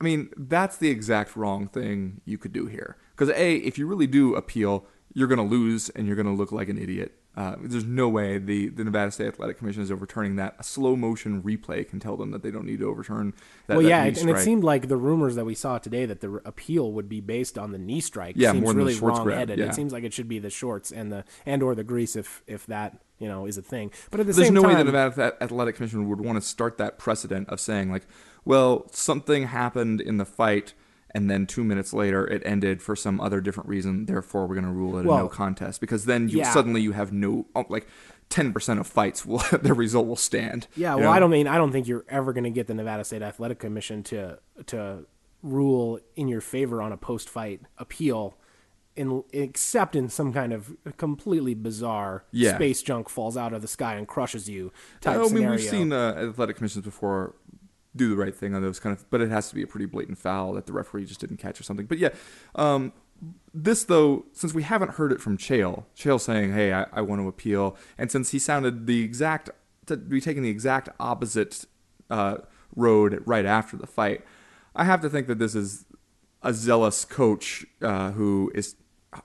I 0.00 0.04
mean, 0.04 0.30
that's 0.36 0.76
the 0.76 0.88
exact 0.88 1.36
wrong 1.36 1.66
thing 1.66 2.20
you 2.24 2.38
could 2.38 2.52
do 2.52 2.66
here. 2.66 2.96
Because 3.10 3.34
a, 3.34 3.56
if 3.56 3.76
you 3.76 3.86
really 3.86 4.06
do 4.06 4.34
appeal, 4.36 4.86
you're 5.12 5.26
going 5.26 5.38
to 5.38 5.44
lose 5.44 5.88
and 5.90 6.06
you're 6.06 6.16
going 6.16 6.26
to 6.26 6.32
look 6.32 6.52
like 6.52 6.68
an 6.68 6.78
idiot. 6.78 7.18
Uh, 7.38 7.54
there's 7.60 7.84
no 7.84 8.08
way 8.08 8.36
the, 8.36 8.68
the 8.68 8.82
Nevada 8.82 9.12
State 9.12 9.28
Athletic 9.28 9.58
Commission 9.58 9.80
is 9.80 9.92
overturning 9.92 10.34
that. 10.36 10.56
A 10.58 10.64
slow 10.64 10.96
motion 10.96 11.40
replay 11.40 11.88
can 11.88 12.00
tell 12.00 12.16
them 12.16 12.32
that 12.32 12.42
they 12.42 12.50
don't 12.50 12.66
need 12.66 12.80
to 12.80 12.88
overturn 12.88 13.32
that. 13.68 13.76
well, 13.76 13.84
that 13.84 13.88
yeah, 13.88 14.02
and 14.02 14.28
it 14.28 14.40
seemed 14.40 14.64
like 14.64 14.88
the 14.88 14.96
rumors 14.96 15.36
that 15.36 15.44
we 15.44 15.54
saw 15.54 15.78
today 15.78 16.04
that 16.04 16.20
the 16.20 16.42
appeal 16.44 16.90
would 16.90 17.08
be 17.08 17.20
based 17.20 17.56
on 17.56 17.70
the 17.70 17.78
knee 17.78 18.00
strike. 18.00 18.34
Yeah, 18.36 18.50
seems 18.50 18.64
more 18.64 18.74
really 18.74 18.94
Schwartz 18.94 19.20
wrong-headed. 19.20 19.56
yeah. 19.56 19.66
It 19.66 19.74
seems 19.76 19.92
like 19.92 20.02
it 20.02 20.12
should 20.12 20.26
be 20.28 20.40
the 20.40 20.50
shorts 20.50 20.90
and 20.90 21.12
the 21.12 21.24
and 21.46 21.62
or 21.62 21.76
the 21.76 21.84
grease 21.84 22.16
if 22.16 22.42
if 22.48 22.66
that 22.66 22.98
you 23.20 23.28
know 23.28 23.46
is 23.46 23.56
a 23.56 23.62
thing. 23.62 23.92
But 24.10 24.18
at 24.18 24.26
the 24.26 24.34
same 24.34 24.36
time, 24.36 24.36
There's 24.36 24.46
same 24.48 24.54
no 24.54 24.62
time, 24.62 24.70
way 24.70 24.78
the 24.78 24.84
Nevada 24.90 25.36
Athletic 25.40 25.76
Commission 25.76 26.08
would 26.08 26.20
want 26.20 26.42
to 26.42 26.42
start 26.42 26.76
that 26.78 26.98
precedent 26.98 27.48
of 27.50 27.60
saying 27.60 27.92
like, 27.92 28.08
well, 28.44 28.88
something 28.90 29.44
happened 29.44 30.00
in 30.00 30.16
the 30.16 30.24
fight, 30.24 30.74
and 31.12 31.30
then 31.30 31.46
two 31.46 31.64
minutes 31.64 31.92
later 31.92 32.26
it 32.26 32.42
ended 32.44 32.82
for 32.82 32.94
some 32.94 33.20
other 33.20 33.40
different 33.40 33.68
reason. 33.68 34.06
Therefore, 34.06 34.46
we're 34.46 34.54
going 34.54 34.64
to 34.66 34.70
rule 34.70 34.98
it 34.98 35.04
a 35.04 35.08
no 35.08 35.28
contest 35.28 35.80
because 35.80 36.04
then 36.04 36.28
you 36.28 36.38
yeah. 36.38 36.52
suddenly 36.52 36.80
you 36.80 36.92
have 36.92 37.12
no 37.12 37.46
oh, 37.54 37.64
like. 37.68 37.86
Ten 38.30 38.52
percent 38.52 38.78
of 38.78 38.86
fights 38.86 39.24
will 39.24 39.38
their 39.62 39.72
result 39.72 40.06
will 40.06 40.14
stand. 40.14 40.66
Yeah, 40.76 40.96
well, 40.96 41.04
know? 41.04 41.10
I 41.12 41.18
don't 41.18 41.30
mean 41.30 41.46
I 41.46 41.56
don't 41.56 41.72
think 41.72 41.88
you're 41.88 42.04
ever 42.10 42.34
going 42.34 42.44
to 42.44 42.50
get 42.50 42.66
the 42.66 42.74
Nevada 42.74 43.02
State 43.02 43.22
Athletic 43.22 43.58
Commission 43.58 44.02
to 44.02 44.38
to 44.66 45.06
rule 45.42 45.98
in 46.16 46.28
your 46.28 46.40
favor 46.40 46.82
on 46.82 46.92
a 46.92 46.96
post 46.96 47.28
fight 47.28 47.62
appeal, 47.78 48.36
in 48.96 49.22
except 49.32 49.94
in 49.96 50.08
some 50.08 50.32
kind 50.32 50.52
of 50.52 50.76
completely 50.96 51.54
bizarre 51.54 52.24
Yeah. 52.32 52.56
space 52.56 52.82
junk 52.82 53.08
falls 53.08 53.36
out 53.36 53.52
of 53.52 53.62
the 53.62 53.68
sky 53.68 53.94
and 53.94 54.06
crushes 54.06 54.48
you 54.48 54.72
type 55.00 55.16
I 55.16 55.18
mean, 55.20 55.28
scenario. 55.28 55.50
we've 55.52 55.62
seen 55.62 55.92
uh, 55.92 56.28
athletic 56.28 56.56
commissions 56.56 56.84
before 56.84 57.34
do 57.96 58.08
the 58.08 58.16
right 58.16 58.34
thing 58.34 58.54
on 58.54 58.62
those 58.62 58.78
kind 58.78 58.96
of, 58.96 59.08
but 59.10 59.20
it 59.20 59.30
has 59.30 59.48
to 59.48 59.54
be 59.54 59.62
a 59.62 59.66
pretty 59.66 59.86
blatant 59.86 60.18
foul 60.18 60.52
that 60.52 60.66
the 60.66 60.72
referee 60.72 61.04
just 61.04 61.20
didn't 61.20 61.38
catch 61.38 61.60
or 61.60 61.64
something. 61.64 61.86
But 61.86 61.98
yeah, 61.98 62.10
um, 62.54 62.92
this 63.52 63.84
though, 63.84 64.26
since 64.32 64.54
we 64.54 64.62
haven't 64.62 64.92
heard 64.92 65.12
it 65.12 65.20
from 65.20 65.36
Chael, 65.36 65.84
Chael 65.96 66.20
saying, 66.20 66.52
"Hey, 66.52 66.72
I, 66.72 66.86
I 66.92 67.00
want 67.00 67.20
to 67.20 67.28
appeal," 67.28 67.76
and 67.96 68.10
since 68.10 68.30
he 68.30 68.38
sounded 68.38 68.86
the 68.86 69.02
exact 69.02 69.50
to 69.86 69.96
be 69.96 70.20
taking 70.20 70.42
the 70.42 70.50
exact 70.50 70.88
opposite 71.00 71.64
uh, 72.10 72.38
road 72.76 73.22
right 73.26 73.46
after 73.46 73.76
the 73.76 73.86
fight, 73.86 74.24
I 74.76 74.84
have 74.84 75.00
to 75.00 75.10
think 75.10 75.26
that 75.26 75.38
this 75.38 75.54
is 75.54 75.86
a 76.42 76.52
zealous 76.52 77.04
coach 77.04 77.66
uh, 77.82 78.12
who 78.12 78.52
is 78.54 78.76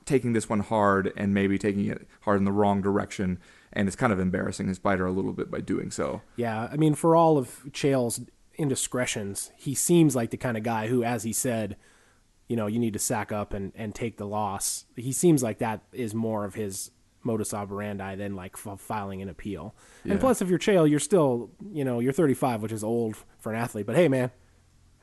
taking 0.06 0.34
this 0.34 0.50
one 0.50 0.62
hard 0.62 1.12
and 1.16 1.34
maybe 1.34 1.58
taking 1.58 1.86
it 1.86 2.08
hard 2.22 2.40
in 2.40 2.46
the 2.46 2.52
wrong 2.52 2.82
direction, 2.82 3.40
and 3.72 3.88
is 3.88 3.96
kind 3.96 4.14
of 4.14 4.20
embarrassing 4.20 4.68
his 4.68 4.78
fighter 4.78 5.06
a 5.06 5.12
little 5.12 5.34
bit 5.34 5.52
by 5.52 5.60
doing 5.60 5.92
so. 5.92 6.22
Yeah, 6.36 6.70
I 6.72 6.78
mean, 6.78 6.96
for 6.96 7.16
all 7.16 7.38
of 7.38 7.64
Chael's 7.70 8.22
indiscretions, 8.58 9.52
he 9.56 9.76
seems 9.76 10.16
like 10.16 10.30
the 10.32 10.38
kind 10.38 10.58
of 10.58 10.64
guy 10.64 10.88
who, 10.88 11.04
as 11.04 11.24
he 11.24 11.34
said, 11.34 11.78
you 12.48 12.56
know, 12.56 12.68
you 12.68 12.80
need 12.80 12.94
to 12.94 13.00
sack 13.00 13.32
up 13.32 13.54
and, 13.54 13.72
and 13.76 13.96
take 13.96 14.18
the 14.18 14.28
loss. 14.28 14.86
He 14.96 15.12
seems 15.12 15.42
like 15.42 15.60
that 15.60 15.82
is 15.92 16.14
more 16.14 16.46
of 16.46 16.56
his 16.56 16.92
modus 17.24 17.54
operandi 17.54 18.16
than 18.16 18.36
like 18.36 18.54
f- 18.66 18.80
filing 18.80 19.22
an 19.22 19.30
appeal. 19.30 19.74
Yeah. 20.04 20.12
And 20.14 20.20
plus, 20.20 20.42
if 20.42 20.50
you're 20.50 20.60
Chael, 20.60 20.90
you're 20.90 21.00
still, 21.00 21.50
you 21.72 21.86
know, 21.86 22.00
you're 22.00 22.12
35, 22.14 22.62
which 22.62 22.72
is 22.72 22.84
old 22.84 23.16
for 23.40 23.54
an 23.54 23.60
athlete. 23.60 23.86
But 23.86 23.96
hey, 23.96 24.08
man, 24.10 24.30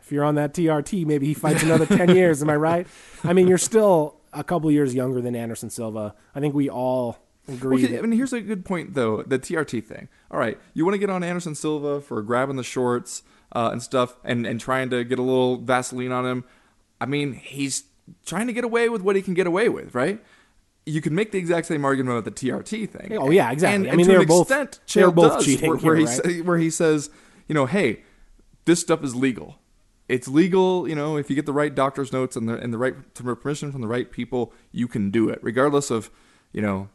if 0.00 0.12
you're 0.12 0.24
on 0.24 0.34
that 0.34 0.52
TRT, 0.54 1.06
maybe 1.06 1.26
he 1.26 1.34
fights 1.34 1.62
another 1.62 1.86
10 1.86 2.14
years. 2.14 2.42
Am 2.42 2.50
I 2.50 2.56
right? 2.56 2.86
I 3.24 3.32
mean, 3.32 3.48
you're 3.48 3.58
still 3.58 4.20
a 4.32 4.44
couple 4.44 4.70
years 4.70 4.94
younger 4.94 5.20
than 5.20 5.34
Anderson 5.34 5.70
Silva. 5.70 6.14
I 6.34 6.40
think 6.40 6.54
we 6.54 6.68
all 6.68 7.18
agree. 7.48 7.84
Okay, 7.84 7.94
that- 7.94 7.98
I 8.00 8.02
mean, 8.02 8.12
here's 8.12 8.34
a 8.34 8.40
good 8.42 8.64
point 8.66 8.92
though. 8.94 9.22
The 9.22 9.38
TRT 9.38 9.82
thing. 9.84 10.08
All 10.30 10.38
right, 10.38 10.58
you 10.74 10.84
want 10.84 10.94
to 10.94 10.98
get 10.98 11.10
on 11.10 11.24
Anderson 11.24 11.54
Silva 11.54 12.00
for 12.02 12.20
grabbing 12.22 12.56
the 12.56 12.62
shorts 12.62 13.22
uh, 13.52 13.70
and 13.72 13.82
stuff, 13.82 14.16
and 14.24 14.46
and 14.46 14.60
trying 14.60 14.90
to 14.90 15.04
get 15.04 15.18
a 15.18 15.22
little 15.22 15.56
Vaseline 15.56 16.12
on 16.12 16.26
him. 16.26 16.44
I 17.00 17.06
mean, 17.06 17.32
he's 17.34 17.84
trying 18.26 18.46
to 18.46 18.52
get 18.52 18.64
away 18.64 18.88
with 18.88 19.02
what 19.02 19.16
he 19.16 19.22
can 19.22 19.34
get 19.34 19.46
away 19.46 19.68
with, 19.68 19.94
right? 19.94 20.22
You 20.86 21.00
can 21.00 21.14
make 21.14 21.30
the 21.32 21.38
exact 21.38 21.66
same 21.66 21.84
argument 21.84 22.18
about 22.18 22.24
the 22.24 22.48
TRT 22.48 22.88
thing. 22.88 23.16
Oh, 23.16 23.30
yeah, 23.30 23.50
exactly. 23.52 23.88
And, 23.88 23.92
I 23.92 23.96
mean, 23.96 24.06
to 24.06 24.12
they 24.12 24.18
an 24.20 24.26
both- 24.26 24.50
extent, 24.50 24.80
they 24.92 25.04
were 25.04 25.10
Chael 25.10 25.14
both 25.14 25.32
does, 25.34 25.44
cheating 25.44 25.68
where, 25.68 25.78
where 25.78 25.96
here, 25.96 26.08
he 26.24 26.36
right? 26.36 26.44
where 26.44 26.58
he 26.58 26.70
says, 26.70 27.10
you 27.46 27.54
know, 27.54 27.66
hey, 27.66 28.02
this 28.64 28.80
stuff 28.80 29.04
is 29.04 29.14
legal. 29.14 29.56
It's 30.08 30.26
legal, 30.26 30.88
you 30.88 30.96
know, 30.96 31.16
if 31.16 31.30
you 31.30 31.36
get 31.36 31.46
the 31.46 31.52
right 31.52 31.72
doctor's 31.72 32.12
notes 32.12 32.34
and 32.34 32.48
the 32.48 32.54
and 32.56 32.72
the 32.74 32.78
right 32.78 32.94
permission 33.14 33.70
from 33.70 33.80
the 33.80 33.86
right 33.86 34.10
people, 34.10 34.52
you 34.72 34.88
can 34.88 35.10
do 35.10 35.28
it, 35.28 35.38
regardless 35.42 35.90
of, 35.90 36.10
you 36.52 36.60
know, 36.60 36.88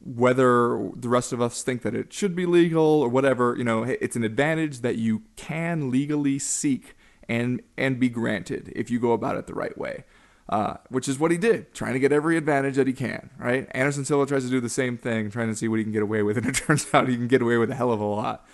whether 0.00 0.90
the 0.94 1.08
rest 1.08 1.32
of 1.32 1.40
us 1.40 1.62
think 1.62 1.82
that 1.82 1.94
it 1.94 2.12
should 2.12 2.34
be 2.34 2.46
legal 2.46 2.84
or 2.84 3.08
whatever. 3.08 3.54
You 3.56 3.64
know, 3.64 3.82
it's 3.82 4.16
an 4.16 4.24
advantage 4.24 4.80
that 4.80 4.96
you 4.96 5.22
can 5.36 5.90
legally 5.90 6.38
seek 6.38 6.96
and 7.28 7.60
and 7.76 7.98
be 7.98 8.08
granted 8.08 8.72
if 8.76 8.90
you 8.90 9.00
go 9.00 9.12
about 9.12 9.36
it 9.36 9.46
the 9.46 9.54
right 9.54 9.76
way. 9.76 10.04
Uh, 10.48 10.76
which 10.90 11.08
is 11.08 11.18
what 11.18 11.32
he 11.32 11.36
did, 11.36 11.74
trying 11.74 11.92
to 11.92 11.98
get 11.98 12.12
every 12.12 12.36
advantage 12.36 12.76
that 12.76 12.86
he 12.86 12.92
can. 12.92 13.30
Right? 13.36 13.66
Anderson 13.72 14.04
Silva 14.04 14.26
tries 14.26 14.44
to 14.44 14.50
do 14.50 14.60
the 14.60 14.68
same 14.68 14.96
thing, 14.96 15.28
trying 15.28 15.48
to 15.48 15.56
see 15.56 15.66
what 15.66 15.78
he 15.78 15.82
can 15.82 15.92
get 15.92 16.04
away 16.04 16.22
with, 16.22 16.36
and 16.36 16.46
it 16.50 16.54
turns 16.54 16.86
out 16.94 17.08
he 17.08 17.16
can 17.16 17.26
get 17.26 17.42
away 17.42 17.56
with 17.56 17.68
a 17.70 17.74
hell 17.74 17.90
of 17.90 18.00
a 18.00 18.04
lot. 18.04 18.46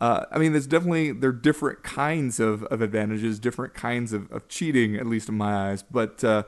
Uh, 0.00 0.24
I 0.30 0.38
mean, 0.38 0.52
there's 0.52 0.66
definitely 0.66 1.12
there 1.12 1.30
are 1.30 1.34
different 1.34 1.82
kinds 1.82 2.40
of, 2.40 2.64
of 2.64 2.80
advantages, 2.80 3.38
different 3.38 3.74
kinds 3.74 4.12
of, 4.12 4.30
of 4.32 4.48
cheating, 4.48 4.96
at 4.96 5.06
least 5.06 5.28
in 5.28 5.36
my 5.36 5.70
eyes. 5.70 5.82
But 5.82 6.22
uh, 6.24 6.44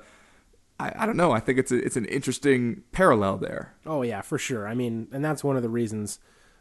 I, 0.83 1.03
I 1.03 1.07
don't 1.07 1.17
know. 1.17 1.33
I 1.33 1.41
think 1.41 1.59
it's 1.59 1.71
a, 1.71 1.77
it's 1.77 1.97
an 1.97 2.07
interesting 2.07 2.83
parallel 2.93 3.39
there. 3.39 3.75
Oh 3.87 4.03
yeah, 4.03 4.21
for 4.21 4.39
sure. 4.39 4.67
I 4.67 4.75
mean, 4.75 5.09
and 5.13 5.25
that's 5.25 5.45
one 5.45 5.57
of 5.57 5.63
the 5.63 5.69
reasons 5.69 6.19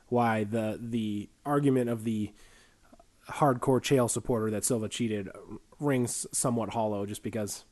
why 0.07 0.43
the 0.43 0.77
the 0.79 1.29
argument 1.45 1.89
of 1.89 2.03
the 2.03 2.31
hardcore 3.29 3.81
Chael 3.81 4.09
supporter 4.09 4.51
that 4.51 4.65
Silva 4.65 4.89
cheated 4.89 5.29
rings 5.79 6.27
somewhat 6.31 6.69
hollow, 6.69 7.05
just 7.05 7.23
because. 7.23 7.65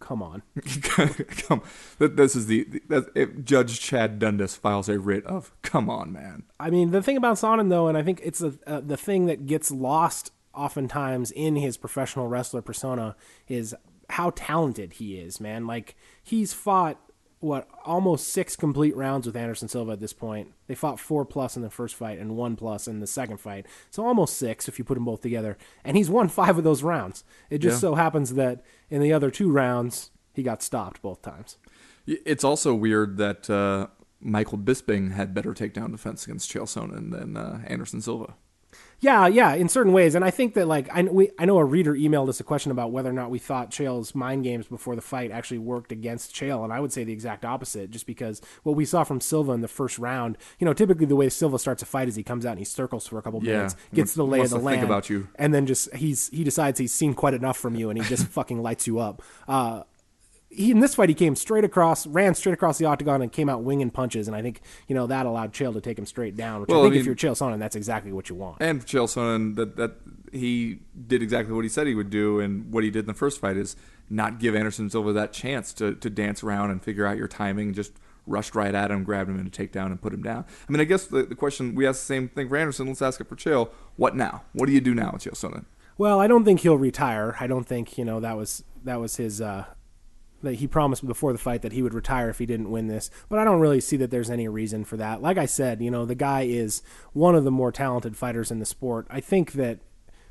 Come 0.00 0.22
on. 0.22 0.44
come, 0.82 1.60
th- 1.98 2.12
this 2.12 2.36
is 2.36 2.46
the, 2.46 2.62
the 2.86 3.10
if 3.16 3.42
Judge 3.42 3.80
Chad 3.80 4.20
Dundas 4.20 4.54
files 4.54 4.88
a 4.88 5.00
writ 5.00 5.26
of 5.26 5.50
"Come 5.62 5.90
on, 5.90 6.12
man." 6.12 6.44
I 6.60 6.70
mean, 6.70 6.92
the 6.92 7.02
thing 7.02 7.16
about 7.16 7.34
Sonnen, 7.34 7.68
though, 7.68 7.88
and 7.88 7.98
I 7.98 8.04
think 8.04 8.20
it's 8.22 8.40
a, 8.40 8.54
uh, 8.64 8.78
the 8.78 8.96
thing 8.96 9.26
that 9.26 9.46
gets 9.46 9.72
lost 9.72 10.30
oftentimes 10.54 11.32
in 11.32 11.56
his 11.56 11.76
professional 11.76 12.28
wrestler 12.28 12.62
persona 12.62 13.16
is 13.48 13.74
how 14.10 14.30
talented 14.30 14.94
he 14.94 15.16
is, 15.18 15.40
man. 15.40 15.66
Like, 15.66 15.96
he's 16.22 16.52
fought, 16.52 16.98
what, 17.40 17.68
almost 17.84 18.28
six 18.28 18.56
complete 18.56 18.96
rounds 18.96 19.26
with 19.26 19.36
Anderson 19.36 19.68
Silva 19.68 19.92
at 19.92 20.00
this 20.00 20.12
point. 20.12 20.52
They 20.66 20.74
fought 20.74 20.98
four 20.98 21.24
plus 21.24 21.56
in 21.56 21.62
the 21.62 21.70
first 21.70 21.94
fight 21.94 22.18
and 22.18 22.36
one 22.36 22.56
plus 22.56 22.88
in 22.88 23.00
the 23.00 23.06
second 23.06 23.38
fight. 23.38 23.66
So 23.90 24.04
almost 24.04 24.36
six 24.36 24.66
if 24.68 24.78
you 24.78 24.84
put 24.84 24.94
them 24.94 25.04
both 25.04 25.20
together. 25.20 25.56
And 25.84 25.96
he's 25.96 26.10
won 26.10 26.28
five 26.28 26.58
of 26.58 26.64
those 26.64 26.82
rounds. 26.82 27.22
It 27.50 27.58
just 27.58 27.76
Yeah. 27.76 27.80
so 27.90 27.94
happens 27.94 28.34
that 28.34 28.62
in 28.90 29.00
the 29.02 29.12
other 29.12 29.30
two 29.30 29.50
rounds, 29.52 30.10
he 30.32 30.42
got 30.42 30.62
stopped 30.62 31.00
both 31.02 31.22
times. 31.22 31.58
It's 32.06 32.44
also 32.44 32.74
weird 32.74 33.18
that 33.18 33.48
uh, 33.50 33.88
Michael 34.20 34.58
Bisping 34.58 35.12
had 35.12 35.34
better 35.34 35.52
takedown 35.52 35.92
defense 35.92 36.24
against 36.24 36.50
Chael 36.50 36.62
Sonnen 36.62 37.10
than 37.12 37.36
uh, 37.36 37.60
Anderson 37.66 38.00
Silva. 38.00 38.34
Yeah, 39.00 39.28
yeah, 39.28 39.54
in 39.54 39.68
certain 39.68 39.92
ways, 39.92 40.16
and 40.16 40.24
I 40.24 40.30
think 40.32 40.54
that 40.54 40.66
like 40.66 40.88
I 40.92 41.02
we, 41.02 41.30
I 41.38 41.44
know 41.44 41.58
a 41.58 41.64
reader 41.64 41.94
emailed 41.94 42.28
us 42.28 42.40
a 42.40 42.44
question 42.44 42.72
about 42.72 42.90
whether 42.90 43.08
or 43.08 43.12
not 43.12 43.30
we 43.30 43.38
thought 43.38 43.70
Chael's 43.70 44.12
mind 44.12 44.42
games 44.42 44.66
before 44.66 44.96
the 44.96 45.02
fight 45.02 45.30
actually 45.30 45.58
worked 45.58 45.92
against 45.92 46.34
Chael, 46.34 46.64
and 46.64 46.72
I 46.72 46.80
would 46.80 46.92
say 46.92 47.04
the 47.04 47.12
exact 47.12 47.44
opposite, 47.44 47.90
just 47.90 48.06
because 48.06 48.42
what 48.64 48.74
we 48.74 48.84
saw 48.84 49.04
from 49.04 49.20
Silva 49.20 49.52
in 49.52 49.60
the 49.60 49.68
first 49.68 50.00
round, 50.00 50.36
you 50.58 50.64
know, 50.64 50.72
typically 50.72 51.06
the 51.06 51.14
way 51.14 51.28
Silva 51.28 51.60
starts 51.60 51.80
a 51.80 51.86
fight 51.86 52.08
is 52.08 52.16
he 52.16 52.24
comes 52.24 52.44
out 52.44 52.50
and 52.50 52.58
he 52.58 52.64
circles 52.64 53.06
for 53.06 53.18
a 53.18 53.22
couple 53.22 53.40
Yeah, 53.44 53.52
minutes, 53.58 53.76
gets 53.94 54.14
the 54.14 54.26
lay 54.26 54.40
of 54.40 54.50
the 54.50 54.58
land, 54.58 54.82
about 54.82 55.08
you. 55.08 55.28
and 55.36 55.54
then 55.54 55.64
just 55.66 55.94
he's 55.94 56.28
he 56.30 56.42
decides 56.42 56.80
he's 56.80 56.92
seen 56.92 57.14
quite 57.14 57.34
enough 57.34 57.56
from 57.56 57.76
you, 57.76 57.90
and 57.90 58.02
he 58.02 58.08
just 58.08 58.26
fucking 58.38 58.60
lights 58.60 58.88
you 58.88 58.98
up. 58.98 59.22
Uh, 59.46 59.84
he 60.50 60.70
in 60.70 60.80
this 60.80 60.94
fight 60.94 61.08
he 61.08 61.14
came 61.14 61.36
straight 61.36 61.64
across, 61.64 62.06
ran 62.06 62.34
straight 62.34 62.52
across 62.52 62.78
the 62.78 62.86
octagon, 62.86 63.20
and 63.22 63.30
came 63.30 63.48
out 63.48 63.62
winging 63.62 63.90
punches, 63.90 64.26
and 64.28 64.36
I 64.36 64.42
think 64.42 64.60
you 64.86 64.94
know 64.94 65.06
that 65.06 65.26
allowed 65.26 65.52
Chael 65.52 65.72
to 65.74 65.80
take 65.80 65.98
him 65.98 66.06
straight 66.06 66.36
down. 66.36 66.60
Which 66.60 66.68
Well, 66.68 66.82
I 66.82 66.86
I 66.86 66.90
think 66.90 67.00
if 67.00 67.06
you're 67.06 67.14
Chael 67.14 67.32
Sonnen, 67.32 67.58
that's 67.58 67.76
exactly 67.76 68.12
what 68.12 68.28
you 68.28 68.34
want. 68.34 68.58
And 68.60 68.84
Chael 68.84 69.04
Sonnen, 69.04 69.56
that 69.56 69.76
that 69.76 69.96
he 70.32 70.80
did 71.06 71.22
exactly 71.22 71.54
what 71.54 71.64
he 71.64 71.68
said 71.68 71.86
he 71.86 71.94
would 71.94 72.10
do, 72.10 72.40
and 72.40 72.72
what 72.72 72.82
he 72.82 72.90
did 72.90 73.00
in 73.00 73.06
the 73.06 73.14
first 73.14 73.40
fight 73.40 73.56
is 73.56 73.76
not 74.08 74.40
give 74.40 74.54
Anderson 74.54 74.88
Silva 74.88 75.12
that 75.12 75.32
chance 75.32 75.72
to 75.74 75.94
to 75.94 76.08
dance 76.08 76.42
around 76.42 76.70
and 76.70 76.82
figure 76.82 77.04
out 77.04 77.18
your 77.18 77.28
timing. 77.28 77.74
Just 77.74 77.92
rushed 78.26 78.54
right 78.54 78.74
at 78.74 78.90
him, 78.90 79.04
grabbed 79.04 79.28
him 79.28 79.38
in 79.38 79.46
a 79.46 79.50
takedown, 79.50 79.86
and 79.86 80.00
put 80.00 80.14
him 80.14 80.22
down. 80.22 80.46
I 80.66 80.72
mean, 80.72 80.80
I 80.80 80.84
guess 80.84 81.06
the, 81.06 81.24
the 81.24 81.34
question 81.34 81.74
we 81.74 81.86
asked 81.86 82.00
the 82.00 82.06
same 82.06 82.28
thing 82.28 82.48
for 82.48 82.56
Anderson. 82.56 82.86
Let's 82.86 83.02
ask 83.02 83.20
it 83.20 83.28
for 83.28 83.36
Chael. 83.36 83.70
What 83.96 84.16
now? 84.16 84.44
What 84.54 84.66
do 84.66 84.72
you 84.72 84.80
do 84.80 84.94
now 84.94 85.10
with 85.12 85.24
Chael 85.24 85.32
Sonnen? 85.32 85.66
Well, 85.98 86.20
I 86.20 86.26
don't 86.26 86.44
think 86.44 86.60
he'll 86.60 86.78
retire. 86.78 87.36
I 87.38 87.46
don't 87.46 87.64
think 87.64 87.98
you 87.98 88.04
know 88.06 88.20
that 88.20 88.36
was 88.38 88.64
that 88.84 88.98
was 88.98 89.16
his. 89.16 89.42
Uh, 89.42 89.66
that 90.42 90.56
he 90.56 90.66
promised 90.66 91.06
before 91.06 91.32
the 91.32 91.38
fight 91.38 91.62
that 91.62 91.72
he 91.72 91.82
would 91.82 91.94
retire 91.94 92.28
if 92.28 92.38
he 92.38 92.46
didn't 92.46 92.70
win 92.70 92.86
this, 92.86 93.10
but 93.28 93.38
I 93.38 93.44
don't 93.44 93.60
really 93.60 93.80
see 93.80 93.96
that 93.96 94.10
there's 94.10 94.30
any 94.30 94.48
reason 94.48 94.84
for 94.84 94.96
that. 94.96 95.20
Like 95.20 95.38
I 95.38 95.46
said, 95.46 95.82
you 95.82 95.90
know, 95.90 96.04
the 96.04 96.14
guy 96.14 96.42
is 96.42 96.82
one 97.12 97.34
of 97.34 97.44
the 97.44 97.50
more 97.50 97.72
talented 97.72 98.16
fighters 98.16 98.50
in 98.50 98.58
the 98.58 98.66
sport. 98.66 99.06
I 99.10 99.20
think 99.20 99.52
that, 99.52 99.80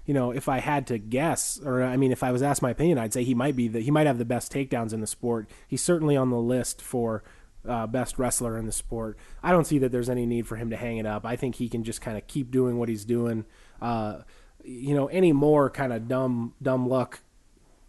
you 0.05 0.13
know, 0.13 0.31
if 0.31 0.47
I 0.47 0.59
had 0.59 0.87
to 0.87 0.97
guess, 0.97 1.59
or 1.63 1.83
I 1.83 1.97
mean, 1.97 2.11
if 2.11 2.23
I 2.23 2.31
was 2.31 2.41
asked 2.41 2.61
my 2.61 2.71
opinion, 2.71 2.97
I'd 2.97 3.13
say 3.13 3.23
he 3.23 3.35
might 3.35 3.55
be 3.55 3.67
the 3.67 3.81
he 3.81 3.91
might 3.91 4.07
have 4.07 4.17
the 4.17 4.25
best 4.25 4.51
takedowns 4.51 4.93
in 4.93 5.01
the 5.01 5.07
sport. 5.07 5.49
He's 5.67 5.83
certainly 5.83 6.15
on 6.15 6.29
the 6.29 6.37
list 6.37 6.81
for 6.81 7.23
uh, 7.67 7.85
best 7.87 8.17
wrestler 8.17 8.57
in 8.57 8.65
the 8.65 8.71
sport. 8.71 9.17
I 9.43 9.51
don't 9.51 9.67
see 9.67 9.79
that 9.79 9.91
there's 9.91 10.09
any 10.09 10.25
need 10.25 10.47
for 10.47 10.55
him 10.55 10.69
to 10.69 10.77
hang 10.77 10.97
it 10.97 11.05
up. 11.05 11.25
I 11.25 11.35
think 11.35 11.55
he 11.55 11.67
can 11.67 11.83
just 11.83 11.99
kind 11.99 12.17
of 12.17 12.25
keep 12.27 12.51
doing 12.51 12.77
what 12.77 12.87
he's 12.87 13.03
doing. 13.03 13.45
Uh, 13.81 14.19
you 14.63 14.95
know, 14.95 15.07
any 15.07 15.33
more 15.33 15.69
kind 15.69 15.91
of 15.91 16.07
dumb 16.07 16.53
dumb 16.61 16.87
luck, 16.87 17.19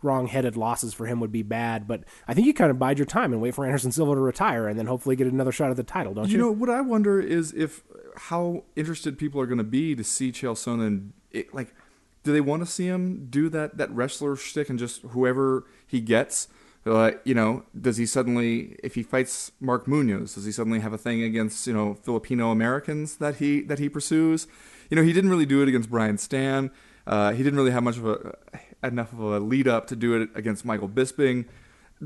wrong-headed 0.02 0.56
losses 0.56 0.94
for 0.94 1.06
him 1.06 1.20
would 1.20 1.32
be 1.32 1.42
bad. 1.42 1.86
But 1.88 2.04
I 2.26 2.34
think 2.34 2.46
you 2.46 2.54
kind 2.54 2.70
of 2.70 2.78
bide 2.78 2.98
your 2.98 3.06
time 3.06 3.32
and 3.32 3.42
wait 3.42 3.54
for 3.54 3.64
Anderson 3.64 3.92
Silva 3.92 4.14
to 4.14 4.20
retire, 4.20 4.68
and 4.68 4.78
then 4.78 4.86
hopefully 4.86 5.16
get 5.16 5.26
another 5.26 5.52
shot 5.52 5.70
at 5.70 5.76
the 5.76 5.82
title, 5.82 6.14
don't 6.14 6.26
you? 6.26 6.32
You 6.32 6.38
know 6.38 6.52
what 6.52 6.70
I 6.70 6.80
wonder 6.80 7.20
is 7.20 7.52
if 7.52 7.82
how 8.16 8.64
interested 8.76 9.18
people 9.18 9.40
are 9.40 9.46
going 9.46 9.58
to 9.58 9.64
be 9.64 9.94
to 9.94 10.04
see 10.04 10.32
Chael 10.32 10.54
Sonnen. 10.54 11.10
It, 11.30 11.52
like, 11.54 11.74
do 12.22 12.32
they 12.32 12.40
want 12.40 12.62
to 12.64 12.66
see 12.66 12.86
him 12.86 13.26
do 13.30 13.48
that 13.50 13.78
that 13.78 13.90
wrestler 13.90 14.36
shtick 14.36 14.68
and 14.68 14.78
just 14.78 15.02
whoever 15.02 15.64
he 15.86 16.00
gets? 16.00 16.48
Uh, 16.86 17.12
you 17.24 17.34
know, 17.34 17.64
does 17.78 17.98
he 17.98 18.06
suddenly, 18.06 18.76
if 18.82 18.94
he 18.94 19.02
fights 19.02 19.52
Mark 19.60 19.86
Munoz, 19.86 20.34
does 20.34 20.46
he 20.46 20.52
suddenly 20.52 20.80
have 20.80 20.92
a 20.92 20.98
thing 20.98 21.22
against 21.22 21.66
you 21.66 21.74
know 21.74 21.94
Filipino 21.94 22.50
Americans 22.50 23.16
that 23.16 23.36
he 23.36 23.60
that 23.62 23.78
he 23.78 23.88
pursues? 23.88 24.46
You 24.90 24.96
know, 24.96 25.02
he 25.02 25.12
didn't 25.12 25.30
really 25.30 25.46
do 25.46 25.62
it 25.62 25.68
against 25.68 25.90
Brian 25.90 26.16
Stann. 26.16 26.70
Uh, 27.06 27.32
he 27.32 27.42
didn't 27.42 27.58
really 27.58 27.70
have 27.70 27.82
much 27.82 27.96
of 27.98 28.06
a 28.06 28.36
enough 28.82 29.12
of 29.12 29.20
a 29.20 29.40
lead 29.40 29.66
up 29.68 29.86
to 29.88 29.96
do 29.96 30.20
it 30.20 30.30
against 30.34 30.64
Michael 30.64 30.88
Bisping 30.88 31.46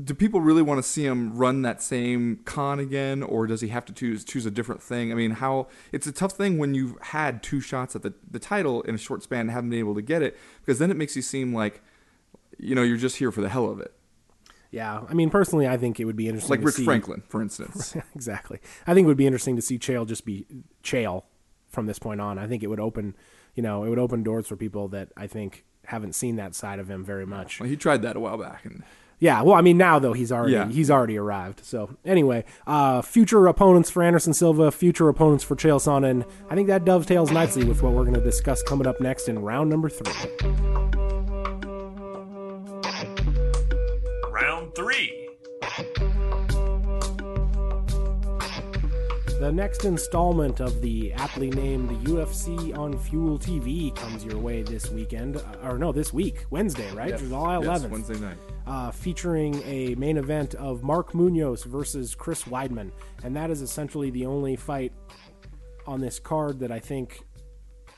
do 0.01 0.13
people 0.13 0.41
really 0.41 0.61
want 0.61 0.83
to 0.83 0.87
see 0.87 1.05
him 1.05 1.35
run 1.37 1.61
that 1.61 1.81
same 1.81 2.39
con 2.45 2.79
again 2.79 3.21
or 3.21 3.45
does 3.45 3.61
he 3.61 3.67
have 3.67 3.85
to 3.85 3.93
choose 3.93 4.23
choose 4.23 4.45
a 4.45 4.51
different 4.51 4.81
thing 4.81 5.11
i 5.11 5.15
mean 5.15 5.31
how 5.31 5.67
it's 5.91 6.07
a 6.07 6.11
tough 6.11 6.31
thing 6.31 6.57
when 6.57 6.73
you've 6.73 6.95
had 7.01 7.43
two 7.43 7.61
shots 7.61 7.95
at 7.95 8.01
the, 8.01 8.13
the 8.29 8.39
title 8.39 8.81
in 8.83 8.95
a 8.95 8.97
short 8.97 9.21
span 9.21 9.41
and 9.41 9.51
haven't 9.51 9.69
been 9.69 9.79
able 9.79 9.95
to 9.95 10.01
get 10.01 10.21
it 10.21 10.37
because 10.61 10.79
then 10.79 10.89
it 10.89 10.97
makes 10.97 11.15
you 11.15 11.21
seem 11.21 11.53
like 11.53 11.81
you 12.57 12.73
know 12.73 12.81
you're 12.81 12.97
just 12.97 13.17
here 13.17 13.31
for 13.31 13.41
the 13.41 13.49
hell 13.49 13.69
of 13.69 13.79
it 13.79 13.93
yeah, 14.71 15.01
I 15.07 15.13
mean, 15.13 15.29
personally, 15.29 15.67
I 15.67 15.77
think 15.77 15.99
it 15.99 16.05
would 16.05 16.15
be 16.15 16.27
interesting. 16.27 16.49
like 16.49 16.65
Rich 16.65 16.77
see- 16.77 16.83
franklin 16.83 17.21
for 17.29 17.43
instance 17.43 17.95
exactly. 18.15 18.59
I 18.87 18.95
think 18.95 19.05
it 19.05 19.07
would 19.07 19.17
be 19.17 19.27
interesting 19.27 19.55
to 19.55 19.61
see 19.61 19.77
Chael 19.77 20.07
just 20.07 20.25
be 20.25 20.47
Chael 20.83 21.25
from 21.69 21.85
this 21.85 21.99
point 21.99 22.19
on. 22.19 22.39
I 22.39 22.47
think 22.47 22.63
it 22.63 22.67
would 22.67 22.79
open, 22.79 23.15
you 23.53 23.61
know, 23.61 23.83
it 23.83 23.89
would 23.89 23.99
open 23.99 24.23
doors 24.23 24.47
for 24.47 24.55
people 24.55 24.87
that 24.87 25.09
I 25.15 25.27
think 25.27 25.63
haven't 25.85 26.13
seen 26.13 26.35
that 26.37 26.55
side 26.55 26.79
of 26.79 26.89
him 26.89 27.03
very 27.03 27.25
much. 27.25 27.59
well, 27.59 27.69
he 27.69 27.75
tried 27.75 28.01
that 28.03 28.15
a 28.15 28.19
while 28.19 28.37
back 28.37 28.65
and 28.65 28.83
Yeah, 29.19 29.41
well, 29.41 29.55
I 29.55 29.61
mean 29.61 29.77
now 29.77 29.99
though 29.99 30.13
he's 30.13 30.31
already 30.31 30.53
Yeah. 30.53 30.67
he's 30.69 30.89
already 30.91 31.17
arrived. 31.17 31.63
So 31.63 31.95
anyway, 32.05 32.43
uh, 32.67 33.01
future 33.01 33.45
opponents 33.47 33.89
for 33.89 34.03
Anderson 34.03 34.33
Silva, 34.33 34.71
future 34.71 35.07
opponents 35.09 35.43
for 35.43 35.55
Chael 35.55 35.79
Sonnen. 35.79 36.25
I 36.49 36.55
think 36.55 36.67
that 36.67 36.83
dovetails 36.85 37.31
nicely 37.31 37.63
with 37.63 37.81
what 37.83 37.93
we're 37.93 38.03
going 38.03 38.15
to 38.15 38.21
discuss 38.23 38.61
coming 38.63 38.87
up 38.87 38.99
next 38.99 39.27
in 39.29 39.39
round 39.39 39.69
number 39.69 39.89
three. 39.89 40.13
Round 44.31 44.73
three. 44.75 45.22
The 49.43 49.51
next 49.51 49.83
installment 49.83 50.61
of 50.61 50.79
the 50.79 51.11
aptly 51.11 51.49
named 51.49 51.89
UFC 52.05 52.77
on 52.77 52.97
Fuel 52.97 53.37
TV 53.37 53.93
comes 53.93 54.23
your 54.23 54.37
way 54.37 54.63
this 54.63 54.89
weekend, 54.89 55.35
uh, 55.35 55.41
or 55.61 55.77
no, 55.77 55.91
this 55.91 56.13
week, 56.13 56.45
Wednesday, 56.49 56.89
right? 56.93 57.17
July 57.17 57.59
Yes, 57.59 57.81
11th. 57.83 57.89
wednesday 57.89 58.19
night 58.19 58.37
uh, 58.65 58.89
featuring 58.91 59.61
a 59.63 59.95
main 59.95 60.15
event 60.15 60.55
of 60.55 60.81
Mark 60.81 61.13
Munoz 61.13 61.65
versus 61.65 62.15
Chris 62.15 62.43
Weidman, 62.43 62.89
and 63.25 63.35
that 63.35 63.51
is 63.51 63.61
essentially 63.61 64.09
the 64.11 64.25
only 64.25 64.55
fight 64.55 64.93
on 65.85 65.99
this 65.99 66.19
card 66.19 66.59
that 66.59 66.71
I 66.71 66.79
think 66.79 67.19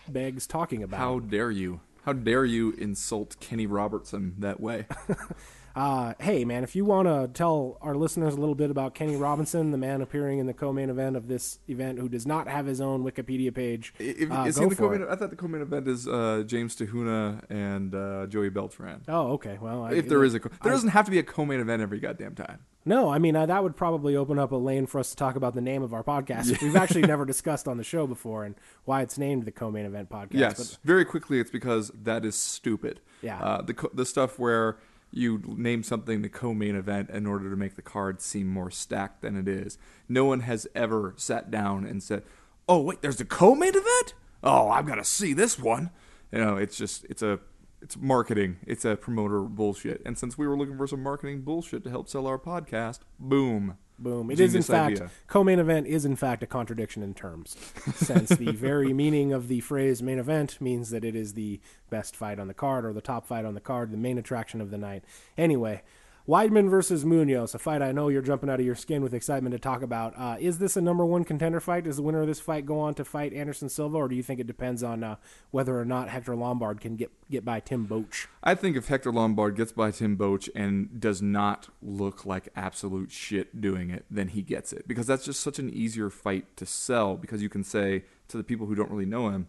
begs 0.08 0.48
talking 0.48 0.82
about. 0.82 0.98
how 0.98 1.20
dare 1.20 1.52
you 1.52 1.80
how 2.06 2.14
dare 2.14 2.46
you 2.46 2.72
insult 2.72 3.40
kenny 3.40 3.68
robertson 3.68 4.34
that 4.40 4.60
way 4.60 4.88
Uh, 5.76 6.14
hey, 6.20 6.46
man, 6.46 6.64
if 6.64 6.74
you 6.74 6.86
want 6.86 7.06
to 7.06 7.30
tell 7.34 7.78
our 7.82 7.96
listeners 7.96 8.34
a 8.34 8.38
little 8.40 8.56
bit 8.56 8.72
about 8.72 8.96
Kenny 8.96 9.18
Robinson, 9.18 9.72
the 9.72 9.78
man 9.78 10.02
appearing 10.02 10.40
in 10.40 10.46
the 10.48 10.54
co-main 10.54 10.90
event 10.90 11.18
of 11.18 11.28
this 11.28 11.60
event, 11.68 12.00
who 12.00 12.08
does 12.08 12.26
not 12.26 12.48
have 12.48 12.66
his 12.66 12.80
own 12.80 13.04
Wikipedia 13.04 13.54
page, 13.54 13.94
If, 14.00 14.32
uh, 14.32 14.46
is 14.48 14.56
go 14.56 14.64
he 14.64 14.70
the 14.70 14.76
for 14.76 14.84
co-main, 14.88 15.02
it. 15.02 15.10
I 15.10 15.16
thought 15.18 15.32
the 15.32 15.36
co-main 15.36 15.62
event 15.62 15.88
is 15.90 16.08
uh, 16.08 16.44
James 16.48 16.76
Te 16.76 16.86
Huna 16.86 17.42
and 17.50 17.94
uh, 17.94 18.26
Joey 18.28 18.50
Beltran. 18.50 19.02
Oh, 19.10 19.34
okay. 19.34 19.58
Well, 19.60 19.84
I, 19.84 19.92
If 19.94 20.08
there 20.08 20.24
is 20.24 20.34
a, 20.34 20.40
co- 20.40 20.50
there 20.64 20.72
I- 20.72 20.76
doesn't 20.76 20.90
have 20.90 21.04
to 21.06 21.12
be 21.12 21.20
a 21.20 21.24
co-main 21.24 21.60
event 21.60 21.82
every 21.82 22.00
goddamn 22.00 22.36
time. 22.36 22.60
No, 22.88 23.10
I 23.10 23.18
mean 23.18 23.36
uh, 23.36 23.48
that 23.48 23.64
would 23.64 23.76
probably 23.76 24.16
open 24.16 24.38
up 24.38 24.52
a 24.52 24.56
lane 24.56 24.86
for 24.86 25.00
us 25.00 25.10
to 25.10 25.16
talk 25.16 25.36
about 25.36 25.56
the 25.56 25.62
name 25.62 25.82
of 25.82 25.92
our 25.92 26.04
podcast, 26.04 26.52
which 26.52 26.62
we've 26.62 26.76
actually 26.76 27.02
never 27.08 27.26
discussed 27.26 27.68
on 27.68 27.78
the 27.78 27.84
show 27.84 28.06
before, 28.06 28.46
and 28.46 28.54
why 28.86 29.02
it's 29.02 29.18
named 29.18 29.44
the 29.46 29.52
Co-Main 29.52 29.86
Event 29.88 30.08
Podcast. 30.08 30.30
Yes, 30.34 30.58
But 30.76 30.78
very 30.86 31.04
quickly. 31.04 31.40
It's 31.40 31.50
because 31.50 31.92
that 32.04 32.24
is 32.24 32.36
stupid. 32.36 33.02
Yeah. 33.24 33.42
Uh, 33.44 33.62
the 33.64 33.90
the 33.92 34.06
stuff 34.06 34.38
where 34.38 34.78
you 35.16 35.42
name 35.48 35.82
something 35.82 36.22
the 36.22 36.30
co-main 36.30 36.76
event 36.76 37.10
in 37.10 37.26
order 37.26 37.50
to 37.50 37.56
make 37.56 37.76
the 37.76 37.82
card 37.82 38.22
seem 38.22 38.48
more 38.48 38.70
stacked 38.70 39.22
than 39.22 39.38
it 39.38 39.48
is. 39.48 39.78
No 40.10 40.26
one 40.26 40.42
has 40.42 40.68
ever 40.76 41.14
sat 41.18 41.50
down 41.50 41.86
and 41.86 42.04
said, 42.04 42.24
"Oh 42.68 42.82
wait, 42.82 43.02
there's 43.02 43.22
a 43.22 43.26
co-main 43.26 43.70
event. 43.70 44.14
Oh, 44.44 44.70
I've 44.70 44.86
got 44.86 44.96
to 44.96 45.06
see 45.06 45.34
this 45.34 45.58
one." 45.58 45.90
You 46.32 46.40
know, 46.40 46.58
it's 46.58 46.78
just 46.78 47.06
it's 47.06 47.22
a 47.22 47.40
it's 47.86 47.98
marketing. 47.98 48.58
It's 48.66 48.84
a 48.84 48.96
promoter 48.96 49.42
bullshit. 49.42 50.02
And 50.08 50.18
since 50.18 50.40
we 50.40 50.48
were 50.48 50.58
looking 50.58 50.76
for 50.76 50.88
some 50.88 51.04
marketing 51.04 51.42
bullshit 51.42 51.84
to 51.84 51.92
help 51.92 52.10
sell 52.10 52.26
our 52.26 52.40
podcast, 52.40 53.02
boom. 53.20 53.78
Boom. 54.00 54.32
It 54.32 54.40
is 54.40 54.56
in 54.56 54.64
Genius 54.64 54.68
fact 54.68 54.92
idea. 54.94 55.12
co-main 55.28 55.60
event 55.60 55.86
is 55.86 56.04
in 56.04 56.16
fact 56.16 56.42
a 56.42 56.48
contradiction 56.48 57.04
in 57.04 57.14
terms, 57.14 57.56
since 57.94 58.30
the 58.30 58.52
very 58.54 58.92
meaning 58.92 59.34
of 59.34 59.50
the 59.50 59.60
phrase 59.60 60.02
main 60.02 60.18
event 60.18 60.60
means 60.60 60.90
that 60.90 61.06
it 61.06 61.16
is 61.16 61.34
the 61.34 61.62
best 61.92 62.16
fight 62.16 62.40
on 62.40 62.48
the 62.48 62.56
card 62.56 62.86
or 62.86 62.92
the 62.92 63.02
top 63.02 63.28
fight 63.28 63.46
on 63.46 63.54
the 63.54 63.62
card, 63.62 63.92
the 63.92 63.98
main 63.98 64.18
attraction 64.18 64.62
of 64.62 64.72
the 64.72 64.80
night. 64.80 65.04
Anyway, 65.38 65.84
Weidman 66.28 66.72
versus 66.72 67.06
Munoz, 67.06 67.54
a 67.54 67.60
fight 67.60 67.84
I 67.84 67.92
know 67.92 68.10
you're 68.10 68.24
jumping 68.24 68.50
out 68.50 68.60
of 68.60 68.66
your 68.66 68.74
skin 68.74 69.04
with 69.04 69.14
excitement 69.14 69.54
to 69.54 69.60
talk 69.60 69.84
about. 69.84 70.18
Uh, 70.18 70.38
is 70.40 70.58
this 70.58 70.76
a 70.76 70.82
number 70.82 71.06
one 71.06 71.24
contender 71.24 71.60
fight? 71.60 71.84
Does 71.84 71.98
the 71.98 72.02
winner 72.02 72.22
of 72.22 72.28
this 72.28 72.40
fight 72.40 72.66
go 72.66 72.80
on 72.80 72.96
to 72.96 73.06
fight 73.06 73.32
Anderson 73.32 73.70
Silva, 73.70 73.98
or 73.98 74.08
do 74.08 74.16
you 74.16 74.24
think 74.24 74.40
it 74.40 74.48
depends 74.48 74.82
on 74.82 75.04
uh, 75.04 75.18
whether 75.52 75.80
or 75.80 75.86
not 75.86 76.10
Hector 76.10 76.36
Lombard 76.36 76.82
can 76.82 76.96
get 76.96 77.12
get 77.30 77.46
by 77.46 77.60
Tim 77.60 77.88
Boetsch? 77.88 78.26
I 78.42 78.56
think 78.56 78.76
if 78.76 78.88
Hector 78.88 79.12
Lombard 79.12 79.56
gets 79.56 79.72
by 79.72 79.92
Tim 79.92 80.18
Boetsch 80.18 80.50
and 80.56 81.00
does 81.00 81.22
not 81.22 81.70
look 81.80 82.26
like 82.26 82.50
absolute 82.56 83.12
shit 83.12 83.62
doing 83.62 83.92
it, 83.92 84.06
then 84.10 84.30
he 84.30 84.42
gets 84.42 84.74
it. 84.74 84.88
Because 84.88 85.06
that's 85.06 85.26
just 85.26 85.42
such 85.42 85.60
an 85.60 85.70
easier 85.70 86.10
fight 86.10 86.58
to 86.58 86.66
sell 86.66 87.18
because 87.18 87.44
you 87.44 87.50
can 87.50 87.64
say 87.64 88.04
to 88.30 88.38
the 88.38 88.44
people 88.44 88.66
who 88.66 88.74
don't 88.74 88.90
really 88.90 89.06
know 89.06 89.30
him, 89.30 89.48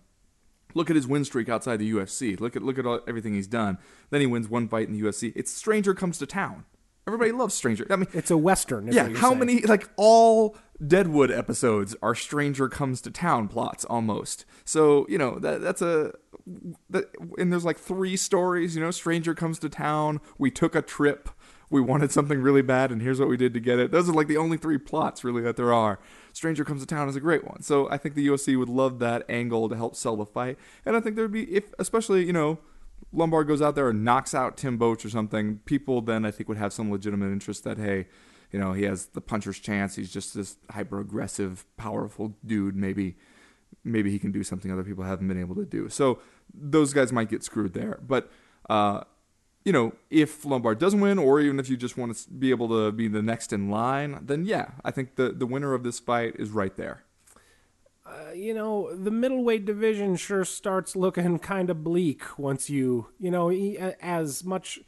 look 0.77 0.91
at 0.91 0.97
his 0.97 1.07
win 1.07 1.25
streak 1.25 1.49
outside 1.49 1.79
the 1.79 1.91
UFC. 1.91 2.39
Look 2.39 2.55
at 2.55 2.63
look 2.63 2.79
at 2.79 2.87
all, 2.87 3.01
everything 3.09 3.35
he's 3.35 3.47
done. 3.49 3.79
Then 4.11 4.21
he 4.21 4.27
wins 4.27 4.49
one 4.49 4.69
fight 4.69 4.87
in 4.89 4.93
the 4.93 5.01
UFC. 5.01 5.33
It's 5.35 5.51
Stranger 5.51 5.95
comes 5.95 6.19
to 6.19 6.27
town. 6.27 6.65
Everybody 7.09 7.33
loves 7.33 7.55
Stranger. 7.55 7.87
I 7.89 7.97
mean, 7.97 8.09
It's 8.13 8.31
a 8.31 8.37
western. 8.37 8.93
Yeah, 8.93 9.09
how 9.11 9.29
saying. 9.29 9.39
many 9.39 9.61
like 9.63 9.89
all 9.97 10.57
Deadwood 10.85 11.31
episodes 11.31 11.97
are 12.03 12.15
Stranger 12.15 12.69
comes 12.69 13.01
to 13.03 13.11
town 13.11 13.49
plots 13.49 13.85
almost. 13.85 14.45
So 14.65 15.07
you 15.09 15.17
know 15.19 15.39
that 15.39 15.61
that's 15.63 15.81
a 15.83 16.13
that, 16.91 17.05
and 17.39 17.53
there's 17.53 17.65
like 17.65 17.79
three 17.79 18.17
stories. 18.17 18.77
You 18.77 18.83
know, 18.83 18.91
Stranger 18.91 19.35
comes 19.35 19.59
to 19.61 19.69
town. 19.69 20.21
We 20.39 20.51
took 20.51 20.75
a 20.75 20.83
trip. 20.83 21.29
We 21.69 21.81
wanted 21.81 22.13
something 22.13 22.41
really 22.41 22.63
bad, 22.63 22.93
and 22.93 23.03
here's 23.03 23.19
what 23.19 23.29
we 23.29 23.37
did 23.37 23.53
to 23.55 23.61
get 23.61 23.79
it. 23.79 23.91
Those 23.91 24.09
are 24.09 24.13
like 24.13 24.29
the 24.29 24.37
only 24.37 24.57
three 24.57 24.79
plots 24.79 25.25
really 25.25 25.43
that 25.43 25.57
there 25.57 25.73
are. 25.73 25.99
Stranger 26.33 26.65
comes 26.65 26.81
to 26.81 26.87
town 26.87 27.09
is 27.09 27.17
a 27.17 27.21
great 27.21 27.45
one. 27.45 27.63
So 27.63 27.91
I 27.91 27.97
think 27.97 28.15
the 28.15 28.27
UFC 28.27 28.59
would 28.59 28.69
love 28.69 28.99
that 29.01 29.25
angle 29.29 29.69
to 29.69 29.77
help 29.77 29.97
sell 29.97 30.17
the 30.17 30.27
fight, 30.27 30.59
and 30.85 30.97
I 30.97 31.01
think 31.01 31.17
there'd 31.17 31.33
be 31.33 31.45
if 31.45 31.73
especially 31.79 32.25
you 32.25 32.33
know 32.33 32.59
Lombard 33.13 33.47
goes 33.47 33.63
out 33.63 33.75
there 33.75 33.89
and 33.89 34.05
knocks 34.05 34.35
out 34.35 34.57
Tim 34.57 34.79
Boetsch 34.79 35.05
or 35.05 35.11
something, 35.11 35.61
people 35.65 36.01
then 36.01 36.25
I 36.25 36.31
think 36.31 36.49
would 36.49 36.59
have 36.59 36.73
some 36.73 36.91
legitimate 36.91 37.33
interest 37.33 37.65
that 37.65 37.79
hey, 37.79 38.07
you 38.53 38.59
know, 38.59 38.73
he 38.73 38.85
has 38.85 39.07
the 39.07 39.21
puncher's 39.21 39.59
chance. 39.59 39.97
He's 39.97 40.13
just 40.13 40.35
this 40.35 40.57
hyper 40.71 41.01
aggressive, 41.01 41.65
powerful 41.77 42.37
dude. 42.45 42.77
Maybe 42.77 43.17
maybe 43.85 44.11
he 44.11 44.19
can 44.19 44.33
do 44.33 44.43
something 44.43 44.71
other 44.71 44.85
people 44.85 45.05
haven't 45.05 45.29
been 45.29 45.41
able 45.41 45.55
to 45.55 45.65
do. 45.65 45.89
So 45.89 46.19
those 46.53 46.93
guys 46.93 47.13
might 47.13 47.29
get 47.29 47.45
screwed 47.45 47.73
there. 47.73 48.01
But 48.07 48.31
uh, 48.69 49.03
you 49.67 49.73
know, 49.73 49.93
if 50.11 50.45
Lombard 50.45 50.79
doesn't 50.79 51.01
win, 51.01 51.19
or 51.19 51.41
even 51.41 51.59
if 51.59 51.69
you 51.69 51.77
just 51.77 51.99
want 51.99 52.17
to 52.17 52.31
be 52.31 52.51
able 52.51 52.69
to 52.69 52.93
be 52.93 53.09
the 53.09 53.21
next 53.21 53.53
in 53.53 53.69
line, 53.69 54.21
then 54.23 54.45
yeah, 54.45 54.69
I 54.85 54.93
think 54.93 55.17
the 55.17 55.31
the 55.31 55.45
winner 55.45 55.75
of 55.75 55.83
this 55.83 55.99
fight 55.99 56.37
is 56.39 56.51
right 56.51 56.75
there. 56.77 57.03
Uh, 58.07 58.31
you 58.33 58.55
know, 58.55 58.95
the 58.95 59.11
middleweight 59.11 59.65
division 59.65 60.15
sure 60.15 60.45
starts 60.45 60.95
looking 60.95 61.39
kind 61.53 61.69
of 61.69 61.83
bleak 61.83 62.39
once 62.39 62.71
you, 62.71 63.09
you 63.19 63.33
know, 63.33 63.51
as 64.01 64.45
much 64.45 64.79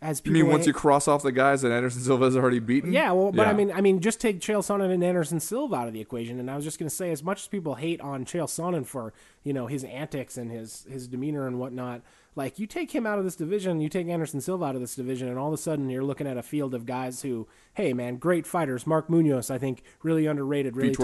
as 0.00 0.20
You 0.20 0.32
people. 0.32 0.40
mean 0.40 0.50
once 0.50 0.66
you 0.66 0.72
cross 0.72 1.06
off 1.06 1.22
the 1.22 1.30
guys 1.30 1.60
that 1.60 1.70
Anderson 1.70 2.00
Silva 2.00 2.24
has 2.24 2.36
already 2.36 2.60
beaten? 2.60 2.94
Yeah, 2.94 3.12
well, 3.12 3.30
but 3.30 3.46
I 3.46 3.52
mean, 3.52 3.70
I 3.72 3.82
mean, 3.82 4.00
just 4.00 4.22
take 4.22 4.40
Chael 4.40 4.60
Sonnen 4.60 4.90
and 4.90 5.04
Anderson 5.04 5.38
Silva 5.38 5.76
out 5.76 5.86
of 5.88 5.92
the 5.92 6.00
equation, 6.00 6.40
and 6.40 6.50
I 6.50 6.56
was 6.56 6.64
just 6.64 6.78
going 6.78 6.88
to 6.88 6.94
say, 6.94 7.10
as 7.10 7.22
much 7.22 7.42
as 7.42 7.48
people 7.48 7.74
hate 7.74 8.00
on 8.00 8.24
Chael 8.24 8.46
Sonnen 8.46 8.86
for 8.86 9.12
you 9.42 9.52
know 9.52 9.66
his 9.66 9.84
antics 9.84 10.38
and 10.38 10.50
his 10.50 10.86
his 10.90 11.06
demeanor 11.06 11.46
and 11.46 11.58
whatnot, 11.58 12.00
like 12.36 12.58
you 12.58 12.66
take 12.66 12.92
him 12.92 13.06
out 13.06 13.18
of 13.18 13.24
this 13.24 13.36
division, 13.36 13.80
you 13.80 13.88
take 13.88 14.08
Anderson 14.08 14.40
Silva 14.40 14.64
out 14.64 14.74
of 14.74 14.80
this 14.80 14.96
division, 14.96 15.28
and 15.28 15.38
all 15.38 15.48
of 15.48 15.54
a 15.54 15.62
sudden 15.62 15.88
you're 15.88 16.02
looking 16.02 16.26
at 16.26 16.36
a 16.36 16.42
field 16.42 16.74
of 16.74 16.84
guys 16.84 17.22
who, 17.22 17.46
hey 17.74 17.92
man, 17.92 18.16
great 18.16 18.46
fighters. 18.46 18.86
Mark 18.86 19.08
Munoz, 19.08 19.50
I 19.50 19.58
think, 19.58 19.82
really 20.02 20.26
underrated, 20.26 20.76
really 20.76 20.90
Vitor 20.90 20.96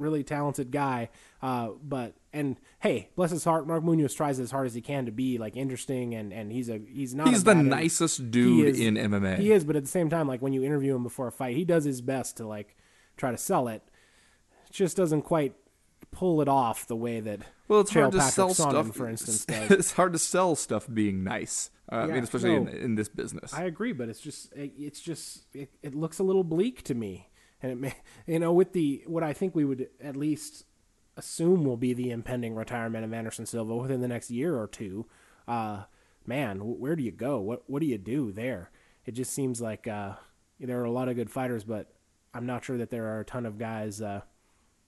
really 0.00 0.22
talented 0.22 0.70
guy. 0.70 1.08
Uh, 1.42 1.70
but 1.82 2.14
and 2.32 2.56
hey, 2.80 3.08
bless 3.16 3.30
his 3.30 3.44
heart, 3.44 3.66
Mark 3.66 3.82
Munoz 3.82 4.14
tries 4.14 4.38
as 4.38 4.50
hard 4.50 4.66
as 4.66 4.74
he 4.74 4.80
can 4.80 5.06
to 5.06 5.12
be 5.12 5.38
like 5.38 5.56
interesting, 5.56 6.14
and 6.14 6.32
and 6.32 6.52
he's 6.52 6.68
a 6.68 6.78
he's 6.88 7.14
not 7.14 7.28
he's 7.28 7.42
the 7.44 7.54
bad- 7.54 7.64
nicest 7.64 8.30
dude 8.30 8.68
is- 8.68 8.80
in 8.80 8.94
MMA. 8.94 9.38
He 9.38 9.52
is, 9.52 9.64
but 9.64 9.74
at 9.76 9.82
the 9.82 9.88
same 9.90 10.08
time, 10.08 10.28
like 10.28 10.42
when 10.42 10.52
you 10.52 10.62
interview 10.62 10.94
him 10.94 11.02
before 11.02 11.26
a 11.26 11.32
fight, 11.32 11.56
he 11.56 11.64
does 11.64 11.84
his 11.84 12.00
best 12.00 12.36
to 12.36 12.46
like 12.46 12.76
try 13.16 13.30
to 13.32 13.38
sell 13.38 13.66
it. 13.68 13.82
It 14.68 14.72
just 14.72 14.96
doesn't 14.96 15.22
quite 15.22 15.54
pull 16.10 16.40
it 16.40 16.48
off 16.48 16.86
the 16.86 16.96
way 16.96 17.20
that 17.20 17.40
Well, 17.68 17.80
it's 17.80 17.92
hard 17.92 18.12
to 18.12 18.18
Patrick 18.18 18.34
sell 18.34 18.48
Sonnen, 18.50 18.70
stuff. 18.84 18.96
for 18.96 19.08
instance, 19.08 19.44
does. 19.46 19.70
it's 19.70 19.92
hard 19.92 20.12
to 20.12 20.18
sell 20.18 20.56
stuff 20.56 20.86
being 20.92 21.22
nice. 21.24 21.70
Uh, 21.90 21.96
I 21.96 22.06
mean, 22.06 22.22
especially 22.22 22.54
in, 22.54 22.64
no. 22.64 22.70
in 22.70 22.94
this 22.96 23.08
business. 23.08 23.54
I 23.54 23.64
agree, 23.64 23.92
but 23.92 24.08
it's 24.08 24.20
just 24.20 24.52
it, 24.54 24.72
it's 24.78 25.00
just 25.00 25.44
it, 25.54 25.70
it 25.82 25.94
looks 25.94 26.18
a 26.18 26.22
little 26.22 26.44
bleak 26.44 26.82
to 26.84 26.94
me, 26.94 27.30
and 27.62 27.72
it 27.72 27.76
may 27.76 27.94
you 28.26 28.38
know 28.38 28.52
with 28.52 28.72
the 28.72 29.02
what 29.06 29.22
I 29.22 29.32
think 29.32 29.54
we 29.54 29.64
would 29.64 29.88
at 30.02 30.16
least 30.16 30.64
assume 31.16 31.64
will 31.64 31.76
be 31.76 31.94
the 31.94 32.10
impending 32.10 32.54
retirement 32.54 33.04
of 33.04 33.12
Anderson 33.12 33.46
Silva 33.46 33.74
within 33.76 34.00
the 34.00 34.08
next 34.08 34.30
year 34.30 34.56
or 34.56 34.66
two. 34.68 35.06
Uh, 35.46 35.84
man, 36.26 36.58
wh- 36.58 36.80
where 36.80 36.94
do 36.94 37.02
you 37.02 37.10
go? 37.12 37.38
What 37.40 37.62
what 37.68 37.80
do 37.80 37.86
you 37.86 37.98
do 37.98 38.32
there? 38.32 38.70
It 39.06 39.12
just 39.12 39.32
seems 39.32 39.60
like 39.60 39.86
uh, 39.88 40.12
there 40.60 40.80
are 40.80 40.84
a 40.84 40.90
lot 40.90 41.08
of 41.08 41.16
good 41.16 41.30
fighters, 41.30 41.64
but 41.64 41.90
I'm 42.34 42.44
not 42.44 42.64
sure 42.64 42.76
that 42.76 42.90
there 42.90 43.06
are 43.06 43.20
a 43.20 43.24
ton 43.24 43.46
of 43.46 43.58
guys 43.58 44.02
uh, 44.02 44.20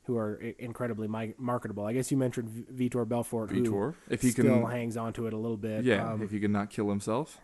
who 0.05 0.17
are 0.17 0.37
incredibly 0.59 1.07
marketable. 1.39 1.85
I 1.85 1.93
guess 1.93 2.11
you 2.11 2.17
mentioned 2.17 2.49
V- 2.49 2.89
Vitor 2.89 3.07
Belfort, 3.07 3.51
Vitor, 3.51 3.67
who 3.67 3.95
if 4.09 4.23
he 4.23 4.31
still 4.31 4.61
can- 4.63 4.71
hangs 4.71 4.97
on 4.97 5.13
to 5.15 5.27
it 5.27 5.33
a 5.33 5.37
little 5.37 5.57
bit. 5.57 5.85
yeah, 5.85 6.13
Um, 6.13 6.23
if 6.23 6.31
he 6.31 6.41
could 6.41 6.51
not 6.51 6.71
kill 6.71 6.89
himself. 6.89 7.39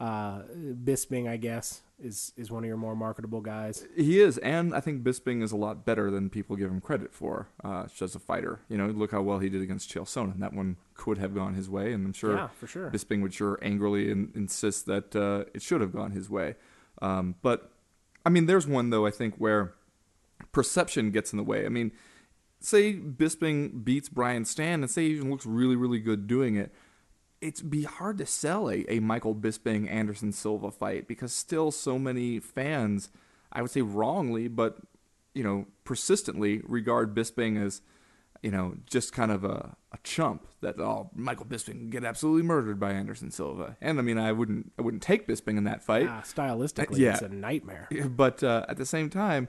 uh, 0.00 0.42
Bisping, 0.84 1.28
I 1.28 1.36
guess, 1.36 1.82
is 2.02 2.32
is 2.38 2.50
one 2.50 2.64
of 2.64 2.68
your 2.68 2.78
more 2.78 2.96
marketable 2.96 3.42
guys. 3.42 3.86
He 3.94 4.20
is, 4.20 4.38
and 4.38 4.74
I 4.74 4.80
think 4.80 5.02
Bisping 5.02 5.42
is 5.42 5.52
a 5.52 5.56
lot 5.56 5.84
better 5.84 6.10
than 6.10 6.30
people 6.30 6.56
give 6.56 6.70
him 6.70 6.80
credit 6.80 7.12
for 7.12 7.48
uh, 7.62 7.86
as 8.00 8.14
a 8.14 8.18
fighter. 8.18 8.60
You 8.70 8.78
know, 8.78 8.86
look 8.86 9.10
how 9.12 9.20
well 9.20 9.38
he 9.40 9.50
did 9.50 9.60
against 9.60 9.90
Chael 9.90 10.04
Sonnen. 10.04 10.38
That 10.40 10.54
one 10.54 10.76
could 10.94 11.18
have 11.18 11.34
gone 11.34 11.52
his 11.54 11.68
way, 11.68 11.92
and 11.92 12.06
I'm 12.06 12.12
sure 12.14 12.34
Yeah, 12.34 12.48
for 12.48 12.66
sure. 12.66 12.90
Bisping 12.90 13.20
would 13.22 13.34
sure 13.34 13.58
angrily 13.60 14.10
in, 14.10 14.32
insist 14.34 14.86
that 14.86 15.14
uh, 15.14 15.44
it 15.54 15.60
should 15.62 15.82
have 15.82 15.92
gone 15.92 16.12
his 16.12 16.30
way. 16.30 16.54
Um, 17.02 17.34
but 17.42 17.70
I 18.24 18.30
mean, 18.30 18.46
there's 18.46 18.66
one 18.66 18.88
though 18.90 19.04
I 19.06 19.10
think 19.10 19.34
where 19.36 19.74
perception 20.52 21.10
gets 21.10 21.32
in 21.32 21.36
the 21.36 21.44
way. 21.44 21.66
I 21.66 21.68
mean, 21.68 21.92
say 22.60 22.94
Bisping 22.94 23.84
beats 23.84 24.08
Brian 24.08 24.44
Stann, 24.44 24.82
and 24.82 24.90
say 24.90 25.08
he 25.08 25.14
even 25.14 25.30
looks 25.30 25.46
really, 25.46 25.76
really 25.76 25.98
good 25.98 26.26
doing 26.26 26.56
it. 26.56 26.72
It'd 27.40 27.70
be 27.70 27.84
hard 27.84 28.18
to 28.18 28.26
sell 28.26 28.70
a, 28.70 28.84
a 28.88 29.00
Michael 29.00 29.34
Bisping 29.34 29.90
Anderson 29.90 30.30
Silva 30.32 30.70
fight 30.70 31.08
because 31.08 31.32
still 31.32 31.70
so 31.70 31.98
many 31.98 32.38
fans, 32.38 33.08
I 33.50 33.62
would 33.62 33.70
say 33.70 33.80
wrongly, 33.80 34.46
but 34.46 34.78
you 35.34 35.42
know, 35.42 35.66
persistently 35.84 36.60
regard 36.64 37.14
Bisping 37.14 37.64
as, 37.64 37.80
you 38.42 38.50
know, 38.50 38.74
just 38.84 39.12
kind 39.12 39.30
of 39.30 39.44
a, 39.44 39.76
a 39.92 39.98
chump 40.02 40.46
that 40.60 40.78
oh 40.78 41.10
Michael 41.14 41.46
Bisping 41.46 41.78
can 41.78 41.90
get 41.90 42.04
absolutely 42.04 42.42
murdered 42.42 42.78
by 42.78 42.92
Anderson 42.92 43.30
Silva. 43.30 43.76
And 43.80 43.98
I 43.98 44.02
mean 44.02 44.18
I 44.18 44.32
wouldn't 44.32 44.72
I 44.78 44.82
wouldn't 44.82 45.02
take 45.02 45.26
Bisping 45.26 45.56
in 45.56 45.64
that 45.64 45.82
fight. 45.82 46.08
Ah, 46.10 46.22
stylistically, 46.22 46.98
yeah. 46.98 47.12
it's 47.12 47.22
a 47.22 47.28
nightmare. 47.28 47.88
But 48.08 48.42
uh, 48.42 48.66
at 48.68 48.76
the 48.76 48.86
same 48.86 49.08
time, 49.08 49.48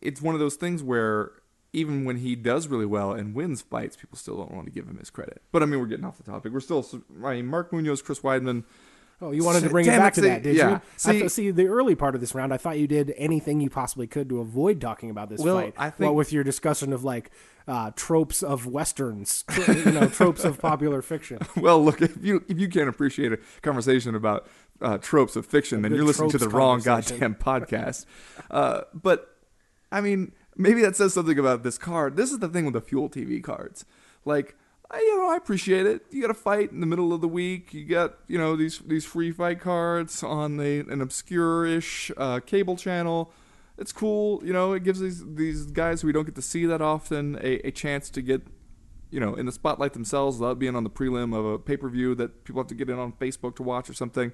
it's 0.00 0.20
one 0.22 0.34
of 0.34 0.40
those 0.40 0.56
things 0.56 0.82
where 0.82 1.32
even 1.72 2.04
when 2.04 2.16
he 2.16 2.34
does 2.34 2.66
really 2.68 2.86
well 2.86 3.12
and 3.12 3.34
wins 3.34 3.62
fights, 3.62 3.96
people 3.96 4.18
still 4.18 4.36
don't 4.36 4.50
want 4.52 4.66
to 4.66 4.72
give 4.72 4.86
him 4.88 4.98
his 4.98 5.08
credit. 5.10 5.40
But 5.52 5.62
I 5.62 5.66
mean, 5.66 5.78
we're 5.80 5.86
getting 5.86 6.04
off 6.04 6.16
the 6.16 6.24
topic. 6.24 6.52
We're 6.52 6.60
still, 6.60 6.84
I 7.24 7.34
mean, 7.36 7.46
Mark 7.46 7.72
Munoz, 7.72 8.02
Chris 8.02 8.20
Weidman. 8.20 8.64
Oh, 9.22 9.32
you 9.32 9.44
wanted 9.44 9.64
to 9.64 9.68
bring 9.68 9.84
it 9.84 9.90
back 9.90 10.14
to 10.14 10.22
that, 10.22 10.42
did 10.42 10.56
yeah. 10.56 10.68
you? 10.70 10.74
I 10.76 10.80
See- 10.96 11.20
thought- 11.20 11.30
see, 11.30 11.50
the 11.50 11.66
early 11.66 11.94
part 11.94 12.14
of 12.14 12.22
this 12.22 12.34
round, 12.34 12.54
I 12.54 12.56
thought 12.56 12.78
you 12.78 12.86
did 12.86 13.12
anything 13.18 13.60
you 13.60 13.68
possibly 13.68 14.06
could 14.06 14.30
to 14.30 14.40
avoid 14.40 14.80
talking 14.80 15.10
about 15.10 15.28
this 15.28 15.42
Well, 15.42 15.56
fight. 15.60 15.74
I 15.76 15.86
what 15.88 15.96
think- 15.98 16.14
with 16.16 16.32
your 16.32 16.42
discussion 16.42 16.92
of 16.94 17.04
like 17.04 17.30
uh, 17.68 17.90
tropes 17.94 18.42
of 18.42 18.66
westerns, 18.66 19.44
you 19.68 19.92
know, 19.92 20.08
tropes 20.08 20.42
of 20.42 20.58
popular 20.58 21.02
fiction. 21.02 21.38
Well, 21.56 21.84
look, 21.84 22.00
if 22.00 22.16
you 22.24 22.42
if 22.48 22.58
you 22.58 22.68
can't 22.68 22.88
appreciate 22.88 23.32
a 23.32 23.38
conversation 23.60 24.14
about 24.14 24.48
uh, 24.80 24.96
tropes 24.98 25.36
of 25.36 25.44
fiction, 25.44 25.82
then 25.82 25.94
you're 25.94 26.04
listening 26.04 26.30
to 26.30 26.38
the 26.38 26.48
wrong 26.48 26.80
goddamn 26.80 27.34
podcast. 27.34 28.06
Uh, 28.50 28.82
but 28.94 29.29
I 29.92 30.00
mean, 30.00 30.32
maybe 30.56 30.82
that 30.82 30.96
says 30.96 31.14
something 31.14 31.38
about 31.38 31.62
this 31.62 31.78
card. 31.78 32.16
This 32.16 32.30
is 32.30 32.38
the 32.38 32.48
thing 32.48 32.64
with 32.64 32.74
the 32.74 32.80
Fuel 32.80 33.08
TV 33.08 33.42
cards. 33.42 33.84
Like, 34.24 34.56
I, 34.90 34.98
you 34.98 35.18
know, 35.18 35.30
I 35.30 35.36
appreciate 35.36 35.86
it. 35.86 36.02
You 36.10 36.20
got 36.20 36.30
a 36.30 36.34
fight 36.34 36.72
in 36.72 36.80
the 36.80 36.86
middle 36.86 37.12
of 37.12 37.20
the 37.20 37.28
week. 37.28 37.72
You 37.72 37.84
got, 37.84 38.14
you 38.26 38.38
know, 38.38 38.56
these 38.56 38.78
these 38.80 39.04
free 39.04 39.30
fight 39.30 39.60
cards 39.60 40.22
on 40.22 40.56
the, 40.56 40.80
an 40.80 41.00
obscure-ish 41.00 42.10
uh, 42.16 42.40
cable 42.40 42.76
channel. 42.76 43.32
It's 43.78 43.92
cool. 43.92 44.42
You 44.44 44.52
know, 44.52 44.72
it 44.72 44.82
gives 44.82 45.00
these 45.00 45.24
these 45.34 45.66
guys 45.66 46.00
who 46.00 46.08
we 46.08 46.12
don't 46.12 46.24
get 46.26 46.34
to 46.34 46.42
see 46.42 46.66
that 46.66 46.82
often 46.82 47.36
a, 47.36 47.66
a 47.66 47.70
chance 47.70 48.10
to 48.10 48.22
get, 48.22 48.42
you 49.10 49.20
know, 49.20 49.34
in 49.34 49.46
the 49.46 49.52
spotlight 49.52 49.92
themselves 49.92 50.38
without 50.38 50.58
being 50.58 50.74
on 50.74 50.84
the 50.84 50.90
prelim 50.90 51.36
of 51.36 51.44
a 51.44 51.58
pay-per-view 51.58 52.16
that 52.16 52.44
people 52.44 52.60
have 52.60 52.68
to 52.68 52.74
get 52.74 52.90
in 52.90 52.98
on 52.98 53.12
Facebook 53.12 53.54
to 53.56 53.62
watch 53.62 53.88
or 53.88 53.94
something. 53.94 54.32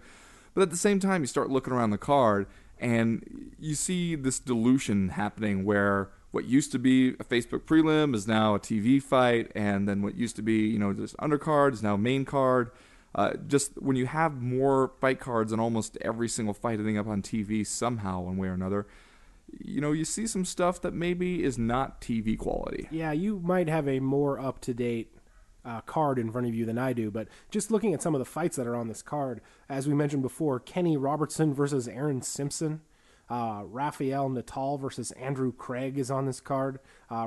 But 0.55 0.63
at 0.63 0.71
the 0.71 0.77
same 0.77 1.01
time, 1.01 1.21
you 1.21 1.27
start 1.27 1.51
looking 1.51 1.75
around 1.75 1.91
the 1.91 1.99
card 1.99 2.47
and 2.79 3.53
you 3.59 3.75
see 3.75 4.15
this 4.15 4.39
dilution 4.39 5.11
happening 5.11 5.65
where 5.65 6.11
what 6.31 6.45
used 6.45 6.71
to 6.73 6.79
be 6.79 7.11
a 7.11 7.25
Facebook 7.25 7.61
prelim 7.61 8.15
is 8.15 8.29
now 8.29 8.55
a 8.55 8.61
TV 8.61 9.03
fight, 9.03 9.51
and 9.55 9.89
then 9.89 10.03
what 10.03 10.17
used 10.17 10.37
to 10.37 10.43
be, 10.43 10.69
you 10.69 10.79
know, 10.79 10.93
just 10.93 11.17
undercard 11.17 11.73
is 11.73 11.83
now 11.83 11.97
main 11.97 12.25
card. 12.25 12.71
Uh, 13.15 13.33
just 13.47 13.81
when 13.81 13.97
you 13.97 14.05
have 14.05 14.43
more 14.43 14.93
fight 15.01 15.19
cards 15.19 15.51
in 15.51 15.59
almost 15.59 15.97
every 16.03 16.29
single 16.29 16.53
fight 16.53 16.79
ending 16.79 16.99
up 16.99 17.07
on 17.07 17.23
TV 17.23 17.67
somehow, 17.67 18.21
one 18.21 18.37
way 18.37 18.49
or 18.49 18.53
another, 18.53 18.87
you 19.65 19.81
know, 19.81 19.93
you 19.93 20.05
see 20.05 20.27
some 20.27 20.45
stuff 20.45 20.83
that 20.83 20.93
maybe 20.93 21.43
is 21.43 21.57
not 21.57 22.01
TV 22.03 22.39
quality. 22.39 22.89
Yeah, 22.91 23.13
you 23.13 23.41
might 23.43 23.69
have 23.69 23.89
a 23.89 24.01
more 24.01 24.39
up 24.39 24.61
to 24.63 24.75
date 24.75 25.16
uh, 25.67 25.81
card 25.83 26.19
in 26.19 26.31
front 26.31 26.47
of 26.47 26.55
you 26.55 26.65
than 26.65 26.79
I 26.79 26.93
do, 26.93 27.11
but 27.11 27.29
just 27.51 27.71
looking 27.71 27.93
at 27.93 28.01
some 28.01 28.15
of 28.15 28.21
the 28.21 28.25
fights 28.25 28.57
that 28.57 28.67
are 28.67 28.77
on 28.77 28.89
this 28.89 29.03
card, 29.03 29.41
as 29.69 29.89
we 29.89 29.95
mentioned 29.95 30.23
before, 30.23 30.61
Kenny 30.61 30.97
Robertson 30.97 31.53
versus 31.53 31.89
Aaron 31.89 32.23
Simpson. 32.23 32.81
Uh, 33.29 33.65
Natal 34.29 34.79
versus 34.79 35.11
Andrew 35.13 35.53
Craig 35.53 35.99
is 35.99 36.13
on 36.13 36.27
this 36.27 36.41
card. 36.41 36.79
Uh, 37.11 37.27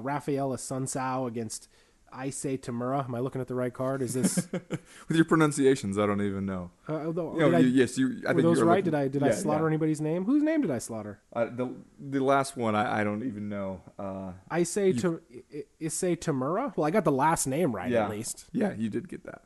Asuncao 0.55 1.27
against 1.27 1.67
Ise 2.13 2.57
Tamura. 2.57 3.05
Am 3.05 3.15
I 3.15 3.19
looking 3.19 3.41
at 3.41 3.47
the 3.47 3.55
right 3.55 3.73
card? 3.73 4.01
Is 4.01 4.13
this? 4.13 4.47
With 4.51 5.15
your 5.15 5.25
pronunciations, 5.25 5.97
I 5.97 6.05
don't 6.05 6.21
even 6.21 6.45
know. 6.45 6.71
Uh, 6.87 7.05
although, 7.05 7.33
You 7.33 7.39
know, 7.49 7.57
I- 7.57 7.59
you- 7.59 7.67
yes, 7.67 7.97
you. 7.97 8.21
I 8.27 8.33
were 8.33 8.41
think 8.41 8.41
those 8.43 8.61
right? 8.61 8.77
looking- 8.77 8.85
Did 8.85 8.95
I 8.95 9.07
did 9.07 9.23
I 9.23 9.31
slaughter 9.31 9.63
yeah. 9.63 9.67
anybody's 9.67 10.01
name? 10.01 10.25
Whose 10.25 10.43
name 10.43 10.61
did 10.61 10.71
I 10.71 10.79
slaughter? 10.79 11.19
Uh, 11.33 11.45
the 11.45 11.73
the 11.99 12.19
last 12.23 12.57
one, 12.57 12.75
I, 12.75 13.01
I 13.01 13.03
don't 13.03 13.23
even 13.23 13.49
know. 13.49 13.81
Uh, 13.97 14.31
I 14.49 14.63
say 14.63 14.91
to 14.93 15.21
Ise 15.83 16.15
Tamura. 16.17 16.75
Well, 16.75 16.85
I 16.85 16.91
got 16.91 17.03
the 17.05 17.11
last 17.11 17.47
name 17.47 17.75
right 17.75 17.89
yeah, 17.91 18.05
at 18.05 18.09
least. 18.09 18.45
Yeah, 18.51 18.73
you 18.73 18.89
did 18.89 19.07
get 19.09 19.23
that. 19.25 19.43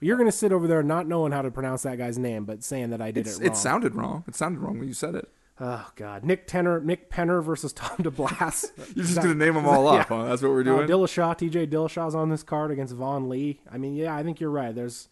You're 0.00 0.16
gonna 0.18 0.32
sit 0.32 0.52
over 0.52 0.66
there 0.66 0.82
not 0.82 1.06
knowing 1.06 1.32
how 1.32 1.40
to 1.42 1.50
pronounce 1.50 1.82
that 1.84 1.96
guy's 1.98 2.18
name, 2.18 2.44
but 2.44 2.62
saying 2.62 2.90
that 2.90 3.00
I 3.00 3.10
did 3.10 3.26
It's, 3.26 3.38
it 3.38 3.42
wrong. 3.44 3.52
it 3.52 3.56
sounded 3.56 3.94
wrong. 3.94 4.24
It 4.28 4.34
sounded 4.34 4.60
wrong 4.60 4.78
when 4.78 4.88
you 4.88 4.92
said 4.94 5.14
it. 5.14 5.28
Oh 5.60 5.88
God, 5.94 6.24
Nick 6.24 6.48
Tenner, 6.48 6.80
Nick 6.80 7.10
Penner 7.10 7.42
versus 7.42 7.72
Tom 7.72 7.96
DeBlass. 8.00 8.72
You're 8.96 9.04
just 9.04 9.16
gonna 9.22 9.34
name 9.36 9.54
them 9.54 9.66
all 9.66 9.86
off, 9.86 9.94
Yeah. 10.10 10.16
huh? 10.16 10.24
That's 10.24 10.42
what 10.42 10.50
we're 10.50 10.60
Uh, 10.62 10.64
doing. 10.64 10.88
Dillashaw, 10.88 11.36
T.J. 11.38 11.68
Dillashaw's 11.68 12.14
on 12.14 12.28
this 12.28 12.42
card 12.42 12.70
against 12.72 12.94
Vaughn 12.94 13.28
Lee. 13.28 13.60
I 13.70 13.78
mean, 13.78 13.94
yeah, 13.94 14.16
I 14.16 14.24
think 14.24 14.40
you're 14.40 14.50
right. 14.50 14.74
There's, 14.74 15.08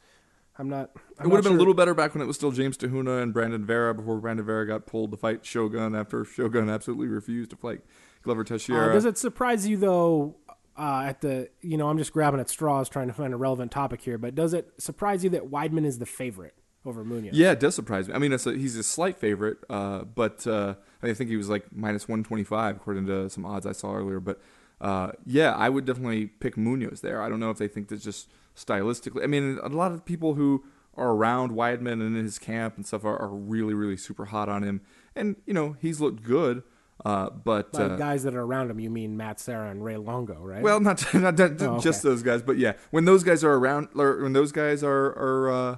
I'm 0.59 0.69
not. 0.69 0.91
I'm 1.19 1.27
it 1.27 1.29
would 1.29 1.29
not 1.29 1.35
have 1.37 1.45
been 1.45 1.53
a 1.55 1.59
little 1.59 1.75
better 1.75 1.95
back 1.95 2.13
when 2.15 2.23
it 2.23 2.27
was 2.27 2.35
still 2.37 2.51
James 2.51 2.77
Te 2.77 2.89
Huna 2.89 3.23
and 3.23 3.33
Brandon 3.33 3.65
Vera 3.65 3.95
before 3.95 4.19
Brandon 4.19 4.45
Vera 4.45 4.67
got 4.67 4.85
pulled 4.87 5.13
to 5.13 5.17
fight 5.17 5.47
Shogun 5.47 5.95
after 5.95 6.25
Shogun 6.25 6.69
absolutely 6.69 7.07
refused 7.07 7.51
to 7.51 7.57
fight 7.57 7.83
Glover 8.23 8.43
Teixeira. 8.43 8.89
Uh, 8.91 8.93
does 8.95 9.05
it 9.05 9.19
surprise 9.19 9.69
you 9.69 9.77
though? 9.77 10.35
Uh, 10.77 11.05
at 11.07 11.21
the, 11.21 11.51
you 11.61 11.77
know, 11.77 11.89
I'm 11.91 11.99
just 11.99 12.15
grabbing 12.15 12.41
at 12.41 12.49
straws 12.49 12.89
trying 12.89 13.07
to 13.09 13.13
find 13.13 13.35
a 13.35 13.37
relevant 13.37 13.71
topic 13.71 14.01
here. 14.01 14.17
But 14.17 14.35
does 14.35 14.55
it 14.55 14.73
surprise 14.79 15.23
you 15.23 15.29
that 15.31 15.51
Weidman 15.51 15.85
is 15.85 15.99
the 15.99 16.07
favorite 16.07 16.55
over 16.85 17.05
Munoz? 17.05 17.33
Yeah, 17.35 17.53
it 17.53 17.61
does 17.61 17.75
surprise 17.75 18.09
me. 18.09 18.15
I 18.15 18.19
mean, 18.19 18.33
a, 18.33 18.39
he's 18.39 18.77
a 18.77 18.83
slight 18.83 19.17
favorite, 19.17 19.59
uh, 19.71 20.01
but 20.05 20.47
uh, 20.47 20.75
I 21.03 21.13
think 21.15 21.31
he 21.31 21.37
was 21.37 21.49
like 21.49 21.67
minus 21.73 22.09
125 22.09 22.77
according 22.77 23.07
to 23.07 23.29
some 23.31 23.45
odds 23.47 23.67
I 23.67 23.73
saw 23.73 23.95
earlier. 23.95 24.21
But 24.21 24.41
uh, 24.81 25.13
yeah, 25.25 25.53
I 25.53 25.69
would 25.69 25.85
definitely 25.85 26.27
pick 26.27 26.57
Munoz 26.57 27.01
there. 27.01 27.23
I 27.23 27.29
don't 27.29 27.41
know 27.41 27.51
if 27.51 27.59
they 27.59 27.69
think 27.69 27.89
that's 27.89 28.03
just 28.05 28.29
stylistically. 28.57 29.23
I 29.23 29.27
mean, 29.27 29.59
a 29.63 29.69
lot 29.69 29.93
of 29.93 30.05
people 30.05 30.35
who 30.35 30.65
are 30.97 31.11
around 31.11 31.53
Weidman 31.53 31.93
and 31.93 32.17
in 32.17 32.25
his 32.25 32.39
camp 32.39 32.77
and 32.77 32.87
stuff 32.87 33.05
are, 33.05 33.17
are 33.17 33.29
really, 33.29 33.75
really 33.75 33.97
super 33.97 34.27
hot 34.27 34.49
on 34.49 34.63
him. 34.63 34.81
And, 35.17 35.37
you 35.47 35.55
know, 35.55 35.77
he's 35.81 36.01
looked 36.01 36.23
good, 36.23 36.63
uh, 37.05 37.31
but. 37.31 37.75
Uh, 37.79 37.97
guys 37.97 38.25
that 38.25 38.35
are 38.35 38.43
around 38.43 38.71
him, 38.71 38.79
you 38.81 38.91
mean 38.91 39.17
Matt 39.17 39.41
Serra 39.41 39.71
and 39.71 39.83
Ray 39.85 39.97
Longo, 39.97 40.35
right? 40.35 40.63
Well, 40.63 40.81
not 40.81 41.03
not, 41.15 41.39
not 41.39 41.63
Oh, 41.63 41.67
okay. 41.75 41.83
just 41.83 42.03
those 42.03 42.23
guys, 42.23 42.43
but 42.43 42.59
yeah, 42.59 42.73
when 42.91 43.05
those 43.07 43.23
guys 43.25 43.43
are 43.43 43.55
around, 43.55 43.89
or 43.95 44.23
when 44.23 44.33
those 44.35 44.53
guys 44.53 44.83
are 44.85 45.07
are 45.17 45.51
uh, 45.51 45.77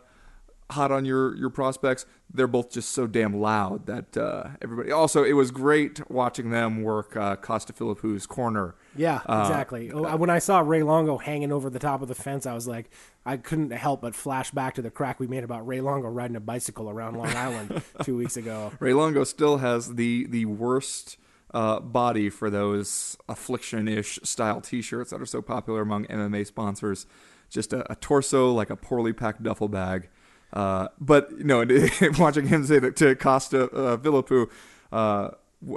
hot 0.74 0.92
on 0.92 1.04
your 1.04 1.34
your 1.36 1.50
prospects, 1.50 2.06
they're 2.32 2.46
both 2.46 2.70
just 2.70 2.90
so 2.90 3.06
damn 3.06 3.40
loud 3.40 3.86
that 3.86 4.16
uh, 4.16 4.50
everybody. 4.62 4.92
Also, 4.92 5.24
it 5.24 5.32
was 5.32 5.50
great 5.50 6.08
watching 6.10 6.50
them 6.50 6.82
work 6.82 7.16
uh, 7.16 7.36
Costa 7.36 7.72
Philippou's 7.72 8.26
corner. 8.26 8.74
Yeah, 8.96 9.20
Uh, 9.26 9.44
exactly. 9.48 9.90
Oh, 9.90 10.14
when 10.16 10.30
I 10.30 10.38
saw 10.38 10.60
Ray 10.60 10.82
Longo 10.82 11.18
hanging 11.18 11.50
over 11.50 11.68
the 11.70 11.78
top 11.80 12.00
of 12.02 12.08
the 12.08 12.14
fence, 12.14 12.46
I 12.46 12.54
was 12.54 12.68
like, 12.68 12.90
I 13.26 13.36
couldn't 13.38 13.70
help 13.72 14.02
but 14.02 14.14
flash 14.14 14.50
back 14.52 14.74
to 14.74 14.82
the 14.82 14.90
crack 14.90 15.18
we 15.18 15.26
made 15.26 15.42
about 15.42 15.66
Ray 15.66 15.80
Longo 15.80 16.08
riding 16.08 16.36
a 16.36 16.40
bicycle 16.40 16.88
around 16.88 17.16
Long 17.16 17.34
Island 17.34 17.82
two 18.04 18.16
weeks 18.16 18.36
ago. 18.36 18.72
Ray 18.78 18.92
Longo 18.92 19.24
still 19.24 19.58
has 19.58 19.94
the 19.94 20.26
the 20.28 20.44
worst 20.44 21.16
uh, 21.52 21.78
body 21.80 22.28
for 22.30 22.50
those 22.50 23.16
affliction-ish 23.28 24.18
style 24.24 24.60
T-shirts 24.60 25.10
that 25.10 25.20
are 25.20 25.26
so 25.26 25.40
popular 25.40 25.82
among 25.82 26.04
MMA 26.06 26.46
sponsors. 26.46 27.06
Just 27.48 27.72
a, 27.72 27.90
a 27.92 27.94
torso 27.94 28.50
like 28.52 28.70
a 28.70 28.76
poorly 28.76 29.12
packed 29.12 29.42
duffel 29.42 29.68
bag. 29.68 30.08
Uh, 30.54 30.86
but 31.00 31.30
you 31.36 31.44
know, 31.44 31.66
watching 32.18 32.46
him 32.46 32.64
say 32.64 32.78
that 32.78 32.94
to 32.96 33.16
Costa 33.16 33.68
uh, 33.74 34.96
uh, 34.96 35.30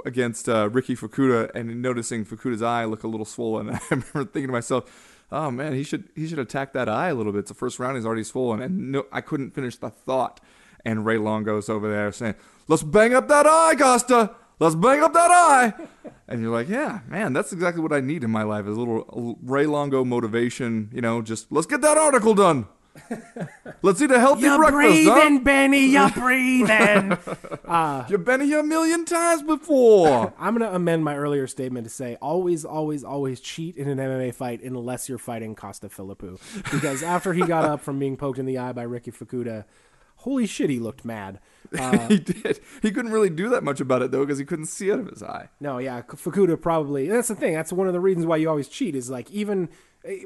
against 0.06 0.48
uh, 0.48 0.70
Riki 0.70 0.94
Fukuda 0.94 1.50
and 1.52 1.82
noticing 1.82 2.24
Fukuda's 2.24 2.62
eye 2.62 2.84
look 2.84 3.02
a 3.02 3.08
little 3.08 3.26
swollen, 3.26 3.70
I 3.74 3.80
remember 3.90 4.24
thinking 4.24 4.46
to 4.46 4.52
myself, 4.52 5.24
"Oh 5.32 5.50
man, 5.50 5.74
he 5.74 5.82
should 5.82 6.08
he 6.14 6.28
should 6.28 6.38
attack 6.38 6.72
that 6.74 6.88
eye 6.88 7.08
a 7.08 7.14
little 7.14 7.32
bit." 7.32 7.40
It's 7.40 7.50
the 7.50 7.56
first 7.56 7.80
round; 7.80 7.96
he's 7.96 8.06
already 8.06 8.22
swollen, 8.22 8.62
and 8.62 8.92
no, 8.92 9.06
I 9.10 9.20
couldn't 9.20 9.50
finish 9.50 9.76
the 9.76 9.90
thought. 9.90 10.40
And 10.84 11.04
Ray 11.04 11.18
Longo's 11.18 11.68
over 11.68 11.90
there 11.90 12.12
saying, 12.12 12.36
"Let's 12.68 12.84
bang 12.84 13.14
up 13.14 13.26
that 13.26 13.46
eye, 13.46 13.74
Costa. 13.76 14.36
Let's 14.60 14.76
bang 14.76 15.02
up 15.02 15.12
that 15.12 15.30
eye." 15.30 15.72
and 16.28 16.40
you're 16.40 16.52
like, 16.52 16.68
"Yeah, 16.68 17.00
man, 17.08 17.32
that's 17.32 17.52
exactly 17.52 17.82
what 17.82 17.92
I 17.92 17.98
need 17.98 18.22
in 18.22 18.30
my 18.30 18.44
life: 18.44 18.66
is 18.66 18.76
a 18.76 18.80
little 18.80 19.40
Ray 19.42 19.66
Longo 19.66 20.04
motivation. 20.04 20.88
You 20.94 21.00
know, 21.00 21.20
just 21.20 21.50
let's 21.50 21.66
get 21.66 21.80
that 21.80 21.98
article 21.98 22.36
done. 22.36 22.68
let's 23.82 24.00
eat 24.02 24.10
a 24.10 24.18
healthy 24.18 24.42
You're 24.42 24.58
breakfast, 24.58 25.08
huh? 25.08 25.14
breathing, 25.14 25.44
Benny. 25.44 25.86
You're 25.86 26.10
breathing. 26.14 27.18
You've 28.08 28.24
been 28.24 28.40
here 28.40 28.60
a 28.60 28.64
million 28.64 29.04
times 29.04 29.42
before." 29.42 30.32
I'm 30.38 30.56
going 30.56 30.68
to 30.68 30.74
amend 30.74 31.04
my 31.04 31.16
earlier 31.16 31.46
statement 31.46 31.86
to 31.86 31.90
say 31.90 32.16
always, 32.20 32.64
always, 32.64 33.04
always 33.04 33.40
cheat 33.40 33.76
in 33.76 33.88
an 33.88 33.98
MMA 33.98 34.34
fight 34.34 34.62
unless 34.62 35.08
you're 35.08 35.18
fighting 35.18 35.54
Costa 35.54 35.88
Philippou. 35.88 36.38
Because 36.70 37.02
after 37.02 37.32
he 37.32 37.42
got 37.42 37.64
up 37.64 37.80
from 37.80 37.98
being 37.98 38.16
poked 38.16 38.38
in 38.38 38.46
the 38.46 38.58
eye 38.58 38.72
by 38.72 38.82
Riki 38.82 39.10
Fukuda, 39.10 39.64
holy 40.16 40.46
shit, 40.46 40.70
he 40.70 40.78
looked 40.78 41.04
mad. 41.04 41.40
Uh, 41.78 42.08
he 42.08 42.18
did. 42.18 42.60
He 42.80 42.90
couldn't 42.90 43.12
really 43.12 43.30
do 43.30 43.50
that 43.50 43.62
much 43.62 43.80
about 43.80 44.02
it 44.02 44.10
though, 44.10 44.24
because 44.24 44.38
he 44.38 44.44
couldn't 44.44 44.66
see 44.66 44.90
out 44.90 45.00
of 45.00 45.08
his 45.08 45.22
eye. 45.22 45.48
No, 45.60 45.78
yeah, 45.78 46.02
Fukuda 46.02 46.60
probably. 46.60 47.08
That's 47.08 47.28
the 47.28 47.34
thing. 47.34 47.54
That's 47.54 47.72
one 47.72 47.86
of 47.86 47.92
the 47.92 48.00
reasons 48.00 48.26
why 48.26 48.36
you 48.36 48.48
always 48.48 48.68
cheat. 48.68 48.94
Is 48.94 49.10
like 49.10 49.30
even 49.30 49.68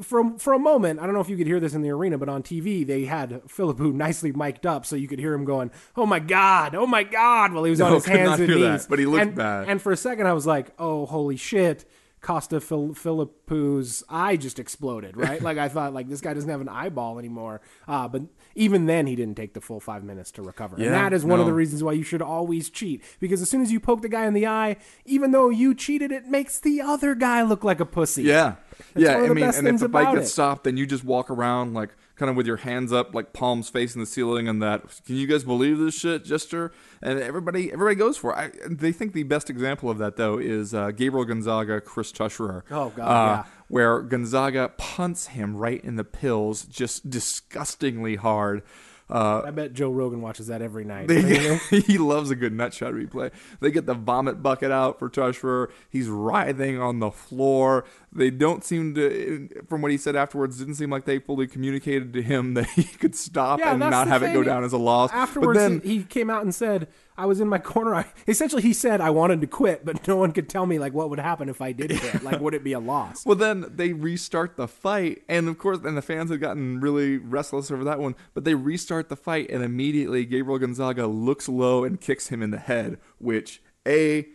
for 0.03 0.39
for 0.39 0.53
a 0.53 0.59
moment. 0.59 1.01
I 1.01 1.07
don't 1.07 1.15
know 1.15 1.21
if 1.21 1.29
you 1.29 1.37
could 1.37 1.47
hear 1.47 1.61
this 1.61 1.75
in 1.75 1.83
the 1.83 1.91
arena, 1.91 2.19
but 2.19 2.29
on 2.29 2.43
TV 2.43 2.87
they 2.87 3.05
had 3.05 3.43
Philippou 3.45 3.93
nicely 3.95 4.33
mic'd 4.33 4.67
up, 4.67 4.87
so 4.87 4.97
you 4.97 5.09
could 5.09 5.19
hear 5.19 5.33
him 5.33 5.45
going, 5.45 5.71
"Oh 5.97 6.07
my 6.07 6.19
god, 6.19 6.75
oh 6.75 6.87
my 6.87 7.03
god," 7.03 7.53
while 7.53 7.65
he 7.65 7.71
was 7.71 7.81
on 7.81 7.93
his 7.93 8.05
hands 8.05 8.39
and 8.39 8.49
hear 8.49 8.59
that, 8.61 8.73
knees. 8.73 8.87
but 8.87 8.99
he 8.99 9.07
looked 9.07 9.23
and, 9.23 9.35
bad. 9.35 9.69
And 9.69 9.81
for 9.81 9.93
a 9.93 9.97
second, 9.97 10.27
I 10.27 10.33
was 10.33 10.47
like, 10.47 10.73
"Oh, 10.79 11.07
holy 11.07 11.37
shit." 11.37 11.85
Costa 12.21 12.61
Phil- 12.61 12.95
Philippou's 12.95 14.05
eye 14.09 14.37
just 14.37 14.61
exploded, 14.61 15.17
right? 15.17 15.43
like 15.43 15.59
I 15.59 15.69
thought, 15.69 15.93
like 15.93 16.09
this 16.09 16.21
guy 16.21 16.33
doesn't 16.33 16.49
have 16.49 16.61
an 16.61 16.69
eyeball 16.69 17.19
anymore. 17.19 17.61
Uh, 17.89 18.07
but 18.07 18.23
even 18.55 18.87
then, 18.87 19.07
he 19.07 19.17
didn't 19.17 19.37
take 19.37 19.55
the 19.55 19.61
full 19.61 19.81
five 19.81 20.05
minutes 20.05 20.31
to 20.33 20.43
recover. 20.43 20.77
Yeah, 20.79 20.87
and 20.87 20.95
that 20.95 21.13
is 21.13 21.25
one 21.25 21.41
of 21.41 21.47
the 21.47 21.53
reasons 21.53 21.83
why 21.83 21.93
you 21.93 22.03
should 22.03 22.23
always 22.23 22.71
cheat 22.71 23.03
because 23.21 23.43
as 23.43 23.51
soon 23.51 23.63
as 23.63 23.73
you 23.73 23.81
poke 23.81 24.03
the 24.03 24.09
guy 24.09 24.27
in 24.27 24.35
the 24.35 24.47
eye, 24.47 24.77
even 25.05 25.33
though 25.33 25.51
you 25.51 25.75
cheated, 25.75 26.13
it 26.13 26.27
makes 26.27 26.59
the 26.59 26.81
other 26.81 27.15
guy 27.15 27.43
look 27.43 27.65
like 27.65 27.81
a 27.81 27.87
pussy. 27.87 28.25
Yeah, 28.25 28.57
yeah. 28.95 29.17
I 29.17 29.29
mean, 29.29 29.45
and 29.45 29.69
if 29.69 29.81
the 29.81 29.89
bike 29.89 30.15
gets 30.15 30.29
it. 30.29 30.33
stopped, 30.33 30.65
then 30.65 30.77
you 30.77 30.87
just 30.87 31.05
walk 31.05 31.31
around 31.31 31.75
like 31.75 31.91
kind 32.17 32.31
of 32.31 32.37
with 32.37 32.47
your 32.47 32.59
hands 32.59 32.93
up, 32.93 33.15
like 33.15 33.33
palms 33.33 33.69
facing 33.69 34.01
the 34.01 34.07
ceiling, 34.07 34.49
and 34.49 34.63
that. 34.63 34.83
Can 35.05 35.17
you 35.17 35.27
guys 35.27 35.45
believe 35.45 35.79
this 35.79 35.95
shit, 35.95 36.25
Jester? 36.25 36.73
And 37.03 37.19
everybody, 37.19 37.73
everybody 37.73 37.97
goes 37.97 38.17
for 38.17 38.33
it. 38.33 38.37
I, 38.37 38.51
they 38.69 38.93
think 38.93 39.13
the 39.13 39.25
best 39.25 39.51
example 39.51 39.91
of 39.91 39.99
that 39.99 40.17
though 40.17 40.39
is 40.39 40.73
uh, 40.75 40.91
Gabriel 40.93 41.25
Gonzaga, 41.25 41.81
Chris 41.81 42.13
Tuchscherer. 42.13 42.63
Oh, 42.71 42.91
God, 42.91 43.03
uh, 43.03 43.43
yeah. 43.43 43.45
Where 43.73 44.03
Gonzaga 44.03 44.71
punts 44.77 45.29
him 45.29 45.57
right 45.57 45.83
in 45.83 45.97
the 45.97 46.05
pills, 46.05 46.67
just 46.67 47.09
disgustingly 47.09 48.17
hard. 48.17 48.63
Uh, 49.09 49.41
I 49.47 49.51
bet 49.51 49.73
Joe 49.73 49.91
Rogan 49.91 50.21
watches 50.21 50.49
that 50.49 50.61
every 50.61 50.85
night. 50.85 51.09
They, 51.09 51.57
he 51.71 51.97
loves 51.97 52.31
a 52.31 52.37
good 52.37 52.53
nutshot 52.53 52.93
replay. 52.93 53.31
They 53.61 53.71
get 53.71 53.87
the 53.87 53.95
vomit 53.95 54.43
bucket 54.43 54.71
out 54.71 54.99
for 54.99 55.09
Tushper. 55.09 55.71
He's 55.89 56.09
writhing 56.09 56.83
on 56.83 56.99
the 56.99 57.11
floor. 57.11 57.87
They 58.15 58.31
don't 58.31 58.63
seem 58.63 58.95
to, 58.97 59.49
from 59.67 59.81
what 59.81 59.91
he 59.91 59.97
said 59.97 60.17
afterwards, 60.17 60.59
didn't 60.59 60.75
seem 60.75 60.91
like 60.91 61.07
they 61.07 61.19
fully 61.19 61.47
communicated 61.47 62.13
to 62.13 62.23
him 62.23 62.53
that 62.55 62.69
he 62.71 62.83
could 63.01 63.15
stop 63.15 63.59
Yeah, 63.59 63.71
and 63.71 63.81
not 63.81 64.07
have 64.07 64.23
it 64.23 64.35
go 64.35 64.43
down 64.43 64.65
as 64.65 64.73
a 64.75 64.79
loss. 64.79 65.11
Afterwards, 65.13 65.59
but 65.59 65.61
then, 65.61 65.81
he 65.81 65.99
he 65.99 66.05
came 66.05 66.29
out 66.29 66.43
and 66.43 66.55
said, 66.55 66.89
"I 67.17 67.25
was 67.27 67.41
in 67.41 67.49
my 67.49 67.59
corner." 67.73 67.95
I, 67.95 68.07
essentially, 68.29 68.61
he 68.63 68.75
said, 68.75 69.01
"I 69.01 69.11
wanted 69.11 69.41
to 69.41 69.47
quit, 69.47 69.85
but 69.85 70.07
no 70.07 70.17
one 70.17 70.33
could 70.33 70.49
tell 70.49 70.67
me 70.67 70.79
like 70.79 70.93
what 70.93 71.09
would 71.09 71.21
happen 71.21 71.49
if 71.49 71.63
I 71.63 71.73
did 71.73 71.99
quit. 71.99 72.23
Like, 72.23 72.41
would 72.41 72.55
it 72.55 72.63
be 72.63 72.73
a 72.73 72.81
loss?" 72.81 73.25
Well, 73.25 73.37
then 73.37 73.65
they 73.69 73.93
restart 73.95 74.57
the 74.57 74.69
fight, 74.69 75.23
and 75.29 75.49
of 75.49 75.57
course, 75.57 75.79
and 75.83 75.97
the 75.97 76.03
fans 76.03 76.31
had 76.31 76.41
gotten 76.41 76.81
really 76.81 77.17
restless 77.17 77.71
over 77.71 77.85
that 77.85 77.99
one. 77.99 78.15
But 78.35 78.45
they 78.45 78.55
restart 78.55 79.09
the 79.09 79.17
fight, 79.17 79.51
and 79.51 79.63
immediately 79.63 80.27
Gabriel 80.27 80.59
Gonzaga 80.59 81.07
looks 81.07 81.49
low 81.49 81.85
and 81.85 82.01
kicks 82.01 82.29
him 82.29 82.43
in 82.43 82.51
the 82.51 82.59
head, 82.59 82.99
which 83.19 83.63
a 83.87 84.27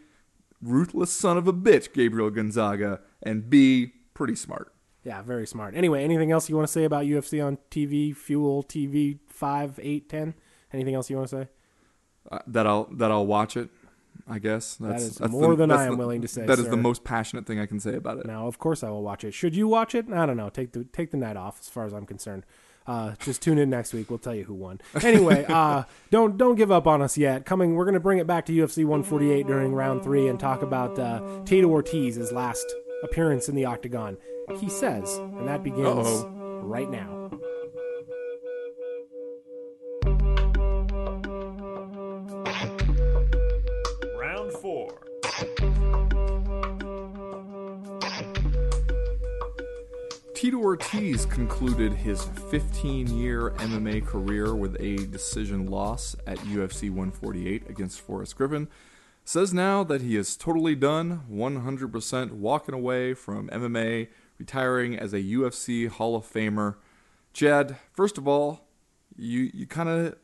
ruthless 0.61 1.11
son 1.11 1.37
of 1.37 1.47
a 1.47 1.53
bitch, 1.53 1.93
Gabriel 1.93 2.29
Gonzaga, 2.29 3.01
and 3.21 3.49
b 3.49 3.93
pretty 4.13 4.35
smart. 4.35 4.73
Yeah, 5.03 5.21
very 5.21 5.47
smart. 5.47 5.75
Anyway, 5.75 6.03
anything 6.03 6.31
else 6.31 6.49
you 6.49 6.55
want 6.55 6.67
to 6.67 6.71
say 6.71 6.83
about 6.83 7.05
UFC 7.05 7.43
on 7.45 7.57
TV, 7.71 8.15
Fuel 8.15 8.63
TV 8.63 9.19
five, 9.27 9.79
eight, 9.81 10.09
ten? 10.09 10.33
Anything 10.73 10.95
else 10.95 11.09
you 11.09 11.15
want 11.15 11.29
to 11.29 11.35
say? 11.43 11.47
Uh, 12.29 12.39
that 12.47 12.67
I'll 12.67 12.85
that 12.95 13.11
I'll 13.11 13.25
watch 13.25 13.55
it. 13.55 13.69
I 14.27 14.39
guess 14.39 14.75
that's, 14.75 15.03
is 15.03 15.15
that's 15.15 15.31
more 15.31 15.55
than 15.55 15.69
that's 15.69 15.81
I 15.81 15.85
am 15.85 15.97
willing 15.97 16.21
to 16.21 16.27
say, 16.27 16.45
That 16.45 16.59
is 16.59 16.65
sir. 16.65 16.71
the 16.71 16.77
most 16.77 17.05
passionate 17.05 17.45
thing 17.45 17.59
I 17.59 17.65
can 17.65 17.79
say 17.79 17.95
about 17.95 18.17
it. 18.17 18.25
Now, 18.25 18.47
of 18.47 18.59
course, 18.59 18.83
I 18.83 18.89
will 18.89 19.03
watch 19.03 19.23
it. 19.23 19.33
Should 19.33 19.55
you 19.55 19.67
watch 19.69 19.95
it? 19.95 20.11
I 20.11 20.25
don't 20.25 20.35
know. 20.35 20.49
Take 20.49 20.73
the 20.73 20.83
take 20.83 21.11
the 21.11 21.17
night 21.17 21.37
off, 21.37 21.59
as 21.61 21.69
far 21.69 21.85
as 21.85 21.93
I'm 21.93 22.05
concerned. 22.05 22.43
Uh, 22.87 23.13
just 23.19 23.41
tune 23.41 23.57
in 23.57 23.69
next 23.69 23.93
week. 23.93 24.09
We'll 24.09 24.19
tell 24.19 24.33
you 24.33 24.45
who 24.45 24.53
won. 24.53 24.79
Anyway, 25.03 25.45
uh, 25.49 25.83
don't 26.09 26.37
don't 26.37 26.55
give 26.55 26.71
up 26.71 26.87
on 26.87 27.01
us 27.01 27.17
yet. 27.17 27.45
Coming, 27.45 27.75
we're 27.75 27.85
going 27.85 27.93
to 27.95 27.99
bring 27.99 28.19
it 28.19 28.27
back 28.27 28.45
to 28.45 28.53
UFC 28.53 28.85
148 28.85 29.45
during 29.45 29.73
round 29.73 30.03
three 30.03 30.27
and 30.27 30.39
talk 30.39 30.61
about 30.61 30.97
uh, 30.97 31.21
Tito 31.45 31.67
Ortiz's 31.67 32.31
last 32.31 32.65
appearance 33.03 33.49
in 33.49 33.55
the 33.55 33.65
octagon. 33.65 34.17
He 34.59 34.69
says, 34.69 35.17
and 35.17 35.47
that 35.47 35.63
begins 35.63 36.07
Uh-oh. 36.07 36.61
right 36.63 36.89
now. 36.89 37.16
Ortiz 50.67 51.25
concluded 51.25 51.93
his 51.93 52.25
15 52.51 53.17
year 53.17 53.51
MMA 53.51 54.05
career 54.05 54.53
with 54.53 54.75
a 54.81 54.97
decision 55.07 55.67
loss 55.67 56.13
at 56.27 56.37
UFC 56.39 56.89
148 56.89 57.69
against 57.69 58.01
Forrest 58.01 58.35
Griffin. 58.35 58.67
Says 59.23 59.53
now 59.53 59.85
that 59.85 60.01
he 60.01 60.17
is 60.17 60.35
totally 60.35 60.75
done, 60.75 61.21
100% 61.31 62.31
walking 62.31 62.75
away 62.75 63.13
from 63.13 63.47
MMA, 63.47 64.09
retiring 64.37 64.99
as 64.99 65.13
a 65.13 65.21
UFC 65.21 65.87
Hall 65.87 66.17
of 66.17 66.29
Famer. 66.29 66.75
Chad, 67.31 67.77
first 67.93 68.17
of 68.17 68.27
all, 68.27 68.67
you, 69.15 69.49
you 69.53 69.65
kind 69.67 69.87
of 69.87 70.17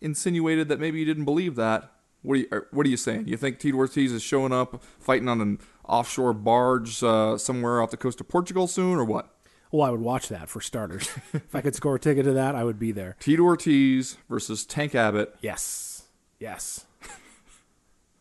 insinuated 0.00 0.68
that 0.68 0.78
maybe 0.78 1.00
you 1.00 1.06
didn't 1.06 1.24
believe 1.24 1.56
that. 1.56 1.90
What 2.22 2.34
are 2.34 2.36
you, 2.36 2.48
or 2.52 2.68
what 2.70 2.86
are 2.86 2.90
you 2.90 2.96
saying? 2.96 3.26
You 3.26 3.36
think 3.36 3.58
Tito 3.58 3.76
Ortiz 3.76 4.12
is 4.12 4.22
showing 4.22 4.52
up 4.52 4.80
fighting 5.00 5.28
on 5.28 5.40
an 5.40 5.58
offshore 5.88 6.34
barge 6.34 7.02
uh, 7.02 7.36
somewhere 7.36 7.82
off 7.82 7.90
the 7.90 7.96
coast 7.96 8.20
of 8.20 8.28
Portugal 8.28 8.68
soon, 8.68 8.96
or 8.96 9.04
what? 9.04 9.34
Well, 9.70 9.86
I 9.86 9.90
would 9.90 10.00
watch 10.00 10.28
that 10.28 10.48
for 10.48 10.60
starters. 10.60 11.08
if 11.32 11.54
I 11.54 11.60
could 11.60 11.74
score 11.74 11.96
a 11.96 11.98
ticket 12.00 12.24
to 12.24 12.32
that, 12.32 12.54
I 12.54 12.64
would 12.64 12.78
be 12.78 12.92
there. 12.92 13.16
Tito 13.20 13.42
Ortiz 13.42 14.16
versus 14.28 14.64
Tank 14.64 14.94
Abbott 14.94 15.34
Yes. 15.40 16.04
Yes. 16.40 16.86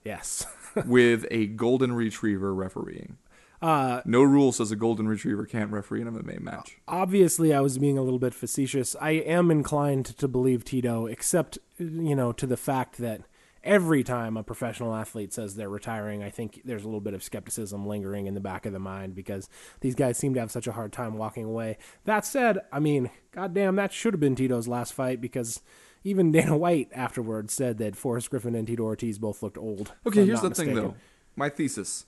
yes. 0.03 0.45
with 0.85 1.25
a 1.31 1.47
golden 1.47 1.93
retriever 1.93 2.53
refereeing. 2.53 3.17
Uh, 3.61 4.01
No 4.05 4.21
rule 4.21 4.51
says 4.51 4.71
a 4.71 4.75
golden 4.75 5.07
retriever 5.07 5.45
can't 5.45 5.71
referee 5.71 6.01
an 6.03 6.11
MMA 6.11 6.39
match. 6.39 6.77
obviously 6.87 7.53
I 7.53 7.61
was 7.61 7.77
being 7.79 7.97
a 7.97 8.03
little 8.03 8.19
bit 8.19 8.33
facetious. 8.35 8.95
I 9.01 9.11
am 9.11 9.49
inclined 9.49 10.05
to 10.17 10.27
believe 10.27 10.63
Tito, 10.63 11.07
except 11.07 11.57
you 11.79 12.15
know 12.15 12.31
to 12.33 12.45
the 12.45 12.57
fact 12.57 12.97
that 12.97 13.21
every 13.63 14.03
time 14.03 14.37
a 14.37 14.43
professional 14.43 14.93
athlete 14.95 15.33
says 15.33 15.55
they're 15.55 15.69
retiring, 15.69 16.23
I 16.23 16.29
think 16.29 16.61
there's 16.65 16.83
a 16.83 16.87
little 16.87 17.01
bit 17.01 17.13
of 17.13 17.23
skepticism 17.23 17.85
lingering 17.85 18.27
in 18.27 18.33
the 18.33 18.39
back 18.39 18.65
of 18.65 18.73
the 18.73 18.79
mind 18.79 19.15
because 19.15 19.49
these 19.81 19.95
guys 19.95 20.17
seem 20.17 20.33
to 20.33 20.39
have 20.39 20.51
such 20.51 20.67
a 20.67 20.71
hard 20.71 20.91
time 20.93 21.17
walking 21.17 21.45
away. 21.45 21.77
That 22.05 22.25
said, 22.25 22.59
I 22.71 22.79
mean, 22.79 23.09
goddamn, 23.31 23.75
that 23.77 23.93
should 23.93 24.13
have 24.13 24.19
been 24.21 24.35
Tito's 24.35 24.67
last 24.67 24.93
fight 24.93 25.21
because. 25.21 25.61
Even 26.03 26.31
Dana 26.31 26.55
White 26.55 26.89
afterwards 26.93 27.53
said 27.53 27.79
that 27.79 27.95
Forrest 27.97 28.29
Griffin 28.29 28.55
and 28.55 28.65
Tito 28.67 28.83
Ortiz 28.83 29.17
both 29.19 29.43
looked 29.43 29.57
old. 29.57 29.91
Okay, 30.05 30.25
here's 30.25 30.39
the 30.41 30.49
not 30.49 30.55
thing 30.55 30.73
though. 30.73 30.95
My 31.35 31.49
thesis. 31.49 32.05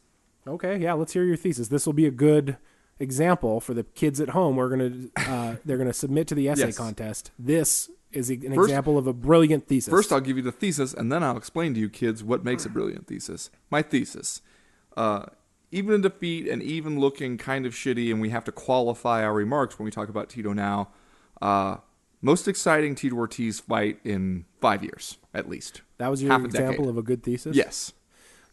Okay, 0.48 0.78
yeah, 0.78 0.94
let's 0.94 1.12
hear 1.12 1.24
your 1.26 1.36
thesis. 1.36 1.68
This 1.68 1.86
will 1.86 1.94
be 1.94 2.06
a 2.06 2.12
good 2.12 2.56
example 3.00 3.60
for 3.60 3.74
the 3.74 3.84
kids 3.84 4.22
at 4.22 4.30
home. 4.30 4.56
We're 4.56 4.70
gonna 4.70 4.92
uh, 5.18 5.56
they're 5.66 5.78
gonna 5.78 5.92
submit 5.92 6.28
to 6.28 6.36
the 6.36 6.48
essay 6.48 6.68
Yes. 6.68 6.78
contest. 6.78 7.32
This 7.38 7.90
is 8.12 8.30
an 8.30 8.54
First- 8.54 8.70
example 8.70 8.98
of 8.98 9.08
a 9.08 9.14
brilliant 9.14 9.68
thesis. 9.68 9.92
First, 9.92 10.12
I'll 10.12 10.20
give 10.20 10.38
you 10.38 10.44
the 10.44 10.52
thesis, 10.52 10.94
and 10.94 11.12
then 11.12 11.24
I'll 11.24 11.38
explain 11.38 11.74
to 11.76 11.80
you 11.80 11.90
kids 11.90 12.24
what 12.24 12.44
makes 12.44 12.66
a 12.66 12.70
brilliant 12.70 13.08
thesis. 13.08 13.50
My 13.70 13.82
thesis. 13.82 14.42
Uh, 14.98 15.26
even 15.72 15.94
in 15.94 16.02
defeat 16.02 16.48
and 16.48 16.64
even 16.64 17.00
looking 17.00 17.38
kind 17.38 17.66
of 17.66 17.74
shitty, 17.74 18.12
and 18.12 18.20
we 18.20 18.30
have 18.30 18.44
to 18.46 18.52
qualify 18.52 19.24
our 19.24 19.34
remarks 19.34 19.78
when 19.78 19.86
we 19.86 19.92
talk 19.92 20.10
about 20.10 20.30
Tito 20.30 20.52
now. 20.54 20.90
Uh, 21.42 21.78
most 22.22 22.48
exciting 22.48 22.96
Tito 22.96 23.16
Ortiz 23.16 23.60
fight 23.60 24.00
in 24.04 24.46
five 24.60 24.84
years, 24.84 25.18
at 25.34 25.48
least. 25.48 25.82
that 26.00 26.10
was 26.10 26.22
your 26.24 26.34
example 26.44 26.72
decade. 26.86 26.90
of 26.90 26.98
a 26.98 27.02
good 27.04 27.24
thesis. 27.24 27.56
Yes. 27.56 27.94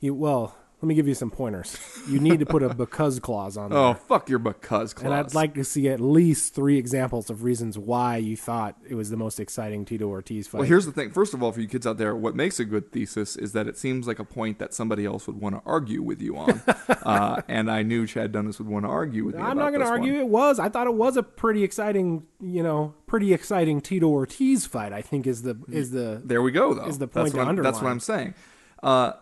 You, 0.01 0.15
well, 0.15 0.57
me 0.87 0.95
give 0.95 1.09
you 1.09 1.15
some 1.15 1.31
pointers. 1.31 1.77
You 2.09 2.21
need 2.21 2.41
to 2.41 2.47
put 2.47 2.63
a 2.63 2.73
because 2.75 3.19
clause 3.21 3.57
on 3.57 3.71
there. 3.71 3.79
Oh, 3.79 3.95
fuck 3.95 4.29
your 4.29 4.39
because 4.39 4.95
clause. 4.95 5.05
and 5.05 5.15
I'd 5.15 5.35
like 5.35 5.55
to 5.55 5.65
see 5.65 5.89
at 5.89 6.01
least 6.01 6.55
three 6.55 6.79
examples 6.79 7.31
of 7.31 7.43
reasons 7.43 7.79
why 7.79 8.17
you 8.17 8.37
thought 8.37 8.77
it 8.89 8.95
was 8.95 9.11
the 9.11 9.17
most 9.17 9.41
exciting 9.41 9.85
Tito 9.85 10.07
Ortiz 10.07 10.47
fight. 10.47 10.61
Well, 10.61 10.69
here's 10.69 10.87
the 10.87 10.93
thing. 10.93 11.11
First 11.11 11.35
of 11.35 11.43
all, 11.43 11.53
for 11.53 11.61
you 11.61 11.69
kids 11.69 11.87
out 11.87 11.99
there, 11.99 12.15
what 12.15 12.35
makes 12.35 12.61
a 12.61 12.65
good 12.65 12.93
thesis 12.93 13.37
is 13.37 13.53
that 13.53 13.67
it 13.67 13.77
seems 13.77 14.07
like 14.07 14.19
a 14.19 14.25
point 14.25 14.59
that 14.59 14.73
somebody 14.73 15.05
else 15.05 15.27
would 15.27 15.41
want 15.41 15.57
to 15.57 15.63
argue 15.67 16.03
with 16.03 16.23
you 16.23 16.37
on. 16.37 16.63
uh, 16.89 17.43
and 17.49 17.71
I 17.71 17.83
knew 17.83 18.07
Chad 18.07 18.33
Dundas 18.33 18.59
would 18.59 18.69
want 18.69 18.85
to 18.85 18.91
argue 18.91 19.25
with 19.25 19.35
me. 19.35 19.43
I'm 19.43 19.59
not 19.59 19.71
going 19.71 19.81
to 19.81 19.87
argue. 19.87 20.13
one. 20.13 20.21
It 20.23 20.29
was. 20.29 20.59
I 20.59 20.69
thought 20.69 20.87
it 20.87 20.95
was 20.95 21.17
a 21.17 21.23
pretty 21.23 21.65
exciting, 21.65 22.27
you 22.41 22.63
know, 22.63 22.95
pretty 23.07 23.33
exciting 23.33 23.81
Tito 23.81 24.07
Ortiz 24.07 24.67
fight. 24.67 24.93
I 24.93 25.03
think 25.03 25.27
is 25.27 25.43
the 25.43 25.59
is 25.69 25.91
the 25.91 26.23
There 26.25 26.43
we 26.43 26.53
go, 26.53 26.75
though. 26.75 26.87
Is 26.87 26.99
the 26.99 27.07
that's 27.07 27.15
point 27.17 27.33
to 27.33 27.39
what 27.39 27.49
I'm, 27.49 27.57
That's 27.63 27.83
what. 27.83 27.91
I'm 27.91 28.01
saying. 28.01 28.35
Uh, 28.83 29.13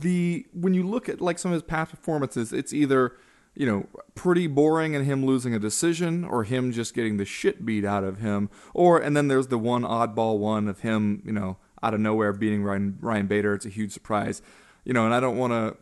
the 0.00 0.46
when 0.52 0.74
you 0.74 0.82
look 0.82 1.08
at 1.08 1.20
like 1.20 1.38
some 1.38 1.50
of 1.50 1.54
his 1.54 1.62
past 1.62 1.90
performances, 1.90 2.52
it's 2.52 2.72
either 2.72 3.16
you 3.54 3.66
know 3.66 3.86
pretty 4.14 4.46
boring 4.46 4.94
and 4.96 5.04
him 5.04 5.24
losing 5.24 5.54
a 5.54 5.58
decision, 5.58 6.24
or 6.24 6.44
him 6.44 6.72
just 6.72 6.94
getting 6.94 7.16
the 7.16 7.24
shit 7.24 7.64
beat 7.64 7.84
out 7.84 8.04
of 8.04 8.18
him, 8.18 8.50
or 8.72 8.98
and 8.98 9.16
then 9.16 9.28
there's 9.28 9.48
the 9.48 9.58
one 9.58 9.82
oddball 9.82 10.38
one 10.38 10.68
of 10.68 10.80
him, 10.80 11.22
you 11.24 11.32
know, 11.32 11.56
out 11.82 11.94
of 11.94 12.00
nowhere 12.00 12.32
beating 12.32 12.62
Ryan 12.62 12.98
Ryan 13.00 13.26
Bader. 13.26 13.54
It's 13.54 13.66
a 13.66 13.70
huge 13.70 13.92
surprise, 13.92 14.42
you 14.84 14.92
know, 14.92 15.04
and 15.04 15.14
I 15.14 15.20
don't 15.20 15.36
want 15.36 15.52
to 15.52 15.76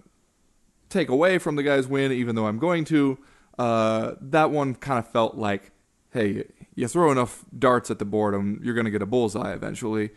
take 0.89 1.09
away 1.09 1.39
from 1.39 1.57
the 1.57 1.63
guy's 1.63 1.87
win, 1.87 2.13
even 2.13 2.35
though 2.35 2.47
I'm 2.47 2.59
going 2.59 2.85
to. 2.87 3.19
Uh, 3.59 4.15
that 4.21 4.51
one 4.51 4.75
kind 4.75 4.99
of 4.99 5.07
felt 5.09 5.37
like, 5.37 5.73
hey, 6.11 6.45
you 6.75 6.89
throw 6.89 7.13
enough 7.13 7.45
darts 7.57 7.91
at 7.91 7.99
the 7.99 8.05
boredom, 8.05 8.61
you're 8.63 8.75
going 8.75 8.87
to 8.87 8.91
get 8.91 9.03
a 9.03 9.07
bullseye 9.07 9.53
eventually. 9.53 10.11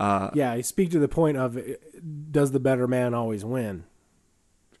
Uh, 0.00 0.30
Yeah, 0.34 0.50
I 0.52 0.60
speak 0.62 0.90
to 0.92 0.98
the 0.98 1.08
point 1.08 1.36
of 1.36 1.56
uh, 1.56 1.60
does 2.30 2.52
the 2.52 2.60
better 2.60 2.86
man 2.88 3.14
always 3.14 3.44
win? 3.44 3.84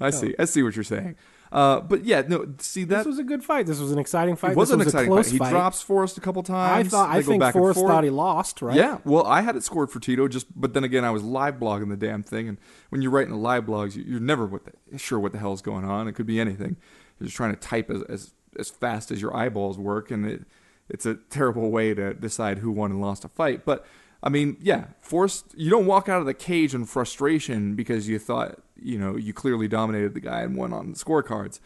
I 0.00 0.10
see. 0.10 0.34
I 0.38 0.44
see 0.44 0.62
what 0.62 0.74
you're 0.76 0.82
saying. 0.84 1.16
Uh, 1.52 1.78
but 1.80 2.04
yeah, 2.04 2.22
no. 2.26 2.52
See 2.58 2.82
that 2.84 2.98
This 2.98 3.06
was 3.06 3.18
a 3.20 3.22
good 3.22 3.44
fight. 3.44 3.66
This 3.66 3.78
was 3.78 3.92
an 3.92 3.98
exciting 3.98 4.34
fight. 4.34 4.52
it 4.52 4.56
was 4.56 4.70
this 4.70 4.72
an 4.74 4.78
was 4.78 4.86
exciting 4.88 5.08
a 5.08 5.14
close 5.14 5.26
fight. 5.26 5.32
He 5.32 5.38
fight. 5.38 5.50
drops 5.50 5.82
Forrest 5.82 6.18
a 6.18 6.20
couple 6.20 6.42
times. 6.42 6.88
I 6.88 6.90
thought. 6.90 7.10
I 7.10 7.16
They 7.20 7.22
go 7.22 7.28
think 7.38 7.52
Forrest 7.52 7.80
thought 7.80 8.02
he 8.02 8.10
lost. 8.10 8.60
Right? 8.60 8.76
Yeah, 8.76 8.98
well, 9.04 9.24
I 9.24 9.42
had 9.42 9.54
it 9.54 9.62
scored 9.62 9.90
for 9.90 10.00
Tito, 10.00 10.26
just 10.26 10.46
but 10.60 10.74
then 10.74 10.82
again, 10.82 11.04
I 11.04 11.10
was 11.10 11.22
live 11.22 11.56
blogging 11.60 11.90
the 11.90 11.96
damn 11.96 12.24
thing, 12.24 12.48
and 12.48 12.58
when 12.88 13.02
you're 13.02 13.12
writing 13.12 13.30
the 13.30 13.38
live 13.38 13.66
blogs, 13.66 13.94
you- 13.94 14.02
you're 14.04 14.20
never 14.20 14.46
what 14.46 14.62
the, 14.64 14.98
sure 14.98 15.20
what 15.20 15.30
the 15.32 15.38
hell's 15.38 15.62
going 15.62 15.84
on. 15.84 16.08
It 16.08 16.14
could 16.14 16.26
be 16.26 16.40
anything. 16.40 16.76
You're 17.20 17.26
just 17.26 17.36
trying 17.36 17.52
to 17.54 17.60
type 17.60 17.88
as 17.88 18.02
as, 18.04 18.32
as 18.58 18.70
fast 18.70 19.12
as 19.12 19.22
your 19.22 19.36
eyeballs 19.36 19.78
work, 19.78 20.10
and 20.10 20.26
it 20.26 20.42
it's 20.88 21.06
a 21.06 21.14
terrible 21.14 21.70
way 21.70 21.94
to 21.94 22.14
decide 22.14 22.58
who 22.58 22.70
won 22.70 22.90
and 22.90 23.00
lost 23.00 23.24
a 23.24 23.28
fight. 23.28 23.64
But 23.64 23.86
I 24.22 24.28
mean, 24.28 24.56
yeah, 24.60 24.86
forced. 25.00 25.54
You 25.56 25.70
don't 25.70 25.86
walk 25.86 26.08
out 26.08 26.20
of 26.20 26.26
the 26.26 26.34
cage 26.34 26.74
in 26.74 26.86
frustration 26.86 27.74
because 27.74 28.08
you 28.08 28.18
thought 28.18 28.62
you 28.76 28.98
know 28.98 29.16
you 29.16 29.32
clearly 29.32 29.68
dominated 29.68 30.14
the 30.14 30.20
guy 30.20 30.42
and 30.42 30.56
won 30.56 30.72
on 30.72 30.92
the 30.92 30.98
scorecards. 30.98 31.60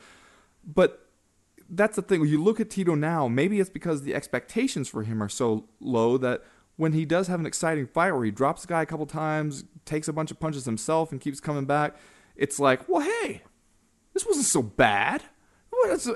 But 0.64 1.06
that's 1.68 1.96
the 1.96 2.02
thing. 2.02 2.20
When 2.20 2.28
you 2.28 2.42
look 2.42 2.60
at 2.60 2.70
Tito 2.70 2.94
now, 2.94 3.28
maybe 3.28 3.60
it's 3.60 3.70
because 3.70 4.02
the 4.02 4.14
expectations 4.14 4.88
for 4.88 5.02
him 5.02 5.22
are 5.22 5.28
so 5.28 5.68
low 5.80 6.16
that 6.18 6.42
when 6.76 6.92
he 6.92 7.04
does 7.04 7.26
have 7.26 7.40
an 7.40 7.46
exciting 7.46 7.86
fight 7.86 8.12
where 8.12 8.24
he 8.24 8.30
drops 8.30 8.62
the 8.62 8.68
guy 8.68 8.82
a 8.82 8.86
couple 8.86 9.06
times, 9.06 9.64
takes 9.84 10.08
a 10.08 10.12
bunch 10.12 10.30
of 10.30 10.40
punches 10.40 10.64
himself, 10.64 11.12
and 11.12 11.20
keeps 11.20 11.40
coming 11.40 11.64
back, 11.64 11.96
it's 12.36 12.60
like, 12.60 12.88
well, 12.88 13.02
hey, 13.02 13.42
this 14.14 14.24
wasn't 14.26 14.46
so 14.46 14.62
bad. 14.62 15.22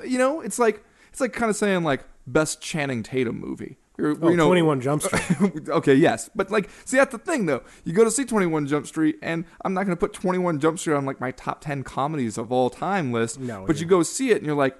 You 0.05 0.17
know, 0.17 0.41
it's 0.41 0.59
like 0.59 0.83
it's 1.09 1.21
like 1.21 1.31
kind 1.33 1.49
of 1.49 1.55
saying 1.55 1.83
like 1.83 2.03
best 2.25 2.61
Channing 2.61 3.03
Tatum 3.03 3.39
movie. 3.39 3.77
Or, 3.99 4.15
Oh, 4.21 4.29
you 4.29 4.35
know, 4.37 4.47
21 4.47 4.81
Jump 4.81 5.03
Street. 5.03 5.21
okay, 5.69 5.93
yes, 5.93 6.29
but 6.33 6.49
like, 6.49 6.69
see, 6.83 6.97
that's 6.97 7.11
the 7.11 7.19
thing 7.19 7.45
though. 7.45 7.61
You 7.83 7.93
go 7.93 8.03
to 8.03 8.09
see 8.09 8.25
Twenty 8.25 8.47
One 8.47 8.65
Jump 8.65 8.87
Street, 8.87 9.19
and 9.21 9.45
I'm 9.63 9.75
not 9.75 9.83
going 9.85 9.95
to 9.95 9.99
put 9.99 10.13
Twenty 10.13 10.39
One 10.39 10.59
Jump 10.59 10.79
Street 10.79 10.95
on 10.95 11.05
like 11.05 11.19
my 11.19 11.29
top 11.31 11.61
ten 11.61 11.83
comedies 11.83 12.37
of 12.39 12.51
all 12.51 12.71
time 12.71 13.11
list. 13.11 13.39
No, 13.39 13.65
but 13.67 13.79
you 13.79 13.85
go 13.85 14.01
see 14.01 14.31
it, 14.31 14.37
and 14.37 14.47
you're 14.47 14.55
like, 14.55 14.75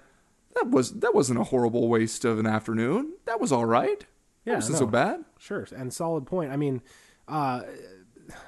that 0.55 0.69
was 0.69 0.93
that 0.93 1.13
wasn't 1.13 1.39
a 1.39 1.43
horrible 1.43 1.89
waste 1.89 2.25
of 2.25 2.39
an 2.39 2.47
afternoon. 2.47 3.13
That 3.25 3.39
was 3.39 3.51
all 3.51 3.65
right. 3.65 4.03
Yeah, 4.45 4.53
that 4.53 4.57
wasn't 4.57 4.73
no. 4.73 4.79
so 4.79 4.87
bad. 4.87 5.25
Sure, 5.37 5.67
and 5.75 5.93
solid 5.93 6.25
point. 6.25 6.51
I 6.51 6.57
mean, 6.57 6.81
uh, 7.27 7.61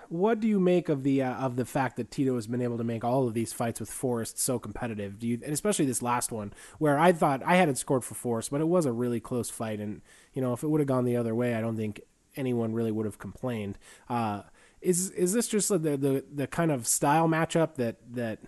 what 0.09 0.39
do 0.39 0.47
you 0.47 0.59
make 0.59 0.89
of 0.89 1.03
the 1.03 1.21
uh, 1.23 1.33
of 1.35 1.55
the 1.55 1.65
fact 1.65 1.97
that 1.97 2.11
Tito 2.11 2.35
has 2.35 2.47
been 2.47 2.61
able 2.61 2.77
to 2.77 2.83
make 2.83 3.03
all 3.03 3.27
of 3.27 3.33
these 3.33 3.53
fights 3.53 3.79
with 3.79 3.89
Forrest 3.89 4.39
so 4.39 4.59
competitive? 4.59 5.19
Do 5.19 5.27
you, 5.27 5.39
and 5.43 5.53
especially 5.53 5.85
this 5.85 6.01
last 6.01 6.31
one, 6.31 6.53
where 6.77 6.99
I 6.99 7.11
thought 7.11 7.41
I 7.43 7.55
had 7.55 7.69
it 7.69 7.77
scored 7.77 8.03
for 8.03 8.15
Forrest, 8.15 8.51
but 8.51 8.61
it 8.61 8.67
was 8.67 8.85
a 8.85 8.91
really 8.91 9.19
close 9.19 9.49
fight, 9.49 9.79
and 9.79 10.01
you 10.33 10.41
know, 10.41 10.53
if 10.53 10.63
it 10.63 10.67
would 10.67 10.81
have 10.81 10.87
gone 10.87 11.05
the 11.05 11.17
other 11.17 11.35
way, 11.35 11.55
I 11.55 11.61
don't 11.61 11.77
think 11.77 12.01
anyone 12.35 12.73
really 12.73 12.91
would 12.91 13.05
have 13.05 13.19
complained. 13.19 13.77
Uh, 14.09 14.43
is 14.81 15.09
is 15.11 15.33
this 15.33 15.47
just 15.47 15.69
the, 15.69 15.79
the 15.79 16.23
the 16.33 16.47
kind 16.47 16.71
of 16.71 16.85
style 16.87 17.27
matchup 17.27 17.75
that 17.75 17.97
that 18.13 18.39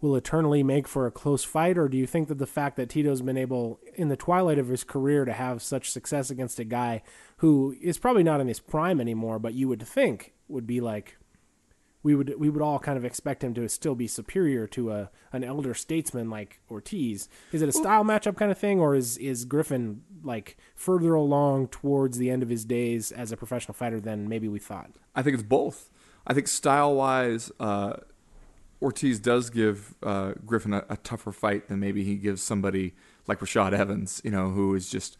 will 0.00 0.16
eternally 0.16 0.62
make 0.62 0.88
for 0.88 1.06
a 1.06 1.10
close 1.10 1.44
fight, 1.44 1.76
or 1.76 1.88
do 1.88 1.96
you 1.96 2.06
think 2.06 2.28
that 2.28 2.38
the 2.38 2.46
fact 2.46 2.76
that 2.76 2.88
Tito's 2.88 3.22
been 3.22 3.36
able, 3.36 3.80
in 3.94 4.08
the 4.08 4.16
twilight 4.16 4.58
of 4.58 4.68
his 4.68 4.84
career, 4.84 5.24
to 5.24 5.32
have 5.32 5.62
such 5.62 5.90
success 5.90 6.30
against 6.30 6.58
a 6.58 6.64
guy 6.64 7.02
who 7.38 7.74
is 7.80 7.98
probably 7.98 8.22
not 8.22 8.40
in 8.40 8.48
his 8.48 8.60
prime 8.60 9.00
anymore, 9.00 9.38
but 9.38 9.54
you 9.54 9.68
would 9.68 9.86
think 9.86 10.32
would 10.48 10.66
be 10.66 10.80
like, 10.80 11.16
we 12.02 12.14
would 12.14 12.34
we 12.38 12.48
would 12.48 12.62
all 12.62 12.78
kind 12.78 12.96
of 12.96 13.04
expect 13.04 13.44
him 13.44 13.52
to 13.54 13.68
still 13.68 13.94
be 13.94 14.06
superior 14.06 14.66
to 14.68 14.90
a 14.90 15.10
an 15.32 15.44
elder 15.44 15.74
statesman 15.74 16.30
like 16.30 16.60
Ortiz. 16.70 17.28
Is 17.52 17.60
it 17.60 17.68
a 17.68 17.72
style 17.72 18.04
matchup 18.04 18.36
kind 18.36 18.50
of 18.50 18.58
thing, 18.58 18.80
or 18.80 18.94
is 18.94 19.18
is 19.18 19.44
Griffin 19.44 20.02
like 20.22 20.56
further 20.74 21.14
along 21.14 21.68
towards 21.68 22.16
the 22.16 22.30
end 22.30 22.42
of 22.42 22.48
his 22.48 22.64
days 22.64 23.12
as 23.12 23.32
a 23.32 23.36
professional 23.36 23.74
fighter 23.74 24.00
than 24.00 24.28
maybe 24.28 24.48
we 24.48 24.58
thought? 24.58 24.92
I 25.14 25.22
think 25.22 25.34
it's 25.34 25.42
both. 25.42 25.90
I 26.26 26.34
think 26.34 26.48
style 26.48 26.94
wise, 26.94 27.50
uh, 27.60 27.94
Ortiz 28.82 29.18
does 29.18 29.50
give 29.50 29.94
uh, 30.02 30.32
Griffin 30.46 30.72
a, 30.72 30.84
a 30.88 30.96
tougher 30.96 31.32
fight 31.32 31.68
than 31.68 31.80
maybe 31.80 32.04
he 32.04 32.16
gives 32.16 32.42
somebody 32.42 32.94
like 33.26 33.40
Rashad 33.40 33.72
Evans, 33.72 34.20
you 34.24 34.30
know, 34.30 34.50
who 34.50 34.74
is 34.74 34.88
just 34.88 35.18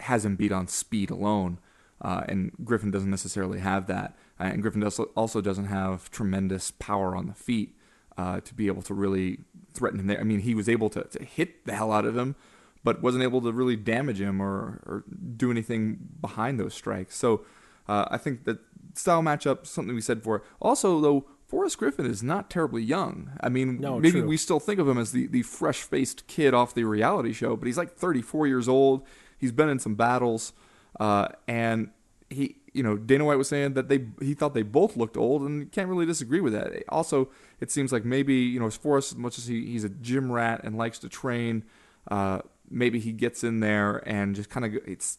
has 0.00 0.24
him 0.24 0.36
beat 0.36 0.52
on 0.52 0.68
speed 0.68 1.10
alone. 1.10 1.58
Uh, 2.00 2.22
and 2.28 2.52
Griffin 2.64 2.90
doesn't 2.90 3.10
necessarily 3.10 3.58
have 3.58 3.86
that. 3.88 4.16
Uh, 4.38 4.44
and 4.44 4.62
Griffin 4.62 4.80
does, 4.80 5.00
also 5.00 5.40
doesn't 5.40 5.66
have 5.66 6.10
tremendous 6.10 6.70
power 6.70 7.16
on 7.16 7.26
the 7.26 7.34
feet 7.34 7.74
uh, 8.16 8.40
to 8.40 8.54
be 8.54 8.68
able 8.68 8.82
to 8.82 8.94
really 8.94 9.40
threaten 9.72 9.98
him 9.98 10.06
there. 10.06 10.20
I 10.20 10.22
mean, 10.22 10.40
he 10.40 10.54
was 10.54 10.68
able 10.68 10.90
to, 10.90 11.02
to 11.02 11.24
hit 11.24 11.66
the 11.66 11.74
hell 11.74 11.92
out 11.92 12.04
of 12.04 12.16
him, 12.16 12.36
but 12.84 13.02
wasn't 13.02 13.24
able 13.24 13.40
to 13.42 13.52
really 13.52 13.76
damage 13.76 14.20
him 14.20 14.40
or, 14.40 14.80
or 14.86 15.04
do 15.36 15.50
anything 15.50 15.98
behind 16.20 16.60
those 16.60 16.74
strikes. 16.74 17.16
So 17.16 17.44
uh, 17.88 18.06
I 18.10 18.16
think 18.16 18.44
that 18.44 18.58
style 18.94 19.22
matchup 19.22 19.66
something 19.66 19.94
we 19.94 20.00
said 20.00 20.22
for. 20.22 20.44
Also, 20.60 21.00
though, 21.00 21.26
Forrest 21.48 21.78
Griffin 21.78 22.04
is 22.04 22.22
not 22.22 22.50
terribly 22.50 22.82
young. 22.82 23.32
I 23.40 23.48
mean, 23.48 23.80
No, 23.80 23.98
maybe 23.98 24.20
true. 24.20 24.28
we 24.28 24.36
still 24.36 24.60
think 24.60 24.78
of 24.78 24.86
him 24.86 24.98
as 24.98 25.12
the, 25.12 25.26
the 25.26 25.42
fresh 25.42 25.80
faced 25.80 26.26
kid 26.26 26.52
off 26.52 26.74
the 26.74 26.84
reality 26.84 27.32
show, 27.32 27.56
but 27.56 27.66
he's 27.66 27.78
like 27.78 27.94
34 27.96 28.46
years 28.46 28.68
old. 28.68 29.02
He's 29.38 29.52
been 29.52 29.70
in 29.70 29.78
some 29.78 29.94
battles, 29.94 30.52
uh, 31.00 31.28
and 31.46 31.90
he, 32.28 32.56
you 32.74 32.82
know, 32.82 32.96
Dana 32.98 33.24
White 33.24 33.38
was 33.38 33.48
saying 33.48 33.72
that 33.74 33.88
they 33.88 34.04
he 34.20 34.34
thought 34.34 34.52
they 34.52 34.62
both 34.62 34.96
looked 34.96 35.16
old, 35.16 35.40
and 35.42 35.60
you 35.60 35.66
can't 35.66 35.88
really 35.88 36.04
disagree 36.04 36.40
with 36.40 36.52
that. 36.52 36.72
Also, 36.90 37.30
it 37.60 37.70
seems 37.70 37.92
like 37.92 38.04
maybe 38.04 38.34
you 38.34 38.60
know, 38.60 38.66
as 38.66 38.76
Forrest, 38.76 39.12
as 39.12 39.16
much 39.16 39.38
as 39.38 39.46
he, 39.46 39.64
he's 39.66 39.84
a 39.84 39.88
gym 39.88 40.30
rat 40.30 40.60
and 40.64 40.76
likes 40.76 40.98
to 40.98 41.08
train, 41.08 41.64
uh, 42.10 42.40
maybe 42.68 42.98
he 43.00 43.12
gets 43.12 43.42
in 43.42 43.60
there 43.60 44.02
and 44.06 44.34
just 44.34 44.50
kind 44.50 44.66
of 44.66 44.74
it's 44.86 45.16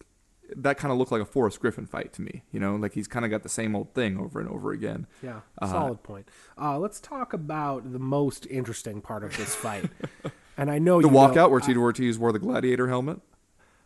that 0.56 0.78
kind 0.78 0.92
of 0.92 0.98
looked 0.98 1.12
like 1.12 1.22
a 1.22 1.26
Forrest 1.26 1.60
Griffin 1.60 1.86
fight 1.86 2.14
to 2.14 2.22
me. 2.22 2.44
You 2.52 2.60
know, 2.60 2.76
like 2.76 2.94
he's 2.94 3.08
kind 3.08 3.26
of 3.26 3.32
got 3.32 3.44
the 3.44 3.50
same 3.50 3.76
old 3.76 3.94
thing 3.94 4.18
over 4.18 4.40
and 4.40 4.50
over 4.50 4.72
again. 4.72 5.08
Yeah, 5.24 5.42
Uh, 5.62 5.68
solid 5.68 6.04
point. 6.04 6.28
Uh, 6.60 6.78
let's 6.80 7.00
talk 7.00 7.34
about 7.34 7.92
the 7.92 8.00
most 8.00 8.46
interesting 8.48 9.02
part 9.02 9.24
of 9.24 9.36
this 9.38 9.56
fight. 9.56 9.90
and 10.58 10.70
I 10.72 10.80
know 10.80 11.02
The 11.02 11.08
you 11.08 11.14
know- 11.14 11.20
walkout 11.30 11.52
where 11.52 11.60
Tito 11.60 11.80
Ortiz 11.80 12.18
wore 12.20 12.32
the 12.32 12.40
gladiator 12.40 12.88
helmet. 12.88 13.20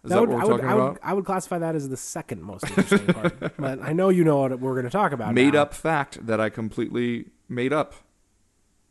Is 0.03 0.09
that, 0.09 0.19
would, 0.19 0.29
what 0.29 0.35
we're 0.37 0.41
I 0.41 0.45
would, 0.45 0.51
talking 0.57 0.65
I 0.69 0.73
would, 0.73 0.81
about? 0.83 0.99
I 1.01 1.13
would 1.13 1.23
classify 1.25 1.57
that 1.59 1.75
as 1.75 1.87
the 1.87 1.95
second 1.95 2.41
most 2.43 2.65
interesting 2.67 3.07
part. 3.13 3.39
But 3.57 3.81
I 3.81 3.93
know 3.93 4.09
you 4.09 4.25
know 4.25 4.37
what 4.39 4.59
we're 4.59 4.73
going 4.73 4.83
to 4.83 4.89
talk 4.89 5.13
about. 5.13 5.33
made 5.33 5.53
now. 5.53 5.61
up 5.61 5.73
fact 5.73 6.25
that 6.27 6.41
I 6.41 6.49
completely 6.49 7.27
made 7.47 7.71
up. 7.71 7.93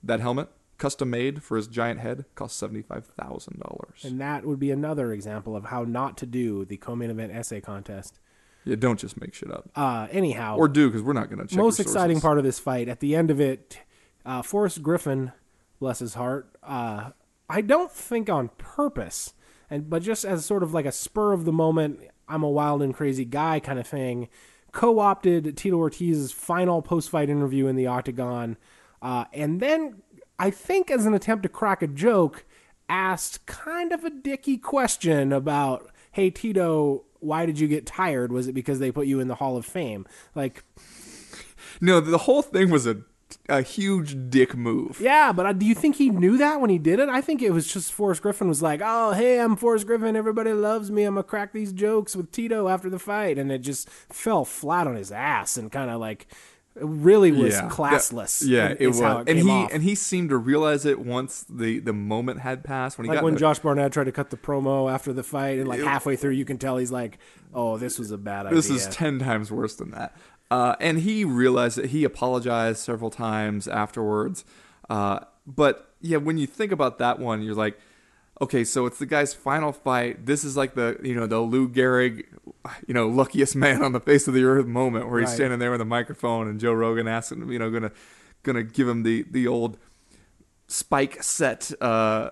That 0.03 0.21
helmet, 0.21 0.49
custom 0.83 1.11
made 1.11 1.43
for 1.43 1.57
his 1.57 1.69
giant 1.69 2.01
head, 2.01 2.25
cost 2.35 2.57
seventy 2.57 2.83
five 2.83 3.07
thousand 3.07 3.61
dollars. 3.61 4.05
And 4.05 4.21
that 4.21 4.45
would 4.45 4.59
be 4.59 4.71
another 4.71 5.13
example 5.13 5.55
of 5.55 5.67
how 5.67 5.85
not 5.85 6.17
to 6.19 6.27
do 6.27 6.65
the 6.65 6.77
co-main 6.77 7.09
event 7.11 7.33
essay 7.33 7.61
contest. 7.61 8.19
Yeah, 8.65 8.77
don't 8.77 8.99
just 8.99 9.21
make 9.21 9.33
shit 9.35 9.51
up, 9.51 9.71
Uh, 9.75 10.07
anyhow, 10.11 10.57
or 10.57 10.69
do 10.69 10.89
because 10.89 11.03
we're 11.03 11.13
not 11.15 11.29
going 11.29 11.41
to 11.41 11.47
check. 11.47 11.59
most 11.59 11.79
your 11.79 11.85
exciting 11.87 12.21
part 12.21 12.39
of 12.39 12.45
this 12.45 12.59
fight 12.59 12.89
at 12.89 13.01
the 13.01 13.17
end 13.17 13.31
of 13.31 13.41
it, 13.41 13.79
uh, 14.25 14.43
Forrest 14.43 14.83
Griffin, 14.83 15.33
bless 15.81 15.99
his 16.01 16.15
heart, 16.15 16.55
uh, 16.63 17.11
I 17.49 17.61
don't 17.61 17.91
think 17.91 18.31
on 18.31 18.51
purpose, 18.59 19.35
and 19.69 19.91
but 19.91 20.03
just 20.03 20.25
as 20.25 20.45
sort 20.45 20.63
of 20.63 20.73
like 20.73 20.87
a 20.87 20.93
spur 20.93 21.33
of 21.33 21.45
the 21.45 21.53
moment, 21.53 22.01
I'm 22.29 22.43
a 22.45 22.51
wild 22.51 22.83
and 22.83 22.95
crazy 22.95 23.25
guy 23.25 23.59
kind 23.59 23.79
of 23.81 23.87
thing, 23.87 24.29
co-opted 24.71 25.57
Tito 25.57 25.77
Ortiz's 25.77 26.31
final 26.33 26.83
post-fight 26.83 27.29
interview 27.29 27.67
in 27.67 27.75
the 27.77 27.89
octagon, 27.89 28.57
uh, 29.01 29.25
and 29.33 29.59
then 29.61 30.02
I 30.43 30.51
think 30.51 30.91
as 30.91 31.07
an 31.07 31.15
attempt 31.15 31.45
to 31.45 31.49
crack 31.49 31.83
a 31.83 31.87
joke, 31.87 32.45
asked 32.89 33.47
kind 33.47 33.93
of 33.93 34.03
a 34.05 34.11
dicky 34.11 34.59
question 34.59 35.33
about, 35.33 35.89
"Hey 36.11 36.31
Tito." 36.31 37.05
Why 37.21 37.47
did 37.47 37.61
you 37.61 37.69
get 37.69 37.87
tired? 37.87 38.33
Was 38.33 38.49
it 38.49 38.53
because 38.53 38.81
they 38.81 38.91
put 38.91 39.07
you 39.07 39.21
in 39.21 39.29
the 39.29 39.37
Hall 39.37 39.57
of 39.57 39.65
Fame? 39.65 40.05
Like, 40.35 40.65
No, 41.81 42.01
the 42.01 42.19
whole 42.19 42.43
thing 42.43 42.69
was 42.69 42.85
a 42.85 43.03
a 43.49 43.63
huge 43.63 44.31
dick 44.31 44.57
move. 44.57 44.99
Yeah, 45.01 45.33
but 45.33 45.47
uh, 45.47 45.53
do 45.53 45.65
you 45.65 45.75
think 45.75 45.97
he 45.97 46.11
knew 46.11 46.37
that 46.39 46.61
when 46.61 46.71
he 46.71 46.79
did 46.79 46.99
it? 46.99 47.09
I 47.09 47.21
think 47.21 47.41
it 47.41 47.51
was 47.53 47.73
just 47.73 47.93
Forrest 47.93 48.23
Griffin 48.23 48.49
was 48.49 48.61
like, 48.61 48.81
"Oh, 48.85 49.13
hey, 49.13 49.41
I'm 49.41 49.57
Forrest 49.57 49.87
Griffin. 49.87 50.17
Everybody 50.17 50.53
loves 50.53 50.91
me. 50.91 51.05
I'm 51.05 51.15
gonna 51.15 51.23
crack 51.23 51.53
these 51.53 51.73
jokes 51.73 52.17
with 52.17 52.33
Tito 52.33 52.69
after 52.69 52.91
the 52.91 52.99
fight," 52.99 53.39
and 53.39 53.53
it 53.53 53.59
just 53.59 53.89
fell 53.89 54.45
flat 54.45 54.87
on 54.87 54.97
his 54.97 55.13
ass 55.13 55.57
and 55.57 55.71
kind 55.71 55.91
of 55.91 56.01
like 56.01 56.27
it 56.75 56.85
really 56.85 57.33
was 57.33 57.55
Yeah. 57.55 57.69
classless. 57.69 58.43
Yeah, 58.47 58.71
is 58.71 58.77
it 58.81 58.87
was, 58.89 59.01
how 59.01 59.25
and 59.27 59.39
he 59.39 59.51
off. 59.51 59.71
and 59.73 59.83
he 59.83 59.95
seemed 59.95 60.31
to 60.31 60.37
realize 60.39 60.87
it 60.87 60.99
once 61.01 61.45
the 61.49 61.79
the 61.81 61.93
moment 61.93 62.41
had 62.41 62.65
passed. 62.65 62.97
When 62.99 63.05
he 63.05 63.09
like 63.11 63.19
got 63.19 63.25
when 63.25 63.35
the- 63.35 63.41
Josh 63.41 63.59
Barnett 63.59 63.93
tried 63.93 64.05
to 64.05 64.13
cut 64.13 64.31
the 64.31 64.37
promo 64.37 64.91
after 64.93 65.13
the 65.13 65.23
fight, 65.23 65.59
and 65.59 65.69
like 65.69 65.81
halfway 65.81 66.17
through, 66.17 66.31
you 66.33 66.45
can 66.45 66.57
tell 66.59 66.79
he's 66.79 66.91
like, 66.93 67.19
"Oh, 67.53 67.77
this 67.79 67.99
was 67.99 68.11
a 68.11 68.19
bad 68.19 68.47
This 68.47 68.67
idea." 68.67 68.77
This 68.77 68.87
is 68.89 68.95
ten 68.95 69.19
times 69.19 69.51
worse 69.53 69.75
than 69.77 69.91
that. 69.91 70.17
Uh, 70.51 70.77
and 70.81 70.99
he 70.99 71.25
realized 71.25 71.79
that 71.79 71.87
he 71.87 72.05
apologized 72.05 72.79
several 72.81 73.11
times 73.11 73.67
afterwards. 73.69 74.45
Uh, 74.91 75.21
but 75.47 75.91
yeah, 76.01 76.19
when 76.19 76.37
you 76.39 76.47
think 76.47 76.73
about 76.73 76.99
that 76.99 77.19
one, 77.19 77.43
you're 77.43 77.55
like, 77.55 77.79
okay, 78.43 78.65
so 78.65 78.87
it's 78.87 78.99
the 78.99 79.07
guy's 79.07 79.33
final 79.33 79.73
fight. 79.73 80.27
This 80.27 80.45
is 80.45 80.57
like 80.57 80.75
the 80.75 80.99
you 81.03 81.15
know 81.15 81.27
the 81.27 81.39
Lou 81.41 81.69
Gehrig, 81.69 82.25
you 82.87 82.93
know, 82.95 83.09
luckiest 83.09 83.57
man 83.57 83.83
on 83.83 83.93
the 83.93 84.01
face 84.01 84.29
of 84.29 84.35
the 84.35 84.45
earth 84.45 84.67
moment 84.67 85.09
where 85.09 85.21
he's 85.21 85.29
Right. 85.31 85.37
standing 85.37 85.59
there 85.59 85.71
with 85.71 85.81
a 85.81 85.87
microphone 85.87 86.49
and 86.49 86.61
Joe 86.61 86.73
Rogan 86.75 87.09
asking 87.09 87.41
him, 87.43 87.51
you 87.53 87.59
know, 87.59 87.71
gonna 87.71 87.93
gonna 88.43 88.63
give 88.63 88.89
him 88.89 89.03
the 89.05 89.25
the 89.31 89.47
old 89.47 89.79
spike 90.67 91.23
set 91.23 91.71
uh, 91.81 92.31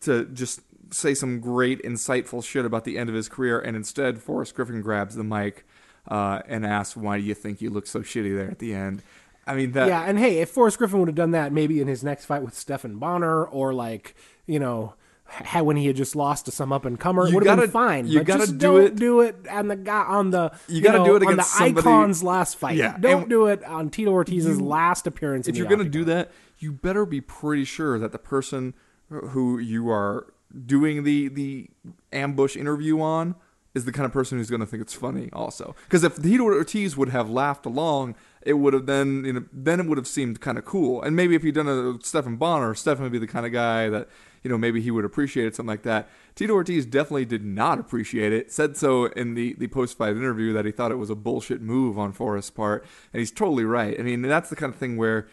to 0.00 0.24
just 0.26 0.60
say 0.90 1.12
some 1.14 1.40
great 1.40 1.82
insightful 1.82 2.42
shit 2.42 2.64
about 2.64 2.84
the 2.84 2.96
end 2.96 3.08
of 3.10 3.14
his 3.14 3.28
career, 3.28 3.58
and 3.60 3.76
instead 3.76 4.22
Forrest 4.22 4.54
Griffin 4.54 4.80
grabs 4.80 5.14
the 5.14 5.24
mic 5.24 5.66
uh, 6.08 6.40
and 6.48 6.64
asks, 6.64 6.96
"Why 6.96 7.18
do 7.18 7.24
you 7.24 7.34
think 7.34 7.60
you 7.60 7.68
look 7.70 7.86
so 7.86 8.00
shitty 8.00 8.34
there 8.34 8.50
at 8.50 8.58
the 8.58 8.72
end?" 8.74 9.02
I 9.46 9.54
mean 9.54 9.72
that. 9.72 9.88
yeah, 9.88 10.02
and 10.02 10.18
hey, 10.18 10.38
if 10.38 10.50
Forrest 10.50 10.78
Griffin 10.78 10.98
would 11.00 11.08
have 11.08 11.14
done 11.14 11.30
that, 11.32 11.52
maybe 11.52 11.80
in 11.80 11.88
his 11.88 12.04
next 12.04 12.26
fight 12.26 12.42
with 12.42 12.54
Stephan 12.54 12.98
Bonnar, 12.98 13.44
or 13.44 13.72
like 13.74 14.14
you 14.46 14.58
know, 14.58 14.94
ha- 15.28 15.62
when 15.62 15.76
he 15.76 15.86
had 15.86 15.96
just 15.96 16.16
lost 16.16 16.46
to 16.46 16.50
some 16.50 16.72
up 16.72 16.84
and 16.84 16.98
comer, 16.98 17.24
it 17.26 17.30
You 17.30 17.34
would 17.36 17.46
have 17.46 17.58
been 17.60 17.70
fine. 17.70 18.06
you 18.06 18.22
gotta 18.24 18.40
just 18.46 18.58
do 18.58 18.66
don't 18.66 18.82
it- 18.82 18.96
Do 18.96 19.20
it 19.20 19.46
on 19.50 19.68
the 19.68 19.76
guy 19.76 20.02
on 20.04 20.30
the 20.30 20.52
You 20.68 20.80
gotta 20.80 21.04
do 21.04 21.16
it 21.16 21.22
on 21.22 21.32
against 21.34 21.52
the 21.52 21.58
somebody- 21.66 21.86
Icon's 21.88 22.22
last 22.22 22.56
fight. 22.58 22.76
Yeah, 22.76 22.96
don't 22.98 23.22
and- 23.22 23.30
do 23.30 23.46
it 23.46 23.62
on 23.64 23.90
Tito 23.90 24.10
Ortiz's 24.10 24.60
last 24.60 25.06
appearance. 25.06 25.46
if 25.48 25.56
you're 25.56 25.66
gonna 25.68 25.84
do 25.84 26.04
that, 26.04 26.30
you 26.58 26.72
better 26.72 27.04
be 27.06 27.20
pretty 27.20 27.64
sure 27.64 27.98
that 27.98 28.12
the 28.12 28.18
person 28.18 28.74
who 29.10 29.58
you 29.58 29.88
are 29.90 30.26
doing 30.66 31.04
the 31.04 31.28
the 31.28 31.68
ambush 32.12 32.56
interview 32.56 33.00
on 33.00 33.34
is 33.74 33.84
the 33.84 33.92
kind 33.92 34.06
of 34.06 34.12
person 34.12 34.38
who's 34.38 34.48
going 34.50 34.60
to 34.60 34.66
think 34.66 34.80
it's 34.82 34.94
funny 34.94 35.28
also 35.32 35.74
because 35.84 36.02
if 36.02 36.20
Tito 36.20 36.42
Ortiz 36.44 36.96
would 36.96 37.10
have 37.10 37.28
laughed 37.30 37.64
along 37.66 38.14
it 38.42 38.54
would 38.54 38.72
have 38.72 38.86
then 38.86 39.24
you 39.24 39.32
know 39.34 39.44
then 39.52 39.78
it 39.78 39.86
would 39.86 39.98
have 39.98 40.06
seemed 40.06 40.40
kind 40.40 40.56
of 40.58 40.64
cool 40.64 41.02
and 41.02 41.14
maybe 41.14 41.34
if 41.34 41.44
you'd 41.44 41.54
done 41.54 41.68
a 41.68 41.98
Stephan 42.02 42.36
Bonnar 42.36 42.74
Stephen 42.74 43.02
would 43.02 43.12
be 43.12 43.18
the 43.18 43.26
kind 43.26 43.44
of 43.46 43.52
guy 43.52 43.88
that 43.90 44.08
you 44.42 44.50
know 44.50 44.58
maybe 44.58 44.80
he 44.80 44.90
would 44.90 45.04
appreciate 45.04 45.46
it 45.46 45.56
something 45.56 45.68
like 45.68 45.82
that 45.82 46.08
Tito 46.34 46.54
Ortiz 46.54 46.86
definitely 46.86 47.24
did 47.24 47.44
not 47.44 47.78
appreciate 47.78 48.32
it 48.32 48.52
said 48.52 48.76
so 48.76 49.06
in 49.06 49.34
the 49.34 49.54
the 49.54 49.68
post-fight 49.68 50.16
interview 50.16 50.52
that 50.52 50.64
he 50.64 50.72
thought 50.72 50.90
it 50.90 50.96
was 50.96 51.10
a 51.10 51.14
bullshit 51.14 51.60
move 51.60 51.98
on 51.98 52.12
Forrest's 52.12 52.50
part 52.50 52.84
and 53.12 53.20
he's 53.20 53.30
totally 53.30 53.64
right 53.64 53.98
I 53.98 54.02
mean 54.02 54.22
that's 54.22 54.50
the 54.50 54.56
kind 54.56 54.72
of 54.72 54.78
thing 54.78 54.96
where 54.96 55.28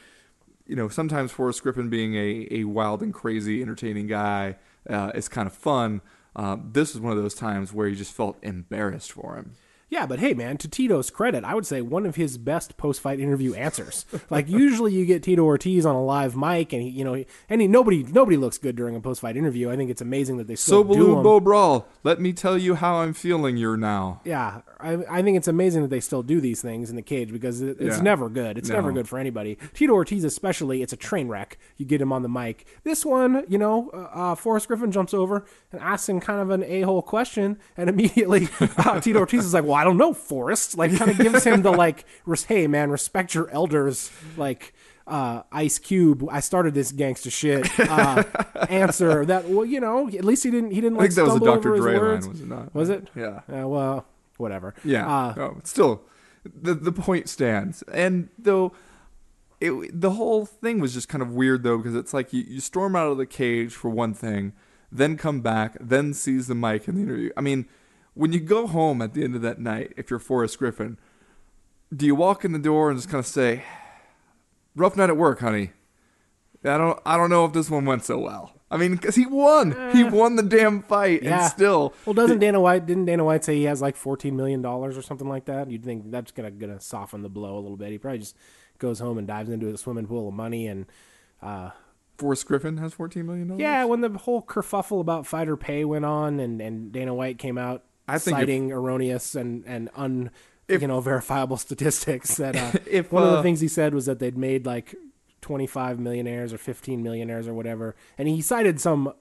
you 0.65 0.75
know, 0.75 0.89
sometimes 0.89 1.31
Forrest 1.31 1.63
Griffin 1.63 1.89
being 1.89 2.15
a, 2.15 2.47
a 2.51 2.63
wild 2.63 3.01
and 3.01 3.13
crazy, 3.13 3.61
entertaining 3.61 4.07
guy 4.07 4.57
uh, 4.89 5.11
is 5.13 5.29
kind 5.29 5.47
of 5.47 5.53
fun. 5.53 6.01
Uh, 6.35 6.57
this 6.71 6.93
was 6.93 7.01
one 7.01 7.15
of 7.15 7.21
those 7.21 7.35
times 7.35 7.71
where 7.71 7.87
you 7.87 7.95
just 7.95 8.13
felt 8.13 8.37
embarrassed 8.41 9.11
for 9.11 9.35
him. 9.35 9.53
Yeah, 9.87 10.07
but 10.07 10.19
hey, 10.19 10.33
man, 10.33 10.57
to 10.57 10.67
Tito's 10.67 11.11
credit, 11.11 11.43
I 11.43 11.53
would 11.53 11.65
say 11.65 11.79
one 11.81 12.07
of 12.07 12.15
his 12.15 12.39
best 12.39 12.75
post-fight 12.75 13.19
interview 13.19 13.53
answers. 13.53 14.05
like 14.31 14.49
usually, 14.49 14.91
you 14.93 15.05
get 15.05 15.21
Tito 15.21 15.43
Ortiz 15.43 15.85
on 15.85 15.95
a 15.95 16.03
live 16.03 16.35
mic, 16.35 16.73
and 16.73 16.81
he, 16.81 16.89
you 16.89 17.03
know, 17.05 17.23
and 17.49 17.61
he, 17.61 17.67
nobody 17.67 18.03
nobody 18.03 18.35
looks 18.35 18.57
good 18.57 18.75
during 18.75 18.95
a 18.95 18.99
post-fight 18.99 19.37
interview. 19.37 19.69
I 19.69 19.75
think 19.75 19.91
it's 19.91 20.01
amazing 20.01 20.37
that 20.37 20.47
they 20.47 20.55
still 20.55 20.83
So 20.87 20.93
do. 20.93 21.21
Bo 21.21 21.39
Brawl, 21.39 21.87
let 22.03 22.19
me 22.19 22.33
tell 22.33 22.57
you 22.57 22.75
how 22.75 22.95
I'm 22.95 23.13
feeling 23.13 23.57
you 23.57 23.77
now. 23.77 24.21
Yeah, 24.25 24.61
I, 24.79 24.97
I 25.09 25.21
think 25.21 25.37
it's 25.37 25.47
amazing 25.47 25.83
that 25.83 25.89
they 25.89 25.99
still 25.99 26.23
do 26.23 26.41
these 26.41 26.61
things 26.63 26.89
in 26.89 26.95
the 26.95 27.01
cage 27.03 27.31
because 27.31 27.61
it, 27.61 27.77
it's 27.79 27.97
Yeah. 27.97 28.01
never 28.03 28.27
good. 28.27 28.57
It's 28.57 28.69
No. 28.69 28.75
never 28.75 28.91
good 28.91 29.07
for 29.07 29.19
anybody. 29.19 29.57
Tito 29.75 29.93
Ortiz, 29.93 30.23
especially, 30.23 30.81
it's 30.81 30.93
a 30.93 30.97
train 30.97 31.27
wreck. 31.27 31.59
You 31.77 31.85
get 31.85 32.01
him 32.01 32.11
on 32.11 32.23
the 32.23 32.29
mic. 32.29 32.65
This 32.83 33.05
one, 33.05 33.43
you 33.47 33.59
know, 33.59 33.91
uh, 33.93 33.97
uh, 34.31 34.35
Forrest 34.35 34.67
Griffin 34.67 34.91
jumps 34.91 35.13
over 35.13 35.45
and 35.71 35.79
asks 35.79 36.09
him 36.09 36.19
kind 36.19 36.39
of 36.41 36.49
an 36.49 36.63
a 36.63 36.81
hole 36.81 37.03
question, 37.03 37.59
and 37.77 37.87
immediately 37.89 38.49
uh, 38.59 38.99
Tito 38.99 39.19
Ortiz 39.19 39.45
is 39.45 39.53
like, 39.53 39.63
"Well, 39.63 39.74
I 39.75 39.83
don't 39.83 39.97
know, 39.97 40.13
Forrest." 40.13 40.77
Like, 40.77 40.95
kind 40.97 41.11
of 41.11 41.17
gives 41.17 41.43
him 41.43 41.61
the 41.61 41.71
like, 41.85 42.05
"Hey, 42.47 42.67
man, 42.67 42.89
respect 42.89 43.33
your 43.33 43.49
elders." 43.49 44.11
Like. 44.37 44.73
Uh, 45.07 45.43
Ice 45.51 45.77
Cube, 45.77 46.27
I 46.31 46.39
started 46.39 46.73
this 46.73 46.91
gangster 46.91 47.29
shit. 47.29 47.69
Uh, 47.79 48.23
answer 48.69 49.23
that. 49.25 49.47
Well, 49.47 49.63
you 49.63 49.79
know, 49.79 50.07
at 50.07 50.25
least 50.25 50.43
he 50.43 50.49
didn't. 50.49 50.71
He 50.71 50.81
didn't 50.81 50.97
I 50.97 51.01
like 51.01 51.11
think 51.11 51.27
that 51.27 51.31
was 51.31 51.41
a 51.43 51.45
Dr. 51.45 51.75
Dre 51.75 51.99
line, 51.99 52.27
was 52.27 52.41
it 52.41 52.47
not? 52.47 52.73
Was 52.73 52.89
it? 52.89 53.09
Yeah. 53.15 53.41
Uh, 53.47 53.67
well, 53.67 54.07
whatever. 54.37 54.73
Yeah. 54.83 55.07
Uh, 55.07 55.49
but 55.51 55.67
still, 55.67 56.01
the 56.43 56.73
the 56.73 56.91
point 56.91 57.29
stands. 57.29 57.83
And 57.83 58.29
though 58.39 58.73
it, 59.59 60.01
the 60.01 60.11
whole 60.11 60.45
thing 60.45 60.79
was 60.79 60.93
just 60.93 61.09
kind 61.09 61.21
of 61.21 61.33
weird 61.33 61.63
though 61.63 61.77
because 61.77 61.95
it's 61.95 62.13
like 62.13 62.33
you, 62.33 62.43
you 62.47 62.59
storm 62.59 62.95
out 62.95 63.11
of 63.11 63.17
the 63.17 63.25
cage 63.25 63.73
for 63.73 63.89
one 63.89 64.13
thing, 64.13 64.53
then 64.91 65.17
come 65.17 65.41
back, 65.41 65.77
then 65.79 66.13
seize 66.13 66.47
the 66.47 66.55
mic 66.55 66.87
in 66.87 66.95
the 66.95 67.01
interview. 67.01 67.31
I 67.37 67.41
mean, 67.41 67.67
when 68.15 68.33
you 68.33 68.39
go 68.39 68.65
home 68.67 69.01
at 69.01 69.13
the 69.13 69.23
end 69.23 69.35
of 69.35 69.41
that 69.43 69.59
night, 69.59 69.93
if 69.95 70.09
you're 70.09 70.19
Forrest 70.19 70.57
Griffin, 70.59 70.97
do 71.95 72.05
you 72.05 72.15
walk 72.15 72.43
in 72.43 72.51
the 72.51 72.59
door 72.59 72.89
and 72.89 72.97
just 72.97 73.09
kind 73.09 73.19
of 73.19 73.27
say, 73.27 73.63
"Rough 74.75 74.97
night 74.97 75.09
at 75.09 75.17
work, 75.17 75.39
honey"? 75.39 75.71
I 76.63 76.77
don't 76.79 76.99
I 77.05 77.15
don't 77.17 77.29
know 77.29 77.45
if 77.45 77.53
this 77.53 77.69
one 77.69 77.85
went 77.85 78.03
so 78.03 78.17
well. 78.17 78.51
I 78.71 78.77
mean, 78.77 78.93
because 78.95 79.15
he 79.15 79.27
won, 79.27 79.91
he 79.93 80.03
won 80.03 80.35
the 80.37 80.43
damn 80.43 80.81
fight, 80.81 81.21
Yeah. 81.21 81.43
and 81.43 81.51
still, 81.51 81.93
Well, 82.05 82.15
doesn't 82.15 82.39
Dana 82.39 82.59
White? 82.59 82.87
Didn't 82.87 83.05
Dana 83.05 83.23
White 83.23 83.43
say 83.43 83.55
he 83.55 83.63
has 83.65 83.79
like 83.81 83.95
fourteen 83.95 84.35
million 84.35 84.61
dollars 84.63 84.97
or 84.97 85.03
something 85.03 85.29
like 85.29 85.45
that? 85.45 85.69
You'd 85.69 85.83
think 85.85 86.09
that's 86.09 86.31
gonna 86.31 86.49
gonna 86.51 86.79
soften 86.79 87.21
the 87.21 87.29
blow 87.29 87.55
a 87.57 87.61
little 87.61 87.77
bit. 87.77 87.91
He 87.91 87.99
probably 87.99 88.19
just 88.19 88.35
goes 88.79 88.99
home 88.99 89.17
and 89.19 89.27
dives 89.27 89.49
into 89.51 89.67
a 89.71 89.77
swimming 89.77 90.07
pool 90.07 90.27
of 90.29 90.33
money 90.33 90.67
and. 90.67 90.85
Uh, 91.41 91.69
Forrest 92.17 92.47
Griffin 92.47 92.77
has 92.77 92.93
fourteen 92.93 93.25
million 93.27 93.49
dollars. 93.49 93.59
yeah, 93.61 93.83
when 93.83 93.99
the 94.01 94.09
whole 94.09 94.41
kerfuffle 94.41 95.01
about 95.01 95.27
fighter 95.27 95.57
pay 95.57 95.83
went 95.83 96.05
on, 96.05 96.39
and, 96.39 96.61
and 96.61 96.91
Dana 96.93 97.13
White 97.13 97.37
came 97.37 97.57
out 97.57 97.83
I 98.07 98.17
think 98.19 98.35
if- 98.37 98.41
citing 98.41 98.71
erroneous 98.71 99.35
and 99.35 99.63
and 99.65 99.89
un 99.95 100.31
If- 100.67 100.81
you 100.81 100.87
know 100.87 100.99
verifiable 101.01 101.57
statistics, 101.67 102.37
that 102.37 102.55
uh, 102.55 102.71
If, 102.89 103.11
one 103.11 103.23
of 103.23 103.31
the 103.31 103.37
uh, 103.39 103.41
things 103.43 103.59
he 103.61 103.67
said 103.67 103.93
was 103.93 104.05
that 104.05 104.19
they'd 104.19 104.37
made 104.37 104.65
like 104.65 104.95
twenty 105.41 105.67
five 105.67 105.99
millionaires 105.99 106.53
or 106.53 106.57
fifteen 106.57 107.03
millionaires 107.03 107.47
or 107.47 107.53
whatever, 107.53 107.95
and 108.17 108.27
he 108.27 108.41
cited 108.41 108.79
some 108.81 109.13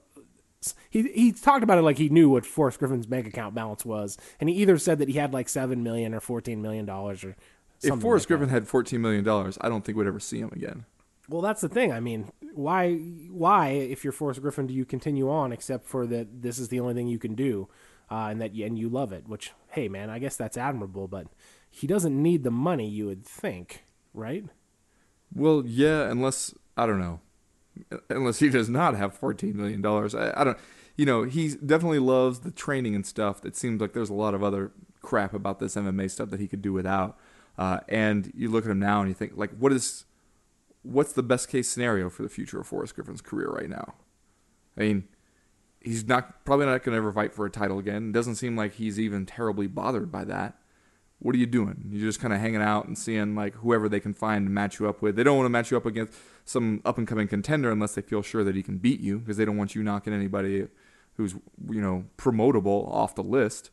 he 0.89 1.03
he 1.13 1.31
talked 1.31 1.63
about 1.63 1.77
it 1.77 1.83
like 1.83 1.97
he 1.97 2.09
knew 2.09 2.29
what 2.29 2.45
Forrest 2.45 2.79
Griffin's 2.79 3.05
bank 3.05 3.27
account 3.27 3.53
balance 3.53 3.85
was, 3.85 4.17
and 4.39 4.49
he 4.49 4.55
either 4.55 4.77
said 4.79 4.97
that 4.99 5.07
he 5.09 5.15
had 5.15 5.33
like 5.33 5.47
seven 5.49 5.83
million 5.83 6.13
or 6.13 6.19
fourteen 6.19 6.61
million 6.61 6.85
dollars 6.85 7.23
or 7.23 7.35
something. 7.79 7.97
if 7.97 8.01
Forrest 8.01 8.23
like 8.23 8.27
that. 8.29 8.37
Griffin 8.37 8.49
had 8.53 8.67
fourteen 8.67 9.01
million 9.01 9.23
dollars, 9.23 9.57
I 9.61 9.69
don't 9.69 9.85
think 9.85 9.97
we'd 9.97 10.07
ever 10.07 10.19
see 10.19 10.39
him 10.39 10.49
again. 10.53 10.85
well, 11.29 11.41
that's 11.41 11.61
the 11.61 11.69
thing. 11.69 11.91
I 11.91 11.99
mean, 11.99 12.31
why 12.55 12.95
why 12.95 13.67
if 13.69 14.03
you're 14.03 14.13
Forrest 14.13 14.41
Griffin 14.41 14.65
do 14.65 14.73
you 14.73 14.85
continue 14.85 15.29
on 15.29 15.51
except 15.51 15.85
for 15.85 16.07
that 16.07 16.41
this 16.41 16.57
is 16.57 16.69
the 16.69 16.79
only 16.79 16.95
thing 16.95 17.07
you 17.07 17.19
can 17.19 17.35
do, 17.35 17.67
uh, 18.09 18.27
and 18.29 18.41
that 18.41 18.53
and 18.53 18.77
you 18.77 18.89
love 18.89 19.11
it? 19.11 19.27
Which 19.27 19.51
hey 19.69 19.87
man, 19.87 20.09
I 20.09 20.19
guess 20.19 20.35
that's 20.35 20.57
admirable, 20.57 21.07
but 21.07 21.27
he 21.69 21.87
doesn't 21.87 22.21
need 22.21 22.43
the 22.43 22.51
money. 22.51 22.87
You 22.87 23.07
would 23.07 23.25
think, 23.25 23.83
right? 24.13 24.45
Well, 25.33 25.63
yeah, 25.65 26.09
unless 26.09 26.53
I 26.77 26.85
don't 26.85 26.99
know, 26.99 27.19
unless 28.09 28.39
he 28.39 28.49
does 28.49 28.69
not 28.69 28.95
have 28.95 29.13
fourteen 29.13 29.57
million 29.57 29.81
dollars. 29.81 30.15
I, 30.15 30.33
I 30.35 30.43
don't. 30.43 30.57
You 30.97 31.05
know, 31.05 31.23
he 31.23 31.49
definitely 31.55 31.99
loves 31.99 32.39
the 32.39 32.51
training 32.51 32.95
and 32.95 33.05
stuff. 33.05 33.43
It 33.43 33.57
seems 33.57 33.81
like 33.81 33.91
there's 33.91 34.09
a 34.09 34.13
lot 34.13 34.33
of 34.33 34.41
other 34.41 34.71
crap 35.01 35.33
about 35.33 35.59
this 35.59 35.75
MMA 35.75 36.09
stuff 36.09 36.29
that 36.29 36.39
he 36.39 36.47
could 36.47 36.61
do 36.61 36.73
without. 36.73 37.17
Uh, 37.57 37.79
and 37.87 38.31
you 38.35 38.49
look 38.49 38.65
at 38.65 38.71
him 38.71 38.79
now 38.79 38.99
and 38.99 39.07
you 39.07 39.13
think, 39.13 39.33
like, 39.35 39.51
what 39.57 39.71
is, 39.71 40.05
what's 40.83 41.13
the 41.13 41.23
best 41.23 41.47
case 41.47 41.69
scenario 41.69 42.09
for 42.09 42.23
the 42.23 42.29
future 42.29 42.59
of 42.59 42.67
Forrest 42.67 42.95
Griffin's 42.95 43.21
career 43.21 43.49
right 43.49 43.69
now? 43.69 43.93
I 44.77 44.81
mean, 44.81 45.07
he's 45.85 46.07
not 46.07 46.43
probably 46.45 46.65
not 46.65 46.83
going 46.83 46.93
to 46.93 46.97
ever 46.97 47.11
fight 47.11 47.33
for 47.33 47.45
a 47.45 47.49
title 47.49 47.79
again. 47.79 48.09
It 48.09 48.11
doesn't 48.11 48.35
seem 48.35 48.57
like 48.57 48.73
he's 48.73 48.99
even 48.99 49.25
terribly 49.25 49.67
bothered 49.67 50.11
by 50.11 50.25
that. 50.25 50.57
What 51.19 51.33
are 51.33 51.37
you 51.37 51.45
doing? 51.45 51.85
You're 51.89 52.07
just 52.07 52.19
kind 52.19 52.33
of 52.33 52.39
hanging 52.39 52.61
out 52.61 52.87
and 52.87 52.97
seeing 52.97 53.35
like 53.35 53.55
whoever 53.55 53.87
they 53.87 53.99
can 53.99 54.13
find 54.13 54.45
to 54.45 54.51
match 54.51 54.79
you 54.79 54.89
up 54.89 55.01
with. 55.01 55.15
They 55.15 55.23
don't 55.23 55.37
want 55.37 55.45
to 55.45 55.51
match 55.51 55.71
you 55.71 55.77
up 55.77 55.85
against 55.85 56.13
some 56.43 56.81
up 56.83 56.97
and 56.97 57.07
coming 57.07 57.27
contender 57.27 57.71
unless 57.71 57.95
they 57.95 58.01
feel 58.01 58.21
sure 58.21 58.43
that 58.43 58.55
he 58.55 58.61
can 58.61 58.77
beat 58.77 58.99
you 58.99 59.19
because 59.19 59.37
they 59.37 59.45
don't 59.45 59.57
want 59.57 59.75
you 59.75 59.83
knocking 59.83 60.13
anybody 60.13 60.67
who's 61.15 61.33
you 61.69 61.81
know 61.81 62.05
promotable 62.17 62.91
off 62.91 63.15
the 63.15 63.23
list. 63.23 63.69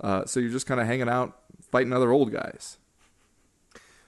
Uh, 0.00 0.24
so 0.26 0.40
you're 0.40 0.50
just 0.50 0.66
kind 0.66 0.80
of 0.80 0.86
hanging 0.86 1.08
out 1.08 1.38
fighting 1.70 1.92
other 1.92 2.12
old 2.12 2.32
guys. 2.32 2.78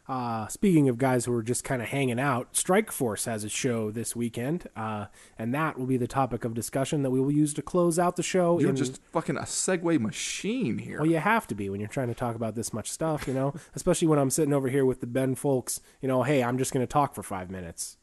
Uh, 0.07 0.47
speaking 0.49 0.89
of 0.91 0.99
guys 0.99 1.25
who 1.25 1.33
are 1.33 1.43
just 1.43 1.65
kind 1.65 1.81
of 1.81 1.89
hanging 1.89 2.21
out, 2.21 2.53
Strikeforce 2.53 3.25
has 3.25 3.43
a 3.43 3.49
show 3.49 3.91
this 3.91 4.15
weekend, 4.15 4.69
uh, 4.77 5.07
and 5.39 5.55
that 5.55 5.79
will 5.79 5.87
be 5.87 5.97
the 5.97 6.07
topic 6.07 6.45
of 6.45 6.53
discussion 6.53 7.03
that 7.03 7.11
we 7.11 7.19
will 7.21 7.31
use 7.33 7.55
to 7.55 7.63
close 7.63 7.99
out 7.99 8.17
the 8.17 8.23
show. 8.23 8.61
You're 8.61 8.71
in- 8.71 8.77
just 8.77 9.01
fucking 9.13 9.39
a 9.39 9.43
segue 9.43 9.99
machine 10.01 10.77
here. 10.77 10.99
Well, 10.99 11.09
you 11.11 11.17
have 11.19 11.47
to 11.47 11.55
be 11.55 11.71
when 11.71 11.81
you're 11.81 11.89
trying 11.89 12.09
to 12.09 12.15
talk 12.15 12.37
about 12.37 12.55
this 12.55 12.73
much 12.73 12.91
stuff, 12.91 13.27
you 13.27 13.33
know, 13.33 13.55
especially 13.75 14.09
when 14.09 14.19
I'm 14.19 14.29
sitting 14.31 14.53
over 14.53 14.69
here 14.69 14.85
with 14.85 15.01
the 15.01 15.07
Ben 15.07 15.35
Fowlkes, 15.37 15.81
you 16.03 16.09
know, 16.09 16.23
hey, 16.23 16.43
I'm 16.45 16.59
just 16.59 16.73
going 16.73 16.87
to 16.87 16.93
talk 16.93 17.15
for 17.15 17.23
five 17.23 17.51
minutes. 17.51 17.97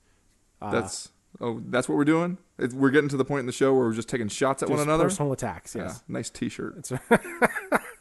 that's 0.60 1.10
oh, 1.40 1.62
that's 1.68 1.88
what 1.88 1.98
we're 1.98 2.06
doing. 2.06 2.40
It, 2.58 2.74
we're 2.74 2.90
getting 2.92 3.10
to 3.10 3.18
the 3.18 3.26
point 3.26 3.42
in 3.42 3.46
the 3.46 3.52
show 3.52 3.74
where 3.74 3.86
we're 3.86 3.94
just 3.94 4.10
taking 4.10 4.28
shots 4.28 4.64
at 4.64 4.70
one 4.70 4.80
another. 4.80 5.04
Personal 5.06 5.34
attacks, 5.34 5.76
Yeah, 5.76 5.94
nice 6.08 6.30
T-shirt. 6.32 6.90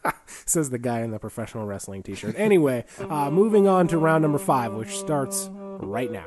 Says 0.47 0.71
the 0.71 0.79
guy 0.79 1.01
in 1.01 1.11
the 1.11 1.19
professional 1.19 1.67
wrestling 1.67 2.03
t 2.03 2.15
shirt. 2.15 2.35
Anyway, 2.37 2.85
uh, 3.09 3.31
moving 3.31 3.69
on 3.69 3.89
to 3.89 3.99
round 3.99 4.23
number 4.23 4.39
five, 4.39 4.73
which 4.73 4.97
starts 4.99 5.49
right 5.53 6.11
now. 6.11 6.27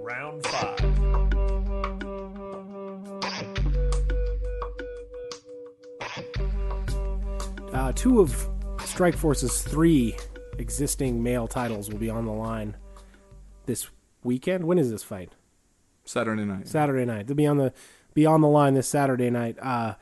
Round 0.00 0.46
five. 0.46 0.80
Uh, 7.72 7.92
two 7.94 8.20
of 8.20 8.30
Strikeforce's 8.78 9.62
three 9.62 10.16
existing 10.58 11.22
male 11.22 11.46
titles 11.48 11.90
will 11.90 11.98
be 11.98 12.10
on 12.10 12.26
the 12.26 12.32
line 12.32 12.76
this 13.66 13.88
weekend. 14.22 14.64
When 14.64 14.78
is 14.78 14.90
this 14.90 15.02
fight? 15.02 15.32
Saturday 16.04 16.44
night. 16.44 16.68
Saturday 16.68 17.04
night. 17.04 17.26
They'll 17.26 17.36
be 17.36 17.46
on 17.46 17.58
the 17.58 17.72
be 18.12 18.26
on 18.26 18.40
the 18.40 18.48
line 18.48 18.74
this 18.74 18.88
Saturday 18.88 19.30
night. 19.30 19.56
Uh, 19.60 19.94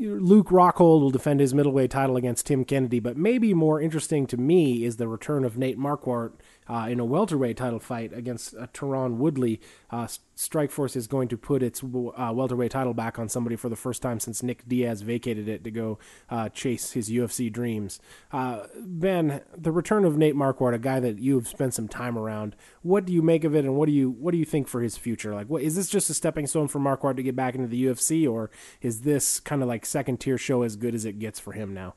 Luke 0.00 0.48
Rockhold 0.48 1.02
will 1.02 1.10
defend 1.10 1.40
his 1.40 1.52
middleweight 1.52 1.90
title 1.90 2.16
against 2.16 2.46
Tim 2.46 2.64
Kennedy, 2.64 3.00
but 3.00 3.18
maybe 3.18 3.52
more 3.52 3.80
interesting 3.80 4.26
to 4.28 4.38
me 4.38 4.84
is 4.84 4.96
the 4.96 5.06
return 5.06 5.44
of 5.44 5.58
Nate 5.58 5.78
Marquardt 5.78 6.32
uh, 6.70 6.86
in 6.88 7.00
a 7.00 7.04
welterweight 7.04 7.56
title 7.56 7.80
fight 7.80 8.12
against 8.12 8.54
uh, 8.54 8.66
Tyron 8.68 9.16
Woodley. 9.16 9.60
Uh, 9.90 10.06
Strikeforce 10.36 10.96
is 10.96 11.06
going 11.06 11.28
to 11.28 11.36
put 11.36 11.62
its 11.62 11.82
uh, 11.82 12.32
welterweight 12.32 12.70
title 12.70 12.94
back 12.94 13.18
on 13.18 13.28
somebody 13.28 13.56
for 13.56 13.68
the 13.68 13.76
first 13.76 14.00
time 14.00 14.20
since 14.20 14.42
Nick 14.42 14.66
Diaz 14.66 15.02
vacated 15.02 15.48
it 15.48 15.64
to 15.64 15.70
go 15.70 15.98
uh, 16.30 16.48
chase 16.48 16.92
his 16.92 17.10
UFC 17.10 17.52
dreams. 17.52 18.00
Uh, 18.32 18.66
ben, 18.78 19.42
the 19.54 19.72
return 19.72 20.04
of 20.04 20.16
Nate 20.16 20.36
Marquardt, 20.36 20.74
a 20.74 20.78
guy 20.78 21.00
that 21.00 21.18
you 21.18 21.34
have 21.34 21.48
spent 21.48 21.74
some 21.74 21.88
time 21.88 22.16
around, 22.16 22.54
what 22.82 23.04
do 23.04 23.12
you 23.12 23.20
make 23.20 23.44
of 23.44 23.54
it, 23.54 23.64
and 23.64 23.76
what 23.76 23.86
do 23.86 23.92
you 23.92 24.08
what 24.08 24.30
do 24.30 24.38
you 24.38 24.44
think 24.44 24.68
for 24.68 24.80
his 24.80 24.96
future? 24.96 25.34
Like, 25.34 25.48
what 25.48 25.62
is 25.62 25.74
this 25.74 25.88
just 25.88 26.08
a 26.08 26.14
stepping 26.14 26.46
stone 26.46 26.68
for 26.68 26.78
Marquardt 26.78 27.16
to 27.16 27.22
get 27.22 27.36
back 27.36 27.54
into 27.54 27.68
the 27.68 27.84
UFC, 27.84 28.30
or 28.30 28.50
is 28.80 29.02
this 29.02 29.40
kind 29.40 29.60
of 29.60 29.68
like 29.68 29.84
second 29.90 30.20
tier 30.20 30.38
show 30.38 30.62
as 30.62 30.76
good 30.76 30.94
as 30.94 31.04
it 31.04 31.18
gets 31.18 31.40
for 31.40 31.52
him 31.52 31.74
now? 31.74 31.94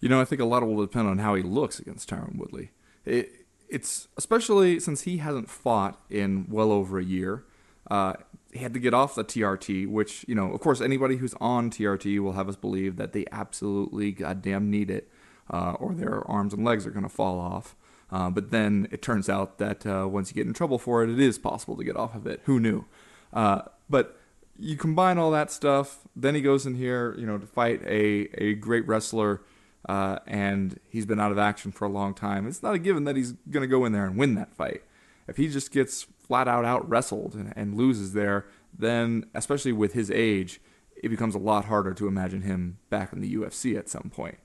You 0.00 0.08
know, 0.08 0.20
I 0.20 0.24
think 0.24 0.40
a 0.40 0.44
lot 0.44 0.66
will 0.66 0.80
depend 0.80 1.08
on 1.08 1.18
how 1.18 1.34
he 1.34 1.42
looks 1.42 1.78
against 1.78 2.10
Tyron 2.10 2.36
Woodley. 2.36 2.70
It, 3.04 3.46
it's 3.68 4.08
especially 4.16 4.80
since 4.80 5.02
he 5.02 5.18
hasn't 5.18 5.48
fought 5.48 6.00
in 6.10 6.46
well 6.48 6.72
over 6.72 6.98
a 6.98 7.04
year. 7.04 7.44
Uh, 7.90 8.14
he 8.52 8.58
had 8.58 8.74
to 8.74 8.80
get 8.80 8.92
off 8.92 9.14
the 9.14 9.24
TRT, 9.24 9.88
which 9.88 10.24
you 10.28 10.34
know, 10.34 10.52
of 10.52 10.60
course, 10.60 10.80
anybody 10.80 11.16
who's 11.16 11.34
on 11.40 11.70
TRT 11.70 12.18
will 12.20 12.32
have 12.32 12.48
us 12.48 12.56
believe 12.56 12.96
that 12.96 13.12
they 13.12 13.24
absolutely 13.32 14.12
goddamn 14.12 14.70
need 14.70 14.90
it, 14.90 15.08
uh, 15.50 15.72
or 15.78 15.94
their 15.94 16.28
arms 16.28 16.52
and 16.52 16.64
legs 16.64 16.86
are 16.86 16.90
going 16.90 17.02
to 17.02 17.08
fall 17.08 17.38
off. 17.38 17.74
Uh, 18.10 18.28
but 18.28 18.50
then 18.50 18.86
it 18.90 19.00
turns 19.00 19.30
out 19.30 19.56
that 19.56 19.86
uh, 19.86 20.06
once 20.06 20.30
you 20.30 20.34
get 20.34 20.46
in 20.46 20.52
trouble 20.52 20.78
for 20.78 21.02
it, 21.02 21.08
it 21.08 21.18
is 21.18 21.38
possible 21.38 21.76
to 21.76 21.84
get 21.84 21.96
off 21.96 22.14
of 22.14 22.26
it. 22.26 22.42
Who 22.44 22.60
knew? 22.60 22.84
Uh, 23.32 23.62
but 23.88 24.20
you 24.58 24.76
combine 24.76 25.18
all 25.18 25.30
that 25.30 25.50
stuff, 25.50 26.00
then 26.14 26.34
he 26.34 26.40
goes 26.40 26.66
in 26.66 26.74
here, 26.74 27.14
you 27.18 27.26
know, 27.26 27.38
to 27.38 27.46
fight 27.46 27.82
a, 27.84 28.28
a 28.42 28.54
great 28.54 28.86
wrestler 28.86 29.42
uh, 29.88 30.18
and 30.26 30.78
he's 30.88 31.06
been 31.06 31.20
out 31.20 31.32
of 31.32 31.38
action 31.38 31.72
for 31.72 31.84
a 31.84 31.88
long 31.88 32.14
time. 32.14 32.46
It's 32.46 32.62
not 32.62 32.74
a 32.74 32.78
given 32.78 33.04
that 33.04 33.16
he's 33.16 33.32
going 33.50 33.62
to 33.62 33.66
go 33.68 33.84
in 33.84 33.92
there 33.92 34.04
and 34.04 34.16
win 34.16 34.34
that 34.34 34.54
fight. 34.54 34.82
If 35.26 35.36
he 35.36 35.48
just 35.48 35.72
gets 35.72 36.06
flat 36.18 36.48
out 36.48 36.64
out 36.64 36.88
wrestled 36.88 37.34
and, 37.34 37.52
and 37.56 37.76
loses 37.76 38.12
there, 38.12 38.46
then 38.76 39.26
especially 39.34 39.72
with 39.72 39.92
his 39.92 40.10
age, 40.10 40.60
it 41.02 41.08
becomes 41.08 41.34
a 41.34 41.38
lot 41.38 41.64
harder 41.64 41.94
to 41.94 42.06
imagine 42.06 42.42
him 42.42 42.78
back 42.90 43.12
in 43.12 43.20
the 43.20 43.34
UFC 43.34 43.76
at 43.76 43.88
some 43.88 44.10
point. 44.14 44.38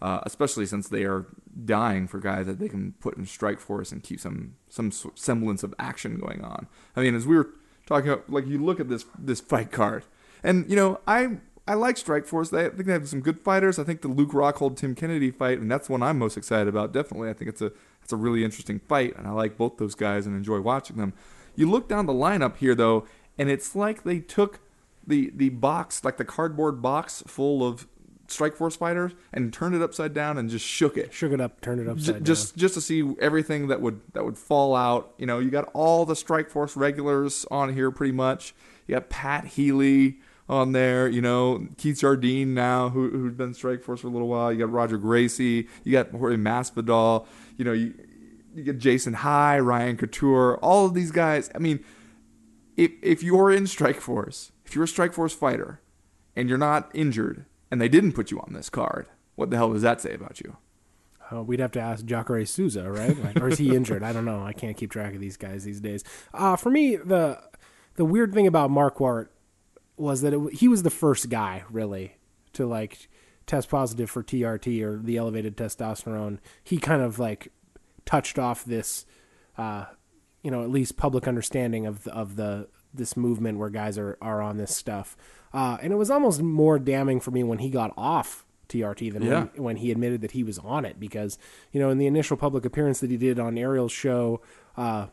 Uh, 0.00 0.20
especially 0.24 0.66
since 0.66 0.88
they 0.88 1.04
are 1.04 1.24
dying 1.64 2.06
for 2.06 2.20
guys 2.20 2.44
that 2.44 2.58
they 2.58 2.68
can 2.68 2.92
put 3.00 3.16
in 3.16 3.24
Strikeforce 3.24 3.92
and 3.92 4.02
keep 4.02 4.20
some 4.20 4.54
some 4.68 4.92
semblance 5.14 5.62
of 5.62 5.74
action 5.78 6.18
going 6.18 6.44
on. 6.44 6.68
I 6.94 7.00
mean, 7.00 7.14
as 7.14 7.26
we 7.26 7.34
were 7.34 7.48
talking 7.86 8.10
about, 8.10 8.28
like 8.30 8.46
you 8.46 8.62
look 8.62 8.80
at 8.80 8.88
this 8.88 9.06
this 9.18 9.40
fight 9.40 9.72
card, 9.72 10.04
and 10.42 10.68
you 10.68 10.76
know, 10.76 11.00
I 11.06 11.38
I 11.66 11.74
like 11.74 11.96
Strikeforce. 11.96 12.50
They 12.50 12.66
I 12.66 12.68
think 12.70 12.86
they 12.86 12.92
have 12.92 13.08
some 13.08 13.20
good 13.20 13.40
fighters. 13.40 13.78
I 13.78 13.84
think 13.84 14.02
the 14.02 14.08
Luke 14.08 14.30
Rockhold 14.30 14.76
Tim 14.76 14.94
Kennedy 14.94 15.30
fight, 15.30 15.58
and 15.58 15.70
that's 15.70 15.88
one 15.88 16.02
I'm 16.02 16.18
most 16.18 16.36
excited 16.36 16.68
about. 16.68 16.92
Definitely, 16.92 17.30
I 17.30 17.32
think 17.32 17.48
it's 17.48 17.62
a 17.62 17.72
it's 18.02 18.12
a 18.12 18.16
really 18.16 18.44
interesting 18.44 18.80
fight, 18.80 19.16
and 19.16 19.26
I 19.26 19.30
like 19.30 19.56
both 19.56 19.78
those 19.78 19.94
guys 19.94 20.26
and 20.26 20.36
enjoy 20.36 20.60
watching 20.60 20.96
them. 20.96 21.12
You 21.56 21.70
look 21.70 21.88
down 21.88 22.06
the 22.06 22.12
lineup 22.12 22.58
here 22.58 22.74
though, 22.74 23.06
and 23.38 23.50
it's 23.50 23.74
like 23.74 24.04
they 24.04 24.20
took 24.20 24.60
the 25.06 25.32
the 25.34 25.48
box, 25.48 26.04
like 26.04 26.16
the 26.16 26.24
cardboard 26.24 26.82
box 26.82 27.22
full 27.26 27.66
of 27.66 27.86
Strikeforce 28.28 28.76
fighters, 28.76 29.12
and 29.32 29.52
turned 29.52 29.74
it 29.74 29.82
upside 29.82 30.12
down 30.14 30.38
and 30.38 30.48
just 30.50 30.64
shook 30.64 30.96
it. 30.96 31.12
Shook 31.12 31.32
it 31.32 31.40
up, 31.40 31.60
turned 31.60 31.80
it 31.80 31.88
upside 31.88 32.04
J- 32.06 32.12
down. 32.12 32.24
just 32.24 32.56
just 32.56 32.74
to 32.74 32.80
see 32.80 33.14
everything 33.20 33.68
that 33.68 33.80
would 33.80 34.00
that 34.14 34.24
would 34.24 34.38
fall 34.38 34.74
out. 34.74 35.14
You 35.18 35.26
know, 35.26 35.38
you 35.38 35.50
got 35.50 35.70
all 35.74 36.04
the 36.04 36.14
Strikeforce 36.14 36.76
regulars 36.76 37.46
on 37.50 37.72
here 37.74 37.90
pretty 37.90 38.12
much. 38.12 38.54
You 38.86 38.94
got 38.94 39.08
Pat 39.10 39.44
Healy 39.46 40.18
on 40.48 40.72
there. 40.72 41.08
You 41.08 41.20
know, 41.22 41.66
Keith 41.76 42.00
Jardine 42.00 42.54
now, 42.54 42.88
who 42.90 43.10
who's 43.10 43.34
been 43.34 43.52
Strikeforce 43.52 44.00
for 44.00 44.06
a 44.06 44.10
little 44.10 44.28
while. 44.28 44.52
You 44.52 44.58
got 44.58 44.72
Roger 44.72 44.98
Gracie. 44.98 45.68
You 45.84 45.92
got 45.92 46.10
Jorge 46.10 46.36
Masvidal. 46.36 47.26
You 47.56 47.64
know, 47.64 47.72
you 47.72 47.94
you 48.54 48.62
get 48.64 48.78
Jason 48.78 49.12
High, 49.12 49.58
Ryan 49.58 49.96
Couture, 49.96 50.56
all 50.62 50.86
of 50.86 50.94
these 50.94 51.10
guys. 51.10 51.50
I 51.54 51.58
mean, 51.58 51.84
if 52.76 52.90
if 53.02 53.22
you're 53.22 53.50
in 53.50 53.64
Strikeforce, 53.64 54.50
if 54.64 54.74
you're 54.74 54.84
a 54.84 54.88
Strikeforce 54.88 55.34
fighter, 55.34 55.80
and 56.34 56.48
you're 56.48 56.58
not 56.58 56.90
injured, 56.94 57.44
and 57.70 57.80
they 57.80 57.88
didn't 57.88 58.12
put 58.12 58.30
you 58.30 58.40
on 58.40 58.52
this 58.52 58.70
card, 58.70 59.06
what 59.34 59.50
the 59.50 59.56
hell 59.56 59.72
does 59.72 59.82
that 59.82 60.00
say 60.00 60.14
about 60.14 60.40
you? 60.40 60.56
Uh, 61.32 61.42
we'd 61.42 61.60
have 61.60 61.72
to 61.72 61.80
ask 61.80 62.04
Jacare 62.04 62.44
Souza, 62.44 62.90
right? 62.90 63.16
Like, 63.22 63.40
or 63.40 63.48
is 63.48 63.58
he 63.58 63.74
injured? 63.76 64.02
I 64.02 64.12
don't 64.12 64.24
know. 64.24 64.42
I 64.42 64.52
can't 64.52 64.76
keep 64.76 64.90
track 64.90 65.14
of 65.14 65.20
these 65.20 65.36
guys 65.36 65.64
these 65.64 65.80
days. 65.80 66.04
Uh, 66.32 66.56
for 66.56 66.70
me, 66.70 66.96
the 66.96 67.40
the 67.96 68.04
weird 68.04 68.32
thing 68.32 68.46
about 68.46 68.70
Marquardt 68.70 69.28
was 69.96 70.20
that 70.20 70.34
it, 70.34 70.52
he 70.54 70.68
was 70.68 70.82
the 70.82 70.90
first 70.90 71.30
guy 71.30 71.64
really 71.70 72.16
to 72.52 72.66
like 72.66 73.08
test 73.46 73.68
positive 73.68 74.10
for 74.10 74.22
TRT 74.22 74.82
or 74.82 74.98
the 74.98 75.16
elevated 75.16 75.56
testosterone. 75.56 76.38
He 76.62 76.78
kind 76.78 77.02
of 77.02 77.18
like 77.18 77.52
touched 78.04 78.38
off 78.38 78.64
this, 78.64 79.06
uh, 79.56 79.86
you 80.42 80.50
know, 80.50 80.62
at 80.62 80.70
least 80.70 80.96
public 80.96 81.26
understanding 81.26 81.86
of 81.86 82.04
the, 82.04 82.12
of 82.12 82.36
the 82.36 82.68
this 82.94 83.16
movement 83.16 83.58
where 83.58 83.68
guys 83.68 83.98
are 83.98 84.16
are 84.20 84.40
on 84.40 84.58
this 84.58 84.74
stuff. 84.74 85.16
Uh, 85.56 85.78
and 85.82 85.92
it 85.92 85.96
was 85.96 86.10
almost 86.10 86.42
more 86.42 86.78
damning 86.78 87.18
for 87.18 87.30
me 87.30 87.42
when 87.42 87.58
he 87.58 87.70
got 87.70 87.92
off 87.96 88.44
TRT 88.68 89.12
than 89.12 89.22
Yeah. 89.22 89.44
when, 89.54 89.62
when 89.64 89.76
he 89.76 89.90
admitted 89.90 90.20
that 90.20 90.32
he 90.32 90.42
was 90.44 90.58
on 90.58 90.84
it 90.84 91.00
because 91.00 91.38
you 91.72 91.80
know 91.80 91.88
in 91.90 91.98
the 91.98 92.06
initial 92.06 92.36
public 92.36 92.64
appearance 92.64 93.00
that 93.00 93.10
he 93.10 93.16
did 93.16 93.38
on 93.40 93.56
Ariel's 93.56 93.92
show. 93.92 94.40
Uh, 94.76 95.06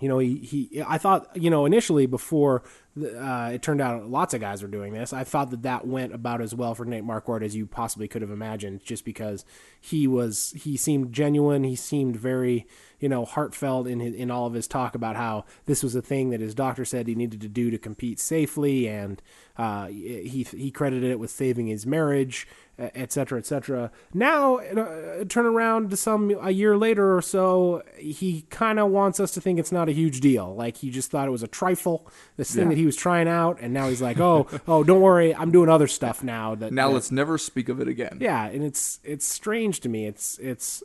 you 0.00 0.08
know, 0.08 0.18
he, 0.18 0.36
he 0.36 0.82
I 0.86 0.98
thought, 0.98 1.28
you 1.36 1.50
know, 1.50 1.66
initially 1.66 2.06
before 2.06 2.62
uh, 3.00 3.50
it 3.54 3.62
turned 3.62 3.80
out 3.80 4.10
lots 4.10 4.34
of 4.34 4.40
guys 4.40 4.62
were 4.62 4.68
doing 4.68 4.92
this, 4.92 5.12
I 5.12 5.24
thought 5.24 5.50
that 5.50 5.62
that 5.62 5.86
went 5.86 6.12
about 6.12 6.40
as 6.40 6.54
well 6.54 6.74
for 6.74 6.84
Nate 6.84 7.04
Marquardt 7.04 7.44
as 7.44 7.54
you 7.54 7.66
possibly 7.66 8.08
could 8.08 8.22
have 8.22 8.30
imagined, 8.30 8.82
just 8.82 9.04
because 9.04 9.44
he 9.80 10.06
was, 10.06 10.52
he 10.56 10.76
seemed 10.76 11.12
genuine. 11.12 11.62
He 11.64 11.76
seemed 11.76 12.16
very, 12.16 12.66
you 12.98 13.08
know, 13.08 13.24
heartfelt 13.24 13.86
in 13.86 14.00
his, 14.00 14.14
in 14.14 14.30
all 14.30 14.46
of 14.46 14.54
his 14.54 14.66
talk 14.66 14.94
about 14.94 15.16
how 15.16 15.44
this 15.66 15.82
was 15.82 15.94
a 15.94 16.02
thing 16.02 16.30
that 16.30 16.40
his 16.40 16.54
doctor 16.54 16.84
said 16.84 17.06
he 17.06 17.14
needed 17.14 17.40
to 17.42 17.48
do 17.48 17.70
to 17.70 17.78
compete 17.78 18.18
safely. 18.18 18.88
And 18.88 19.22
uh, 19.56 19.86
he, 19.86 20.46
he 20.50 20.70
credited 20.70 21.10
it 21.10 21.20
with 21.20 21.30
saving 21.30 21.68
his 21.68 21.86
marriage 21.86 22.48
et 22.94 23.12
cetera, 23.12 23.38
et 23.38 23.46
cetera. 23.46 23.90
Now, 24.14 24.56
uh, 24.58 25.24
turn 25.28 25.46
around 25.46 25.90
to 25.90 25.96
some 25.96 26.30
a 26.40 26.50
year 26.50 26.76
later 26.76 27.16
or 27.16 27.22
so, 27.22 27.82
he 27.98 28.42
kind 28.50 28.78
of 28.78 28.90
wants 28.90 29.20
us 29.20 29.32
to 29.32 29.40
think 29.40 29.58
it's 29.58 29.72
not 29.72 29.88
a 29.88 29.92
huge 29.92 30.20
deal. 30.20 30.54
Like 30.54 30.78
he 30.78 30.90
just 30.90 31.10
thought 31.10 31.28
it 31.28 31.30
was 31.30 31.42
a 31.42 31.48
trifle, 31.48 32.06
this 32.36 32.54
thing 32.54 32.68
that 32.70 32.78
he 32.78 32.86
was 32.86 32.96
trying 32.96 33.28
out, 33.28 33.58
and 33.60 33.74
now 33.74 33.88
he's 33.88 34.00
like, 34.02 34.18
oh, 34.18 34.46
oh, 34.66 34.82
don't 34.84 35.00
worry, 35.00 35.34
I'm 35.34 35.50
doing 35.52 35.68
other 35.68 35.86
stuff 35.88 36.24
now. 36.24 36.54
That 36.54 36.72
Now 36.72 36.88
that- 36.88 36.94
let's 36.94 37.10
never 37.10 37.36
speak 37.38 37.68
of 37.68 37.80
it 37.80 37.88
again. 37.88 38.18
yeah, 38.20 38.46
and 38.46 38.64
it's 38.64 38.98
it's 39.04 39.26
strange 39.26 39.80
to 39.80 39.88
me. 39.88 40.06
It's 40.06 40.38
it's 40.38 40.82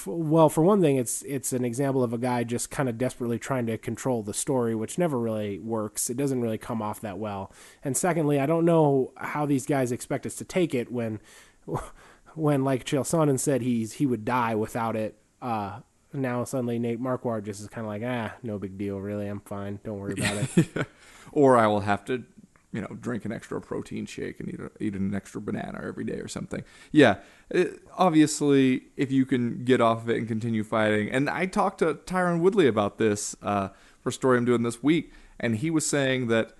f- 0.00 0.06
well, 0.06 0.48
for 0.48 0.62
one 0.62 0.80
thing, 0.80 0.96
it's 0.96 1.22
it's 1.22 1.52
an 1.52 1.64
example 1.64 2.02
of 2.02 2.12
a 2.12 2.18
guy 2.18 2.44
just 2.44 2.70
kind 2.70 2.88
of 2.88 2.98
desperately 2.98 3.38
trying 3.38 3.66
to 3.66 3.78
control 3.78 4.22
the 4.22 4.34
story, 4.34 4.74
which 4.74 4.98
never 4.98 5.18
really 5.18 5.58
works. 5.58 6.10
It 6.10 6.16
doesn't 6.16 6.40
really 6.40 6.58
come 6.58 6.82
off 6.82 7.00
that 7.00 7.18
well. 7.18 7.52
And 7.84 7.96
secondly, 7.96 8.40
I 8.40 8.46
don't 8.46 8.64
know 8.64 9.12
how 9.16 9.46
these 9.46 9.66
guys 9.66 9.92
expect 9.92 10.26
us 10.26 10.34
to 10.36 10.44
take 10.44 10.74
it 10.74 10.90
when 10.90 11.20
when 12.34 12.64
like 12.64 12.84
Chael 12.84 13.02
Sonnen 13.02 13.38
said 13.38 13.62
he's 13.62 13.94
he 13.94 14.06
would 14.06 14.24
die 14.24 14.54
without 14.54 14.96
it. 14.96 15.16
Uh, 15.40 15.80
now 16.12 16.44
suddenly 16.44 16.78
Nate 16.78 17.00
Marquardt 17.00 17.44
just 17.44 17.60
is 17.60 17.68
kind 17.68 17.86
of 17.86 17.88
like, 17.88 18.02
ah, 18.04 18.34
no 18.42 18.58
big 18.58 18.76
deal, 18.78 18.98
really. 19.00 19.26
I'm 19.26 19.40
fine. 19.40 19.78
Don't 19.84 19.98
worry 19.98 20.14
about 20.14 20.48
it. 20.56 20.86
or 21.32 21.56
I 21.56 21.66
will 21.66 21.80
have 21.80 22.04
to, 22.06 22.24
you 22.72 22.80
know, 22.80 22.88
drink 23.00 23.24
an 23.24 23.32
extra 23.32 23.60
protein 23.60 24.06
shake 24.06 24.38
and 24.38 24.48
eat, 24.48 24.60
a, 24.60 24.70
eat 24.80 24.94
an 24.94 25.14
extra 25.14 25.40
banana 25.40 25.80
every 25.82 26.04
day 26.04 26.18
or 26.18 26.28
something. 26.28 26.62
Yeah, 26.92 27.16
it, 27.50 27.80
obviously, 27.96 28.84
if 28.96 29.10
you 29.10 29.26
can 29.26 29.64
get 29.64 29.80
off 29.80 30.02
of 30.02 30.10
it 30.10 30.18
and 30.18 30.28
continue 30.28 30.62
fighting, 30.62 31.10
and 31.10 31.28
I 31.28 31.46
talked 31.46 31.78
to 31.78 31.94
Tyron 31.94 32.40
Woodley 32.40 32.68
about 32.68 32.98
this 32.98 33.34
uh, 33.42 33.68
for 34.00 34.10
a 34.10 34.12
story 34.12 34.38
I'm 34.38 34.44
doing 34.44 34.62
this 34.62 34.82
week, 34.82 35.12
and 35.40 35.56
he 35.56 35.70
was 35.70 35.86
saying 35.86 36.28
that, 36.28 36.52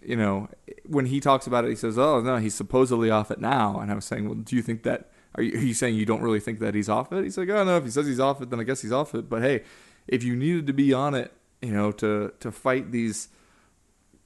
you 0.00 0.16
know, 0.16 0.48
when 0.86 1.06
he 1.06 1.20
talks 1.20 1.46
about 1.46 1.64
it, 1.64 1.70
he 1.70 1.76
says, 1.76 1.98
"Oh 1.98 2.20
no, 2.20 2.36
he's 2.36 2.54
supposedly 2.54 3.10
off 3.10 3.30
it 3.30 3.40
now," 3.40 3.78
and 3.78 3.92
I 3.92 3.94
was 3.94 4.04
saying, 4.04 4.26
"Well, 4.26 4.36
do 4.36 4.56
you 4.56 4.62
think 4.62 4.82
that?" 4.84 5.10
Are 5.34 5.42
you, 5.42 5.58
are 5.58 5.62
you 5.62 5.72
saying 5.72 5.94
you 5.94 6.04
don't 6.04 6.20
really 6.20 6.40
think 6.40 6.58
that 6.58 6.74
he's 6.74 6.90
off 6.90 7.10
it? 7.10 7.24
He's 7.24 7.38
like, 7.38 7.48
oh 7.48 7.64
no, 7.64 7.78
if 7.78 7.84
he 7.84 7.90
says 7.90 8.06
he's 8.06 8.20
off 8.20 8.42
it, 8.42 8.50
then 8.50 8.60
I 8.60 8.64
guess 8.64 8.82
he's 8.82 8.92
off 8.92 9.14
it. 9.14 9.30
But 9.30 9.40
hey, 9.40 9.62
if 10.06 10.22
you 10.22 10.36
needed 10.36 10.66
to 10.66 10.74
be 10.74 10.92
on 10.92 11.14
it, 11.14 11.32
you 11.62 11.72
know, 11.72 11.90
to 11.92 12.34
to 12.40 12.52
fight 12.52 12.92
these 12.92 13.28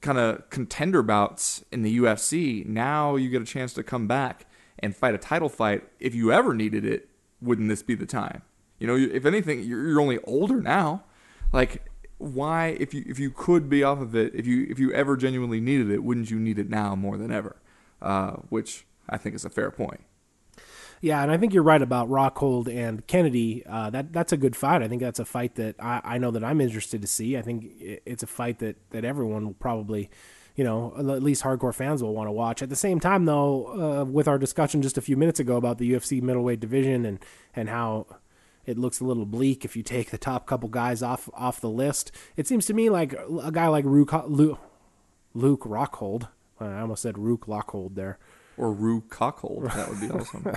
kind 0.01 0.17
of 0.17 0.49
contender 0.49 1.01
bouts 1.01 1.63
in 1.71 1.81
the 1.81 1.97
UFC, 1.99 2.65
now 2.65 3.15
you 3.15 3.29
get 3.29 3.41
a 3.41 3.45
chance 3.45 3.73
to 3.73 3.83
come 3.83 4.07
back 4.07 4.45
and 4.79 4.95
fight 4.95 5.15
a 5.15 5.17
title 5.17 5.49
fight. 5.49 5.83
If 5.99 6.13
you 6.13 6.31
ever 6.31 6.53
needed 6.53 6.85
it, 6.85 7.09
wouldn't 7.41 7.69
this 7.69 7.83
be 7.83 7.95
the 7.95 8.05
time? 8.05 8.41
You 8.79 8.87
know, 8.87 8.95
if 8.95 9.25
anything, 9.25 9.63
you're, 9.63 9.99
only 9.99 10.19
older 10.19 10.61
now. 10.61 11.03
Like, 11.51 11.85
why, 12.19 12.77
if 12.79 12.93
you 12.93 13.03
if 13.07 13.19
you 13.19 13.31
could 13.31 13.69
be 13.69 13.83
off 13.83 13.99
of 13.99 14.15
it, 14.15 14.35
if 14.35 14.45
you 14.45 14.67
if 14.69 14.77
you 14.79 14.91
ever 14.93 15.17
genuinely 15.17 15.59
needed 15.59 15.89
it, 15.89 16.03
wouldn't 16.03 16.29
you 16.29 16.39
need 16.39 16.59
it 16.59 16.69
now 16.69 16.95
more 16.95 17.17
than 17.17 17.31
ever? 17.31 17.55
Uh, 18.01 18.33
which 18.49 18.85
I 19.09 19.17
think 19.17 19.35
is 19.35 19.45
a 19.45 19.49
fair 19.49 19.71
point. 19.71 20.01
Yeah, 21.01 21.21
and 21.21 21.31
I 21.31 21.37
think 21.37 21.53
you're 21.53 21.63
right 21.63 21.81
about 21.81 22.09
Rockhold 22.09 22.67
and 22.73 23.05
Kennedy. 23.05 23.63
Uh, 23.65 23.89
that 23.91 24.11
that's 24.11 24.31
a 24.31 24.37
good 24.37 24.55
fight. 24.55 24.81
I 24.81 24.87
think 24.87 25.01
that's 25.01 25.19
a 25.19 25.25
fight 25.25 25.55
that 25.55 25.75
I, 25.79 26.01
I 26.03 26.17
know 26.17 26.31
that 26.31 26.43
I'm 26.43 26.59
interested 26.59 27.01
to 27.01 27.07
see. 27.07 27.37
I 27.37 27.41
think 27.41 27.71
it's 27.79 28.23
a 28.23 28.27
fight 28.27 28.59
that 28.59 28.77
that 28.89 29.05
everyone 29.05 29.45
will 29.45 29.53
probably, 29.53 30.09
you 30.55 30.63
know, 30.63 30.93
at 30.97 31.21
least 31.21 31.43
hardcore 31.43 31.73
fans 31.73 32.01
will 32.01 32.15
want 32.15 32.27
to 32.27 32.31
watch. 32.31 32.63
At 32.63 32.69
the 32.69 32.75
same 32.75 32.99
time, 32.99 33.25
though, 33.25 34.01
uh, 34.01 34.05
with 34.05 34.27
our 34.27 34.39
discussion 34.39 34.81
just 34.81 34.97
a 34.97 35.01
few 35.01 35.17
minutes 35.17 35.39
ago 35.39 35.55
about 35.55 35.77
the 35.77 35.91
UFC 35.91 36.21
middleweight 36.21 36.59
division 36.59 37.05
and 37.05 37.19
and 37.55 37.69
how 37.69 38.07
it 38.65 38.77
looks 38.77 38.99
a 38.99 39.05
little 39.05 39.25
bleak 39.25 39.63
if 39.63 39.77
you 39.77 39.83
take 39.83 40.09
the 40.09 40.17
top 40.17 40.45
couple 40.47 40.67
guys 40.67 41.03
off 41.03 41.29
off 41.33 41.61
the 41.61 41.69
list, 41.69 42.11
it 42.35 42.47
seems 42.47 42.65
to 42.65 42.73
me 42.73 42.89
like 42.89 43.13
a 43.43 43.51
guy 43.51 43.67
like 43.67 43.85
Luke 43.85 44.11
Luke, 45.33 45.63
Rockhold. 45.63 46.29
I 46.59 46.79
almost 46.79 47.03
said 47.03 47.19
Rook 47.19 47.45
Lockhold 47.45 47.93
there. 47.93 48.17
Or 48.57 48.71
Rue 48.73 49.01
Cockhold, 49.01 49.71
that 49.75 49.89
would 49.89 49.99
be 50.01 50.09
awesome. 50.09 50.55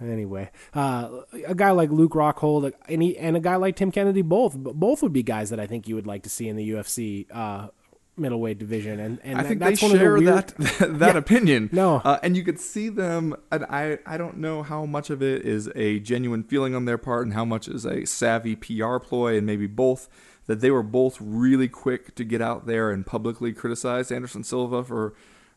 Anyway, 0.00 0.50
uh, 0.74 1.08
a 1.46 1.54
guy 1.54 1.70
like 1.70 1.90
Luke 1.90 2.12
Rockhold 2.12 2.72
and, 2.88 3.02
he, 3.02 3.16
and 3.16 3.36
a 3.36 3.40
guy 3.40 3.56
like 3.56 3.76
Tim 3.76 3.90
Kennedy, 3.92 4.22
both 4.22 4.56
both 4.56 5.02
would 5.02 5.12
be 5.12 5.22
guys 5.22 5.50
that 5.50 5.60
I 5.60 5.66
think 5.66 5.86
you 5.88 5.94
would 5.94 6.06
like 6.06 6.24
to 6.24 6.28
see 6.28 6.48
in 6.48 6.56
the 6.56 6.68
UFC 6.70 7.26
uh, 7.32 7.68
middleweight 8.16 8.58
division. 8.58 8.98
And, 8.98 9.20
and 9.22 9.38
I 9.38 9.42
that- 9.42 9.48
think 9.48 9.60
that's 9.60 9.80
they 9.80 9.86
of 9.86 9.92
the 9.92 9.98
share 9.98 10.12
weird, 10.14 10.24
that 10.26 10.54
that 10.98 11.16
opinion. 11.16 11.70
No. 11.72 11.96
uh, 12.04 12.18
and 12.24 12.36
you 12.36 12.42
could 12.42 12.58
see 12.58 12.88
them. 12.88 13.36
And 13.52 13.64
I 13.66 13.98
I 14.04 14.16
don't 14.16 14.38
know 14.38 14.62
how 14.64 14.84
much 14.84 15.10
of 15.10 15.22
it 15.22 15.44
is 15.44 15.70
a 15.76 16.00
genuine 16.00 16.42
feeling 16.42 16.74
on 16.74 16.84
their 16.86 16.98
part, 16.98 17.26
and 17.26 17.34
how 17.34 17.44
much 17.44 17.68
is 17.68 17.84
a 17.84 18.04
savvy 18.04 18.56
PR 18.56 18.98
ploy, 18.98 19.36
and 19.36 19.46
maybe 19.46 19.66
both. 19.66 20.08
That 20.46 20.60
they 20.60 20.70
were 20.70 20.82
both 20.82 21.16
really 21.22 21.68
quick 21.68 22.14
to 22.16 22.24
get 22.24 22.42
out 22.42 22.66
there 22.66 22.90
and 22.90 23.06
publicly 23.06 23.54
criticize 23.54 24.12
Anderson 24.12 24.44
Silva 24.44 24.84
for 24.84 25.14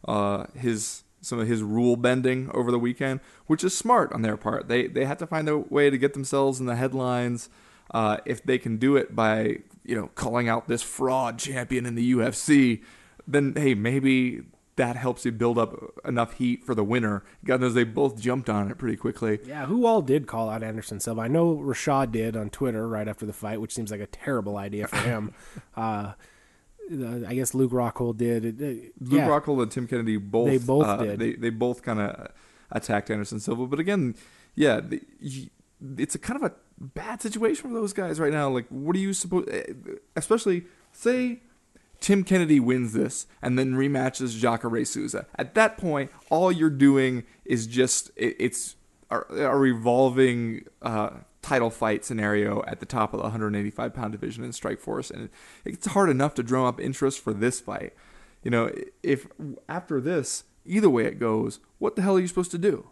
uh, 0.07 0.45
his 0.55 1.03
some 1.27 1.39
of 1.39 1.47
his 1.47 1.61
rule 1.61 1.95
bending 1.95 2.49
over 2.53 2.71
the 2.71 2.79
weekend, 2.79 3.19
which 3.45 3.63
is 3.63 3.77
smart 3.77 4.11
on 4.13 4.21
their 4.21 4.37
part. 4.37 4.67
They 4.67 4.87
they 4.87 5.05
had 5.05 5.19
to 5.19 5.27
find 5.27 5.47
a 5.49 5.57
way 5.57 5.89
to 5.89 5.97
get 5.97 6.13
themselves 6.13 6.59
in 6.59 6.65
the 6.65 6.75
headlines. 6.75 7.49
Uh, 7.91 8.17
if 8.25 8.43
they 8.43 8.57
can 8.57 8.77
do 8.77 8.95
it 8.95 9.15
by 9.15 9.59
you 9.83 9.95
know 9.95 10.09
calling 10.15 10.49
out 10.49 10.67
this 10.67 10.81
fraud 10.81 11.39
champion 11.39 11.85
in 11.85 11.95
the 11.95 12.13
UFC, 12.13 12.81
then 13.27 13.53
hey 13.55 13.73
maybe 13.73 14.43
that 14.77 14.95
helps 14.95 15.25
you 15.25 15.31
build 15.31 15.57
up 15.57 15.75
enough 16.05 16.33
heat 16.33 16.63
for 16.63 16.73
the 16.73 16.83
winner. 16.83 17.23
God 17.43 17.61
knows 17.61 17.73
they 17.73 17.83
both 17.83 18.19
jumped 18.19 18.49
on 18.49 18.71
it 18.71 18.77
pretty 18.77 18.95
quickly. 18.95 19.39
Yeah, 19.45 19.65
who 19.65 19.85
all 19.85 20.01
did 20.01 20.27
call 20.27 20.49
out 20.49 20.63
Anderson 20.63 20.99
Silva? 20.99 21.21
I 21.21 21.27
know 21.27 21.55
Rashad 21.55 22.11
did 22.11 22.37
on 22.37 22.49
Twitter 22.51 22.87
right 22.87 23.07
after 23.07 23.25
the 23.25 23.33
fight, 23.33 23.59
which 23.59 23.73
seems 23.73 23.91
like 23.91 24.01
a 24.01 24.07
terrible 24.07 24.55
idea 24.55 24.87
for 24.87 24.97
him. 24.97 25.33
uh, 25.75 26.13
I 26.89 27.33
guess 27.33 27.53
Luke 27.53 27.71
Rockhold 27.71 28.17
did. 28.17 28.59
Luke 28.59 28.93
yeah. 28.99 29.27
Rockhold 29.27 29.61
and 29.63 29.71
Tim 29.71 29.87
Kennedy 29.87 30.17
both. 30.17 30.47
They 30.47 30.57
both 30.57 30.85
uh, 30.85 30.97
did. 30.97 31.19
They 31.19 31.33
they 31.33 31.49
both 31.49 31.81
kind 31.81 31.99
of 31.99 32.31
attacked 32.71 33.09
Anderson 33.09 33.39
Silva, 33.39 33.67
but 33.67 33.79
again, 33.79 34.15
yeah, 34.55 34.79
the, 34.79 35.01
it's 35.97 36.15
a 36.15 36.19
kind 36.19 36.43
of 36.43 36.51
a 36.51 36.55
bad 36.79 37.21
situation 37.21 37.69
for 37.69 37.73
those 37.73 37.93
guys 37.93 38.19
right 38.19 38.31
now. 38.31 38.49
Like, 38.49 38.67
what 38.69 38.95
are 38.95 38.99
you 38.99 39.13
supposed? 39.13 39.49
Eh, 39.49 39.73
especially 40.15 40.63
say 40.91 41.41
Tim 41.99 42.23
Kennedy 42.23 42.59
wins 42.59 42.93
this 42.93 43.27
and 43.41 43.57
then 43.57 43.73
rematches 43.73 44.37
Jacare 44.37 44.85
Souza. 44.85 45.25
At 45.35 45.55
that 45.55 45.77
point, 45.77 46.11
all 46.29 46.51
you're 46.51 46.69
doing 46.69 47.23
is 47.45 47.67
just 47.67 48.11
it, 48.15 48.35
it's 48.39 48.75
a, 49.09 49.19
a 49.19 49.57
revolving 49.57 50.65
uh, 50.81 51.11
title 51.47 51.69
fight 51.69 52.03
scenario 52.03 52.61
at 52.67 52.81
the 52.81 52.85
top 52.85 53.13
of 53.13 53.19
the 53.19 53.23
185 53.23 53.93
pound 53.93 54.11
division 54.11 54.43
in 54.43 54.51
Strikeforce, 54.51 55.09
and 55.09 55.29
it's 55.63 55.87
hard 55.87 56.09
enough 56.09 56.33
to 56.35 56.43
drum 56.43 56.65
up 56.65 56.77
interest 56.77 57.21
for 57.21 57.33
this 57.33 57.61
fight. 57.61 57.93
You 58.43 58.51
know, 58.51 58.69
if 59.01 59.27
after 59.69 60.01
this, 60.01 60.43
either 60.65 60.89
way 60.89 61.05
it 61.05 61.19
goes, 61.19 61.61
what 61.79 61.95
the 61.95 62.01
hell 62.01 62.17
are 62.17 62.19
you 62.19 62.27
supposed 62.27 62.51
to 62.51 62.57
do? 62.57 62.89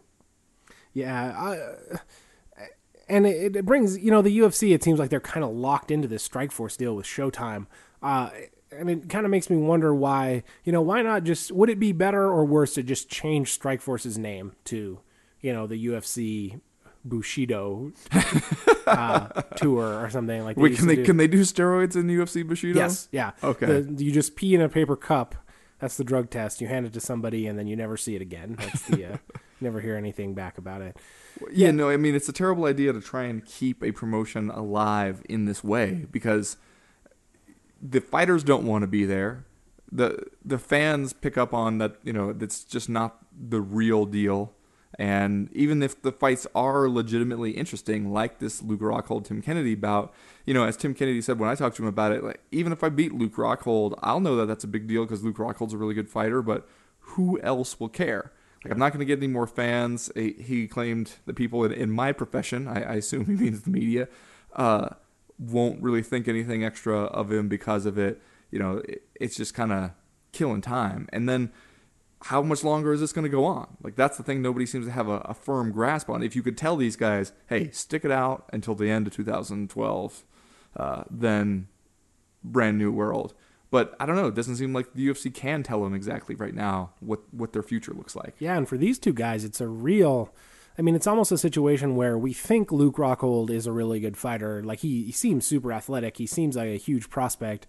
Yeah, 0.93 1.35
I, 1.37 2.67
and 3.09 3.27
it, 3.27 3.65
brings 3.65 3.97
you 3.97 4.09
know 4.09 4.21
the 4.21 4.39
UFC. 4.39 4.73
It 4.73 4.83
seems 4.83 4.99
like 4.99 5.09
they're 5.09 5.19
kind 5.19 5.43
of 5.43 5.51
locked 5.51 5.91
into 5.91 6.07
this 6.07 6.25
Strikeforce 6.25 6.77
deal 6.77 6.95
with 6.95 7.05
Showtime. 7.05 7.67
Uh, 8.01 8.29
and 8.71 8.89
it 8.89 9.09
kind 9.09 9.25
of 9.25 9.31
makes 9.31 9.49
me 9.49 9.57
wonder 9.57 9.93
why, 9.93 10.43
you 10.63 10.71
know, 10.71 10.81
why 10.81 11.01
not 11.01 11.23
just, 11.23 11.51
would 11.51 11.69
it 11.69 11.79
be 11.79 11.91
better 11.91 12.23
or 12.23 12.43
worse 12.43 12.73
to 12.73 12.83
just 12.83 13.09
change 13.09 13.57
Strikeforce's 13.57 14.17
name 14.17 14.53
to, 14.65 14.99
you 15.39 15.53
know, 15.53 15.65
the 15.65 15.85
UFC 15.87 16.59
Bushido 17.05 17.91
uh, 18.87 19.27
tour 19.55 20.03
or 20.03 20.09
something 20.09 20.43
like 20.43 20.57
Wait, 20.57 20.75
can 20.75 20.87
they, 20.87 20.97
can 20.97 21.17
they 21.17 21.27
do 21.27 21.41
steroids 21.41 21.95
in 21.95 22.07
UFC 22.07 22.45
Bushido? 22.45 22.79
Yes. 22.79 23.07
Yeah. 23.11 23.31
Okay. 23.43 23.81
The, 23.81 24.03
you 24.03 24.11
just 24.11 24.35
pee 24.35 24.55
in 24.55 24.61
a 24.61 24.67
paper 24.67 24.95
cup. 24.95 25.35
That's 25.79 25.97
the 25.97 26.03
drug 26.03 26.29
test. 26.29 26.61
You 26.61 26.67
hand 26.67 26.87
it 26.87 26.93
to 26.93 26.99
somebody 26.99 27.47
and 27.47 27.59
then 27.59 27.67
you 27.67 27.75
never 27.75 27.95
see 27.95 28.15
it 28.15 28.21
again. 28.21 28.55
That's 28.57 28.81
the, 28.83 29.13
uh, 29.13 29.17
never 29.61 29.81
hear 29.81 29.95
anything 29.95 30.33
back 30.33 30.57
about 30.57 30.81
it. 30.81 30.97
Yeah, 31.51 31.67
yeah, 31.67 31.71
no, 31.71 31.89
I 31.89 31.97
mean, 31.97 32.15
it's 32.15 32.29
a 32.29 32.33
terrible 32.33 32.65
idea 32.65 32.91
to 32.93 33.01
try 33.01 33.23
and 33.23 33.45
keep 33.45 33.83
a 33.83 33.91
promotion 33.91 34.49
alive 34.49 35.21
in 35.29 35.45
this 35.45 35.63
way 35.63 36.07
because 36.11 36.57
the 37.81 38.01
fighters 38.01 38.43
don't 38.43 38.65
want 38.65 38.81
to 38.83 38.87
be 38.87 39.05
there. 39.05 39.45
The 39.91 40.25
the 40.43 40.57
fans 40.57 41.13
pick 41.13 41.37
up 41.37 41.53
on 41.53 41.77
that, 41.77 41.97
you 42.03 42.13
know, 42.13 42.33
that's 42.33 42.63
just 42.63 42.89
not 42.89 43.19
the 43.31 43.61
real 43.61 44.05
deal. 44.05 44.53
And 44.97 45.51
even 45.51 45.83
if 45.83 46.01
the 46.01 46.11
fights 46.11 46.47
are 46.55 46.87
legitimately 46.87 47.51
interesting, 47.51 48.13
like 48.13 48.39
this 48.39 48.61
Luke 48.61 48.79
Rockhold 48.79 49.25
Tim 49.25 49.41
Kennedy 49.41 49.75
bout, 49.75 50.13
you 50.45 50.53
know, 50.53 50.63
as 50.63 50.77
Tim 50.77 50.93
Kennedy 50.93 51.21
said 51.21 51.37
when 51.37 51.49
I 51.49 51.55
talked 51.55 51.75
to 51.77 51.83
him 51.83 51.89
about 51.89 52.13
it, 52.13 52.23
like 52.23 52.39
even 52.51 52.71
if 52.71 52.83
I 52.83 52.89
beat 52.89 53.13
Luke 53.13 53.35
Rockhold, 53.35 53.97
I'll 54.01 54.21
know 54.21 54.37
that 54.37 54.45
that's 54.45 54.63
a 54.63 54.67
big 54.67 54.87
deal 54.87 55.03
because 55.03 55.23
Luke 55.23 55.37
Rockhold's 55.37 55.73
a 55.73 55.77
really 55.77 55.93
good 55.93 56.09
fighter. 56.09 56.41
But 56.41 56.67
who 56.99 57.39
else 57.41 57.79
will 57.79 57.89
care? 57.89 58.31
Like 58.63 58.71
I'm 58.71 58.79
not 58.79 58.93
going 58.93 58.99
to 58.99 59.05
get 59.05 59.19
any 59.19 59.27
more 59.27 59.47
fans. 59.47 60.09
He 60.15 60.67
claimed 60.67 61.13
the 61.25 61.33
people 61.33 61.63
in, 61.65 61.71
in 61.71 61.91
my 61.91 62.11
profession, 62.11 62.67
I, 62.67 62.81
I, 62.81 62.93
assume 62.95 63.25
he 63.27 63.33
means 63.33 63.61
the 63.61 63.69
media, 63.69 64.07
uh, 64.55 64.89
won't 65.37 65.83
really 65.83 66.01
think 66.01 66.27
anything 66.27 66.63
extra 66.63 67.01
of 67.03 67.31
him 67.31 67.47
because 67.47 67.85
of 67.85 67.97
it. 67.97 68.21
You 68.49 68.59
know, 68.59 68.77
it, 68.77 69.03
it's 69.15 69.35
just 69.35 69.53
kind 69.53 69.71
of 69.71 69.91
killing 70.31 70.61
time. 70.61 71.07
And 71.13 71.29
then 71.29 71.51
how 72.23 72.41
much 72.41 72.63
longer 72.63 72.93
is 72.93 73.01
this 73.01 73.13
going 73.13 73.23
to 73.23 73.29
go 73.29 73.45
on? 73.45 73.77
Like 73.81 73.95
that's 73.95 74.17
the 74.17 74.23
thing 74.23 74.41
nobody 74.41 74.65
seems 74.65 74.85
to 74.85 74.91
have 74.91 75.07
a, 75.07 75.17
a, 75.19 75.33
firm 75.33 75.71
grasp 75.71 76.09
on. 76.09 76.23
If 76.23 76.35
you 76.35 76.41
could 76.41 76.57
tell 76.57 76.75
these 76.75 76.95
guys, 76.95 77.33
hey, 77.47 77.69
stick 77.71 78.03
it 78.03 78.11
out 78.11 78.49
until 78.51 78.73
the 78.75 78.89
end 78.89 79.07
of 79.07 79.13
2012, 79.13 80.23
uh, 80.77 81.03
then 81.09 81.67
brand 82.43 82.77
new 82.77 82.91
world. 82.91 83.33
But 83.69 83.95
I 83.99 84.05
don't 84.05 84.15
know. 84.15 84.27
It 84.27 84.35
doesn't 84.35 84.55
seem 84.55 84.73
like 84.73 84.93
the 84.93 85.07
UFC 85.07 85.33
can 85.33 85.61
tell 85.61 85.83
them 85.83 85.93
exactly 85.93 86.35
right 86.35 86.53
now 86.53 86.91
what 86.99 87.21
what 87.31 87.53
their 87.53 87.63
future 87.63 87.93
looks 87.93 88.15
like. 88.15 88.35
Yeah, 88.39 88.57
and 88.57 88.67
for 88.67 88.77
these 88.77 88.97
two 88.97 89.13
guys, 89.13 89.43
it's 89.43 89.59
a 89.59 89.67
real 89.67 90.33
I 90.77 90.81
mean, 90.81 90.95
it's 90.95 91.07
almost 91.07 91.31
a 91.31 91.37
situation 91.37 91.95
where 91.95 92.17
we 92.17 92.33
think 92.33 92.71
Luke 92.71 92.97
Rockhold 92.97 93.49
is 93.49 93.65
a 93.65 93.71
really 93.71 93.99
good 93.99 94.17
fighter. 94.17 94.61
Like 94.61 94.79
he, 94.79 95.03
he 95.03 95.11
seems 95.11 95.47
super 95.47 95.71
athletic. 95.71 96.17
He 96.17 96.27
seems 96.27 96.57
like 96.57 96.67
a 96.67 96.77
huge 96.77 97.09
prospect. 97.09 97.67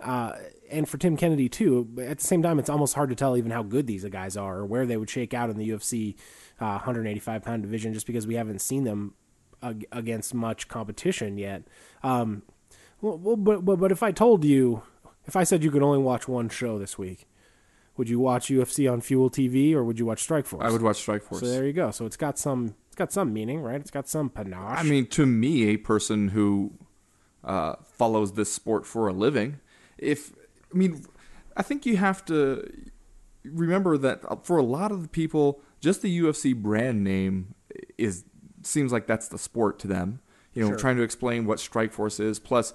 Uh, 0.00 0.32
and 0.70 0.88
for 0.88 0.98
Tim 0.98 1.16
Kennedy 1.16 1.48
too. 1.48 1.88
At 2.00 2.18
the 2.18 2.24
same 2.24 2.42
time, 2.42 2.58
it's 2.58 2.68
almost 2.68 2.94
hard 2.94 3.08
to 3.10 3.14
tell 3.14 3.36
even 3.36 3.50
how 3.50 3.62
good 3.62 3.86
these 3.86 4.04
guys 4.04 4.36
are 4.36 4.58
or 4.58 4.66
where 4.66 4.86
they 4.86 4.96
would 4.96 5.10
shake 5.10 5.32
out 5.32 5.50
in 5.50 5.56
the 5.56 5.68
UFC 5.70 6.16
uh, 6.60 6.76
185 6.76 7.42
pound 7.42 7.62
division, 7.62 7.94
just 7.94 8.06
because 8.06 8.26
we 8.26 8.34
haven't 8.34 8.60
seen 8.60 8.84
them 8.84 9.14
ag- 9.62 9.86
against 9.92 10.34
much 10.34 10.68
competition 10.68 11.38
yet. 11.38 11.62
Um, 12.02 12.42
well, 13.00 13.36
but, 13.36 13.64
but 13.64 13.76
but 13.76 13.92
if 13.92 14.02
I 14.02 14.12
told 14.12 14.44
you, 14.44 14.82
if 15.26 15.36
I 15.36 15.44
said 15.44 15.62
you 15.62 15.70
could 15.70 15.82
only 15.82 15.98
watch 15.98 16.28
one 16.28 16.48
show 16.48 16.78
this 16.78 16.98
week, 16.98 17.26
would 17.96 18.08
you 18.08 18.18
watch 18.18 18.48
UFC 18.48 18.90
on 18.90 19.00
Fuel 19.00 19.30
TV 19.30 19.72
or 19.74 19.84
would 19.84 19.98
you 19.98 20.06
watch 20.06 20.26
Strikeforce? 20.26 20.62
I 20.62 20.70
would 20.70 20.82
watch 20.82 21.04
Strikeforce. 21.04 21.40
So 21.40 21.46
there 21.46 21.66
you 21.66 21.72
go. 21.72 21.90
So 21.90 22.06
it's 22.06 22.16
got 22.16 22.38
some 22.38 22.74
it's 22.88 22.96
got 22.96 23.12
some 23.12 23.32
meaning, 23.32 23.60
right? 23.60 23.80
It's 23.80 23.90
got 23.90 24.08
some 24.08 24.30
panache. 24.30 24.78
I 24.78 24.82
mean, 24.82 25.06
to 25.08 25.26
me, 25.26 25.64
a 25.68 25.76
person 25.76 26.28
who 26.28 26.72
uh, 27.44 27.76
follows 27.84 28.32
this 28.32 28.52
sport 28.52 28.86
for 28.86 29.08
a 29.08 29.12
living, 29.12 29.60
if 29.98 30.32
I 30.72 30.76
mean, 30.76 31.04
I 31.56 31.62
think 31.62 31.86
you 31.86 31.96
have 31.96 32.24
to 32.26 32.70
remember 33.44 33.96
that 33.98 34.44
for 34.44 34.56
a 34.56 34.62
lot 34.62 34.92
of 34.92 35.02
the 35.02 35.08
people, 35.08 35.60
just 35.80 36.02
the 36.02 36.20
UFC 36.20 36.54
brand 36.54 37.04
name 37.04 37.54
is 37.98 38.24
seems 38.62 38.92
like 38.92 39.06
that's 39.06 39.28
the 39.28 39.38
sport 39.38 39.78
to 39.80 39.86
them. 39.86 40.20
You 40.52 40.62
know, 40.62 40.68
sure. 40.70 40.78
trying 40.78 40.96
to 40.96 41.02
explain 41.02 41.44
what 41.46 41.58
Strikeforce 41.58 42.18
is, 42.18 42.38
plus 42.38 42.72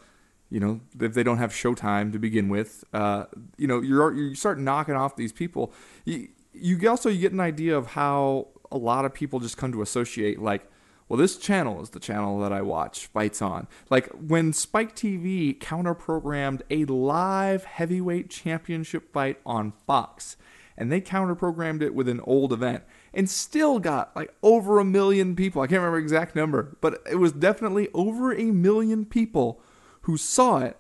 you 0.52 0.60
know, 0.60 0.82
if 1.00 1.14
they 1.14 1.24
don't 1.24 1.38
have 1.38 1.52
Showtime 1.52 2.12
to 2.12 2.20
begin 2.20 2.50
with, 2.50 2.84
uh, 2.94 3.26
you 3.58 3.68
know, 3.68 3.82
you're 3.82 4.14
you 4.14 4.36
start 4.36 4.60
knocking 4.60 4.96
off 4.96 5.16
these 5.16 5.32
people. 5.32 5.74
You, 6.04 6.28
you 6.54 6.90
also 6.90 7.10
you 7.10 7.20
get 7.20 7.32
an 7.32 7.40
idea 7.40 7.76
of 7.76 7.88
how 7.88 8.50
a 8.70 8.78
lot 8.78 9.06
of 9.06 9.14
people 9.14 9.40
just 9.40 9.58
come 9.58 9.72
to 9.72 9.82
associate 9.82 10.40
like, 10.40 10.70
well, 11.12 11.18
this 11.18 11.36
channel 11.36 11.82
is 11.82 11.90
the 11.90 12.00
channel 12.00 12.40
that 12.40 12.54
I 12.54 12.62
watch 12.62 13.08
fights 13.08 13.42
on. 13.42 13.68
Like 13.90 14.08
when 14.12 14.54
Spike 14.54 14.96
TV 14.96 15.60
counter 15.60 15.94
programmed 15.94 16.64
a 16.70 16.86
live 16.86 17.66
heavyweight 17.66 18.30
championship 18.30 19.12
fight 19.12 19.38
on 19.46 19.74
Fox, 19.86 20.38
and 20.78 20.90
they 20.90 21.02
counter 21.02 21.36
programmed 21.36 21.84
it 21.84 21.94
with 21.94 22.08
an 22.08 22.22
old 22.22 22.54
event 22.54 22.86
and 23.14 23.30
still 23.30 23.78
got 23.78 24.16
like 24.16 24.34
over 24.42 24.80
a 24.80 24.86
million 24.86 25.36
people. 25.36 25.62
I 25.62 25.68
can't 25.68 25.82
remember 25.82 25.98
exact 25.98 26.34
number, 26.34 26.78
but 26.80 27.04
it 27.12 27.18
was 27.18 27.34
definitely 27.34 27.90
over 27.94 28.34
a 28.34 28.46
million 28.46 29.04
people 29.04 29.62
who 30.04 30.16
saw 30.16 30.60
it 30.60 30.78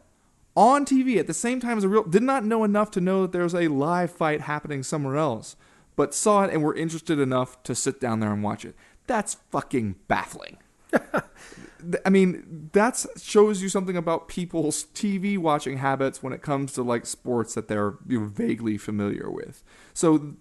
on 0.55 0.85
TV 0.85 1.17
at 1.17 1.27
the 1.27 1.33
same 1.33 1.59
time 1.59 1.77
as 1.77 1.83
a 1.83 1.89
real 1.89 2.03
did 2.03 2.23
not 2.23 2.45
know 2.45 2.63
enough 2.63 2.89
to 2.91 3.01
know 3.01 3.23
that 3.23 3.33
there 3.33 3.43
was 3.43 3.53
a 3.53 3.67
live 3.67 4.11
fight 4.11 4.39
happening 4.39 4.81
somewhere 4.81 5.17
else, 5.17 5.57
but 5.97 6.15
saw 6.15 6.45
it 6.45 6.53
and 6.53 6.63
were 6.63 6.73
interested 6.73 7.19
enough 7.19 7.61
to 7.63 7.75
sit 7.75 7.99
down 7.99 8.21
there 8.21 8.31
and 8.31 8.41
watch 8.41 8.63
it. 8.63 8.77
That's 9.11 9.33
fucking 9.49 9.95
baffling. 10.07 10.57
I 12.05 12.09
mean, 12.09 12.69
that 12.71 13.05
shows 13.21 13.61
you 13.61 13.67
something 13.67 13.97
about 13.97 14.29
people's 14.29 14.85
TV 14.93 15.37
watching 15.37 15.79
habits 15.79 16.23
when 16.23 16.31
it 16.31 16.41
comes 16.41 16.71
to 16.73 16.81
like 16.81 17.05
sports 17.05 17.53
that 17.55 17.67
they're 17.67 17.95
you 18.07 18.21
know, 18.21 18.27
vaguely 18.27 18.77
familiar 18.77 19.29
with. 19.29 19.63
So, 19.93 20.35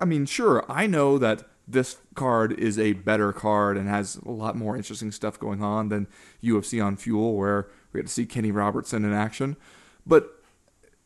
I 0.00 0.06
mean, 0.06 0.26
sure, 0.26 0.64
I 0.68 0.88
know 0.88 1.18
that 1.18 1.44
this 1.68 1.98
card 2.16 2.58
is 2.58 2.80
a 2.80 2.94
better 2.94 3.32
card 3.32 3.76
and 3.76 3.88
has 3.88 4.16
a 4.16 4.32
lot 4.32 4.56
more 4.56 4.76
interesting 4.76 5.12
stuff 5.12 5.38
going 5.38 5.62
on 5.62 5.88
than 5.88 6.08
UFC 6.42 6.84
on 6.84 6.96
Fuel, 6.96 7.36
where 7.36 7.68
we 7.92 8.00
get 8.00 8.08
to 8.08 8.12
see 8.12 8.26
Kenny 8.26 8.50
Robertson 8.50 9.04
in 9.04 9.12
action. 9.12 9.56
But 10.04 10.42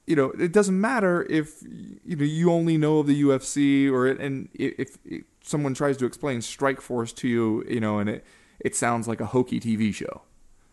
you 0.07 0.17
know, 0.17 0.31
it 0.31 0.53
doesn't 0.53 0.81
matter 0.81 1.27
if 1.29 1.63
you 1.63 2.17
know 2.17 2.25
you 2.25 2.51
only 2.51 2.79
know 2.79 3.01
of 3.01 3.09
the 3.09 3.23
UFC 3.23 3.93
or 3.93 4.07
and 4.07 4.49
if, 4.55 4.97
if 5.05 5.25
someone 5.49 5.75
tries 5.75 5.97
to 5.97 6.07
explain 6.07 6.41
Strikeforce 6.41 7.15
to 7.17 7.29
you, 7.29 7.65
you 7.69 7.81
know, 7.81 7.99
and 7.99 8.09
it 8.09 8.25
it 8.61 8.77
sounds 8.77 9.09
like 9.09 9.21
a 9.21 9.27
hokey 9.27 9.61
TV 9.61 9.95
show. 9.95 10.23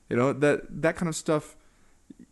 You 0.09 0.17
know 0.17 0.33
that 0.33 0.81
that 0.81 0.95
kind 0.95 1.09
of 1.09 1.15
stuff. 1.15 1.55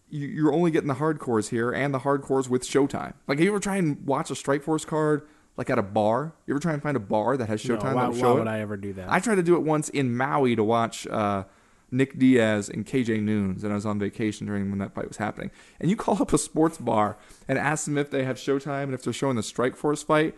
You're 0.09 0.53
only 0.53 0.69
getting 0.69 0.87
the 0.87 0.95
hardcores 0.95 1.49
here, 1.49 1.71
and 1.71 1.91
the 1.91 1.99
hardcores 1.99 2.47
with 2.47 2.61
Showtime. 2.63 3.13
Like, 3.27 3.39
you 3.39 3.47
ever 3.47 3.59
try 3.59 3.77
and 3.77 4.05
watch 4.05 4.29
a 4.29 4.35
Strikeforce 4.35 4.85
card 4.85 5.27
like 5.57 5.71
at 5.71 5.79
a 5.79 5.83
bar? 5.83 6.33
You 6.45 6.53
ever 6.53 6.59
try 6.59 6.73
and 6.73 6.83
find 6.83 6.95
a 6.95 6.99
bar 6.99 7.35
that 7.35 7.49
has 7.49 7.63
Showtime? 7.63 7.95
No, 7.95 7.95
why, 7.95 8.07
why 8.09 8.31
would 8.33 8.47
I 8.47 8.59
ever 8.59 8.77
do 8.77 8.93
that? 8.93 9.11
I 9.11 9.19
tried 9.19 9.35
to 9.35 9.43
do 9.43 9.55
it 9.55 9.63
once 9.63 9.89
in 9.89 10.15
Maui 10.15 10.55
to 10.55 10.63
watch 10.63 11.07
uh, 11.07 11.45
Nick 11.89 12.19
Diaz 12.19 12.69
and 12.69 12.85
KJ 12.85 13.23
Noons, 13.23 13.63
and 13.63 13.73
I 13.73 13.75
was 13.75 13.87
on 13.87 13.97
vacation 13.97 14.45
during 14.45 14.69
when 14.69 14.77
that 14.79 14.93
fight 14.93 15.07
was 15.07 15.17
happening. 15.17 15.49
And 15.79 15.89
you 15.89 15.95
call 15.95 16.21
up 16.21 16.31
a 16.31 16.37
sports 16.37 16.77
bar 16.77 17.17
and 17.47 17.57
ask 17.57 17.85
them 17.85 17.97
if 17.97 18.11
they 18.11 18.23
have 18.23 18.37
Showtime 18.37 18.83
and 18.83 18.93
if 18.93 19.01
they're 19.01 19.13
showing 19.13 19.35
the 19.35 19.41
Strikeforce 19.41 20.05
fight, 20.05 20.35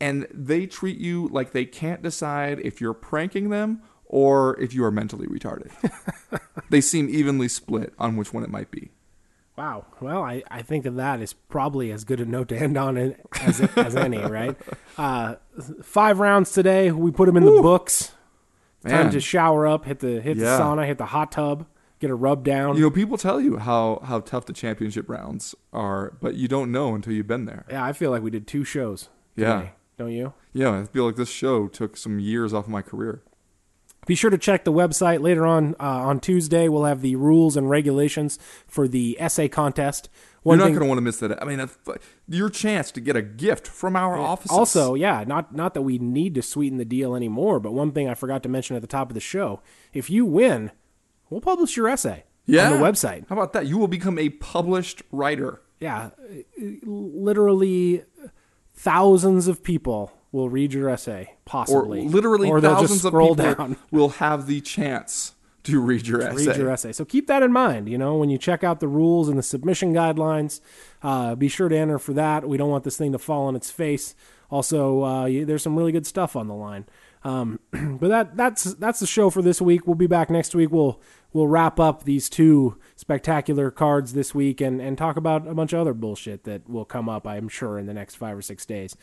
and 0.00 0.26
they 0.32 0.66
treat 0.66 0.98
you 0.98 1.28
like 1.32 1.52
they 1.52 1.64
can't 1.64 2.02
decide 2.02 2.60
if 2.60 2.80
you're 2.80 2.94
pranking 2.94 3.50
them 3.50 3.82
or 4.04 4.58
if 4.60 4.72
you 4.74 4.84
are 4.84 4.90
mentally 4.90 5.26
retarded. 5.26 5.70
they 6.70 6.80
seem 6.80 7.08
evenly 7.08 7.48
split 7.48 7.92
on 7.98 8.16
which 8.16 8.32
one 8.32 8.42
it 8.42 8.50
might 8.50 8.70
be. 8.70 8.90
Wow. 9.56 9.86
Well, 10.00 10.22
I, 10.22 10.44
I 10.50 10.62
think 10.62 10.84
that 10.84 10.96
that 10.96 11.20
is 11.20 11.32
probably 11.32 11.90
as 11.90 12.04
good 12.04 12.20
a 12.20 12.24
note 12.24 12.48
to 12.50 12.56
end 12.56 12.76
on 12.76 12.96
it 12.96 13.20
as, 13.40 13.60
as 13.76 13.96
any, 13.96 14.18
right? 14.18 14.56
Uh, 14.96 15.36
five 15.80 16.18
rounds 16.18 16.50
today. 16.50 16.90
We 16.90 17.12
put 17.12 17.26
them 17.26 17.36
in 17.36 17.44
the 17.44 17.62
books. 17.62 18.12
Time 18.84 19.04
Man. 19.04 19.10
to 19.12 19.20
shower 19.20 19.64
up, 19.64 19.84
hit 19.84 20.00
the 20.00 20.20
hit 20.20 20.36
Yeah. 20.36 20.56
the 20.56 20.62
sauna, 20.64 20.86
hit 20.86 20.98
the 20.98 21.06
hot 21.06 21.30
tub, 21.30 21.66
get 22.00 22.10
a 22.10 22.16
rub 22.16 22.42
down. 22.42 22.74
You 22.74 22.82
know, 22.82 22.90
people 22.90 23.16
tell 23.16 23.40
you 23.40 23.58
how, 23.58 24.00
how 24.04 24.18
tough 24.18 24.46
the 24.46 24.52
championship 24.52 25.08
rounds 25.08 25.54
are, 25.72 26.16
but 26.20 26.34
you 26.34 26.48
don't 26.48 26.72
know 26.72 26.96
until 26.96 27.12
you've 27.12 27.28
been 27.28 27.44
there. 27.44 27.64
yeah, 27.70 27.84
I 27.84 27.92
feel 27.92 28.10
like 28.10 28.22
we 28.22 28.30
did 28.32 28.48
two 28.48 28.64
shows. 28.64 29.08
Yeah. 29.36 29.68
Don't 29.98 30.12
you? 30.12 30.32
Yeah, 30.52 30.80
I 30.80 30.84
feel 30.84 31.04
like 31.04 31.16
this 31.16 31.28
show 31.28 31.66
took 31.66 31.96
some 31.96 32.20
years 32.20 32.54
off 32.54 32.64
of 32.66 32.70
my 32.70 32.82
career. 32.82 33.22
Be 34.06 34.14
sure 34.14 34.30
to 34.30 34.38
check 34.38 34.64
the 34.64 34.72
website 34.72 35.20
later 35.20 35.44
on 35.44 35.74
uh, 35.78 35.84
on 35.84 36.20
Tuesday. 36.20 36.68
We'll 36.68 36.84
have 36.84 37.02
the 37.02 37.16
rules 37.16 37.56
and 37.56 37.68
regulations 37.68 38.38
for 38.66 38.88
the 38.88 39.16
essay 39.20 39.48
contest. 39.48 40.08
You're 40.44 40.56
not 40.56 40.68
going 40.68 40.80
to 40.80 40.86
want 40.86 40.96
to 40.96 41.02
miss 41.02 41.18
that. 41.18 41.42
I 41.42 41.44
mean, 41.44 41.58
that's 41.58 41.76
your 42.26 42.48
chance 42.48 42.90
to 42.92 43.00
get 43.00 43.16
a 43.16 43.22
gift 43.22 43.66
from 43.66 43.96
our 43.96 44.16
office. 44.16 44.50
Also, 44.50 44.94
yeah, 44.94 45.24
not 45.26 45.54
not 45.54 45.74
that 45.74 45.82
we 45.82 45.98
need 45.98 46.34
to 46.36 46.42
sweeten 46.42 46.78
the 46.78 46.86
deal 46.86 47.14
anymore, 47.14 47.60
but 47.60 47.74
one 47.74 47.92
thing 47.92 48.08
I 48.08 48.14
forgot 48.14 48.42
to 48.44 48.48
mention 48.48 48.76
at 48.76 48.80
the 48.80 48.88
top 48.88 49.10
of 49.10 49.14
the 49.14 49.20
show: 49.20 49.60
if 49.92 50.08
you 50.08 50.24
win, 50.24 50.70
we'll 51.28 51.42
publish 51.42 51.76
your 51.76 51.88
essay 51.88 52.24
yeah. 52.46 52.70
on 52.70 52.78
the 52.78 52.84
website. 52.84 53.28
How 53.28 53.34
about 53.34 53.52
that? 53.52 53.66
You 53.66 53.76
will 53.76 53.88
become 53.88 54.18
a 54.18 54.30
published 54.30 55.02
writer. 55.12 55.60
Yeah, 55.80 56.10
literally 56.56 58.04
thousands 58.78 59.48
of 59.48 59.62
people 59.62 60.12
will 60.30 60.48
read 60.48 60.72
your 60.72 60.88
essay, 60.88 61.30
Or 61.30 61.36
possibly, 61.44 62.06
literally 62.06 62.48
or 62.48 62.60
thousands 62.60 63.04
of 63.04 63.12
people 63.12 63.34
down. 63.34 63.76
will 63.90 64.10
have 64.10 64.46
the 64.46 64.60
chance 64.60 65.34
to 65.64 65.80
read 65.80 66.06
your 66.06 66.22
essay. 66.22 66.46
read 66.46 66.56
your 66.56 66.70
essay. 66.70 66.92
So 66.92 67.04
keep 67.04 67.26
that 67.26 67.42
in 67.42 67.52
mind. 67.52 67.88
You 67.88 67.98
know, 67.98 68.16
when 68.16 68.30
you 68.30 68.38
check 68.38 68.62
out 68.62 68.80
the 68.80 68.88
rules 68.88 69.28
and 69.28 69.36
the 69.36 69.42
submission 69.42 69.92
guidelines, 69.92 70.60
uh, 71.02 71.34
be 71.34 71.48
sure 71.48 71.68
to 71.68 71.76
enter 71.76 71.98
for 71.98 72.12
that. 72.14 72.48
We 72.48 72.56
don't 72.56 72.70
want 72.70 72.84
this 72.84 72.96
thing 72.96 73.12
to 73.12 73.18
fall 73.18 73.46
on 73.46 73.56
its 73.56 73.70
face. 73.70 74.14
Also, 74.50 75.04
uh, 75.04 75.24
you, 75.26 75.44
there's 75.44 75.62
some 75.62 75.76
really 75.76 75.92
good 75.92 76.06
stuff 76.06 76.36
on 76.36 76.46
the 76.46 76.54
line. 76.54 76.86
Um, 77.28 77.60
but 78.00 78.08
that 78.08 78.36
that's 78.36 78.64
that's 78.74 79.00
the 79.00 79.06
show 79.06 79.30
for 79.30 79.42
this 79.42 79.60
week. 79.60 79.86
We'll 79.86 79.96
be 79.96 80.06
back 80.06 80.30
next 80.30 80.54
week. 80.54 80.70
We'll 80.70 81.00
we'll 81.32 81.48
wrap 81.48 81.78
up 81.78 82.04
these 82.04 82.28
two 82.28 82.78
spectacular 82.96 83.70
cards 83.70 84.14
this 84.14 84.34
week 84.34 84.60
and 84.60 84.80
and 84.80 84.96
talk 84.96 85.16
about 85.16 85.46
a 85.46 85.54
bunch 85.54 85.72
of 85.72 85.80
other 85.80 85.94
bullshit 85.94 86.44
that 86.44 86.68
will 86.68 86.84
come 86.84 87.08
up. 87.08 87.26
I'm 87.26 87.48
sure 87.48 87.78
in 87.78 87.86
the 87.86 87.94
next 87.94 88.14
five 88.16 88.36
or 88.36 88.42
six 88.42 88.64
days. 88.64 88.96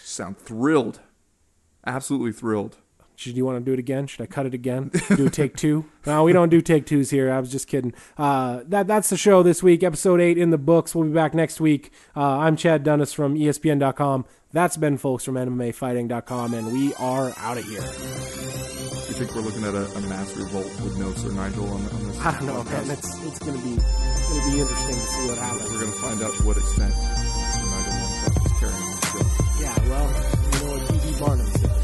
Sound 0.00 0.38
thrilled. 0.38 1.00
Absolutely 1.86 2.32
thrilled. 2.32 2.78
Should 3.16 3.36
you 3.36 3.44
want 3.44 3.58
to 3.58 3.64
do 3.64 3.72
it 3.72 3.80
again? 3.80 4.06
Should 4.06 4.20
I 4.20 4.26
cut 4.26 4.46
it 4.46 4.54
again? 4.54 4.92
Do 5.16 5.26
a 5.26 5.30
take 5.30 5.56
two? 5.56 5.84
No, 6.06 6.24
we 6.24 6.32
don't 6.32 6.48
do 6.48 6.62
take 6.62 6.86
twos 6.86 7.10
here. 7.10 7.30
I 7.30 7.38
was 7.38 7.52
just 7.52 7.66
kidding. 7.66 7.92
Uh, 8.16 8.62
that 8.68 8.86
that's 8.86 9.10
the 9.10 9.16
show 9.18 9.42
this 9.42 9.62
week. 9.62 9.82
Episode 9.82 10.22
eight 10.22 10.38
in 10.38 10.48
the 10.48 10.56
books. 10.56 10.94
We'll 10.94 11.06
be 11.06 11.12
back 11.12 11.34
next 11.34 11.60
week. 11.60 11.92
Uh, 12.16 12.38
I'm 12.38 12.56
Chad 12.56 12.82
Dundas 12.82 13.12
from 13.12 13.34
ESPN.com. 13.34 14.24
That's 14.52 14.76
Ben 14.78 14.96
Fowlkes 14.98 15.24
from 15.24 15.34
MMAfighting.com, 15.34 16.54
and 16.54 16.72
we 16.72 16.94
are 16.94 17.32
out 17.36 17.58
of 17.58 17.64
here. 17.64 17.82
You 17.82 19.14
think 19.14 19.34
we're 19.34 19.42
looking 19.42 19.64
at 19.64 19.74
a, 19.74 19.84
a 19.94 20.00
mass 20.08 20.34
revolt 20.36 20.64
with 20.80 20.96
no 20.98 21.12
Sir 21.12 21.32
Nigel 21.32 21.66
on, 21.68 21.84
on 21.84 22.06
this? 22.08 22.18
I 22.20 22.32
don't 22.32 22.46
know, 22.46 22.62
podcast? 22.62 22.86
man. 22.88 22.90
It's 22.96 23.24
it's 23.26 23.38
gonna 23.40 23.58
be 23.58 23.74
it's 23.74 24.28
gonna 24.28 24.52
be 24.52 24.60
interesting 24.60 24.94
to 24.94 25.06
see 25.06 25.28
what 25.28 25.38
happens. 25.38 25.70
We're 25.70 25.80
going 25.80 25.92
to 25.92 25.98
find 25.98 26.22
out 26.22 26.34
to 26.34 26.42
what 26.44 26.56
extent 26.56 26.94
Sir 26.94 27.64
Nigel 27.68 27.92
Longstock 27.92 28.46
is 28.46 28.52
carrying 28.58 28.88
this 28.88 29.04
show. 29.12 29.24
Yeah, 29.60 29.76
well, 29.90 31.77